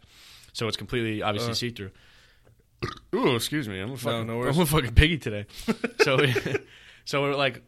so 0.53 0.67
it's 0.67 0.77
completely 0.77 1.23
obviously 1.23 1.51
Uh. 1.51 1.55
see 1.55 1.69
through. 1.71 1.91
Ooh, 3.13 3.35
excuse 3.35 3.67
me, 3.67 3.79
I'm 3.79 3.91
a 3.91 3.97
fucking, 3.97 4.27
no 4.27 4.37
worries. 4.37 4.55
I'm 4.55 4.63
a 4.63 4.65
fucking 4.65 4.95
piggy 4.95 5.17
today. 5.17 5.45
so, 6.01 6.17
so 7.05 7.21
we're 7.21 7.35
like, 7.35 7.61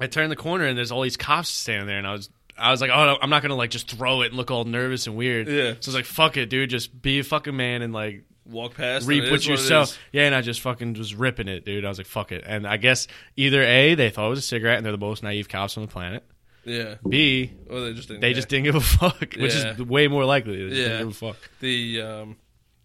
I 0.00 0.06
turned 0.06 0.30
the 0.32 0.36
corner 0.36 0.64
and 0.64 0.76
there's 0.78 0.90
all 0.92 1.02
these 1.02 1.16
cops 1.16 1.48
standing 1.48 1.86
there, 1.86 1.98
and 1.98 2.06
I 2.06 2.12
was. 2.12 2.30
I 2.56 2.70
was 2.70 2.80
like, 2.80 2.92
oh, 2.94 3.16
I'm 3.20 3.30
not 3.30 3.42
gonna 3.42 3.56
like 3.56 3.70
just 3.70 3.90
throw 3.90 4.22
it 4.22 4.26
and 4.28 4.36
look 4.36 4.52
all 4.52 4.62
nervous 4.64 5.08
and 5.08 5.16
weird. 5.16 5.48
Yeah. 5.48 5.72
So 5.80 5.88
I 5.88 5.88
was 5.88 5.94
like, 5.96 6.04
fuck 6.04 6.36
it, 6.36 6.48
dude. 6.50 6.70
Just 6.70 7.02
be 7.02 7.18
a 7.18 7.24
fucking 7.24 7.56
man 7.56 7.82
and 7.82 7.92
like 7.92 8.22
Walk 8.46 8.76
past. 8.76 9.08
reap 9.08 9.24
and 9.24 9.28
it 9.28 9.32
with 9.32 9.40
is 9.40 9.48
what 9.48 9.58
yourself. 9.58 9.98
Yeah, 10.12 10.22
and 10.26 10.36
I 10.36 10.40
just 10.40 10.60
fucking 10.60 10.94
was 10.94 11.16
ripping 11.16 11.48
it, 11.48 11.64
dude. 11.64 11.84
I 11.84 11.88
was 11.88 11.98
like, 11.98 12.06
fuck 12.06 12.30
it. 12.30 12.44
And 12.46 12.64
I 12.64 12.76
guess 12.76 13.08
either 13.36 13.60
A, 13.60 13.96
they 13.96 14.08
thought 14.08 14.26
it 14.26 14.30
was 14.30 14.38
a 14.38 14.42
cigarette 14.42 14.76
and 14.76 14.84
they're 14.86 14.92
the 14.92 14.98
most 14.98 15.24
naive 15.24 15.48
cops 15.48 15.76
on 15.76 15.82
the 15.84 15.88
planet, 15.90 16.22
Yeah. 16.64 16.94
B, 17.08 17.50
Or 17.68 17.80
they 17.80 17.92
just 17.92 18.06
didn't. 18.06 18.20
they 18.20 18.28
care. 18.28 18.34
just 18.36 18.48
didn't 18.48 18.64
give 18.66 18.76
a 18.76 18.80
fuck, 18.82 19.18
which 19.36 19.52
Yeah. 19.52 19.72
is 19.72 19.82
way 19.82 20.06
more 20.06 20.24
likely. 20.24 20.56
They 20.62 20.68
just 20.68 20.80
Yeah. 20.80 20.88
didn't 20.98 21.08
give 21.08 21.22
a 21.22 21.32
fuck. 21.32 21.50
the 21.58 22.02
um. 22.02 22.36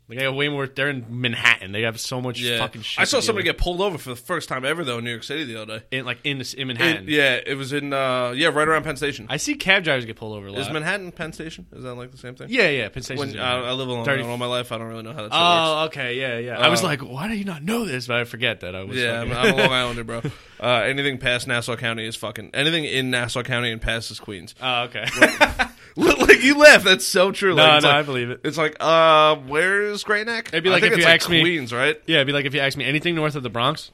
Like, 0.09 0.17
they 0.17 0.23
have 0.25 0.33
way 0.33 0.49
more. 0.49 0.65
They're 0.65 0.89
in 0.89 1.05
Manhattan. 1.07 1.71
They 1.71 1.83
have 1.83 1.99
so 1.99 2.19
much 2.19 2.39
Yeah. 2.41 2.57
fucking 2.57 2.81
shit. 2.81 2.99
I 2.99 3.03
saw 3.03 3.17
to 3.17 3.21
deal 3.21 3.27
somebody 3.27 3.47
with. 3.47 3.57
get 3.57 3.63
pulled 3.63 3.79
over 3.79 3.97
for 3.99 4.09
the 4.09 4.15
first 4.15 4.49
time 4.49 4.65
ever 4.65 4.83
though 4.83 4.97
in 4.97 5.03
New 5.03 5.11
York 5.11 5.23
City 5.23 5.43
the 5.43 5.61
other 5.61 5.79
day. 5.79 5.85
in 5.99 6.05
like 6.05 6.17
in, 6.23 6.37
in 6.37 6.41
It- 6.41 6.65
Manhattan. 6.65 7.05
yeah, 7.07 7.39
it 7.45 7.53
was 7.55 7.71
in 7.73 7.93
uh 7.93 8.31
yeah 8.31 8.47
right 8.47 8.67
around 8.67 8.83
Penn 8.83 8.97
Station. 8.97 9.27
I 9.29 9.37
see 9.37 9.53
cab 9.53 9.83
drivers 9.83 10.05
get 10.05 10.15
pulled 10.15 10.35
over 10.35 10.47
a 10.47 10.51
lot. 10.51 10.61
Is 10.61 10.69
Manhattan 10.71 11.11
Penn 11.11 11.31
Station? 11.31 11.67
Is 11.73 11.83
that 11.83 11.93
like 11.93 12.11
the 12.11 12.17
same 12.17 12.33
thing? 12.35 12.47
yeah, 12.49 12.69
yeah. 12.69 12.89
Penn 12.89 13.03
Station's 13.03 13.19
When 13.19 13.29
in 13.29 13.39
I, 13.39 13.43
Manhattan. 13.43 13.65
I 13.69 13.71
live 13.73 13.87
along 13.87 14.05
30 14.05 14.23
all 14.23 14.37
my 14.37 14.45
life, 14.47 14.71
I 14.71 14.77
don't 14.79 14.87
really 14.87 15.03
know 15.03 15.11
how 15.13 15.17
that 15.27 15.31
shit 15.31 15.31
works. 15.31 15.37
Oh, 15.39 15.83
okay, 15.85 16.19
yeah, 16.19 16.37
yeah. 16.39 16.57
I 16.59 16.69
was 16.69 16.81
Uh, 16.81 16.85
like, 16.87 17.01
why 17.01 17.27
do 17.27 17.35
you 17.35 17.45
not 17.45 17.61
know 17.61 17.85
this? 17.85 18.07
But 18.07 18.17
I 18.17 18.23
forget 18.23 18.61
that 18.61 18.75
I 18.75 18.83
was. 18.85 18.97
Yeah, 18.97 19.21
I'm, 19.21 19.29
fucking- 19.29 19.51
I'm 19.53 19.59
a 19.59 19.61
Long 19.63 19.71
Islander, 19.73 20.03
bro. 20.03 20.21
Uh, 20.59 20.67
anything 20.87 21.19
past 21.19 21.47
Nassau 21.47 21.75
County 21.75 22.05
is 22.07 22.15
fucking. 22.15 22.49
Anything 22.55 22.83
in 22.85 23.11
Nassau 23.11 23.43
County 23.43 23.71
and 23.71 23.79
past 23.81 24.09
is 24.11 24.19
Queens. 24.19 24.55
oh, 24.61 24.83
okay. 24.85 25.05
like 26.19 26.41
you 26.43 26.57
laugh, 26.57 26.83
that's 26.83 27.05
so 27.05 27.31
true. 27.31 27.55
no, 27.55 27.63
Like, 27.63 27.71
no, 27.71 27.77
it's 27.77 27.85
I 27.85 28.01
believe 28.03 28.29
it. 28.29 28.41
it's 28.43 28.57
like, 28.57 28.77
uh, 28.79 29.35
where's 29.35 30.03
Great 30.03 30.25
Neck? 30.27 30.47
It'd 30.49 30.63
be 30.63 30.69
like 30.69 30.83
if 30.83 30.91
you 30.97 31.03
like 31.03 31.21
asked 31.21 31.29
me- 31.29 31.41
Queens, 31.41 31.73
right? 31.73 32.01
Yeah, 32.07 32.17
it'd 32.17 32.27
be 32.27 32.33
like 32.33 32.45
if 32.45 32.53
you 32.53 32.59
asked 32.61 32.77
me 32.77 32.85
anything 32.85 33.15
north 33.15 33.35
of 33.35 33.43
the 33.43 33.49
Bronx. 33.49 33.91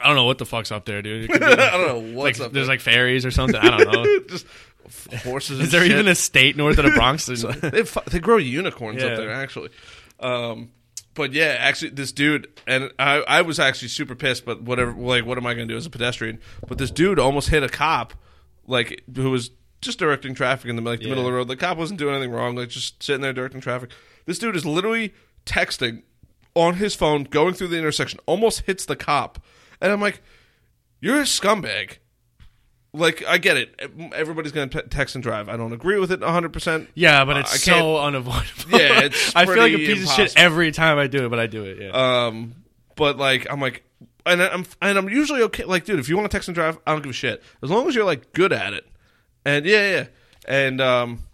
I 0.00 0.06
don't 0.06 0.16
know 0.16 0.24
what 0.26 0.38
the 0.38 0.46
fuck's 0.46 0.70
up 0.70 0.84
there, 0.84 1.02
dude. 1.02 1.28
Be 1.28 1.34
I 1.34 1.38
don't 1.38 1.86
know 1.86 2.16
what's 2.18 2.38
up. 2.40 2.52
There. 2.52 2.54
There's 2.54 2.66
there. 2.66 2.74
like 2.74 2.80
fairies 2.80 3.24
or 3.26 3.30
something. 3.30 3.56
I 3.60 3.76
don't 3.78 3.92
know. 3.92 4.18
just 4.28 4.46
horses. 5.24 5.58
Is 5.60 5.70
there 5.72 5.84
even 5.84 6.06
a 6.08 6.14
state 6.14 6.56
north 6.56 6.78
of 6.78 6.84
the 6.84 6.92
Bronx? 6.92 7.26
they, 7.26 7.82
they 8.10 8.20
grow 8.20 8.36
unicorns 8.36 9.02
Yeah. 9.02 9.08
up 9.10 9.16
there 9.16 9.32
actually. 9.32 9.70
Um, 10.20 10.70
but 11.14 11.32
yeah, 11.32 11.56
actually, 11.58 11.90
this 11.90 12.12
dude 12.12 12.46
and 12.66 12.92
I, 12.98 13.16
I 13.26 13.42
was 13.42 13.58
actually 13.58 13.88
super 13.88 14.14
pissed. 14.14 14.44
But 14.44 14.62
whatever, 14.62 14.92
like, 14.92 15.26
what 15.26 15.36
am 15.36 15.46
I 15.46 15.54
going 15.54 15.66
to 15.66 15.74
do 15.74 15.76
as 15.76 15.84
a 15.86 15.90
pedestrian? 15.90 16.38
But 16.68 16.78
this 16.78 16.92
dude 16.92 17.18
almost 17.18 17.48
hit 17.48 17.64
a 17.64 17.68
cop, 17.68 18.14
like 18.68 19.02
who 19.16 19.30
was 19.32 19.50
just 19.80 19.98
directing 19.98 20.34
traffic 20.34 20.68
in 20.70 20.76
the 20.76 20.82
like 20.82 20.98
the 21.00 21.04
Yeah. 21.06 21.10
middle 21.10 21.26
of 21.26 21.32
the 21.32 21.36
road. 21.36 21.48
The 21.48 21.56
cop 21.56 21.76
wasn't 21.78 21.98
doing 21.98 22.14
anything 22.14 22.32
wrong, 22.32 22.56
like 22.56 22.68
just 22.70 23.02
sitting 23.02 23.20
there 23.22 23.32
directing 23.32 23.60
traffic. 23.60 23.90
This 24.26 24.38
dude 24.38 24.56
is 24.56 24.66
literally 24.66 25.14
texting 25.46 26.02
on 26.54 26.74
his 26.74 26.94
phone, 26.94 27.24
going 27.24 27.54
through 27.54 27.68
the 27.68 27.78
intersection, 27.78 28.18
almost 28.26 28.62
hits 28.62 28.84
the 28.84 28.96
cop, 28.96 29.38
and 29.80 29.92
I'm 29.92 30.00
like, 30.00 30.20
"You're 31.00 31.18
a 31.20 31.22
scumbag." 31.24 31.98
Like 32.94 33.22
I 33.26 33.36
get 33.38 33.56
it. 33.58 33.78
Everybody's 34.14 34.50
going 34.50 34.70
to 34.70 34.82
text 34.82 35.14
and 35.14 35.22
drive. 35.22 35.48
I 35.48 35.56
don't 35.58 35.72
agree 35.74 35.98
with 35.98 36.10
it 36.10 36.20
100. 36.20 36.52
percent 36.52 36.88
yeah, 36.94 37.24
but 37.24 37.36
it's 37.36 37.64
can't- 37.64 37.78
so 37.78 37.98
unavoidable. 37.98 38.78
Yeah, 38.80 39.02
it's 39.02 39.32
I 39.36 39.44
feel 39.44 39.58
like 39.58 39.74
a 39.74 39.76
piece 39.76 40.08
of 40.08 40.14
shit 40.14 40.32
every 40.36 40.72
time 40.72 40.98
I 40.98 41.06
do 41.06 41.26
it, 41.26 41.28
but 41.28 41.38
I 41.38 41.46
do 41.46 41.64
it. 41.64 41.78
Yeah. 41.80 41.90
Um, 42.26 42.54
but 42.96 43.18
like 43.18 43.46
I'm 43.50 43.60
like, 43.60 43.84
and 44.24 44.42
I'm 44.42 44.64
and 44.80 44.96
I'm 44.98 45.08
usually 45.10 45.42
okay. 45.42 45.64
Like, 45.64 45.84
dude, 45.84 46.00
if 46.00 46.08
you 46.08 46.16
want 46.16 46.30
to 46.30 46.34
text 46.34 46.48
and 46.48 46.54
drive, 46.54 46.78
I 46.86 46.92
don't 46.92 47.02
give 47.02 47.10
a 47.10 47.14
shit 47.14 47.42
as 47.62 47.70
long 47.70 47.86
as 47.88 47.94
you're 47.94 48.06
like 48.06 48.32
good 48.32 48.52
at 48.54 48.72
it. 48.72 48.86
And 49.48 49.64
yeah, 49.66 49.90
yeah. 49.90 50.06
And 50.46 50.80
um, 50.80 51.24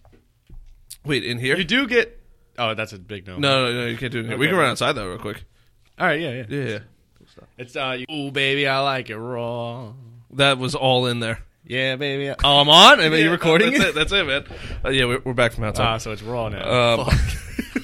wait, 1.04 1.24
in 1.24 1.38
here? 1.38 1.56
you 1.56 1.64
do 1.64 1.86
get. 1.86 2.20
Oh, 2.58 2.74
that's 2.74 2.92
a 2.92 2.98
big 2.98 3.26
no. 3.26 3.38
No, 3.38 3.66
no, 3.66 3.80
no, 3.80 3.86
you 3.86 3.96
can't 3.96 4.12
do 4.12 4.18
it. 4.18 4.22
In 4.22 4.28
here. 4.28 4.38
We 4.38 4.46
can 4.46 4.56
run 4.56 4.70
outside 4.70 4.92
though, 4.92 5.08
real 5.08 5.18
quick. 5.18 5.44
All 5.98 6.06
right. 6.06 6.20
Yeah, 6.20 6.30
yeah. 6.30 6.44
Yeah, 6.48 6.64
yeah. 6.64 6.78
It's 7.58 7.74
uh, 7.76 7.96
you- 7.98 8.06
ooh, 8.14 8.30
baby, 8.30 8.66
I 8.68 8.78
like 8.80 9.10
it 9.10 9.18
raw. 9.18 9.92
That 10.32 10.58
was 10.58 10.74
all 10.74 11.06
in 11.06 11.20
there. 11.20 11.40
Yeah, 11.66 11.96
baby. 11.96 12.28
Oh, 12.44 12.60
I'm 12.60 12.68
on. 12.68 13.00
Am 13.00 13.12
I 13.12 13.16
Yeah, 13.16 13.30
recording 13.30 13.72
that's 13.72 13.84
it? 13.84 13.94
That's 13.94 14.12
it, 14.12 14.26
man. 14.26 14.44
Uh, 14.84 14.90
yeah, 14.90 15.06
we're, 15.06 15.20
we're 15.24 15.32
back 15.32 15.52
from 15.52 15.64
Ah, 15.64 15.68
outside. 15.68 16.02
so 16.02 16.12
it's 16.12 16.22
raw 16.22 16.48
now. 16.50 16.98
Um, 16.98 17.06
but 17.06 17.82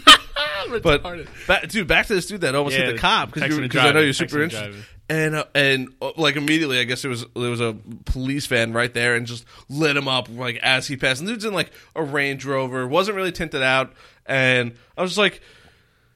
but 0.79 1.03
back, 1.47 1.68
dude, 1.68 1.87
back 1.89 2.07
to 2.07 2.14
this 2.14 2.27
dude 2.27 2.41
that 2.43 2.55
almost 2.55 2.77
Yeah, 2.79 2.87
hit 2.87 2.93
the 2.93 2.99
cop 2.99 3.33
because 3.33 3.77
I 3.77 3.93
know 3.93 4.01
you're 4.01 4.12
super 4.12 4.43
interested. 4.43 4.71
driving. 4.73 4.83
And 5.09 5.35
uh, 5.35 5.45
and 5.57 5.89
uh, 6.01 6.12
like 6.16 6.37
immediately, 6.37 6.79
I 6.79 6.85
guess 6.85 7.03
there 7.03 7.11
was 7.11 7.25
there 7.35 7.51
was 7.51 7.61
a 7.61 7.77
police 8.05 8.47
van 8.47 8.73
right 8.73 8.95
there 8.95 9.16
and 9.16 9.27
just 9.27 9.45
lit 9.68 9.97
him 9.97 10.07
up 10.07 10.29
like 10.31 10.57
as 10.62 10.87
he 10.87 10.97
passed. 10.97 11.21
And 11.21 11.29
dude's 11.29 11.45
in 11.45 11.53
like 11.53 11.73
a 11.97 12.03
Range 12.05 12.45
Rover, 12.45 12.87
wasn't 12.87 13.16
really 13.16 13.33
tinted 13.33 13.62
out, 13.62 13.93
and 14.27 14.73
I 14.97 15.03
was 15.03 15.11
just 15.12 15.18
like. 15.18 15.41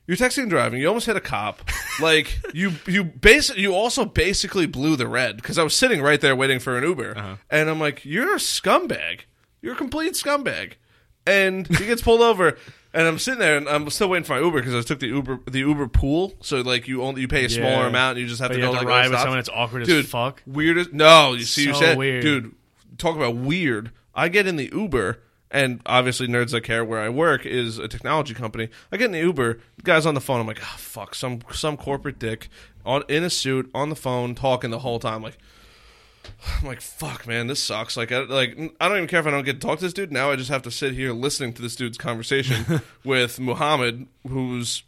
You're 0.06 0.18
texting 0.18 0.42
and 0.42 0.50
driving. 0.50 0.82
You 0.82 0.88
almost 0.88 1.06
hit 1.06 1.16
a 1.16 1.20
cop. 1.20 1.62
Like 2.00 2.38
you, 2.52 2.72
you 2.86 3.04
basic. 3.04 3.56
You 3.56 3.72
also 3.74 4.04
basically 4.04 4.66
blew 4.66 4.96
the 4.96 5.06
red 5.06 5.36
because 5.36 5.56
I 5.58 5.62
was 5.62 5.74
sitting 5.74 6.02
right 6.02 6.20
there 6.20 6.34
waiting 6.36 6.58
for 6.58 6.76
an 6.76 6.82
Uber, 6.84 7.16
Uh-huh. 7.16 7.36
and 7.50 7.70
I'm 7.70 7.78
like, 7.80 8.04
"You're 8.04 8.34
a 8.34 8.38
scumbag. 8.38 9.20
You're 9.62 9.72
a 9.74 9.76
complete 9.76 10.12
scumbag." 10.14 10.72
And 11.26 11.66
he 11.68 11.86
gets 11.86 12.02
pulled 12.02 12.20
over, 12.20 12.58
and 12.94 13.06
I'm 13.06 13.18
sitting 13.18 13.40
there, 13.40 13.56
and 13.58 13.68
I'm 13.68 13.90
still 13.90 14.08
waiting 14.08 14.24
for 14.24 14.34
my 14.34 14.40
Uber 14.40 14.60
because 14.60 14.74
I 14.74 14.80
took 14.86 15.00
the 15.00 15.08
Uber, 15.08 15.40
the 15.50 15.58
Uber 15.58 15.88
pool. 15.88 16.32
So 16.40 16.60
like 16.62 16.88
you 16.88 17.02
only 17.02 17.20
you 17.20 17.28
pay 17.28 17.44
a 17.44 17.50
smaller 17.50 17.82
Yeah. 17.82 17.88
amount, 17.88 18.16
and 18.16 18.22
you 18.22 18.26
just 18.28 18.40
have 18.40 18.48
But 18.50 18.54
to 18.54 18.60
you 18.60 18.66
go 18.66 18.72
have 18.72 18.80
to 18.82 18.86
like 18.88 18.94
ride 18.96 19.10
with 19.10 19.18
someone 19.20 19.38
that's 19.38 19.50
awkward 19.52 19.82
as 19.82 19.88
dude, 19.88 20.06
fuck. 20.08 20.42
Weirdest? 20.46 20.92
no. 20.92 21.34
You 21.34 21.44
see, 21.44 21.66
you 21.66 21.74
So 21.74 21.80
said, 21.80 21.98
weird. 21.98 22.22
dude. 22.22 22.54
Talk 22.96 23.16
about 23.16 23.34
weird. 23.36 23.90
I 24.14 24.28
get 24.28 24.46
in 24.46 24.54
the 24.56 24.70
Uber, 24.72 25.18
and 25.50 25.80
obviously, 25.84 26.28
nerds 26.28 26.52
that 26.52 26.60
care 26.62 26.84
where 26.84 27.00
I 27.00 27.08
work 27.08 27.44
is 27.44 27.78
a 27.78 27.88
technology 27.88 28.32
company. 28.34 28.68
I 28.92 28.96
get 28.96 29.06
in 29.06 29.12
the 29.12 29.18
Uber, 29.18 29.58
the 29.76 29.82
guy's 29.82 30.06
on 30.06 30.14
the 30.14 30.20
phone. 30.20 30.40
I'm 30.40 30.46
like, 30.46 30.60
oh, 30.62 30.76
fuck, 30.78 31.14
some 31.16 31.40
some 31.52 31.76
corporate 31.76 32.18
dick 32.20 32.48
on 32.86 33.02
in 33.08 33.24
a 33.24 33.30
suit 33.30 33.68
on 33.74 33.88
the 33.90 33.96
phone 33.96 34.34
talking 34.36 34.70
the 34.70 34.78
whole 34.78 35.00
time. 35.00 35.22
Like, 35.22 35.38
I'm 36.60 36.66
like, 36.66 36.80
fuck, 36.80 37.26
man, 37.26 37.46
this 37.46 37.62
sucks. 37.62 37.96
Like, 37.96 38.12
I, 38.12 38.20
like 38.20 38.56
I 38.80 38.88
don't 38.88 38.96
even 38.96 39.08
care 39.08 39.20
if 39.20 39.26
I 39.26 39.30
don't 39.30 39.44
get 39.44 39.60
to 39.60 39.66
talk 39.66 39.78
to 39.78 39.84
this 39.84 39.92
dude. 39.92 40.12
Now 40.12 40.30
I 40.30 40.36
just 40.36 40.50
have 40.50 40.62
to 40.62 40.70
sit 40.70 40.94
here 40.94 41.12
listening 41.12 41.52
to 41.54 41.62
this 41.62 41.76
dude's 41.76 41.98
conversation 41.98 42.82
with 43.04 43.40
Muhammad, 43.40 44.06
who's 44.26 44.82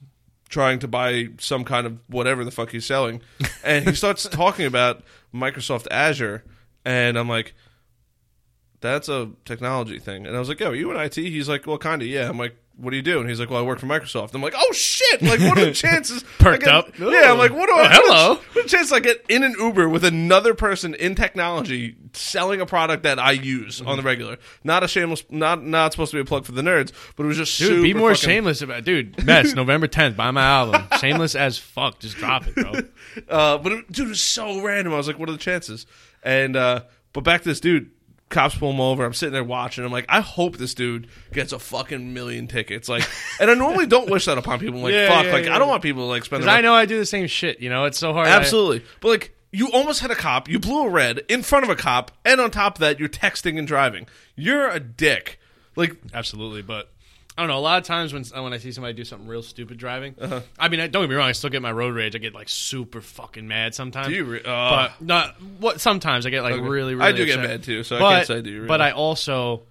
trying 0.48 0.78
to 0.78 0.88
buy 0.88 1.28
some 1.38 1.64
kind 1.64 1.86
of 1.86 1.98
whatever 2.08 2.44
the 2.44 2.50
fuck 2.50 2.70
he's 2.70 2.86
selling, 2.86 3.20
and 3.64 3.86
he 3.86 3.94
starts 3.94 4.28
talking 4.28 4.66
about 4.66 5.02
Microsoft 5.34 5.86
Azure, 5.90 6.44
and 6.84 7.18
I'm 7.18 7.28
like, 7.28 7.54
that's 8.80 9.08
a 9.08 9.30
technology 9.44 9.98
thing. 9.98 10.26
And 10.26 10.36
I 10.36 10.38
was 10.38 10.48
like, 10.48 10.60
yo, 10.60 10.70
are 10.70 10.74
you 10.74 10.90
in 10.90 10.96
IT? 10.96 11.16
He's 11.16 11.48
like, 11.48 11.66
well, 11.66 11.78
kind 11.78 12.02
of, 12.02 12.08
yeah. 12.08 12.28
I'm 12.28 12.38
like, 12.38 12.56
what 12.76 12.90
do 12.90 12.96
you 12.96 13.02
do? 13.02 13.20
And 13.20 13.28
he's 13.28 13.40
like, 13.40 13.48
well, 13.50 13.60
I 13.60 13.62
work 13.62 13.78
for 13.78 13.86
Microsoft. 13.86 14.34
I'm 14.34 14.42
like, 14.42 14.54
oh 14.56 14.72
shit! 14.72 15.22
Like, 15.22 15.40
what 15.40 15.58
are 15.58 15.64
the 15.64 15.72
chances? 15.74 16.22
Perked 16.38 16.64
get- 16.64 16.74
up. 16.74 16.98
Yeah, 16.98 17.32
I'm 17.32 17.38
like, 17.38 17.52
what 17.52 17.66
do 17.68 17.72
I? 17.74 17.84
Oh, 17.84 17.88
hello. 17.90 18.34
What 18.56 18.56
are 18.58 18.62
the 18.62 18.68
chances 18.68 18.92
I 18.92 19.00
get 19.00 19.24
in 19.28 19.42
an 19.42 19.54
Uber 19.58 19.88
with 19.88 20.04
another 20.04 20.54
person 20.54 20.94
in 20.94 21.14
technology 21.14 21.96
selling 22.12 22.60
a 22.60 22.66
product 22.66 23.02
that 23.04 23.18
I 23.18 23.32
use 23.32 23.80
on 23.80 23.96
the 23.96 24.02
regular? 24.02 24.36
Not 24.64 24.82
a 24.82 24.88
shameless, 24.88 25.24
not 25.30 25.62
not 25.64 25.92
supposed 25.92 26.10
to 26.12 26.16
be 26.16 26.20
a 26.20 26.24
plug 26.24 26.44
for 26.44 26.52
the 26.52 26.62
nerds, 26.62 26.92
but 27.16 27.24
it 27.24 27.26
was 27.26 27.36
just 27.36 27.58
Dude, 27.58 27.68
super 27.68 27.82
be 27.82 27.94
more 27.94 28.14
fucking- 28.14 28.28
shameless 28.28 28.62
about 28.62 28.84
dude. 28.84 29.24
Mess, 29.24 29.52
November 29.54 29.88
10th, 29.88 30.16
buy 30.16 30.30
my 30.30 30.42
album. 30.44 30.86
Shameless 31.00 31.34
as 31.34 31.58
fuck. 31.58 31.98
Just 32.00 32.16
drop 32.16 32.46
it, 32.46 32.54
bro. 32.54 32.72
Uh, 33.28 33.58
but 33.58 33.72
it, 33.72 33.92
dude, 33.92 34.06
it 34.06 34.08
was 34.10 34.20
so 34.22 34.62
random. 34.62 34.92
I 34.92 34.96
was 34.96 35.06
like, 35.06 35.18
what 35.18 35.28
are 35.28 35.32
the 35.32 35.38
chances? 35.38 35.86
And 36.22 36.56
uh, 36.56 36.82
but 37.12 37.24
back 37.24 37.42
to 37.42 37.48
this 37.48 37.60
dude. 37.60 37.90
Cops 38.28 38.56
pull 38.56 38.72
him 38.72 38.80
over. 38.80 39.04
I'm 39.04 39.14
sitting 39.14 39.32
there 39.32 39.44
watching. 39.44 39.84
I'm 39.84 39.92
like, 39.92 40.06
I 40.08 40.20
hope 40.20 40.56
this 40.56 40.74
dude 40.74 41.06
gets 41.32 41.52
a 41.52 41.58
fucking 41.60 42.12
million 42.12 42.48
tickets. 42.48 42.88
Like, 42.88 43.08
and 43.40 43.48
I 43.50 43.54
normally 43.54 43.86
don't 43.86 44.10
wish 44.10 44.24
that 44.24 44.36
upon 44.36 44.58
people. 44.58 44.78
I'm 44.78 44.82
like, 44.82 44.94
Yeah, 44.94 45.08
fuck. 45.08 45.26
yeah, 45.26 45.32
like, 45.32 45.44
yeah. 45.44 45.54
I 45.54 45.58
don't 45.60 45.68
want 45.68 45.82
people 45.82 46.02
to 46.02 46.06
like 46.08 46.24
spend. 46.24 46.40
Because 46.40 46.46
their 46.46 46.58
I 46.58 46.60
know 46.60 46.74
I 46.74 46.86
do 46.86 46.98
the 46.98 47.06
same 47.06 47.28
shit. 47.28 47.60
You 47.60 47.70
know, 47.70 47.84
it's 47.84 47.98
so 47.98 48.12
hard. 48.12 48.26
I- 48.26 48.32
Absolutely. 48.32 48.84
But 49.00 49.08
like 49.08 49.36
you 49.52 49.70
almost 49.70 50.00
hit 50.02 50.10
a 50.10 50.16
cop, 50.16 50.48
you 50.48 50.58
blew 50.58 50.86
a 50.86 50.90
red 50.90 51.20
in 51.28 51.42
front 51.42 51.64
of 51.64 51.70
a 51.70 51.76
cop, 51.76 52.10
and 52.24 52.40
on 52.40 52.50
top 52.50 52.74
of 52.76 52.80
that, 52.80 52.98
you're 52.98 53.08
texting 53.08 53.58
and 53.58 53.66
driving. 53.68 54.06
You're 54.34 54.68
a 54.68 54.80
dick. 54.80 55.38
Like 55.76 55.96
absolutely, 56.12 56.62
but 56.62 56.90
I 57.38 57.42
don't 57.42 57.48
know. 57.48 57.58
A 57.58 57.60
lot 57.60 57.78
of 57.78 57.84
times 57.84 58.12
when 58.14 58.24
when 58.42 58.52
I 58.54 58.58
see 58.58 58.72
somebody 58.72 58.94
do 58.94 59.04
something 59.04 59.28
real 59.28 59.42
stupid 59.42 59.76
driving, 59.76 60.14
Uh-huh. 60.20 60.40
I 60.58 60.68
mean, 60.68 60.80
I, 60.80 60.86
don't 60.86 61.02
get 61.02 61.10
me 61.10 61.16
wrong. 61.16 61.28
I 61.28 61.32
still 61.32 61.50
get 61.50 61.60
my 61.60 61.72
road 61.72 61.94
rage. 61.94 62.14
I 62.16 62.18
get 62.18 62.34
like 62.34 62.48
super 62.48 63.00
fucking 63.02 63.46
mad 63.46 63.74
sometimes. 63.74 64.08
Do 64.08 64.14
you 64.14 64.24
re- 64.24 64.40
oh. 64.40 64.44
but 64.44 64.92
not 65.02 65.40
what. 65.60 65.80
Sometimes 65.80 66.24
I 66.26 66.30
get 66.30 66.42
like 66.42 66.54
Okay. 66.54 66.62
really, 66.66 66.94
really. 66.94 67.06
I 67.08 67.12
do 67.12 67.26
get 67.26 67.38
mad 67.38 67.62
too, 67.62 67.82
so 67.82 67.96
I 67.96 67.98
but, 67.98 68.10
can't 68.10 68.26
say 68.26 68.42
do 68.42 68.54
really. 68.54 68.66
But 68.68 68.80
I 68.80 68.92
also. 68.92 69.62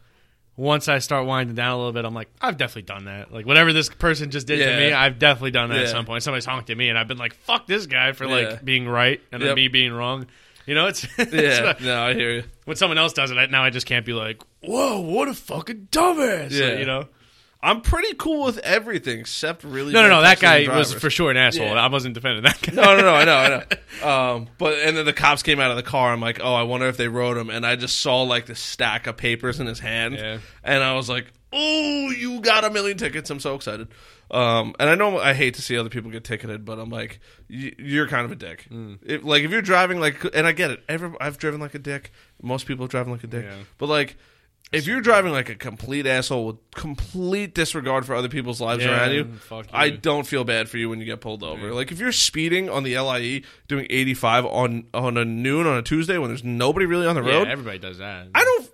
Once 0.57 0.87
I 0.87 0.99
start 0.99 1.25
winding 1.25 1.53
down 1.53 1.73
a 1.73 1.75
little 1.77 1.91
bit, 1.91 2.05
I'm 2.05 2.13
like, 2.13 2.29
I've 2.39 2.55
definitely 2.55 2.83
done 2.83 3.05
that. 3.05 3.29
Like 3.33 3.45
whatever 3.45 3.73
this 3.73 3.89
person 3.89 4.31
just 4.31 4.47
did 4.47 4.59
to 4.65 4.77
me, 4.77 4.93
I've 4.93 5.19
definitely 5.19 5.51
done 5.51 5.69
that 5.69 5.75
Yeah. 5.75 5.83
at 5.83 5.89
some 5.89 6.05
point. 6.05 6.23
Somebody's 6.23 6.45
honked 6.45 6.69
at 6.69 6.77
me, 6.77 6.87
and 6.87 6.97
I've 6.97 7.09
been 7.09 7.17
like, 7.17 7.33
"Fuck 7.33 7.67
this 7.67 7.87
guy" 7.87 8.13
for 8.13 8.25
like 8.25 8.63
being 8.63 8.87
right 8.87 9.19
and 9.33 9.41
then 9.41 9.53
me 9.55 9.67
being 9.67 9.91
wrong. 9.91 10.27
You 10.65 10.73
know, 10.75 10.87
it's, 10.87 11.03
it's 11.17 11.33
yeah, 11.33 11.59
not- 11.59 11.81
no, 11.81 12.01
I 12.01 12.13
hear 12.13 12.31
you. 12.35 12.43
when 12.63 12.77
someone 12.77 12.97
else 12.97 13.11
does 13.11 13.31
it, 13.31 13.37
I- 13.37 13.47
now 13.47 13.65
I 13.65 13.69
just 13.69 13.85
can't 13.85 14.05
be 14.05 14.13
like, 14.13 14.41
"Whoa, 14.61 15.01
what 15.01 15.27
a 15.27 15.33
fucking 15.33 15.89
dumbass!" 15.91 16.51
Yeah. 16.51 16.77
you 16.79 16.85
know. 16.85 17.09
I'm 17.63 17.81
pretty 17.81 18.13
cool 18.15 18.45
with 18.45 18.59
everything 18.59 19.19
except 19.19 19.63
really. 19.63 19.91
No, 19.91 20.03
no, 20.03 20.09
no. 20.09 20.21
That 20.21 20.39
guy 20.39 20.57
and 20.57 20.73
was 20.75 20.93
for 20.93 21.09
sure 21.09 21.31
an 21.31 21.37
asshole. 21.37 21.65
Yeah. 21.67 21.73
I 21.83 21.87
wasn't 21.87 22.13
defending 22.13 22.43
that 22.43 22.61
guy. 22.61 22.73
No, 22.73 22.95
no, 22.95 23.01
no. 23.01 23.13
I 23.13 23.25
know, 23.25 23.35
I 23.37 23.47
know. 23.49 23.63
Um, 24.03 24.47
but 24.59 24.73
and 24.79 24.95
then 24.97 25.05
the 25.05 25.13
cops 25.13 25.41
came 25.41 25.59
out 25.59 25.71
of 25.71 25.77
the 25.77 25.83
car. 25.83 26.11
I'm 26.13 26.19
like, 26.21 26.39
oh, 26.43 26.53
I 26.53 26.63
wonder 26.63 26.87
if 26.87 26.97
they 26.97 27.07
wrote 27.07 27.37
him. 27.37 27.49
And 27.49 27.65
I 27.65 27.75
just 27.75 27.99
saw 28.01 28.21
like 28.23 28.45
the 28.45 28.53
stack 28.55 29.07
of 29.07 29.15
papers 29.17 29.59
in 29.59 29.67
his 29.67 29.79
hand, 29.79 30.15
Yeah. 30.15 30.39
and 30.63 30.83
I 30.83 30.93
was 30.93 31.09
like, 31.09 31.31
oh, 31.53 32.09
you 32.11 32.41
got 32.41 32.65
a 32.65 32.69
million 32.69 32.97
tickets. 32.97 33.29
I'm 33.29 33.39
so 33.39 33.55
excited. 33.55 33.87
Um, 34.29 34.75
and 34.79 34.89
I 34.89 34.95
know 34.95 35.17
I 35.17 35.33
hate 35.33 35.53
to 35.55 35.61
see 35.61 35.77
other 35.77 35.89
people 35.89 36.11
get 36.11 36.23
ticketed, 36.25 36.65
but 36.65 36.77
I'm 36.77 36.89
like, 36.89 37.19
y- 37.49 37.71
you're 37.79 38.07
kind 38.07 38.25
of 38.25 38.31
a 38.31 38.35
dick. 38.35 38.67
Mm. 38.69 38.99
If, 39.03 39.23
like 39.23 39.43
if 39.43 39.51
you're 39.51 39.61
driving 39.61 39.99
like, 39.99 40.23
and 40.35 40.45
I 40.45 40.51
get 40.51 40.71
it. 40.71 40.83
Every, 40.89 41.11
I've 41.21 41.37
driven 41.37 41.61
like 41.61 41.73
a 41.73 41.79
dick. 41.79 42.11
Most 42.41 42.65
people 42.67 42.85
drive 42.87 43.07
like 43.07 43.23
a 43.23 43.27
dick. 43.27 43.45
Yeah. 43.45 43.55
But 43.79 43.87
like. 43.89 44.17
If 44.75 44.87
you're 44.87 45.01
driving 45.01 45.31
like 45.31 45.49
a 45.49 45.55
complete 45.55 46.05
asshole 46.05 46.45
with 46.45 46.71
complete 46.71 47.55
disregard 47.55 48.05
for 48.05 48.13
other 48.15 48.29
people's 48.29 48.59
lives 48.61 48.83
Yeah, 48.83 48.91
around 48.91 49.11
you, 49.13 49.23
fuck 49.39 49.65
you. 49.65 49.71
I 49.73 49.89
don't 49.89 50.27
feel 50.27 50.43
bad 50.43 50.69
for 50.69 50.77
you 50.77 50.89
when 50.89 50.99
you 50.99 51.05
get 51.05 51.21
pulled 51.21 51.43
over. 51.43 51.73
Like 51.73 51.91
if 51.91 51.99
you're 51.99 52.11
speeding 52.11 52.69
on 52.69 52.83
the 52.83 52.97
LIE 52.99 53.43
doing 53.67 53.87
85 53.89 54.45
on 54.45 54.87
on 54.93 55.17
a 55.17 55.25
noon 55.25 55.65
on 55.67 55.77
a 55.77 55.81
Tuesday 55.81 56.17
when 56.17 56.29
there's 56.29 56.43
nobody 56.43 56.85
really 56.85 57.07
on 57.07 57.15
the 57.15 57.23
Yeah, 57.23 57.37
road, 57.37 57.47
everybody 57.47 57.79
does 57.79 57.97
that. 57.99 58.27
I 58.35 58.43
don't 58.43 58.69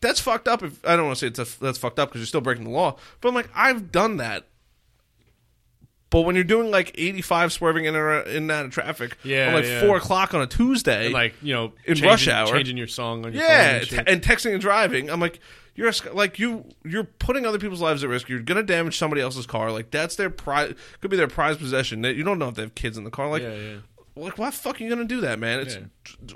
that's 0.00 0.20
fucked 0.20 0.48
up. 0.48 0.62
If 0.62 0.84
I 0.86 0.96
don't 0.96 1.06
want 1.06 1.18
to 1.18 1.20
say 1.20 1.26
it's 1.42 1.56
a, 1.56 1.60
that's 1.60 1.78
fucked 1.78 1.98
up 1.98 2.08
because 2.10 2.20
you're 2.20 2.26
still 2.26 2.40
breaking 2.42 2.64
the 2.64 2.70
law, 2.70 2.96
but 3.20 3.28
I'm 3.28 3.34
like, 3.34 3.48
I've 3.54 3.90
done 3.90 4.18
that. 4.18 4.46
But 6.14 6.22
when 6.22 6.34
you're 6.36 6.44
doing 6.44 6.70
like 6.70 6.92
85 6.94 7.52
swerving 7.52 7.86
in 7.86 7.96
and, 7.96 8.26
in 8.28 8.36
and 8.44 8.50
out 8.52 8.64
of 8.66 8.70
traffic, 8.70 9.18
Yeah, 9.24 9.48
on 9.48 9.54
like 9.54 9.64
yeah. 9.64 9.80
four 9.80 9.96
o'clock 9.96 10.32
on 10.32 10.40
a 10.42 10.46
Tuesday, 10.46 11.08
like 11.08 11.34
you 11.42 11.52
know, 11.52 11.72
In 11.84 11.94
changing, 11.96 12.06
rush 12.08 12.28
hour. 12.28 12.46
changing 12.46 12.76
your 12.76 12.86
song 12.86 13.26
on 13.26 13.32
your 13.32 13.42
yeah, 13.42 13.66
phone 13.72 13.74
and 13.80 13.88
t- 13.90 13.96
shit. 13.96 14.08
and 14.08 14.22
texting 14.22 14.52
and 14.52 14.60
driving, 14.60 15.10
I'm 15.10 15.18
like, 15.20 15.40
you're 15.74 15.88
a 15.88 15.92
sc- 15.92 16.14
like 16.14 16.38
you 16.38 16.64
you're 16.84 17.02
putting 17.02 17.44
other 17.44 17.58
people's 17.58 17.80
lives 17.80 18.04
at 18.04 18.10
risk. 18.10 18.28
You're 18.28 18.38
gonna 18.40 18.62
damage 18.62 18.96
somebody 18.96 19.20
else's 19.22 19.44
car. 19.44 19.72
Like 19.72 19.90
that's 19.90 20.14
their 20.14 20.30
prize, 20.30 20.74
could 21.00 21.10
be 21.10 21.16
their 21.16 21.26
prized 21.26 21.58
possession. 21.58 22.00
They- 22.02 22.12
You 22.12 22.22
don't 22.22 22.38
know 22.38 22.48
if 22.48 22.54
they 22.54 22.62
have 22.62 22.76
kids 22.76 22.96
in 22.96 23.02
the 23.04 23.10
car. 23.10 23.28
Like, 23.28 23.42
yeah, 23.42 23.54
yeah. 23.56 23.74
like 24.14 24.38
why 24.38 24.50
the 24.50 24.56
fuck 24.56 24.80
are 24.80 24.84
you 24.84 24.90
gonna 24.90 25.04
do 25.04 25.20
that, 25.22 25.40
man? 25.40 25.58
It's 25.58 25.76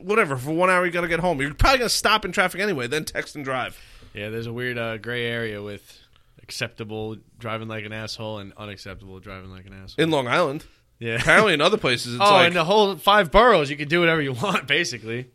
whatever. 0.01 0.37
For 0.37 0.51
one 0.51 0.71
hour, 0.71 0.85
you 0.87 0.91
gotta 0.91 1.07
get 1.07 1.21
home. 1.21 1.41
You're 1.41 1.55
probably 1.55 1.79
gonna 1.79 1.89
stop 1.89 2.25
in 2.25 2.33
traffic 2.33 2.61
anyway, 2.61 2.89
then 2.89 3.05
text 3.05 3.37
and 3.37 3.45
drive. 3.45 3.79
Yeah, 4.13 4.31
there's 4.31 4.47
a 4.49 4.53
weird 4.53 4.77
uh, 4.77 4.97
gray 4.97 5.25
area 5.27 5.63
with 5.63 6.01
acceptable 6.49 7.17
driving 7.39 7.69
like 7.69 7.85
an 7.85 7.93
asshole 7.93 8.39
and 8.39 8.53
unacceptable 8.57 9.21
driving 9.21 9.51
like 9.51 9.67
an 9.67 9.75
asshole. 9.75 10.03
In 10.03 10.11
Long 10.11 10.27
Island, 10.27 10.65
yeah. 10.99 11.17
apparently 11.17 11.53
in 11.53 11.61
other 11.61 11.77
places, 11.77 12.15
it's 12.15 12.23
oh, 12.25 12.33
like 12.33 12.49
in 12.49 12.55
the 12.55 12.65
whole 12.65 12.97
five 12.97 13.31
boroughs, 13.31 13.69
you 13.71 13.77
can 13.77 13.89
do 13.89 14.01
whatever 14.01 14.23
you 14.23 14.33
want, 14.33 14.67
basically. 14.67 15.31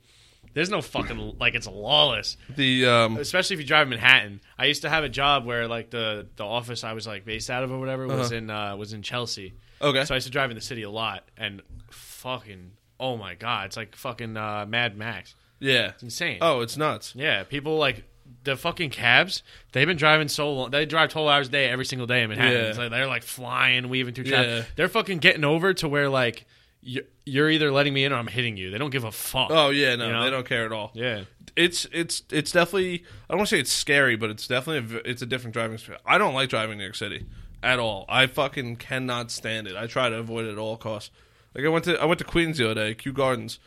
There's 0.56 0.70
no 0.70 0.82
fucking 0.82 1.38
like 1.40 1.56
it's 1.56 1.68
lawless, 1.68 2.38
the 2.56 2.86
um, 2.86 3.18
especially 3.18 3.56
if 3.56 3.60
you 3.60 3.66
drive 3.66 3.88
Manhattan. 3.88 4.40
I 4.58 4.66
used 4.66 4.82
to 4.84 4.90
have 4.90 5.04
a 5.04 5.10
job 5.10 5.46
where 5.46 5.68
like 5.68 5.90
the 5.92 6.28
the 6.36 6.46
office 6.46 6.84
I 6.84 6.94
was 6.94 7.08
like 7.08 7.26
based 7.26 7.50
out 7.50 7.64
of 7.64 7.72
or 7.72 7.80
whatever 7.80 8.06
was 8.08 8.28
Uh-huh. 8.32 8.36
in 8.36 8.50
uh, 8.52 8.76
was 8.76 8.94
in 8.94 9.02
Chelsea. 9.02 9.54
okay. 9.82 10.06
So 10.06 10.14
I 10.14 10.18
used 10.18 10.28
to 10.28 10.32
drive 10.32 10.52
in 10.52 10.56
the 10.56 10.62
city 10.62 10.84
a 10.84 10.92
lot, 10.92 11.24
and 11.38 11.62
fucking 11.90 12.72
oh 13.00 13.18
my 13.18 13.34
god, 13.36 13.66
it's 13.68 13.78
like 13.78 13.96
fucking 13.96 14.38
uh, 14.38 14.66
Mad 14.68 14.96
Max. 14.98 15.34
yeah. 15.60 15.90
It's 15.90 16.04
insane. 16.04 16.38
Oh, 16.42 16.62
it's 16.62 16.78
nuts. 16.78 17.14
Yeah, 17.16 17.44
people 17.44 17.78
like 17.78 18.04
the 18.44 18.56
fucking 18.58 18.90
cabs. 18.90 19.44
They've 19.72 19.88
been 19.88 19.98
driving 19.98 20.28
so 20.28 20.52
long. 20.54 20.72
They 20.72 20.86
drive 20.86 21.10
twelve 21.10 21.28
hours 21.30 21.48
a 21.48 21.52
day 21.52 21.70
every 21.70 21.86
single 21.86 22.08
day 22.08 22.24
in 22.24 22.30
Manhattan. 22.30 22.76
Yeah. 22.76 22.82
Like 22.82 22.92
they're 22.92 23.08
like 23.08 23.24
flying, 23.24 23.90
weaving 23.90 24.14
through 24.14 24.26
traffic. 24.26 24.50
Yeah. 24.50 24.64
They're 24.76 24.90
fucking 24.90 25.20
getting 25.20 25.44
over 25.44 25.74
to 25.76 25.88
where 25.88 26.10
like 26.10 26.46
you- 26.82 27.06
you're 27.26 27.50
either 27.50 27.72
letting 27.72 27.94
me 27.94 28.04
in 28.04 28.12
or 28.12 28.18
I'm 28.18 28.28
hitting 28.28 28.58
you. 28.58 28.70
They 28.70 28.78
don't 28.78 28.90
give 28.90 29.06
a 29.06 29.12
fuck. 29.12 29.48
Oh 29.52 29.70
yeah, 29.70 29.96
no, 29.96 30.08
You 30.08 30.12
know? 30.14 30.24
they 30.26 30.30
don't 30.30 30.46
care 30.48 30.66
at 30.66 30.72
all. 30.74 30.92
yeah, 30.94 31.22
It's 31.56 31.88
it's 31.94 32.24
it's 32.32 32.52
definitely. 32.52 33.04
I 33.30 33.34
don't 33.34 33.38
want 33.38 33.50
to 33.50 33.56
say 33.56 33.60
it's 33.62 33.72
scary, 33.72 34.16
but 34.18 34.30
it's 34.30 34.48
definitely 34.48 34.98
a, 34.98 35.10
it's 35.10 35.22
a 35.22 35.26
different 35.26 35.54
driving 35.54 35.76
experience. 35.76 36.04
I 36.06 36.18
don't 36.18 36.34
like 36.34 36.50
driving 36.50 36.78
New 36.78 36.84
York 36.84 36.96
City 36.96 37.26
at 37.62 37.80
all. 37.80 38.04
I 38.10 38.28
fucking 38.28 38.76
cannot 38.76 39.32
stand 39.32 39.68
it. 39.68 39.78
I 39.78 39.88
try 39.88 40.10
to 40.10 40.18
avoid 40.18 40.46
it 40.46 40.52
at 40.52 40.58
all 40.58 40.76
costs. 40.76 41.12
Like 41.56 41.64
I 41.64 41.70
went 41.70 41.86
to 41.86 41.98
I 42.02 42.06
went 42.06 42.18
to 42.20 42.26
Queens 42.26 42.58
the 42.58 42.66
other 42.70 42.76
day, 42.76 42.96
Kew 42.96 43.14
Gardens, 43.14 43.60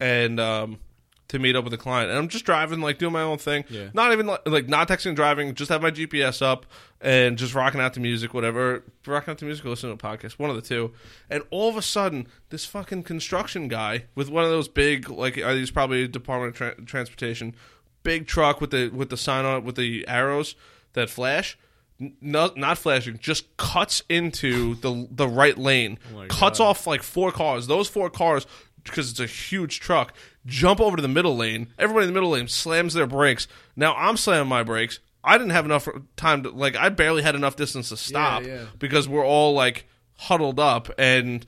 and 0.00 0.40
um, 0.40 0.78
to 1.32 1.38
meet 1.38 1.54
up 1.56 1.64
with 1.64 1.74
a 1.74 1.76
client, 1.78 2.08
and 2.10 2.18
I'm 2.18 2.28
just 2.28 2.44
driving, 2.46 2.80
like 2.80 2.96
doing 2.98 3.12
my 3.12 3.20
own 3.22 3.36
thing. 3.36 3.64
Yeah. 3.68 3.88
Not 3.92 4.12
even 4.12 4.26
like, 4.26 4.48
like 4.48 4.68
not 4.68 4.88
texting, 4.88 5.06
and 5.06 5.16
driving. 5.16 5.54
Just 5.54 5.68
have 5.70 5.82
my 5.82 5.90
GPS 5.90 6.40
up 6.40 6.64
and 7.00 7.36
just 7.36 7.54
rocking 7.54 7.80
out 7.80 7.92
to 7.94 8.00
music, 8.00 8.32
whatever. 8.32 8.84
Rocking 9.06 9.32
out 9.32 9.38
to 9.38 9.44
music, 9.44 9.64
listening 9.64 9.96
to 9.98 10.06
a 10.06 10.10
podcast, 10.10 10.32
one 10.38 10.48
of 10.50 10.56
the 10.56 10.62
two. 10.62 10.92
And 11.28 11.42
all 11.50 11.68
of 11.68 11.76
a 11.76 11.82
sudden, 11.82 12.28
this 12.50 12.64
fucking 12.64 13.02
construction 13.02 13.68
guy 13.68 14.04
with 14.14 14.30
one 14.30 14.44
of 14.44 14.50
those 14.50 14.68
big, 14.68 15.10
like 15.10 15.34
he's 15.34 15.70
probably 15.70 16.06
Department 16.06 16.50
of 16.50 16.56
Tra- 16.56 16.84
Transportation, 16.84 17.54
big 18.02 18.26
truck 18.26 18.60
with 18.60 18.70
the 18.70 18.88
with 18.90 19.10
the 19.10 19.16
sign 19.16 19.44
on 19.44 19.58
it 19.58 19.64
with 19.64 19.76
the 19.76 20.06
arrows 20.08 20.54
that 20.92 21.10
flash. 21.10 21.58
not 22.20 22.76
flashing, 22.78 23.16
just 23.18 23.56
cuts 23.56 24.02
into 24.08 24.74
the 24.76 25.06
the 25.10 25.28
right 25.28 25.56
lane, 25.56 25.98
Oh 26.14 26.26
cuts 26.28 26.58
God. 26.58 26.64
off 26.70 26.86
like 26.86 27.02
four 27.02 27.30
cars. 27.32 27.66
Those 27.68 27.88
four 27.88 28.10
cars, 28.10 28.46
because 28.84 29.10
it's 29.10 29.20
a 29.20 29.26
huge 29.26 29.80
truck, 29.80 30.14
jump 30.46 30.80
over 30.80 30.96
to 30.96 31.02
the 31.02 31.08
middle 31.08 31.36
lane. 31.36 31.68
Everybody 31.78 32.04
in 32.04 32.10
the 32.10 32.14
middle 32.14 32.30
lane 32.30 32.48
slams 32.48 32.94
their 32.94 33.06
brakes. 33.06 33.48
Now 33.76 33.94
I'm 33.94 34.16
slamming 34.16 34.48
my 34.48 34.62
brakes. 34.62 35.00
I 35.24 35.38
didn't 35.38 35.52
have 35.52 35.64
enough 35.64 35.88
time 36.16 36.42
to 36.42 36.50
like. 36.50 36.76
I 36.76 36.88
barely 36.88 37.22
had 37.22 37.34
enough 37.34 37.56
distance 37.56 37.90
to 37.90 37.96
stop 37.96 38.44
yeah. 38.44 38.64
because 38.78 39.08
we're 39.08 39.24
all 39.24 39.54
like 39.54 39.86
huddled 40.16 40.58
up 40.58 40.90
and 40.98 41.46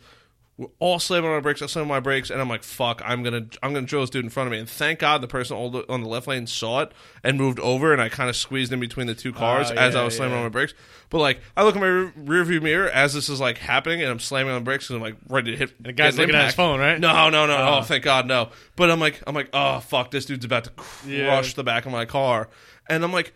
we're 0.57 0.69
all 0.79 1.01
slamming 1.01 1.29
on 1.29 1.35
our 1.35 1.41
brakes. 1.41 1.63
I 1.63 1.67
slam 1.67 1.83
on 1.83 1.89
my 1.89 1.99
brakes, 2.01 2.31
and 2.31 2.41
I'm 2.41 2.49
like, 2.49 2.63
"Fuck! 2.63 3.03
I'm 3.05 3.23
gonna, 3.25 3.47
I'm 3.63 3.75
gonna 3.75 3.87
drill 3.87 4.03
this 4.03 4.11
dude 4.11 4.25
in 4.25 4.31
front 4.31 4.47
of 4.47 4.53
me." 4.53 4.59
And 4.61 4.69
thank 4.69 5.01
God 5.01 5.21
the 5.21 5.27
person 5.27 5.57
on 5.57 5.73
the, 5.73 5.93
on 5.93 6.03
the 6.03 6.09
left 6.09 6.29
lane 6.29 6.47
saw 6.47 6.83
it 6.83 6.93
and 7.25 7.37
moved 7.37 7.59
over, 7.59 7.93
and 7.93 8.01
I 8.01 8.09
kind 8.09 8.31
of 8.31 8.37
squeezed 8.37 8.73
in 8.73 8.79
between 8.79 9.09
the 9.09 9.17
two 9.17 9.33
cars 9.33 9.71
Oh, 9.73 9.75
as 9.75 9.97
I 9.97 10.05
was 10.05 10.15
slamming 10.17 10.35
yeah. 10.35 10.39
on 10.39 10.45
my 10.45 10.49
brakes. 10.51 10.73
But 11.11 11.19
like, 11.19 11.41
I 11.57 11.65
look 11.65 11.75
in 11.75 11.81
my 11.81 11.87
rear, 11.89 12.13
rear 12.17 12.45
view 12.45 12.61
mirror 12.61 12.89
as 12.89 13.15
this 13.15 13.29
is 13.29 13.41
like 13.41 13.59
happening, 13.59 14.01
and 14.03 14.11
I'm 14.11 14.21
slamming 14.21 14.53
on 14.53 14.61
the 14.61 14.65
brakes, 14.65 14.89
and 14.91 14.97
I'm 14.97 15.03
like 15.03 15.17
ready 15.29 15.51
to 15.51 15.57
hit. 15.57 15.73
And 15.79 15.87
the 15.87 15.93
guy's 15.93 16.17
looking 16.17 16.35
at 16.37 16.45
his 16.47 16.55
phone, 16.55 16.79
right? 16.79 17.01
No, 17.01 17.31
no, 17.31 17.47
no. 17.47 17.57
Oh. 17.57 17.79
Oh, 17.79 17.83
thank 17.83 18.05
God, 18.05 18.27
no. 18.29 18.51
But 18.77 18.93
I'm 18.93 19.01
like, 19.01 19.23
I'm 19.27 19.35
like, 19.35 19.49
oh 19.53 19.81
fuck, 19.81 20.13
this 20.13 20.25
dude's 20.25 20.45
about 20.45 20.65
to 20.65 20.71
crush 20.71 21.07
Yeah. 21.09 21.43
the 21.57 21.65
back 21.65 21.85
of 21.87 21.91
my 21.93 22.05
car, 22.05 22.49
and 22.89 23.03
I'm 23.03 23.13
like, 23.13 23.35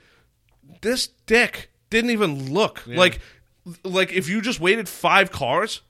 this 0.82 1.08
dick 1.26 1.70
didn't 1.90 2.10
even 2.10 2.52
look 2.52 2.84
Yeah. 2.86 2.96
like, 2.98 3.18
like 3.82 4.12
if 4.12 4.28
you 4.28 4.40
just 4.40 4.60
waited 4.60 4.88
five 4.88 5.32
cars, 5.32 5.80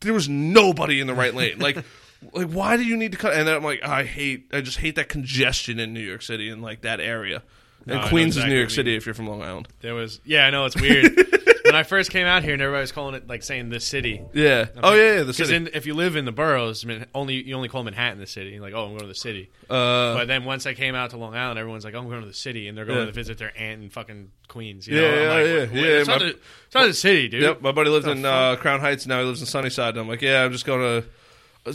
there 0.00 0.12
was 0.12 0.28
nobody 0.28 1.00
in 1.00 1.06
the 1.06 1.14
right 1.14 1.34
lane. 1.34 1.58
Like, 1.58 1.76
like 2.32 2.50
why 2.50 2.76
do 2.76 2.84
you 2.84 2.96
need 2.96 3.12
to 3.12 3.18
cut? 3.18 3.34
And 3.34 3.46
then 3.46 3.56
I'm 3.56 3.64
like, 3.64 3.82
I 3.82 4.04
hate, 4.04 4.50
I 4.52 4.60
just 4.60 4.78
hate 4.78 4.96
that 4.96 5.08
congestion 5.08 5.78
in 5.78 5.92
New 5.92 6.00
York 6.00 6.22
City 6.22 6.48
and 6.48 6.62
like 6.62 6.82
that 6.82 7.00
area. 7.00 7.42
And 7.86 8.00
No, 8.00 8.08
Queens 8.08 8.36
exactly 8.36 8.50
is 8.50 8.54
New 8.54 8.58
York 8.58 8.70
City 8.70 8.96
if 8.96 9.06
you're 9.06 9.14
from 9.14 9.28
Long 9.28 9.42
Island. 9.42 9.68
There 9.80 9.94
was 9.94 10.20
yeah, 10.24 10.46
I 10.46 10.50
know 10.50 10.64
it's 10.64 10.80
weird. 10.80 11.06
when 11.66 11.74
I 11.74 11.82
first 11.82 12.10
came 12.10 12.26
out 12.26 12.42
here, 12.42 12.52
and 12.54 12.62
everybody 12.62 12.80
was 12.82 12.92
calling 12.92 13.14
it 13.14 13.26
like 13.28 13.42
saying 13.42 13.68
the 13.68 13.80
city. 13.80 14.22
Yeah. 14.32 14.66
Oh 14.82 14.94
yeah, 14.94 15.02
yeah. 15.02 15.18
The 15.18 15.24
Because 15.32 15.48
city. 15.48 15.70
if 15.74 15.84
you 15.86 15.94
live 15.94 16.16
in 16.16 16.24
the 16.24 16.32
boroughs, 16.32 16.84
I 16.84 16.88
mean, 16.88 17.06
only 17.14 17.34
you 17.42 17.54
only 17.54 17.68
call 17.68 17.82
Manhattan 17.84 18.18
the 18.18 18.26
city. 18.26 18.58
Like, 18.58 18.72
oh, 18.74 18.84
I'm 18.84 18.90
going 18.90 19.00
to 19.00 19.06
the 19.06 19.14
city. 19.14 19.50
uh, 19.68 20.14
But 20.14 20.26
then 20.28 20.44
once 20.44 20.66
I 20.66 20.74
came 20.74 20.94
out 20.94 21.10
to 21.10 21.16
Long 21.16 21.34
Island, 21.34 21.58
everyone's 21.58 21.84
like, 21.84 21.94
"Oh, 21.94 21.98
I'm 21.98 22.08
going 22.08 22.22
to 22.22 22.26
the 22.26 22.32
city," 22.34 22.68
and 22.68 22.76
they're 22.78 22.84
going 22.86 23.00
Yeah. 23.00 23.04
to 23.06 23.12
visit 23.12 23.38
their 23.38 23.52
aunt 23.56 23.82
in 23.82 23.90
fucking 23.90 24.30
Queens. 24.48 24.86
You 24.86 24.96
Yeah, 24.96 25.00
know? 25.02 25.08
I'm 25.08 25.16
yeah, 25.22 25.28
like, 25.28 25.46
yeah, 25.46 25.54
wait, 25.54 25.72
yeah, 25.74 25.98
It's, 25.98 26.08
not 26.08 26.20
my- 26.20 26.26
the, 26.26 26.30
it's 26.66 26.74
not 26.74 26.86
the 26.86 26.94
city, 26.94 27.28
dude. 27.28 27.42
Yep, 27.42 27.60
my 27.62 27.72
buddy 27.72 27.90
lives 27.90 28.06
in 28.06 28.24
uh, 28.24 28.56
Crown 28.56 28.80
Heights. 28.80 29.06
Now 29.06 29.20
he 29.20 29.26
lives 29.26 29.40
in 29.40 29.46
Sunnyside. 29.46 29.90
And 29.90 29.98
I'm 30.00 30.08
like, 30.08 30.22
yeah, 30.22 30.44
I'm 30.44 30.52
just 30.52 30.64
going 30.66 31.02
to. 31.02 31.08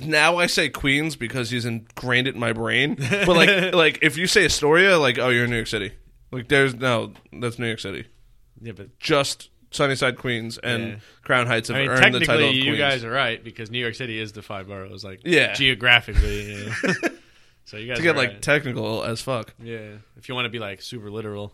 Now 0.06 0.38
I 0.38 0.46
say 0.48 0.70
Queens 0.70 1.18
because 1.18 1.50
he's 1.50 1.66
ingrained 1.66 2.28
it 2.28 2.36
in 2.36 2.40
my 2.40 2.54
brain. 2.54 2.96
But 2.98 3.28
like, 3.28 3.74
like 3.76 4.00
if 4.02 4.16
you 4.18 4.26
say 4.26 4.46
Astoria, 4.46 4.98
like, 4.98 5.20
oh, 5.20 5.28
you're 5.28 5.44
in 5.44 5.50
New 5.50 5.58
York 5.58 5.68
City. 5.68 5.92
Like, 6.32 6.48
there's 6.48 6.74
no, 6.74 7.12
that's 7.34 7.60
New 7.60 7.68
York 7.68 7.80
City. 7.82 8.06
Yeah, 8.62 8.72
but 8.72 8.98
Just 9.00 9.50
Sunnyside, 9.72 10.18
Queens, 10.18 10.58
and 10.58 10.84
Yeah. 10.84 10.96
Crown 11.24 11.48
Heights 11.48 11.70
have 11.70 11.78
I 11.78 11.82
mean, 11.82 11.90
earned 11.90 12.14
the 12.14 12.20
title 12.20 12.34
of 12.36 12.52
Queens. 12.52 12.56
technically, 12.56 12.60
of 12.60 12.66
you 12.68 12.78
guys 12.78 13.04
are 13.04 13.12
right 13.12 13.44
because 13.44 13.72
New 13.72 13.80
York 13.80 13.96
City 13.96 14.20
is 14.20 14.34
the 14.34 14.42
five 14.42 14.68
boroughs, 14.68 15.04
like 15.04 15.22
Yeah. 15.24 15.54
geographically. 15.54 16.54
yeah. 16.66 16.74
so 17.66 17.78
you 17.78 17.88
guys 17.88 17.98
to 17.98 18.04
get 18.04 18.16
are 18.16 18.18
like 18.18 18.30
right. 18.30 18.42
technical 18.42 19.04
as 19.04 19.22
fuck. 19.22 19.54
yeah. 19.62 19.94
If 20.18 20.28
you 20.30 20.36
want 20.36 20.46
to 20.46 20.50
be 20.50 20.60
like 20.60 20.82
super 20.82 21.10
literal, 21.10 21.54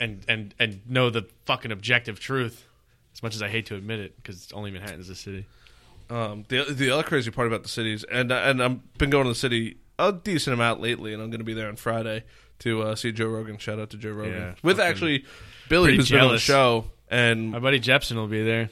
and 0.00 0.24
and 0.28 0.54
and 0.58 0.80
know 0.88 1.10
the 1.10 1.26
fucking 1.46 1.72
objective 1.72 2.20
truth, 2.20 2.64
as 3.14 3.22
much 3.22 3.34
as 3.34 3.42
I 3.42 3.48
hate 3.48 3.66
to 3.66 3.74
admit 3.76 4.00
it, 4.00 4.16
because 4.16 4.48
only 4.52 4.70
Manhattan's 4.70 5.08
the 5.08 5.14
city. 5.14 5.46
Um, 6.08 6.44
the 6.48 6.64
the 6.70 6.90
other 6.90 7.02
crazy 7.02 7.30
part 7.30 7.46
about 7.46 7.62
the 7.62 7.68
cities, 7.68 8.04
and 8.04 8.32
and 8.32 8.62
I've 8.62 8.98
been 8.98 9.10
going 9.10 9.24
to 9.24 9.30
the 9.30 9.34
city 9.34 9.76
a 9.98 10.12
decent 10.12 10.54
amount 10.54 10.80
lately, 10.80 11.12
and 11.12 11.22
I'm 11.22 11.30
going 11.30 11.40
to 11.40 11.44
be 11.44 11.52
there 11.54 11.68
on 11.68 11.76
Friday 11.76 12.24
to 12.60 12.82
uh, 12.82 12.94
see 12.96 13.12
Joe 13.12 13.26
Rogan. 13.28 13.58
Shout 13.58 13.78
out 13.78 13.90
to 13.90 13.96
Joe 13.96 14.10
Rogan 14.12 14.32
Yeah, 14.32 14.54
with 14.62 14.80
actually 14.80 15.24
Billy, 15.68 15.88
pretty 15.88 15.96
who's 15.98 16.10
been 16.10 16.20
on 16.20 16.32
the 16.32 16.38
show, 16.38 16.86
and 17.10 17.50
My 17.50 17.58
buddy 17.58 17.78
Jepson 17.80 18.16
will 18.16 18.26
be 18.28 18.42
there. 18.42 18.70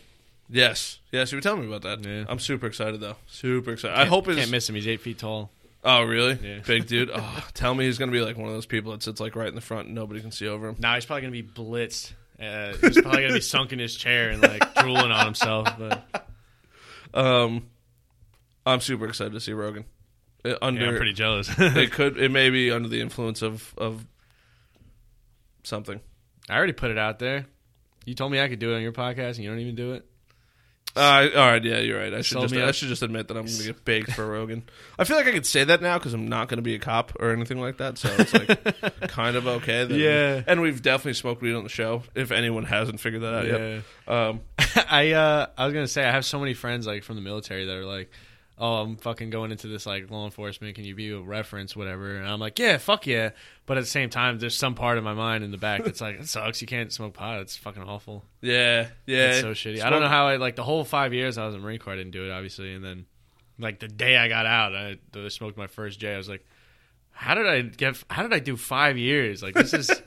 yes, 0.49 0.99
yes, 1.13 1.31
you 1.33 1.37
were 1.39 1.43
telling 1.43 1.61
me 1.61 1.67
about 1.75 1.83
that. 1.83 2.09
Yeah. 2.09 2.25
I'm 2.29 2.39
super 2.39 2.67
excited 2.67 3.01
though, 3.01 3.17
super 3.27 3.73
excited. 3.73 3.95
I 3.95 3.99
Can't- 3.99 4.09
hope 4.11 4.29
it's 4.29 4.39
can't 4.39 4.51
miss 4.51 4.69
him. 4.69 4.75
He's 4.77 4.89
eight 4.89 5.01
feet 5.01 5.19
tall. 5.19 5.51
oh 5.85 6.03
really 6.05 6.39
Yeah. 6.43 6.61
big 6.67 6.87
dude. 6.87 7.11
Oh, 7.15 7.47
tell 7.55 7.75
me 7.75 7.85
he's 7.85 7.99
going 7.99 8.11
to 8.11 8.17
be 8.19 8.25
like 8.25 8.37
one 8.37 8.49
of 8.49 8.55
those 8.55 8.67
people 8.67 8.93
that 8.93 9.03
sits 9.03 9.21
like 9.21 9.37
right 9.37 9.49
in 9.49 9.55
the 9.55 9.61
front 9.61 9.87
and 9.87 9.95
nobody 9.95 10.21
can 10.21 10.31
see 10.33 10.47
over 10.49 10.69
him. 10.69 10.77
Nah, 10.79 10.95
he's 10.95 11.05
probably 11.05 11.23
gonna 11.23 11.33
be 11.33 11.43
blitzed. 11.43 12.13
Uh, 12.41 12.73
he's 12.81 13.01
probably 13.01 13.23
gonna 13.23 13.35
be 13.35 13.41
sunk 13.55 13.73
in 13.73 13.79
his 13.79 13.95
chair 13.97 14.31
and 14.31 14.41
like 14.43 14.75
drooling 14.77 15.11
on 15.11 15.25
himself. 15.27 15.69
But 15.79 16.05
Um, 17.15 17.67
I'm 18.67 18.81
super 18.81 19.07
excited 19.09 19.33
to 19.33 19.41
see 19.41 19.53
Rogan. 19.53 19.85
Uh, 20.45 20.55
under 20.63 20.83
yeah, 20.83 20.89
I'm 20.91 20.97
pretty 20.97 21.15
jealous. 21.15 21.49
it 21.59 21.91
could 21.91 22.17
it 22.19 22.31
may 22.31 22.51
be 22.51 22.71
under 22.71 22.89
the 22.89 23.01
influence 23.01 23.41
of 23.43 23.75
of 23.79 24.05
something. 25.65 26.01
I 26.49 26.57
already 26.57 26.73
put 26.75 26.91
it 26.91 26.99
out 26.99 27.19
there. 27.19 27.47
You 28.05 28.15
told 28.15 28.33
me 28.33 28.41
I 28.41 28.49
could 28.49 28.59
do 28.59 28.73
it 28.73 28.77
on 28.77 28.83
your 28.83 28.93
podcast, 28.93 29.37
and 29.37 29.39
you 29.39 29.51
don't 29.51 29.59
even 29.61 29.75
do 29.75 29.93
it. 29.93 30.05
Uh, 30.97 31.29
all 31.37 31.47
right, 31.47 31.63
yeah, 31.63 31.79
you're 31.79 31.99
right. 32.01 32.13
I 32.13 32.23
should 32.23 32.35
Sold 32.37 32.45
just 32.45 32.55
me 32.55 32.63
I 32.63 32.73
should 32.73 32.89
just 32.89 33.03
admit 33.03 33.29
that 33.29 33.37
I'm 33.37 33.45
going 33.45 33.59
to 33.59 33.65
get 33.65 33.85
baked 33.85 34.13
for 34.13 34.27
Rogan. 34.33 34.65
I 34.99 35.05
feel 35.05 35.17
like 35.17 35.27
I 35.27 35.33
could 35.33 35.47
say 35.47 35.63
that 35.63 35.81
now 35.83 35.99
because 35.99 36.15
I'm 36.15 36.29
not 36.29 36.49
going 36.49 36.57
to 36.57 36.63
be 36.63 36.75
a 36.75 36.79
cop 36.79 37.13
or 37.21 37.31
anything 37.31 37.61
like 37.61 37.77
that, 37.77 37.99
so 37.99 38.09
it's 38.19 38.33
like 38.33 38.91
kind 39.09 39.37
of 39.37 39.47
okay. 39.47 39.85
That 39.85 39.97
Yeah. 39.97 40.43
and 40.47 40.61
we've 40.61 40.83
definitely 40.83 41.13
smoked 41.15 41.43
weed 41.43 41.55
on 41.55 41.63
the 41.63 41.69
show. 41.69 42.03
If 42.15 42.33
anyone 42.33 42.65
hasn't 42.65 43.01
figured 43.01 43.23
that 43.23 43.35
out 43.35 43.47
yet, 43.47 43.83
um, 44.09 44.41
I 44.91 45.13
uh, 45.13 45.47
I 45.57 45.67
was 45.67 45.75
gonna 45.75 45.87
say 45.89 46.05
I 46.05 46.11
have 46.11 46.25
so 46.25 46.41
many 46.41 46.55
friends 46.55 46.87
like 46.87 47.05
from 47.05 47.17
the 47.17 47.23
military 47.23 47.67
that 47.67 47.77
are 47.77 47.85
like, 47.85 48.11
oh, 48.59 48.77
I'm 48.83 48.97
fucking 48.97 49.31
going 49.31 49.51
into 49.53 49.69
this 49.69 49.87
like 49.87 50.11
law 50.11 50.25
enforcement. 50.25 50.75
Can 50.75 50.85
you 50.85 50.95
be 50.95 51.11
a 51.11 51.21
reference, 51.21 51.77
whatever? 51.77 52.17
And 52.17 52.29
I'm 52.29 52.41
like, 52.41 52.59
yeah, 52.59 52.79
fuck 52.79 53.07
yeah. 53.07 53.31
But 53.67 53.77
at 53.77 53.81
the 53.81 53.91
same 53.91 54.11
time, 54.11 54.39
there's 54.39 54.57
some 54.57 54.75
part 54.75 54.99
of 54.99 55.05
my 55.05 55.15
mind 55.15 55.45
in 55.45 55.51
the 55.51 55.59
back 55.59 55.85
that's 55.85 56.01
like, 56.01 56.21
it 56.21 56.29
sucks. 56.29 56.61
You 56.61 56.67
can't 56.67 56.93
smoke 56.93 57.15
pot. 57.15 57.41
It's 57.41 57.57
fucking 57.57 57.83
awful. 57.83 58.25
yeah, 58.41 58.89
yeah, 59.07 59.31
It's 59.31 59.41
so 59.41 59.53
shitty. 59.53 59.83
I 59.83 59.91
don't 59.91 60.03
know 60.03 60.09
how 60.09 60.29
I 60.29 60.37
like 60.37 60.57
the 60.57 60.65
whole 60.65 60.85
five 60.85 61.15
years 61.15 61.39
I 61.39 61.47
was 61.47 61.55
in 61.55 61.61
Marine 61.61 61.79
Corps. 61.79 61.93
I 61.93 61.97
didn't 61.97 62.13
do 62.13 62.25
it, 62.25 62.31
obviously, 62.31 62.75
and 62.75 62.85
then 62.85 63.07
like 63.59 63.79
the 63.81 63.89
day 63.89 64.17
I 64.17 64.29
got 64.29 64.47
out, 64.47 64.75
I, 64.75 64.97
I 65.17 65.29
smoked 65.29 65.57
my 65.57 65.67
first 65.67 66.01
J. 66.01 66.15
I 66.15 66.17
was 66.17 66.29
like, 66.29 66.45
how 67.11 67.35
did 67.35 67.47
I 67.47 67.63
get? 67.63 68.03
How 68.11 68.23
did 68.23 68.33
I 68.33 68.39
do 68.39 68.57
five 68.57 68.97
years? 68.97 69.43
Like 69.43 69.55
this 69.55 69.75
is. 69.75 69.91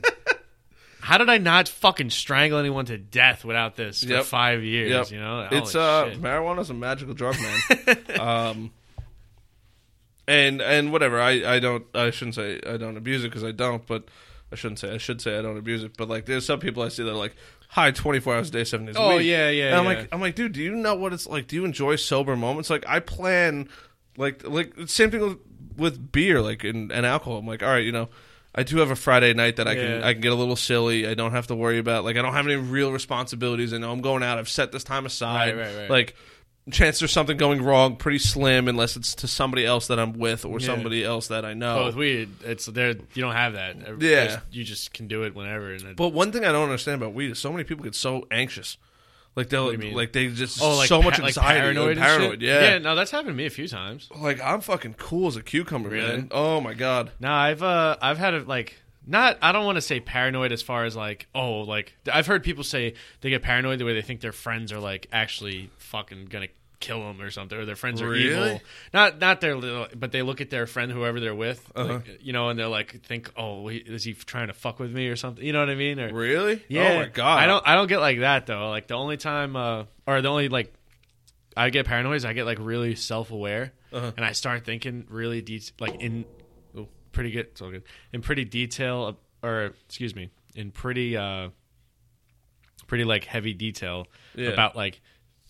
How 1.02 1.18
did 1.18 1.28
I 1.28 1.38
not 1.38 1.68
fucking 1.68 2.10
strangle 2.10 2.58
anyone 2.60 2.84
to 2.86 2.96
death 2.96 3.44
without 3.44 3.74
this 3.74 4.04
for 4.04 4.10
Yep. 4.10 4.24
five 4.24 4.62
years? 4.62 4.90
Yep. 4.90 5.10
You 5.10 5.18
know, 5.18 5.48
it's 5.50 5.74
uh 5.74 6.10
shit. 6.10 6.22
marijuana's 6.22 6.70
a 6.70 6.74
magical 6.74 7.12
drug, 7.12 7.34
man. 7.40 7.98
um, 8.20 8.70
and 10.28 10.60
and 10.62 10.92
whatever. 10.92 11.20
I 11.20 11.54
I 11.56 11.58
don't. 11.58 11.84
I 11.94 12.10
shouldn't 12.10 12.36
say 12.36 12.60
I 12.66 12.76
don't 12.76 12.96
abuse 12.96 13.24
it 13.24 13.28
because 13.28 13.44
I 13.44 13.52
don't. 13.52 13.84
But 13.86 14.04
I 14.52 14.54
shouldn't 14.54 14.78
say. 14.78 14.92
I 14.94 14.98
should 14.98 15.20
say 15.20 15.38
I 15.38 15.42
don't 15.42 15.56
abuse 15.58 15.82
it. 15.82 15.96
But 15.96 16.08
like, 16.08 16.26
there's 16.26 16.46
some 16.46 16.60
people 16.60 16.82
I 16.82 16.88
see 16.88 17.02
that 17.02 17.10
are 17.10 17.14
like 17.14 17.34
high 17.68 17.90
24 17.90 18.36
hours 18.36 18.48
a 18.50 18.52
day, 18.52 18.64
seven 18.64 18.86
days. 18.86 18.96
a 18.96 19.00
Oh, 19.00 19.16
week. 19.16 19.26
yeah, 19.26 19.48
yeah, 19.48 19.68
And 19.68 19.76
I'm 19.76 19.84
yeah. 19.84 19.98
like, 20.00 20.08
I'm 20.12 20.20
like, 20.20 20.34
dude, 20.34 20.52
do 20.52 20.62
you 20.62 20.74
know 20.76 20.94
what 20.94 21.12
it's 21.14 21.26
like? 21.26 21.46
Do 21.48 21.56
you 21.56 21.64
enjoy 21.64 21.96
sober 21.96 22.36
moments? 22.36 22.68
Like, 22.68 22.84
I 22.86 23.00
plan, 23.00 23.68
like, 24.18 24.46
like 24.46 24.74
same 24.86 25.10
thing 25.10 25.22
with, 25.22 25.38
with 25.78 26.12
beer, 26.12 26.42
like, 26.42 26.64
and, 26.64 26.92
and 26.92 27.06
alcohol. 27.06 27.38
I'm 27.38 27.46
like, 27.46 27.62
all 27.62 27.70
right, 27.70 27.82
you 27.84 27.92
know. 27.92 28.10
I 28.54 28.62
do 28.64 28.78
have 28.78 28.90
a 28.90 28.96
Friday 28.96 29.32
night 29.34 29.56
that 29.56 29.66
I 29.66 29.74
can 29.74 30.00
Yeah. 30.00 30.06
I 30.06 30.12
can 30.12 30.20
get 30.22 30.32
a 30.32 30.34
little 30.34 30.56
silly. 30.56 31.06
I 31.06 31.14
don't 31.14 31.32
have 31.32 31.46
to 31.46 31.54
worry 31.54 31.78
about 31.78 32.04
like 32.04 32.16
I 32.16 32.22
don't 32.22 32.34
have 32.34 32.46
any 32.46 32.56
real 32.56 32.92
responsibilities. 32.92 33.72
I 33.72 33.78
know 33.78 33.90
I'm 33.92 34.00
going 34.02 34.22
out. 34.22 34.38
I've 34.38 34.48
set 34.48 34.72
this 34.72 34.84
time 34.84 35.06
aside. 35.06 35.56
Right, 35.56 35.66
right, 35.66 35.76
right. 35.78 35.90
Like 35.90 36.14
chance 36.70 37.00
there's 37.00 37.10
something 37.10 37.36
going 37.36 37.60
wrong 37.62 37.96
pretty 37.96 38.18
slim 38.20 38.68
unless 38.68 38.96
it's 38.96 39.16
to 39.16 39.26
somebody 39.26 39.66
else 39.66 39.88
that 39.88 39.98
I'm 39.98 40.12
with 40.12 40.44
or 40.44 40.60
Yeah. 40.60 40.66
somebody 40.66 41.02
else 41.02 41.26
that 41.28 41.44
I 41.44 41.54
know. 41.54 41.78
But 41.78 41.86
with 41.86 41.96
weed, 41.96 42.28
it's 42.44 42.66
there. 42.66 42.90
You 42.90 43.22
don't 43.22 43.32
have 43.34 43.54
that. 43.54 43.76
Yeah. 43.78 43.94
There's- 43.98 44.38
you 44.52 44.62
just 44.62 44.92
can 44.92 45.08
do 45.08 45.24
it 45.24 45.34
whenever. 45.34 45.76
But 45.96 46.10
one 46.10 46.30
thing 46.30 46.44
I 46.44 46.52
don't 46.52 46.64
understand 46.64 47.02
about 47.02 47.14
weed 47.14 47.30
is 47.32 47.38
so 47.38 47.50
many 47.50 47.64
people 47.64 47.82
get 47.84 47.94
so 47.96 48.26
anxious. 48.30 48.76
Like 49.34 49.48
they'll 49.48 49.66
do 49.66 49.72
you 49.72 49.78
mean? 49.78 49.94
like 49.94 50.12
they 50.12 50.28
just 50.28 50.60
oh, 50.60 50.76
like 50.76 50.88
so 50.88 51.00
pa- 51.00 51.04
much 51.06 51.18
like 51.18 51.28
anxiety, 51.28 51.60
paranoid, 51.60 51.90
and 51.92 52.00
paranoid. 52.00 52.30
shit? 52.32 52.42
Yeah. 52.42 52.60
yeah. 52.72 52.78
No, 52.78 52.94
that's 52.94 53.10
happened 53.10 53.28
to 53.30 53.34
me 53.34 53.46
a 53.46 53.50
few 53.50 53.66
times. 53.66 54.08
Like 54.14 54.40
I'm 54.42 54.60
fucking 54.60 54.94
cool 54.94 55.28
as 55.28 55.36
a 55.36 55.42
cucumber, 55.42 55.88
Really? 55.88 56.06
man. 56.16 56.28
Oh 56.30 56.60
my 56.60 56.74
god. 56.74 57.12
No, 57.18 57.32
I've 57.32 57.62
uh, 57.62 57.96
I've 58.02 58.18
had 58.18 58.34
it 58.34 58.46
like 58.46 58.82
not. 59.06 59.38
I 59.40 59.52
don't 59.52 59.64
want 59.64 59.76
to 59.76 59.82
say 59.82 60.00
paranoid 60.00 60.52
as 60.52 60.60
far 60.60 60.84
as 60.84 60.94
like 60.94 61.28
oh, 61.34 61.60
like 61.60 61.94
I've 62.12 62.26
heard 62.26 62.42
people 62.42 62.62
say 62.62 62.94
they 63.22 63.30
get 63.30 63.42
paranoid 63.42 63.78
the 63.78 63.84
way 63.86 63.94
they 63.94 64.02
think 64.02 64.20
their 64.20 64.32
friends 64.32 64.70
are 64.70 64.80
like 64.80 65.06
actually 65.12 65.70
fucking 65.78 66.26
gonna 66.26 66.48
kill 66.82 67.00
them 67.00 67.22
or 67.22 67.30
something, 67.30 67.56
or 67.56 67.64
their 67.64 67.76
friends 67.76 68.02
are 68.02 68.08
Really? 68.10 68.26
evil. 68.26 68.60
Not 68.92 69.18
not 69.18 69.40
their 69.40 69.56
little, 69.56 69.86
but 69.96 70.12
they 70.12 70.20
look 70.20 70.42
at 70.42 70.50
their 70.50 70.66
friend, 70.66 70.92
whoever 70.92 71.18
they're 71.20 71.34
with, 71.34 71.72
Uh-huh. 71.74 71.94
like, 71.94 72.18
you 72.20 72.34
know, 72.34 72.50
and 72.50 72.58
they're 72.58 72.68
like 72.68 73.02
think, 73.06 73.30
oh, 73.36 73.68
is 73.68 74.04
he 74.04 74.12
trying 74.12 74.48
to 74.48 74.52
fuck 74.52 74.78
with 74.78 74.92
me 74.92 75.08
or 75.08 75.16
something? 75.16 75.42
You 75.42 75.52
know 75.54 75.60
what 75.60 75.70
I 75.70 75.74
mean? 75.76 75.98
Or 75.98 76.12
Really? 76.12 76.62
Yeah. 76.68 76.88
Oh 76.92 76.96
my 76.98 77.06
god. 77.08 77.38
I 77.38 77.46
don't 77.46 77.66
I 77.66 77.74
don't 77.74 77.86
get 77.88 78.00
like 78.00 78.18
that 78.20 78.44
though. 78.46 78.68
Like 78.68 78.88
the 78.88 78.94
only 78.94 79.16
time 79.16 79.56
uh 79.56 79.84
or 80.06 80.20
the 80.20 80.28
only 80.28 80.48
like 80.50 80.74
I 81.56 81.70
get 81.70 81.86
paranoid 81.86 82.16
is 82.16 82.24
I 82.24 82.32
get 82.34 82.44
like 82.44 82.58
really 82.60 82.94
self 82.94 83.30
aware 83.30 83.72
Uh-huh. 83.92 84.12
and 84.16 84.26
I 84.26 84.32
start 84.32 84.64
thinking 84.64 85.06
really 85.08 85.40
de- 85.42 85.60
like 85.80 86.00
in 86.00 86.24
Ooh. 86.76 86.88
pretty 87.12 87.30
good 87.30 87.46
it's 87.46 87.62
all 87.62 87.70
good. 87.70 87.84
In 88.12 88.20
pretty 88.22 88.44
detail 88.44 89.16
or 89.42 89.74
excuse 89.86 90.14
me, 90.14 90.30
in 90.54 90.70
pretty 90.70 91.16
uh 91.16 91.48
pretty 92.86 93.04
like 93.04 93.24
heavy 93.24 93.54
detail 93.54 94.06
Yeah. 94.34 94.50
about 94.50 94.76
like 94.76 95.00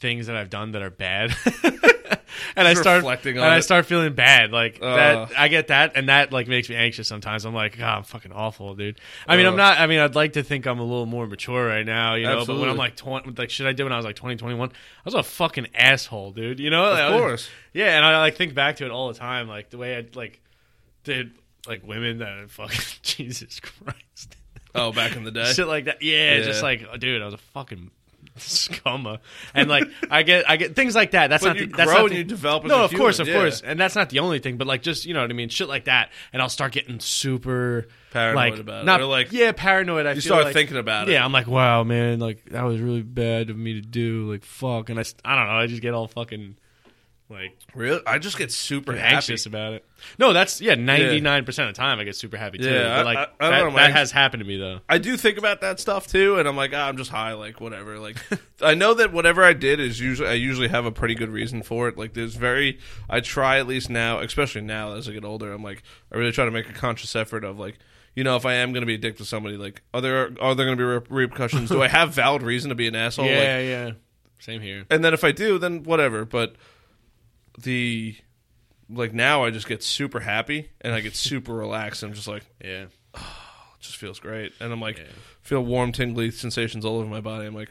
things 0.03 0.27
that 0.27 0.37
I've 0.37 0.51
done 0.51 0.73
that 0.73 0.83
are 0.83 0.91
bad. 0.91 1.35
and 2.57 2.67
I 2.69 2.75
start 2.75 2.99
reflecting 2.99 3.37
and 3.37 3.45
on 3.45 3.51
I 3.53 3.61
start 3.61 3.87
feeling 3.87 4.13
bad. 4.15 4.51
Like 4.53 4.79
Uh. 4.83 4.95
that 4.97 5.31
I 5.39 5.49
get 5.49 5.69
that 5.69 5.93
and 5.95 6.09
that 6.11 6.33
like 6.33 6.49
makes 6.49 6.69
me 6.69 6.75
anxious 6.77 7.09
sometimes. 7.09 7.45
I'm 7.47 7.55
like, 7.55 7.79
God, 7.79 7.99
I'm 7.99 8.03
fucking 8.05 8.33
awful, 8.33 8.75
dude. 8.75 8.99
I 9.27 9.37
mean, 9.37 9.47
Uh. 9.47 9.51
I'm 9.51 9.57
not 9.57 9.79
I 9.79 9.87
mean, 9.87 10.01
I'd 10.01 10.15
like 10.15 10.35
to 10.35 10.43
think 10.43 10.67
I'm 10.67 10.79
a 10.79 10.83
little 10.85 11.07
more 11.07 11.27
mature 11.27 11.67
right 11.67 11.87
now, 11.87 12.15
you 12.17 12.27
know, 12.27 12.45
but 12.45 12.59
when 12.59 12.69
I'm 12.69 12.77
like 12.77 12.97
20 12.97 13.31
like 13.33 13.49
shit 13.51 13.67
I 13.67 13.73
did 13.73 13.85
when 13.85 13.93
I 13.93 13.97
was 13.97 14.05
like 14.05 14.17
20, 14.17 14.37
21, 14.37 14.69
I 14.71 14.73
was 15.05 15.15
a 15.15 15.23
fucking 15.23 15.69
asshole, 15.75 16.33
dude. 16.33 16.61
You 16.61 16.69
know? 16.71 16.85
I 16.85 17.01
Of 17.07 17.13
was- 17.15 17.21
course. 17.21 17.51
yeah, 17.73 17.97
and 17.97 18.05
I 18.05 18.19
like 18.19 18.37
think 18.37 18.55
back 18.55 18.77
to 18.77 18.85
it 18.85 18.91
all 18.91 19.09
the 19.13 19.19
time, 19.19 19.49
like 19.49 19.71
the 19.71 19.79
way 19.79 19.97
I 19.97 20.05
like 20.15 20.41
did 21.05 21.33
like 21.67 21.87
women 21.87 22.19
that 22.19 22.51
fucking 22.51 22.81
Jesus 23.03 23.61
Christ. 23.61 24.37
Oh, 24.75 24.91
back 24.91 25.17
in 25.17 25.25
the 25.25 25.31
day. 25.31 25.53
Shit 25.53 25.69
like 25.69 25.85
that. 25.85 26.03
Yeah, 26.03 26.37
Yeah. 26.39 26.43
just 26.45 26.63
like 26.63 26.99
dude, 26.99 27.23
I 27.23 27.25
was 27.25 27.35
a 27.35 27.39
fucking 27.39 27.91
scumma. 28.39 29.19
And 29.55 29.69
like 29.69 29.85
I 30.11 30.23
get 30.23 30.49
I 30.49 30.57
get 30.57 30.75
things 30.75 30.95
like 30.95 31.13
that. 31.13 31.29
That's 31.29 31.43
But 31.43 31.49
not 31.51 31.57
you 31.59 31.67
the, 31.67 31.77
that's 31.77 31.91
grow 31.91 31.97
not 32.03 32.05
and 32.07 32.13
the- 32.13 32.19
you 32.19 32.25
develop 32.25 32.65
as 32.65 32.69
No, 32.69 32.85
of 32.85 32.93
course, 32.95 33.19
of 33.19 33.29
yeah. 33.29 33.35
course. 33.35 33.61
And 33.61 33.79
that's 33.79 33.95
not 33.95 34.11
the 34.11 34.21
only 34.21 34.39
thing, 34.39 34.57
but 34.57 34.67
like 34.67 34.83
just, 34.83 35.05
you 35.07 35.15
know 35.15 35.21
what 35.21 35.31
I 35.31 35.35
mean, 35.35 35.49
shit 35.49 35.69
like 35.69 35.85
that 35.85 36.11
and 36.33 36.41
I'll 36.43 36.49
start 36.49 36.73
getting 36.73 37.01
super 37.01 37.87
Paranoid 38.13 38.37
like, 38.37 38.59
about 38.61 38.83
it. 38.83 38.87
not, 38.87 39.01
Or, 39.01 39.07
like, 39.07 39.33
yeah, 39.33 39.53
paranoid. 39.53 40.07
I 40.07 40.13
you 40.13 40.21
start 40.21 40.45
like- 40.45 40.55
thinking 40.55 40.77
about 40.77 41.09
it. 41.09 41.13
Yeah, 41.13 41.25
I'm 41.25 41.33
like, 41.33 41.47
wow, 41.47 41.83
man, 41.83 42.19
like 42.21 42.45
that 42.51 42.63
was 42.65 42.81
really 42.81 43.03
bad 43.03 43.49
of 43.51 43.57
me 43.57 43.75
to 43.75 43.81
do. 43.81 44.31
Like, 44.31 44.45
fuck, 44.45 44.91
and 44.91 44.99
I, 44.99 45.05
I 45.25 45.37
don't 45.37 45.47
know. 45.47 45.53
I 45.55 45.67
just 45.67 45.83
get 45.83 45.95
all 45.95 46.07
fucking 46.09 46.57
like 47.31 47.57
Really? 47.75 48.01
I 48.07 48.19
just 48.19 48.37
get 48.37 48.53
super 48.53 48.93
happy. 48.95 49.15
anxious 49.17 49.47
about 49.47 49.73
it. 49.73 49.85
No, 50.19 50.33
that's 50.35 50.61
yeah, 50.61 50.75
ninety 50.75 51.21
nine 51.21 51.45
percent 51.47 51.69
of 51.71 51.75
the 51.75 51.79
time 51.81 51.99
I 51.99 52.05
get 52.05 52.15
super 52.15 52.37
happy 52.37 52.59
too. 52.59 52.69
Yeah, 52.71 52.97
but 52.97 53.05
like 53.07 53.17
I- 53.19 53.21
I- 53.23 53.25
I 53.25 53.51
that, 53.51 53.59
don't 53.61 53.73
know, 53.73 53.79
that 53.79 53.93
has 53.93 54.11
happened 54.13 54.43
to 54.43 54.47
me 54.47 54.59
though. 54.59 54.81
I 54.89 54.99
do 54.99 55.17
think 55.17 55.39
about 55.39 55.63
that 55.63 55.81
stuff 55.81 56.07
too, 56.07 56.39
and 56.39 56.47
I'm 56.47 56.57
like, 56.57 56.73
ah, 56.75 56.89
I'm 56.89 56.97
just 56.99 57.11
high, 57.11 57.33
like 57.33 57.61
whatever. 57.61 57.99
Like, 57.99 58.17
I 58.63 58.75
know 58.75 58.93
that 58.95 59.13
whatever 59.13 59.43
I 59.43 59.55
did 59.55 59.81
is 59.81 59.99
usually 59.99 60.29
I 60.29 60.35
usually 60.35 60.69
have 60.69 60.85
a 60.85 60.93
pretty 60.93 61.15
good 61.15 61.31
reason 61.31 61.63
for 61.63 61.89
it. 61.89 61.97
Like, 61.97 62.13
there's 62.13 62.35
very, 62.35 62.79
I 63.09 63.21
try 63.21 63.59
at 63.59 63.67
least 63.67 63.89
now, 63.89 64.19
especially 64.21 64.61
now 64.63 64.93
as 64.95 65.09
I 65.09 65.13
get 65.13 65.25
older, 65.25 65.53
I'm 65.53 65.63
like, 65.63 65.83
I 66.13 66.17
really 66.19 66.33
try 66.33 66.45
to 66.45 66.51
make 66.51 66.69
a 66.69 66.73
conscious 66.75 67.17
effort 67.17 67.45
of 67.45 67.59
like, 67.59 67.79
you 68.15 68.25
know, 68.25 68.37
if 68.37 68.45
I 68.45 68.55
am 68.55 68.73
going 68.73 68.83
to 68.83 68.87
be 68.87 68.95
addicted 68.95 69.23
to 69.23 69.29
somebody, 69.29 69.57
like, 69.57 69.81
are 69.95 70.03
there 70.03 70.33
are 70.41 70.55
there 70.55 70.67
going 70.67 70.77
to 70.77 70.83
be 70.83 70.85
re- 70.85 71.23
repercussions? 71.25 71.71
do 71.71 71.83
I 71.83 71.89
have 71.99 72.13
valid 72.13 72.43
reason 72.43 72.69
to 72.69 72.75
be 72.75 72.89
an 72.89 72.95
asshole? 72.95 73.25
Like, 73.25 73.35
yeah, 73.37 73.59
yeah, 73.61 73.91
same 74.39 74.61
here. 74.61 74.85
and 74.91 75.03
then 75.03 75.15
if 75.15 75.25
I 75.25 75.33
do, 75.33 75.57
then 75.59 75.85
whatever. 75.85 76.27
But 76.27 76.57
the 77.59 78.17
like 78.91 79.13
now, 79.15 79.45
I 79.45 79.51
just 79.51 79.69
get 79.69 79.83
super 79.83 80.21
happy 80.21 80.69
and 80.81 80.93
I 80.95 81.01
get 81.01 81.17
super 81.17 81.53
relaxed. 81.65 82.03
I'm 82.03 82.13
just 82.15 82.29
like, 82.29 82.45
Yeah, 82.63 82.85
it 82.85 82.91
just 83.81 83.97
feels 83.97 84.21
great, 84.21 84.53
and 84.61 84.73
I'm 84.73 84.81
like, 84.81 84.99
Yeah. 84.99 85.05
feel 85.41 85.65
warm, 85.65 85.93
tingly 85.93 86.31
sensations 86.31 86.85
all 86.85 86.97
over 86.97 87.09
my 87.09 87.21
body. 87.21 87.47
I'm 87.47 87.55
like, 87.55 87.71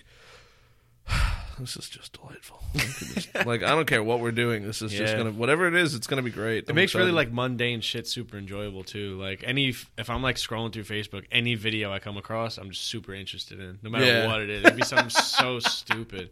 this 1.60 1.76
is 1.78 1.90
just 1.90 2.14
delightful. 2.20 2.60
Just- 2.74 3.36
like 3.46 3.64
I 3.64 3.70
don't 3.70 3.86
care 3.86 4.02
what 4.02 4.20
we're 4.22 4.32
doing. 4.32 4.64
This 4.64 4.82
is 4.82 4.92
just 4.94 5.16
gonna 5.18 5.32
whatever 5.32 5.68
it 5.68 5.76
is. 5.76 5.94
It's 5.94 6.08
gonna 6.08 6.22
be 6.22 6.32
great. 6.32 6.70
it 6.70 6.74
makes 6.74 6.96
really 6.96 7.12
like 7.12 7.32
mundane 7.32 7.82
shit 7.82 8.08
super 8.08 8.38
enjoyable 8.38 8.84
too. 8.84 9.20
Like 9.20 9.44
any 9.46 9.70
if 9.98 10.10
I'm 10.10 10.22
like 10.24 10.38
scrolling 10.38 10.72
through 10.72 10.86
Facebook, 10.86 11.26
any 11.32 11.56
video 11.56 11.92
I 11.92 12.00
come 12.00 12.16
across, 12.18 12.58
I'm 12.58 12.70
just 12.72 12.86
super 12.88 13.14
interested 13.14 13.60
in, 13.60 13.80
no 13.84 13.90
matter 13.90 14.06
Yeah. 14.06 14.28
what 14.28 14.42
it 14.42 14.50
is. 14.50 14.64
It'd 14.64 14.78
be 14.78 14.84
something 14.84 15.10
so 15.10 15.60
stupid. 15.60 16.30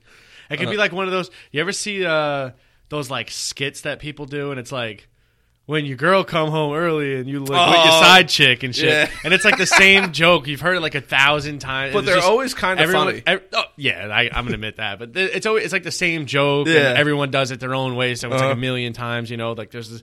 It 0.50 0.58
could 0.58 0.60
be 0.62 0.66
Uh-huh. 0.68 0.78
like 0.78 0.94
one 0.94 1.06
of 1.06 1.12
those. 1.12 1.30
You 1.52 1.60
ever 1.62 1.74
see 1.74 2.06
uh, 2.06 2.52
those 2.90 3.10
like 3.10 3.32
skits 3.32 3.82
that 3.82 4.00
people 4.00 4.26
do, 4.26 4.52
and 4.52 4.60
it's 4.60 4.72
like. 4.72 5.08
When 5.66 5.86
your 5.86 5.98
girl 5.98 6.24
come 6.24 6.50
home 6.50 6.74
early 6.74 7.18
and 7.18 7.30
you 7.30 7.42
like 7.42 7.50
with 7.70 7.86
your 7.86 7.94
Oh, 7.94 8.02
side 8.02 8.28
chick 8.28 8.64
and 8.64 8.76
shit, 8.76 8.90
yeah. 8.90 9.08
and 9.24 9.36
it's 9.36 9.46
like 9.46 9.60
the 9.60 9.68
same 9.68 10.14
joke 10.14 10.48
you've 10.48 10.62
heard 10.62 10.78
it 10.78 10.80
like 10.80 10.96
a 10.96 11.02
thousand 11.02 11.60
times. 11.60 11.94
but 11.94 12.06
they're 12.06 12.16
just- 12.16 12.28
always 12.28 12.56
kind 12.56 12.80
of 12.80 12.86
everyone, 12.86 13.06
funny. 13.10 13.24
ev- 13.28 13.44
oh, 13.54 13.66
yeah, 13.76 14.08
I, 14.12 14.32
I'm 14.34 14.46
gonna 14.46 14.56
admit 14.56 14.78
that, 14.78 14.98
but 14.98 15.16
it's 15.16 15.46
always 15.46 15.66
it's 15.66 15.72
like 15.72 15.84
the 15.84 15.92
same 15.92 16.26
joke. 16.26 16.66
and 16.66 16.76
Yeah. 16.76 16.96
everyone 16.98 17.30
does 17.30 17.52
it 17.52 17.60
their 17.60 17.76
own 17.76 17.96
way, 17.96 18.16
so 18.16 18.30
it's 18.30 18.34
like 18.38 18.42
Uh-huh. 18.46 18.54
a 18.54 18.56
million 18.56 18.94
times. 18.94 19.30
You 19.30 19.38
know, 19.38 19.52
like 19.52 19.70
there's 19.70 19.92
this, 19.92 20.02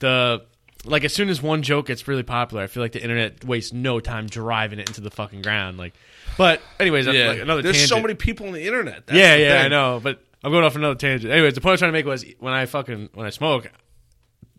the 0.00 0.42
like 0.84 1.04
as 1.04 1.14
soon 1.14 1.30
as 1.30 1.40
one 1.40 1.62
joke 1.62 1.86
gets 1.86 2.06
really 2.06 2.22
popular, 2.22 2.62
I 2.62 2.66
feel 2.66 2.82
like 2.82 2.92
the 2.92 3.02
internet 3.02 3.42
wastes 3.42 3.72
no 3.72 4.00
time 4.00 4.26
driving 4.26 4.80
it 4.80 4.88
into 4.88 5.00
the 5.00 5.10
fucking 5.10 5.40
ground. 5.40 5.78
Like, 5.78 5.94
but 6.36 6.60
anyways, 6.78 7.06
yeah, 7.06 7.28
like 7.28 7.40
another 7.40 7.62
there's 7.62 7.88
so 7.88 8.02
many 8.02 8.14
people 8.16 8.48
on 8.48 8.52
the 8.52 8.66
internet. 8.66 9.06
That's 9.06 9.18
yeah, 9.18 9.36
the 9.38 9.42
yeah, 9.42 9.62
I 9.62 9.68
know, 9.68 9.98
but 10.02 10.22
I'm 10.42 10.50
going 10.52 10.64
off 10.64 10.76
another 10.76 10.94
tangent. 10.94 11.32
Anyways, 11.32 11.54
the 11.54 11.60
point 11.60 11.70
I 11.70 11.72
was 11.74 11.80
trying 11.80 11.92
to 11.92 11.98
make 11.98 12.06
was 12.06 12.24
when 12.38 12.52
I 12.54 12.66
fucking 12.66 13.10
when 13.14 13.26
I 13.26 13.30
smoke. 13.30 13.70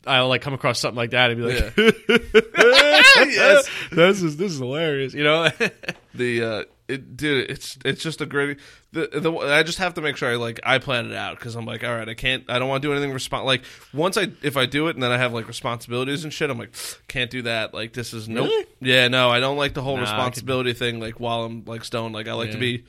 I'll 0.07 0.29
like 0.29 0.41
come 0.41 0.55
across 0.55 0.79
something 0.79 0.97
like 0.97 1.11
that 1.11 1.29
and 1.29 1.39
be 1.39 1.53
like, 1.53 1.73
yes. 3.31 3.69
"This 3.91 4.21
is 4.23 4.37
this 4.37 4.51
is 4.53 4.59
hilarious," 4.59 5.13
you 5.13 5.23
know? 5.23 5.49
The 6.13 6.43
uh, 6.43 6.63
it, 6.89 7.15
dude, 7.15 7.49
it's 7.49 7.77
it's 7.85 8.03
just 8.03 8.19
a 8.19 8.25
great. 8.25 8.59
The, 8.91 9.07
the 9.13 9.31
I 9.31 9.63
just 9.63 9.77
have 9.77 9.93
to 9.93 10.01
make 10.01 10.17
sure 10.17 10.29
I 10.29 10.35
like 10.35 10.59
I 10.61 10.77
plan 10.77 11.05
it 11.05 11.13
out 11.15 11.39
because 11.39 11.55
I'm 11.55 11.65
like, 11.65 11.85
all 11.85 11.95
right, 11.95 12.09
I 12.09 12.15
can't, 12.15 12.43
I 12.49 12.59
don't 12.59 12.67
want 12.67 12.81
to 12.81 12.87
do 12.89 12.91
anything. 12.91 13.13
Respon 13.13 13.45
like 13.45 13.63
once 13.93 14.17
I 14.17 14.27
if 14.41 14.57
I 14.57 14.65
do 14.65 14.89
it 14.89 14.95
and 14.97 15.01
then 15.03 15.09
I 15.09 15.17
have 15.17 15.31
like 15.33 15.47
responsibilities 15.47 16.25
and 16.25 16.33
shit, 16.33 16.49
I'm 16.49 16.57
like, 16.57 16.75
can't 17.07 17.31
do 17.31 17.43
that. 17.43 17.73
Like 17.73 17.93
this 17.93 18.13
is 18.13 18.27
nope. 18.27 18.47
Really? 18.49 18.65
Yeah, 18.81 19.07
no, 19.07 19.29
I 19.29 19.39
don't 19.39 19.55
like 19.55 19.73
the 19.73 19.81
whole 19.81 19.95
Nah, 19.95 20.01
I 20.01 20.05
could- 20.05 20.11
responsibility 20.15 20.73
thing. 20.73 20.99
Like 20.99 21.17
while 21.17 21.43
I'm 21.45 21.63
like 21.63 21.85
stoned, 21.85 22.13
like 22.13 22.27
I 22.27 22.33
like 22.33 22.49
to 22.51 22.55
Yeah. 22.57 22.59
be. 22.59 22.83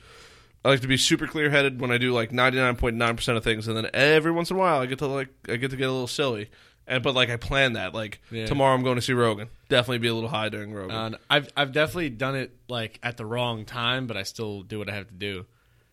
I 0.65 0.69
like 0.69 0.81
to 0.81 0.87
be 0.87 0.97
super 0.97 1.27
clear 1.27 1.49
headed 1.49 1.81
when 1.81 1.91
I 1.91 1.97
do 1.97 2.13
like 2.13 2.31
ninety 2.31 2.57
nine 2.57 2.75
point 2.75 2.95
nine 2.95 3.15
percent 3.15 3.37
of 3.37 3.43
things, 3.43 3.67
and 3.67 3.75
then 3.75 3.89
every 3.93 4.31
once 4.31 4.49
in 4.49 4.55
a 4.55 4.59
while 4.59 4.79
I 4.81 4.85
get 4.85 4.99
to 4.99 5.07
like 5.07 5.29
I 5.49 5.57
get 5.57 5.71
to 5.71 5.77
get 5.77 5.89
a 5.89 5.91
little 5.91 6.07
silly, 6.07 6.49
and 6.87 7.03
but 7.03 7.13
like 7.15 7.29
I 7.29 7.35
plan 7.37 7.73
that 7.73 7.93
like 7.93 8.21
Yeah. 8.31 8.45
tomorrow 8.45 8.73
I'm 8.73 8.83
going 8.83 8.95
to 8.95 9.01
see 9.01 9.13
Rogan, 9.13 9.49
definitely 9.67 9.97
be 9.99 10.07
a 10.07 10.13
little 10.13 10.29
high 10.29 10.49
during 10.49 10.73
Rogan. 10.73 11.15
Uh, 11.15 11.17
I've 11.29 11.49
I've 11.57 11.71
definitely 11.73 12.09
done 12.11 12.35
it 12.35 12.51
like 12.69 12.99
at 13.03 13.17
the 13.17 13.25
wrong 13.25 13.65
time, 13.65 14.07
but 14.07 14.15
I 14.15 14.23
still 14.23 14.61
do 14.61 14.79
what 14.79 14.89
I 14.89 14.93
have 14.95 15.07
to 15.07 15.13
do. 15.13 15.45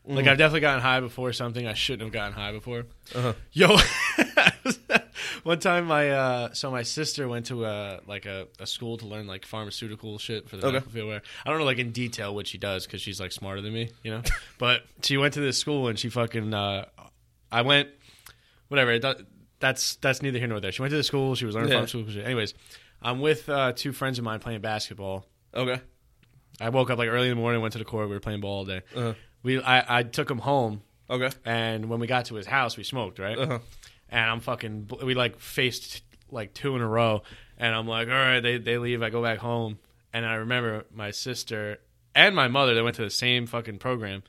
Like 0.07 0.27
I've 0.27 0.39
definitely 0.39 0.61
gotten 0.61 0.81
high 0.83 1.01
before 1.01 1.33
something 1.33 1.67
I 1.67 1.75
shouldn't 1.75 2.03
have 2.03 2.13
gotten 2.13 2.33
high 2.33 2.53
before. 2.53 2.87
Uh-huh. 3.15 3.35
Yo, 3.53 3.77
one 5.43 5.59
time 5.59 5.87
my 5.87 6.11
uh, 6.11 6.53
so 6.53 6.71
my 6.71 6.83
sister 6.83 7.29
went 7.29 7.47
to 7.47 7.65
a 7.65 8.01
like 8.07 8.27
a, 8.27 8.47
a 8.59 8.67
school 8.67 8.97
to 8.99 9.07
learn 9.07 9.27
like 9.27 9.45
pharmaceutical 9.47 10.19
shit 10.19 10.49
for 10.49 10.57
the 10.57 10.67
Okay. 10.67 10.73
medical 10.75 10.93
field. 10.93 11.09
Where 11.09 11.23
I 11.45 11.51
don't 11.51 11.59
know 11.59 11.65
like 11.65 11.79
in 11.79 11.93
detail 11.93 12.35
what 12.35 12.47
she 12.47 12.59
does 12.59 12.87
because 12.87 13.01
she's 13.01 13.21
like 13.21 13.33
smarter 13.33 13.61
than 13.61 13.73
me, 13.73 13.91
you 14.03 14.11
know. 14.11 14.23
but 14.59 14.83
she 15.03 15.17
went 15.17 15.35
to 15.35 15.41
this 15.41 15.59
school 15.59 15.89
and 15.89 15.99
she 15.99 16.09
fucking 16.09 16.53
uh, 16.55 16.87
I 17.53 17.63
went 17.63 17.89
whatever. 18.69 18.99
That's 19.59 19.97
that's 19.97 20.23
neither 20.23 20.39
here 20.39 20.49
nor 20.49 20.61
there. 20.61 20.73
She 20.73 20.83
went 20.83 20.91
to 20.93 20.97
the 20.97 21.03
school. 21.03 21.35
She 21.35 21.45
was 21.47 21.55
learning 21.55 21.71
Yeah. 21.71 21.77
pharmaceutical 21.77 22.13
shit. 22.15 22.25
Anyways, 22.25 22.55
I'm 23.03 23.21
with 23.21 23.49
uh, 23.49 23.73
two 23.75 23.93
friends 23.93 24.19
of 24.19 24.25
mine 24.25 24.41
playing 24.41 24.61
basketball. 24.61 25.27
Okay. 25.55 25.81
I 26.61 26.69
woke 26.71 26.91
up 26.91 26.99
like 26.99 27.09
early 27.09 27.29
in 27.29 27.37
the 27.37 27.41
morning, 27.41 27.61
went 27.63 27.73
to 27.73 27.79
the 27.79 27.85
court. 27.85 28.09
We 28.09 28.15
were 28.15 28.21
playing 28.21 28.41
ball 28.41 28.59
all 28.59 28.65
day. 28.65 28.83
Uh-huh. 28.95 29.15
We 29.43 29.61
I, 29.63 30.01
I 30.01 30.03
took 30.03 30.31
him 30.31 30.39
home, 30.39 30.83
Okay. 31.09 31.31
and 31.45 31.89
when 31.89 32.01
we 32.01 32.07
got 32.07 32.27
to 32.27 32.35
his 32.35 32.47
house, 32.47 32.77
we 32.77 32.85
smoked 32.85 33.19
right. 33.19 33.39
Uh-huh. 33.39 33.59
And 34.11 34.29
I'm 34.31 34.41
fucking. 34.41 34.91
We 35.03 35.15
like 35.15 35.39
faced 35.39 36.03
like 36.31 36.53
two 36.53 36.75
in 36.77 36.83
a 36.83 36.89
row, 36.89 37.23
and 37.59 37.75
I'm 37.75 37.87
like, 37.87 38.09
all 38.09 38.15
right, 38.15 38.41
they 38.41 38.59
they 38.59 38.77
leave. 38.79 39.03
I 39.03 39.11
go 39.11 39.23
back 39.23 39.39
home, 39.39 39.79
and 40.13 40.27
I 40.27 40.35
remember 40.35 40.85
my 40.93 41.11
sister 41.13 41.79
and 42.15 42.35
my 42.35 42.49
mother. 42.49 42.75
They 42.75 42.83
went 42.83 42.97
to 42.97 43.03
the 43.03 43.11
same 43.11 43.47
fucking 43.47 43.79
program, 43.79 44.23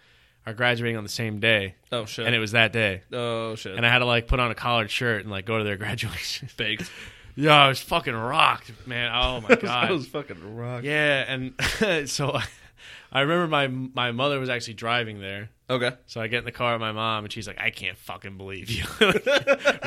are 0.46 0.54
graduating 0.54 0.98
on 0.98 1.04
the 1.04 1.10
same 1.10 1.40
day, 1.40 1.76
Oh 1.92 2.06
shit. 2.06 2.28
and 2.28 2.36
it 2.36 2.40
was 2.40 2.52
that 2.52 2.72
day. 2.72 3.02
oh 3.12 3.56
shit. 3.56 3.76
And 3.76 3.86
I 3.86 3.90
had 3.90 4.00
to 4.00 4.06
like 4.06 4.28
put 4.28 4.40
on 4.40 4.52
a 4.52 4.56
collared 4.56 4.92
shirt 4.92 5.22
and 5.22 5.32
like 5.32 5.46
go 5.46 5.58
to 5.58 5.64
their 5.64 5.78
graduation. 5.84 6.50
baked. 6.58 6.90
Yo, 7.36 7.50
I 7.52 7.70
was 7.70 7.80
fucking 7.80 8.14
rocked, 8.14 8.72
man. 8.86 9.10
Oh 9.14 9.42
my 9.42 9.48
god, 9.50 9.62
god. 9.62 9.90
was 9.90 10.06
fucking 10.08 10.56
rocked. 10.56 10.84
Yeah, 10.86 11.26
and 11.28 12.08
so 12.10 12.34
I, 12.34 12.44
I 13.12 13.22
remember 13.22 13.48
my 13.48 13.68
my 13.68 14.12
mother 14.12 14.40
was 14.40 14.50
actually 14.50 14.74
driving 14.76 15.20
there. 15.22 15.50
Okay. 15.72 15.92
So 16.06 16.20
I 16.20 16.28
get 16.28 16.40
in 16.40 16.46
the 16.46 16.52
car 16.52 16.74
with 16.74 16.82
my 16.82 16.92
mom, 16.92 17.24
and 17.24 17.32
she's 17.32 17.48
like, 17.48 17.60
"I 17.60 17.70
can't 17.70 17.98
fucking 17.98 18.36
believe 18.36 18.70
you." 18.70 18.84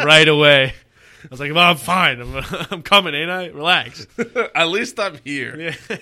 right 0.03 0.27
away, 0.27 0.73
I 0.73 1.27
was 1.31 1.41
like, 1.41 1.53
"Well, 1.53 1.71
I'm 1.71 1.77
fine. 1.77 2.23
I'm, 2.23 2.37
I'm 2.71 2.83
coming, 2.83 3.15
ain't 3.15 3.31
I? 3.31 3.49
Relax." 3.49 4.07
At 4.55 4.69
least 4.69 4.99
I'm 4.99 5.19
here. 5.25 5.61
Yeah. 5.61 6.01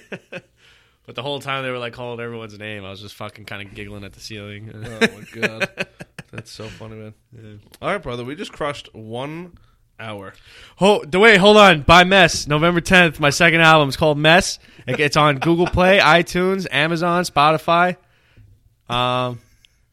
but 1.04 1.16
the 1.16 1.22
whole 1.22 1.40
time 1.40 1.64
they 1.64 1.70
were 1.70 1.78
like 1.78 1.94
calling 1.94 2.20
everyone's 2.20 2.56
name, 2.56 2.84
I 2.84 2.90
was 2.90 3.00
just 3.00 3.16
fucking 3.16 3.44
kind 3.44 3.66
of 3.66 3.74
giggling 3.74 4.04
at 4.04 4.12
the 4.12 4.20
ceiling. 4.20 4.70
Oh 4.72 5.00
my 5.00 5.40
god. 5.48 5.86
That's 6.30 6.52
so 6.52 6.68
funny, 6.68 6.96
man. 7.34 7.60
All 7.82 7.90
right, 7.90 8.00
brother. 8.00 8.24
We 8.24 8.36
just 8.36 8.52
crushed 8.52 8.94
one 8.94 9.58
hour. 9.98 10.32
Oh, 10.80 11.04
the 11.04 11.18
wait, 11.18 11.38
hold 11.38 11.56
on. 11.56 11.82
Buy 11.82 12.04
Mess, 12.04 12.46
November 12.46 12.80
10th. 12.80 13.18
My 13.18 13.30
second 13.30 13.62
album 13.62 13.88
is 13.88 13.96
called 13.96 14.16
Mess. 14.16 14.60
It's 14.86 15.16
on 15.16 15.38
Google 15.38 15.66
Play, 15.66 15.98
iTunes, 15.98 16.66
Amazon, 16.70 17.24
Spotify. 17.24 17.96
Um, 18.88 19.40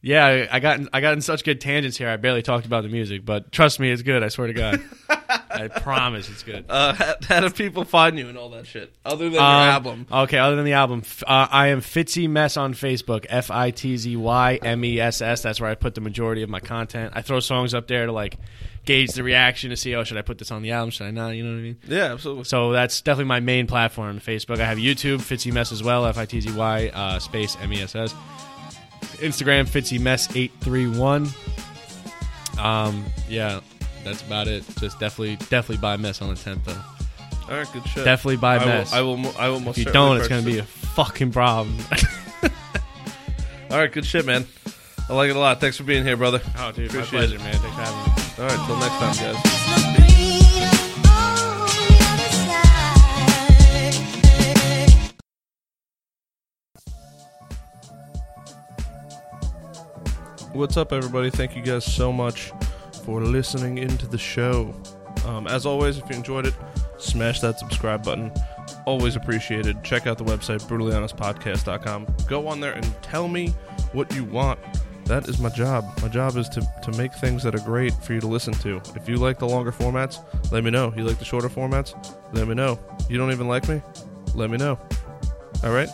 yeah, 0.02 0.24
I, 0.26 0.56
I 0.56 0.60
got 0.60 0.78
in, 0.80 0.88
I 0.92 1.00
got 1.00 1.12
in 1.14 1.20
such 1.20 1.44
good 1.44 1.60
tangents 1.60 1.96
here. 1.96 2.08
I 2.08 2.16
barely 2.16 2.42
talked 2.42 2.66
about 2.66 2.82
the 2.82 2.88
music, 2.88 3.24
but 3.24 3.52
trust 3.52 3.80
me, 3.80 3.90
it's 3.90 4.02
good. 4.02 4.22
I 4.22 4.28
swear 4.28 4.46
to 4.46 4.52
God. 4.52 4.80
I 5.50 5.68
promise 5.68 6.28
it's 6.30 6.42
good. 6.42 6.64
Uh, 6.68 6.94
how, 6.94 7.14
how 7.28 7.40
do 7.40 7.50
people 7.50 7.84
find 7.84 8.18
you 8.18 8.28
and 8.28 8.38
all 8.38 8.50
that 8.50 8.66
shit? 8.66 8.92
Other 9.04 9.24
than 9.24 9.34
your 9.34 9.42
Um, 9.42 9.46
album. 9.68 10.06
Okay, 10.10 10.38
other 10.38 10.56
than 10.56 10.64
the 10.64 10.72
album, 10.72 11.02
uh, 11.26 11.48
I 11.50 11.68
am 11.68 11.80
Fitzy 11.80 12.28
Mess 12.30 12.56
on 12.56 12.72
Facebook. 12.72 13.26
F 13.28 13.50
I 13.50 13.70
T 13.70 13.96
Z 13.96 14.16
Y 14.16 14.58
M 14.62 14.84
E 14.84 15.00
S 15.00 15.20
S. 15.20 15.42
That's 15.42 15.60
where 15.60 15.68
I 15.70 15.74
put 15.74 15.94
the 15.94 16.00
majority 16.00 16.42
of 16.42 16.48
my 16.48 16.60
content. 16.60 17.12
I 17.14 17.22
throw 17.22 17.40
songs 17.40 17.74
up 17.74 17.88
there 17.88 18.06
to 18.06 18.12
like 18.12 18.36
gauge 18.86 19.12
the 19.12 19.22
reaction 19.22 19.68
to 19.70 19.76
see, 19.76 19.94
oh, 19.94 20.04
should 20.04 20.16
I 20.16 20.22
put 20.22 20.38
this 20.38 20.50
on 20.50 20.62
the 20.62 20.70
album? 20.70 20.90
Should 20.90 21.06
I 21.06 21.10
not? 21.10 21.30
You 21.30 21.42
know 21.44 21.50
what 21.50 21.58
I 21.58 21.62
mean? 21.62 21.76
Yeah, 21.86 22.12
absolutely. 22.14 22.44
So 22.44 22.72
that's 22.72 23.02
definitely 23.02 23.26
my 23.26 23.40
main 23.40 23.66
platform, 23.66 24.18
Facebook. 24.20 24.60
I 24.60 24.64
have 24.64 24.78
YouTube, 24.78 25.18
Fitzy 25.18 25.52
Mess 25.52 25.72
as 25.72 25.82
well, 25.82 26.06
F 26.06 26.16
I 26.16 26.24
T 26.24 26.40
Z 26.40 26.52
Y 26.52 26.88
uh, 26.94 27.18
space 27.18 27.56
M 27.60 27.72
E 27.74 27.82
S 27.82 27.94
S. 27.94 28.14
Instagram, 29.20 29.68
Fitzy 29.68 30.00
Mess 30.00 30.34
eight 30.36 30.52
three 30.60 30.86
one. 30.88 31.28
Um, 32.58 33.04
yeah, 33.28 33.60
that's 34.04 34.22
about 34.22 34.48
it. 34.48 34.64
Just 34.78 34.98
definitely, 35.00 35.36
definitely 35.36 35.78
buy 35.78 35.96
Mess 35.96 36.20
on 36.20 36.28
the 36.30 36.36
tenth 36.40 36.64
though. 36.64 36.80
All 37.50 37.56
right, 37.56 37.72
good 37.72 37.84
shit. 37.86 38.04
Definitely 38.04 38.36
buy 38.36 38.56
I 38.56 38.58
will, 38.58 38.66
Mess. 38.66 38.92
I 38.92 39.00
will. 39.00 39.16
mo- 39.16 39.34
I 39.38 39.48
will 39.48 39.60
most 39.60 39.78
if 39.78 39.86
you 39.86 39.92
don't, 39.92 40.18
it's 40.18 40.28
gonna 40.28 40.42
purchase 40.42 40.54
be 40.54 40.60
a 40.60 40.64
fucking 40.64 41.32
problem. 41.32 41.76
All 43.70 43.78
right, 43.78 43.90
good 43.90 44.04
shit, 44.04 44.26
man. 44.26 44.46
I 45.08 45.14
like 45.14 45.30
it 45.30 45.36
a 45.36 45.38
lot. 45.38 45.60
Thanks 45.60 45.76
for 45.76 45.84
being 45.84 46.04
here, 46.04 46.16
brother. 46.16 46.40
oh, 46.58 46.72
dude, 46.72 46.92
my 46.92 47.00
Appreciate 47.00 47.10
pleasure, 47.10 47.38
man. 47.38 47.54
Thanks 47.54 47.76
for 47.76 47.82
having 47.82 48.46
me. 48.46 48.52
All 48.52 48.56
right, 48.56 48.66
till 48.66 48.76
next 48.78 49.18
time, 49.18 49.34
guys. 49.34 50.29
What's 60.52 60.76
up, 60.76 60.92
everybody? 60.92 61.30
Thank 61.30 61.54
you 61.54 61.62
guys 61.62 61.84
so 61.84 62.12
much 62.12 62.50
for 63.04 63.20
listening 63.20 63.78
into 63.78 64.08
the 64.08 64.18
show. 64.18 64.74
Um, 65.24 65.46
as 65.46 65.64
always, 65.64 65.96
if 65.96 66.10
you 66.10 66.16
enjoyed 66.16 66.44
it, 66.44 66.54
smash 66.98 67.40
that 67.40 67.60
subscribe 67.60 68.04
button. 68.04 68.32
Always 68.84 69.14
appreciated. 69.14 69.84
Check 69.84 70.08
out 70.08 70.18
the 70.18 70.24
website, 70.24 70.60
brutallyhonestpodcast.com. 70.62 72.06
Go 72.26 72.48
on 72.48 72.58
there 72.58 72.72
and 72.72 72.84
tell 73.00 73.28
me 73.28 73.54
what 73.92 74.12
you 74.12 74.24
want. 74.24 74.58
That 75.04 75.28
is 75.28 75.38
my 75.38 75.50
job. 75.50 75.84
My 76.02 76.08
job 76.08 76.36
is 76.36 76.48
to, 76.48 76.68
to 76.82 76.98
make 76.98 77.14
things 77.14 77.44
that 77.44 77.54
are 77.54 77.64
great 77.64 77.94
for 77.94 78.14
you 78.14 78.20
to 78.20 78.26
listen 78.26 78.52
to. 78.54 78.82
If 78.96 79.08
you 79.08 79.18
like 79.18 79.38
the 79.38 79.46
longer 79.46 79.70
formats, 79.70 80.18
let 80.50 80.64
me 80.64 80.72
know. 80.72 80.92
You 80.96 81.04
like 81.04 81.20
the 81.20 81.24
shorter 81.24 81.48
formats? 81.48 81.94
Let 82.32 82.48
me 82.48 82.54
know. 82.54 82.76
You 83.08 83.18
don't 83.18 83.30
even 83.30 83.46
like 83.46 83.68
me? 83.68 83.80
Let 84.34 84.50
me 84.50 84.56
know. 84.56 84.80
All 85.62 85.70
right? 85.70 85.88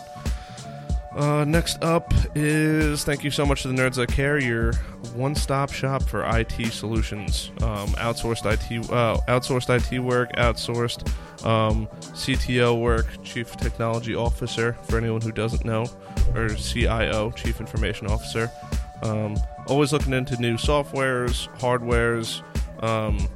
Uh, 1.17 1.43
next 1.45 1.83
up 1.83 2.13
is 2.35 3.03
thank 3.03 3.23
you 3.23 3.31
so 3.31 3.43
much 3.43 3.63
to 3.63 3.67
the 3.67 3.73
Nerds 3.73 3.95
That 3.95 4.09
Care, 4.09 4.37
your 4.37 4.73
one-stop 5.15 5.71
shop 5.71 6.03
for 6.03 6.23
IT 6.37 6.71
solutions, 6.71 7.49
um, 7.63 7.89
outsourced 7.93 8.45
IT, 8.45 8.91
uh, 8.91 9.17
outsourced 9.27 9.67
IT 9.67 9.97
work, 9.97 10.31
outsourced 10.33 11.07
um, 11.43 11.87
CTO 12.13 12.79
work, 12.79 13.07
Chief 13.23 13.57
Technology 13.57 14.13
Officer 14.13 14.73
for 14.83 14.99
anyone 14.99 15.19
who 15.19 15.31
doesn't 15.31 15.65
know, 15.65 15.87
or 16.35 16.49
CIO, 16.49 17.31
Chief 17.31 17.59
Information 17.59 18.05
Officer. 18.05 18.51
Um, 19.01 19.37
always 19.65 19.91
looking 19.91 20.13
into 20.13 20.39
new 20.39 20.55
softwares, 20.55 21.47
hardwares, 21.57 22.43
um, 22.83 23.27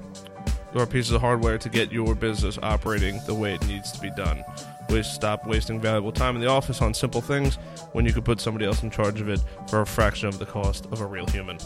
or 0.75 0.85
pieces 0.85 1.13
of 1.13 1.21
hardware 1.21 1.57
to 1.57 1.67
get 1.67 1.91
your 1.91 2.13
business 2.13 2.59
operating 2.61 3.19
the 3.25 3.33
way 3.33 3.55
it 3.55 3.65
needs 3.65 3.91
to 3.91 3.99
be 3.99 4.11
done. 4.11 4.43
Waste, 4.91 5.13
stop 5.13 5.47
wasting 5.47 5.79
valuable 5.79 6.11
time 6.11 6.35
in 6.35 6.41
the 6.41 6.47
office 6.47 6.81
on 6.81 6.93
simple 6.93 7.21
things 7.21 7.55
when 7.93 8.05
you 8.05 8.13
could 8.13 8.25
put 8.25 8.39
somebody 8.39 8.65
else 8.65 8.83
in 8.83 8.89
charge 8.89 9.21
of 9.21 9.29
it 9.29 9.41
for 9.67 9.81
a 9.81 9.85
fraction 9.85 10.27
of 10.27 10.37
the 10.37 10.45
cost 10.45 10.85
of 10.91 11.01
a 11.01 11.05
real 11.05 11.25
human. 11.27 11.57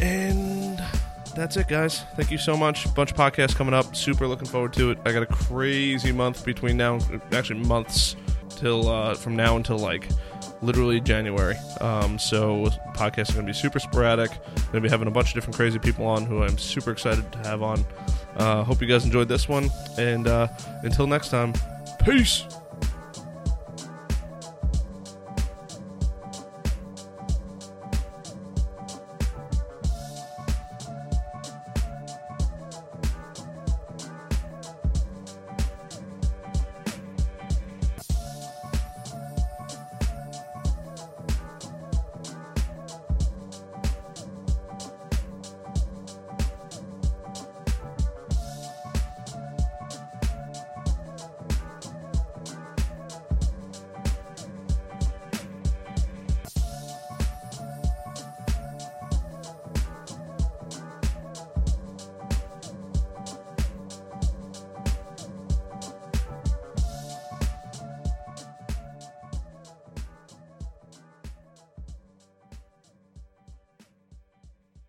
And 0.00 0.82
that's 1.36 1.56
it, 1.56 1.68
guys. 1.68 2.02
Thank 2.16 2.30
you 2.30 2.38
so 2.38 2.56
much. 2.56 2.92
Bunch 2.94 3.12
of 3.12 3.16
podcasts 3.16 3.54
coming 3.54 3.74
up. 3.74 3.94
Super 3.94 4.26
looking 4.26 4.48
forward 4.48 4.72
to 4.74 4.90
it. 4.90 4.98
I 5.04 5.12
got 5.12 5.22
a 5.22 5.26
crazy 5.26 6.12
month 6.12 6.44
between 6.44 6.76
now, 6.76 6.98
actually 7.32 7.60
months 7.60 8.16
till 8.50 8.88
uh, 8.88 9.14
from 9.14 9.36
now 9.36 9.56
until 9.56 9.78
like 9.78 10.08
literally 10.60 11.00
January. 11.00 11.56
Um, 11.80 12.18
so 12.18 12.66
podcasts 12.94 13.30
are 13.30 13.34
going 13.34 13.46
to 13.46 13.52
be 13.52 13.52
super 13.52 13.78
sporadic. 13.78 14.30
Going 14.54 14.72
to 14.74 14.80
be 14.80 14.88
having 14.88 15.08
a 15.08 15.10
bunch 15.10 15.28
of 15.28 15.34
different 15.34 15.56
crazy 15.56 15.78
people 15.78 16.06
on 16.06 16.24
who 16.24 16.42
I'm 16.42 16.58
super 16.58 16.90
excited 16.90 17.30
to 17.32 17.38
have 17.38 17.62
on. 17.62 17.84
Uh, 18.36 18.64
hope 18.64 18.80
you 18.80 18.86
guys 18.86 19.04
enjoyed 19.04 19.28
this 19.28 19.48
one. 19.48 19.70
And 19.98 20.26
uh, 20.26 20.48
until 20.82 21.06
next 21.06 21.28
time, 21.28 21.52
peace. 22.04 22.46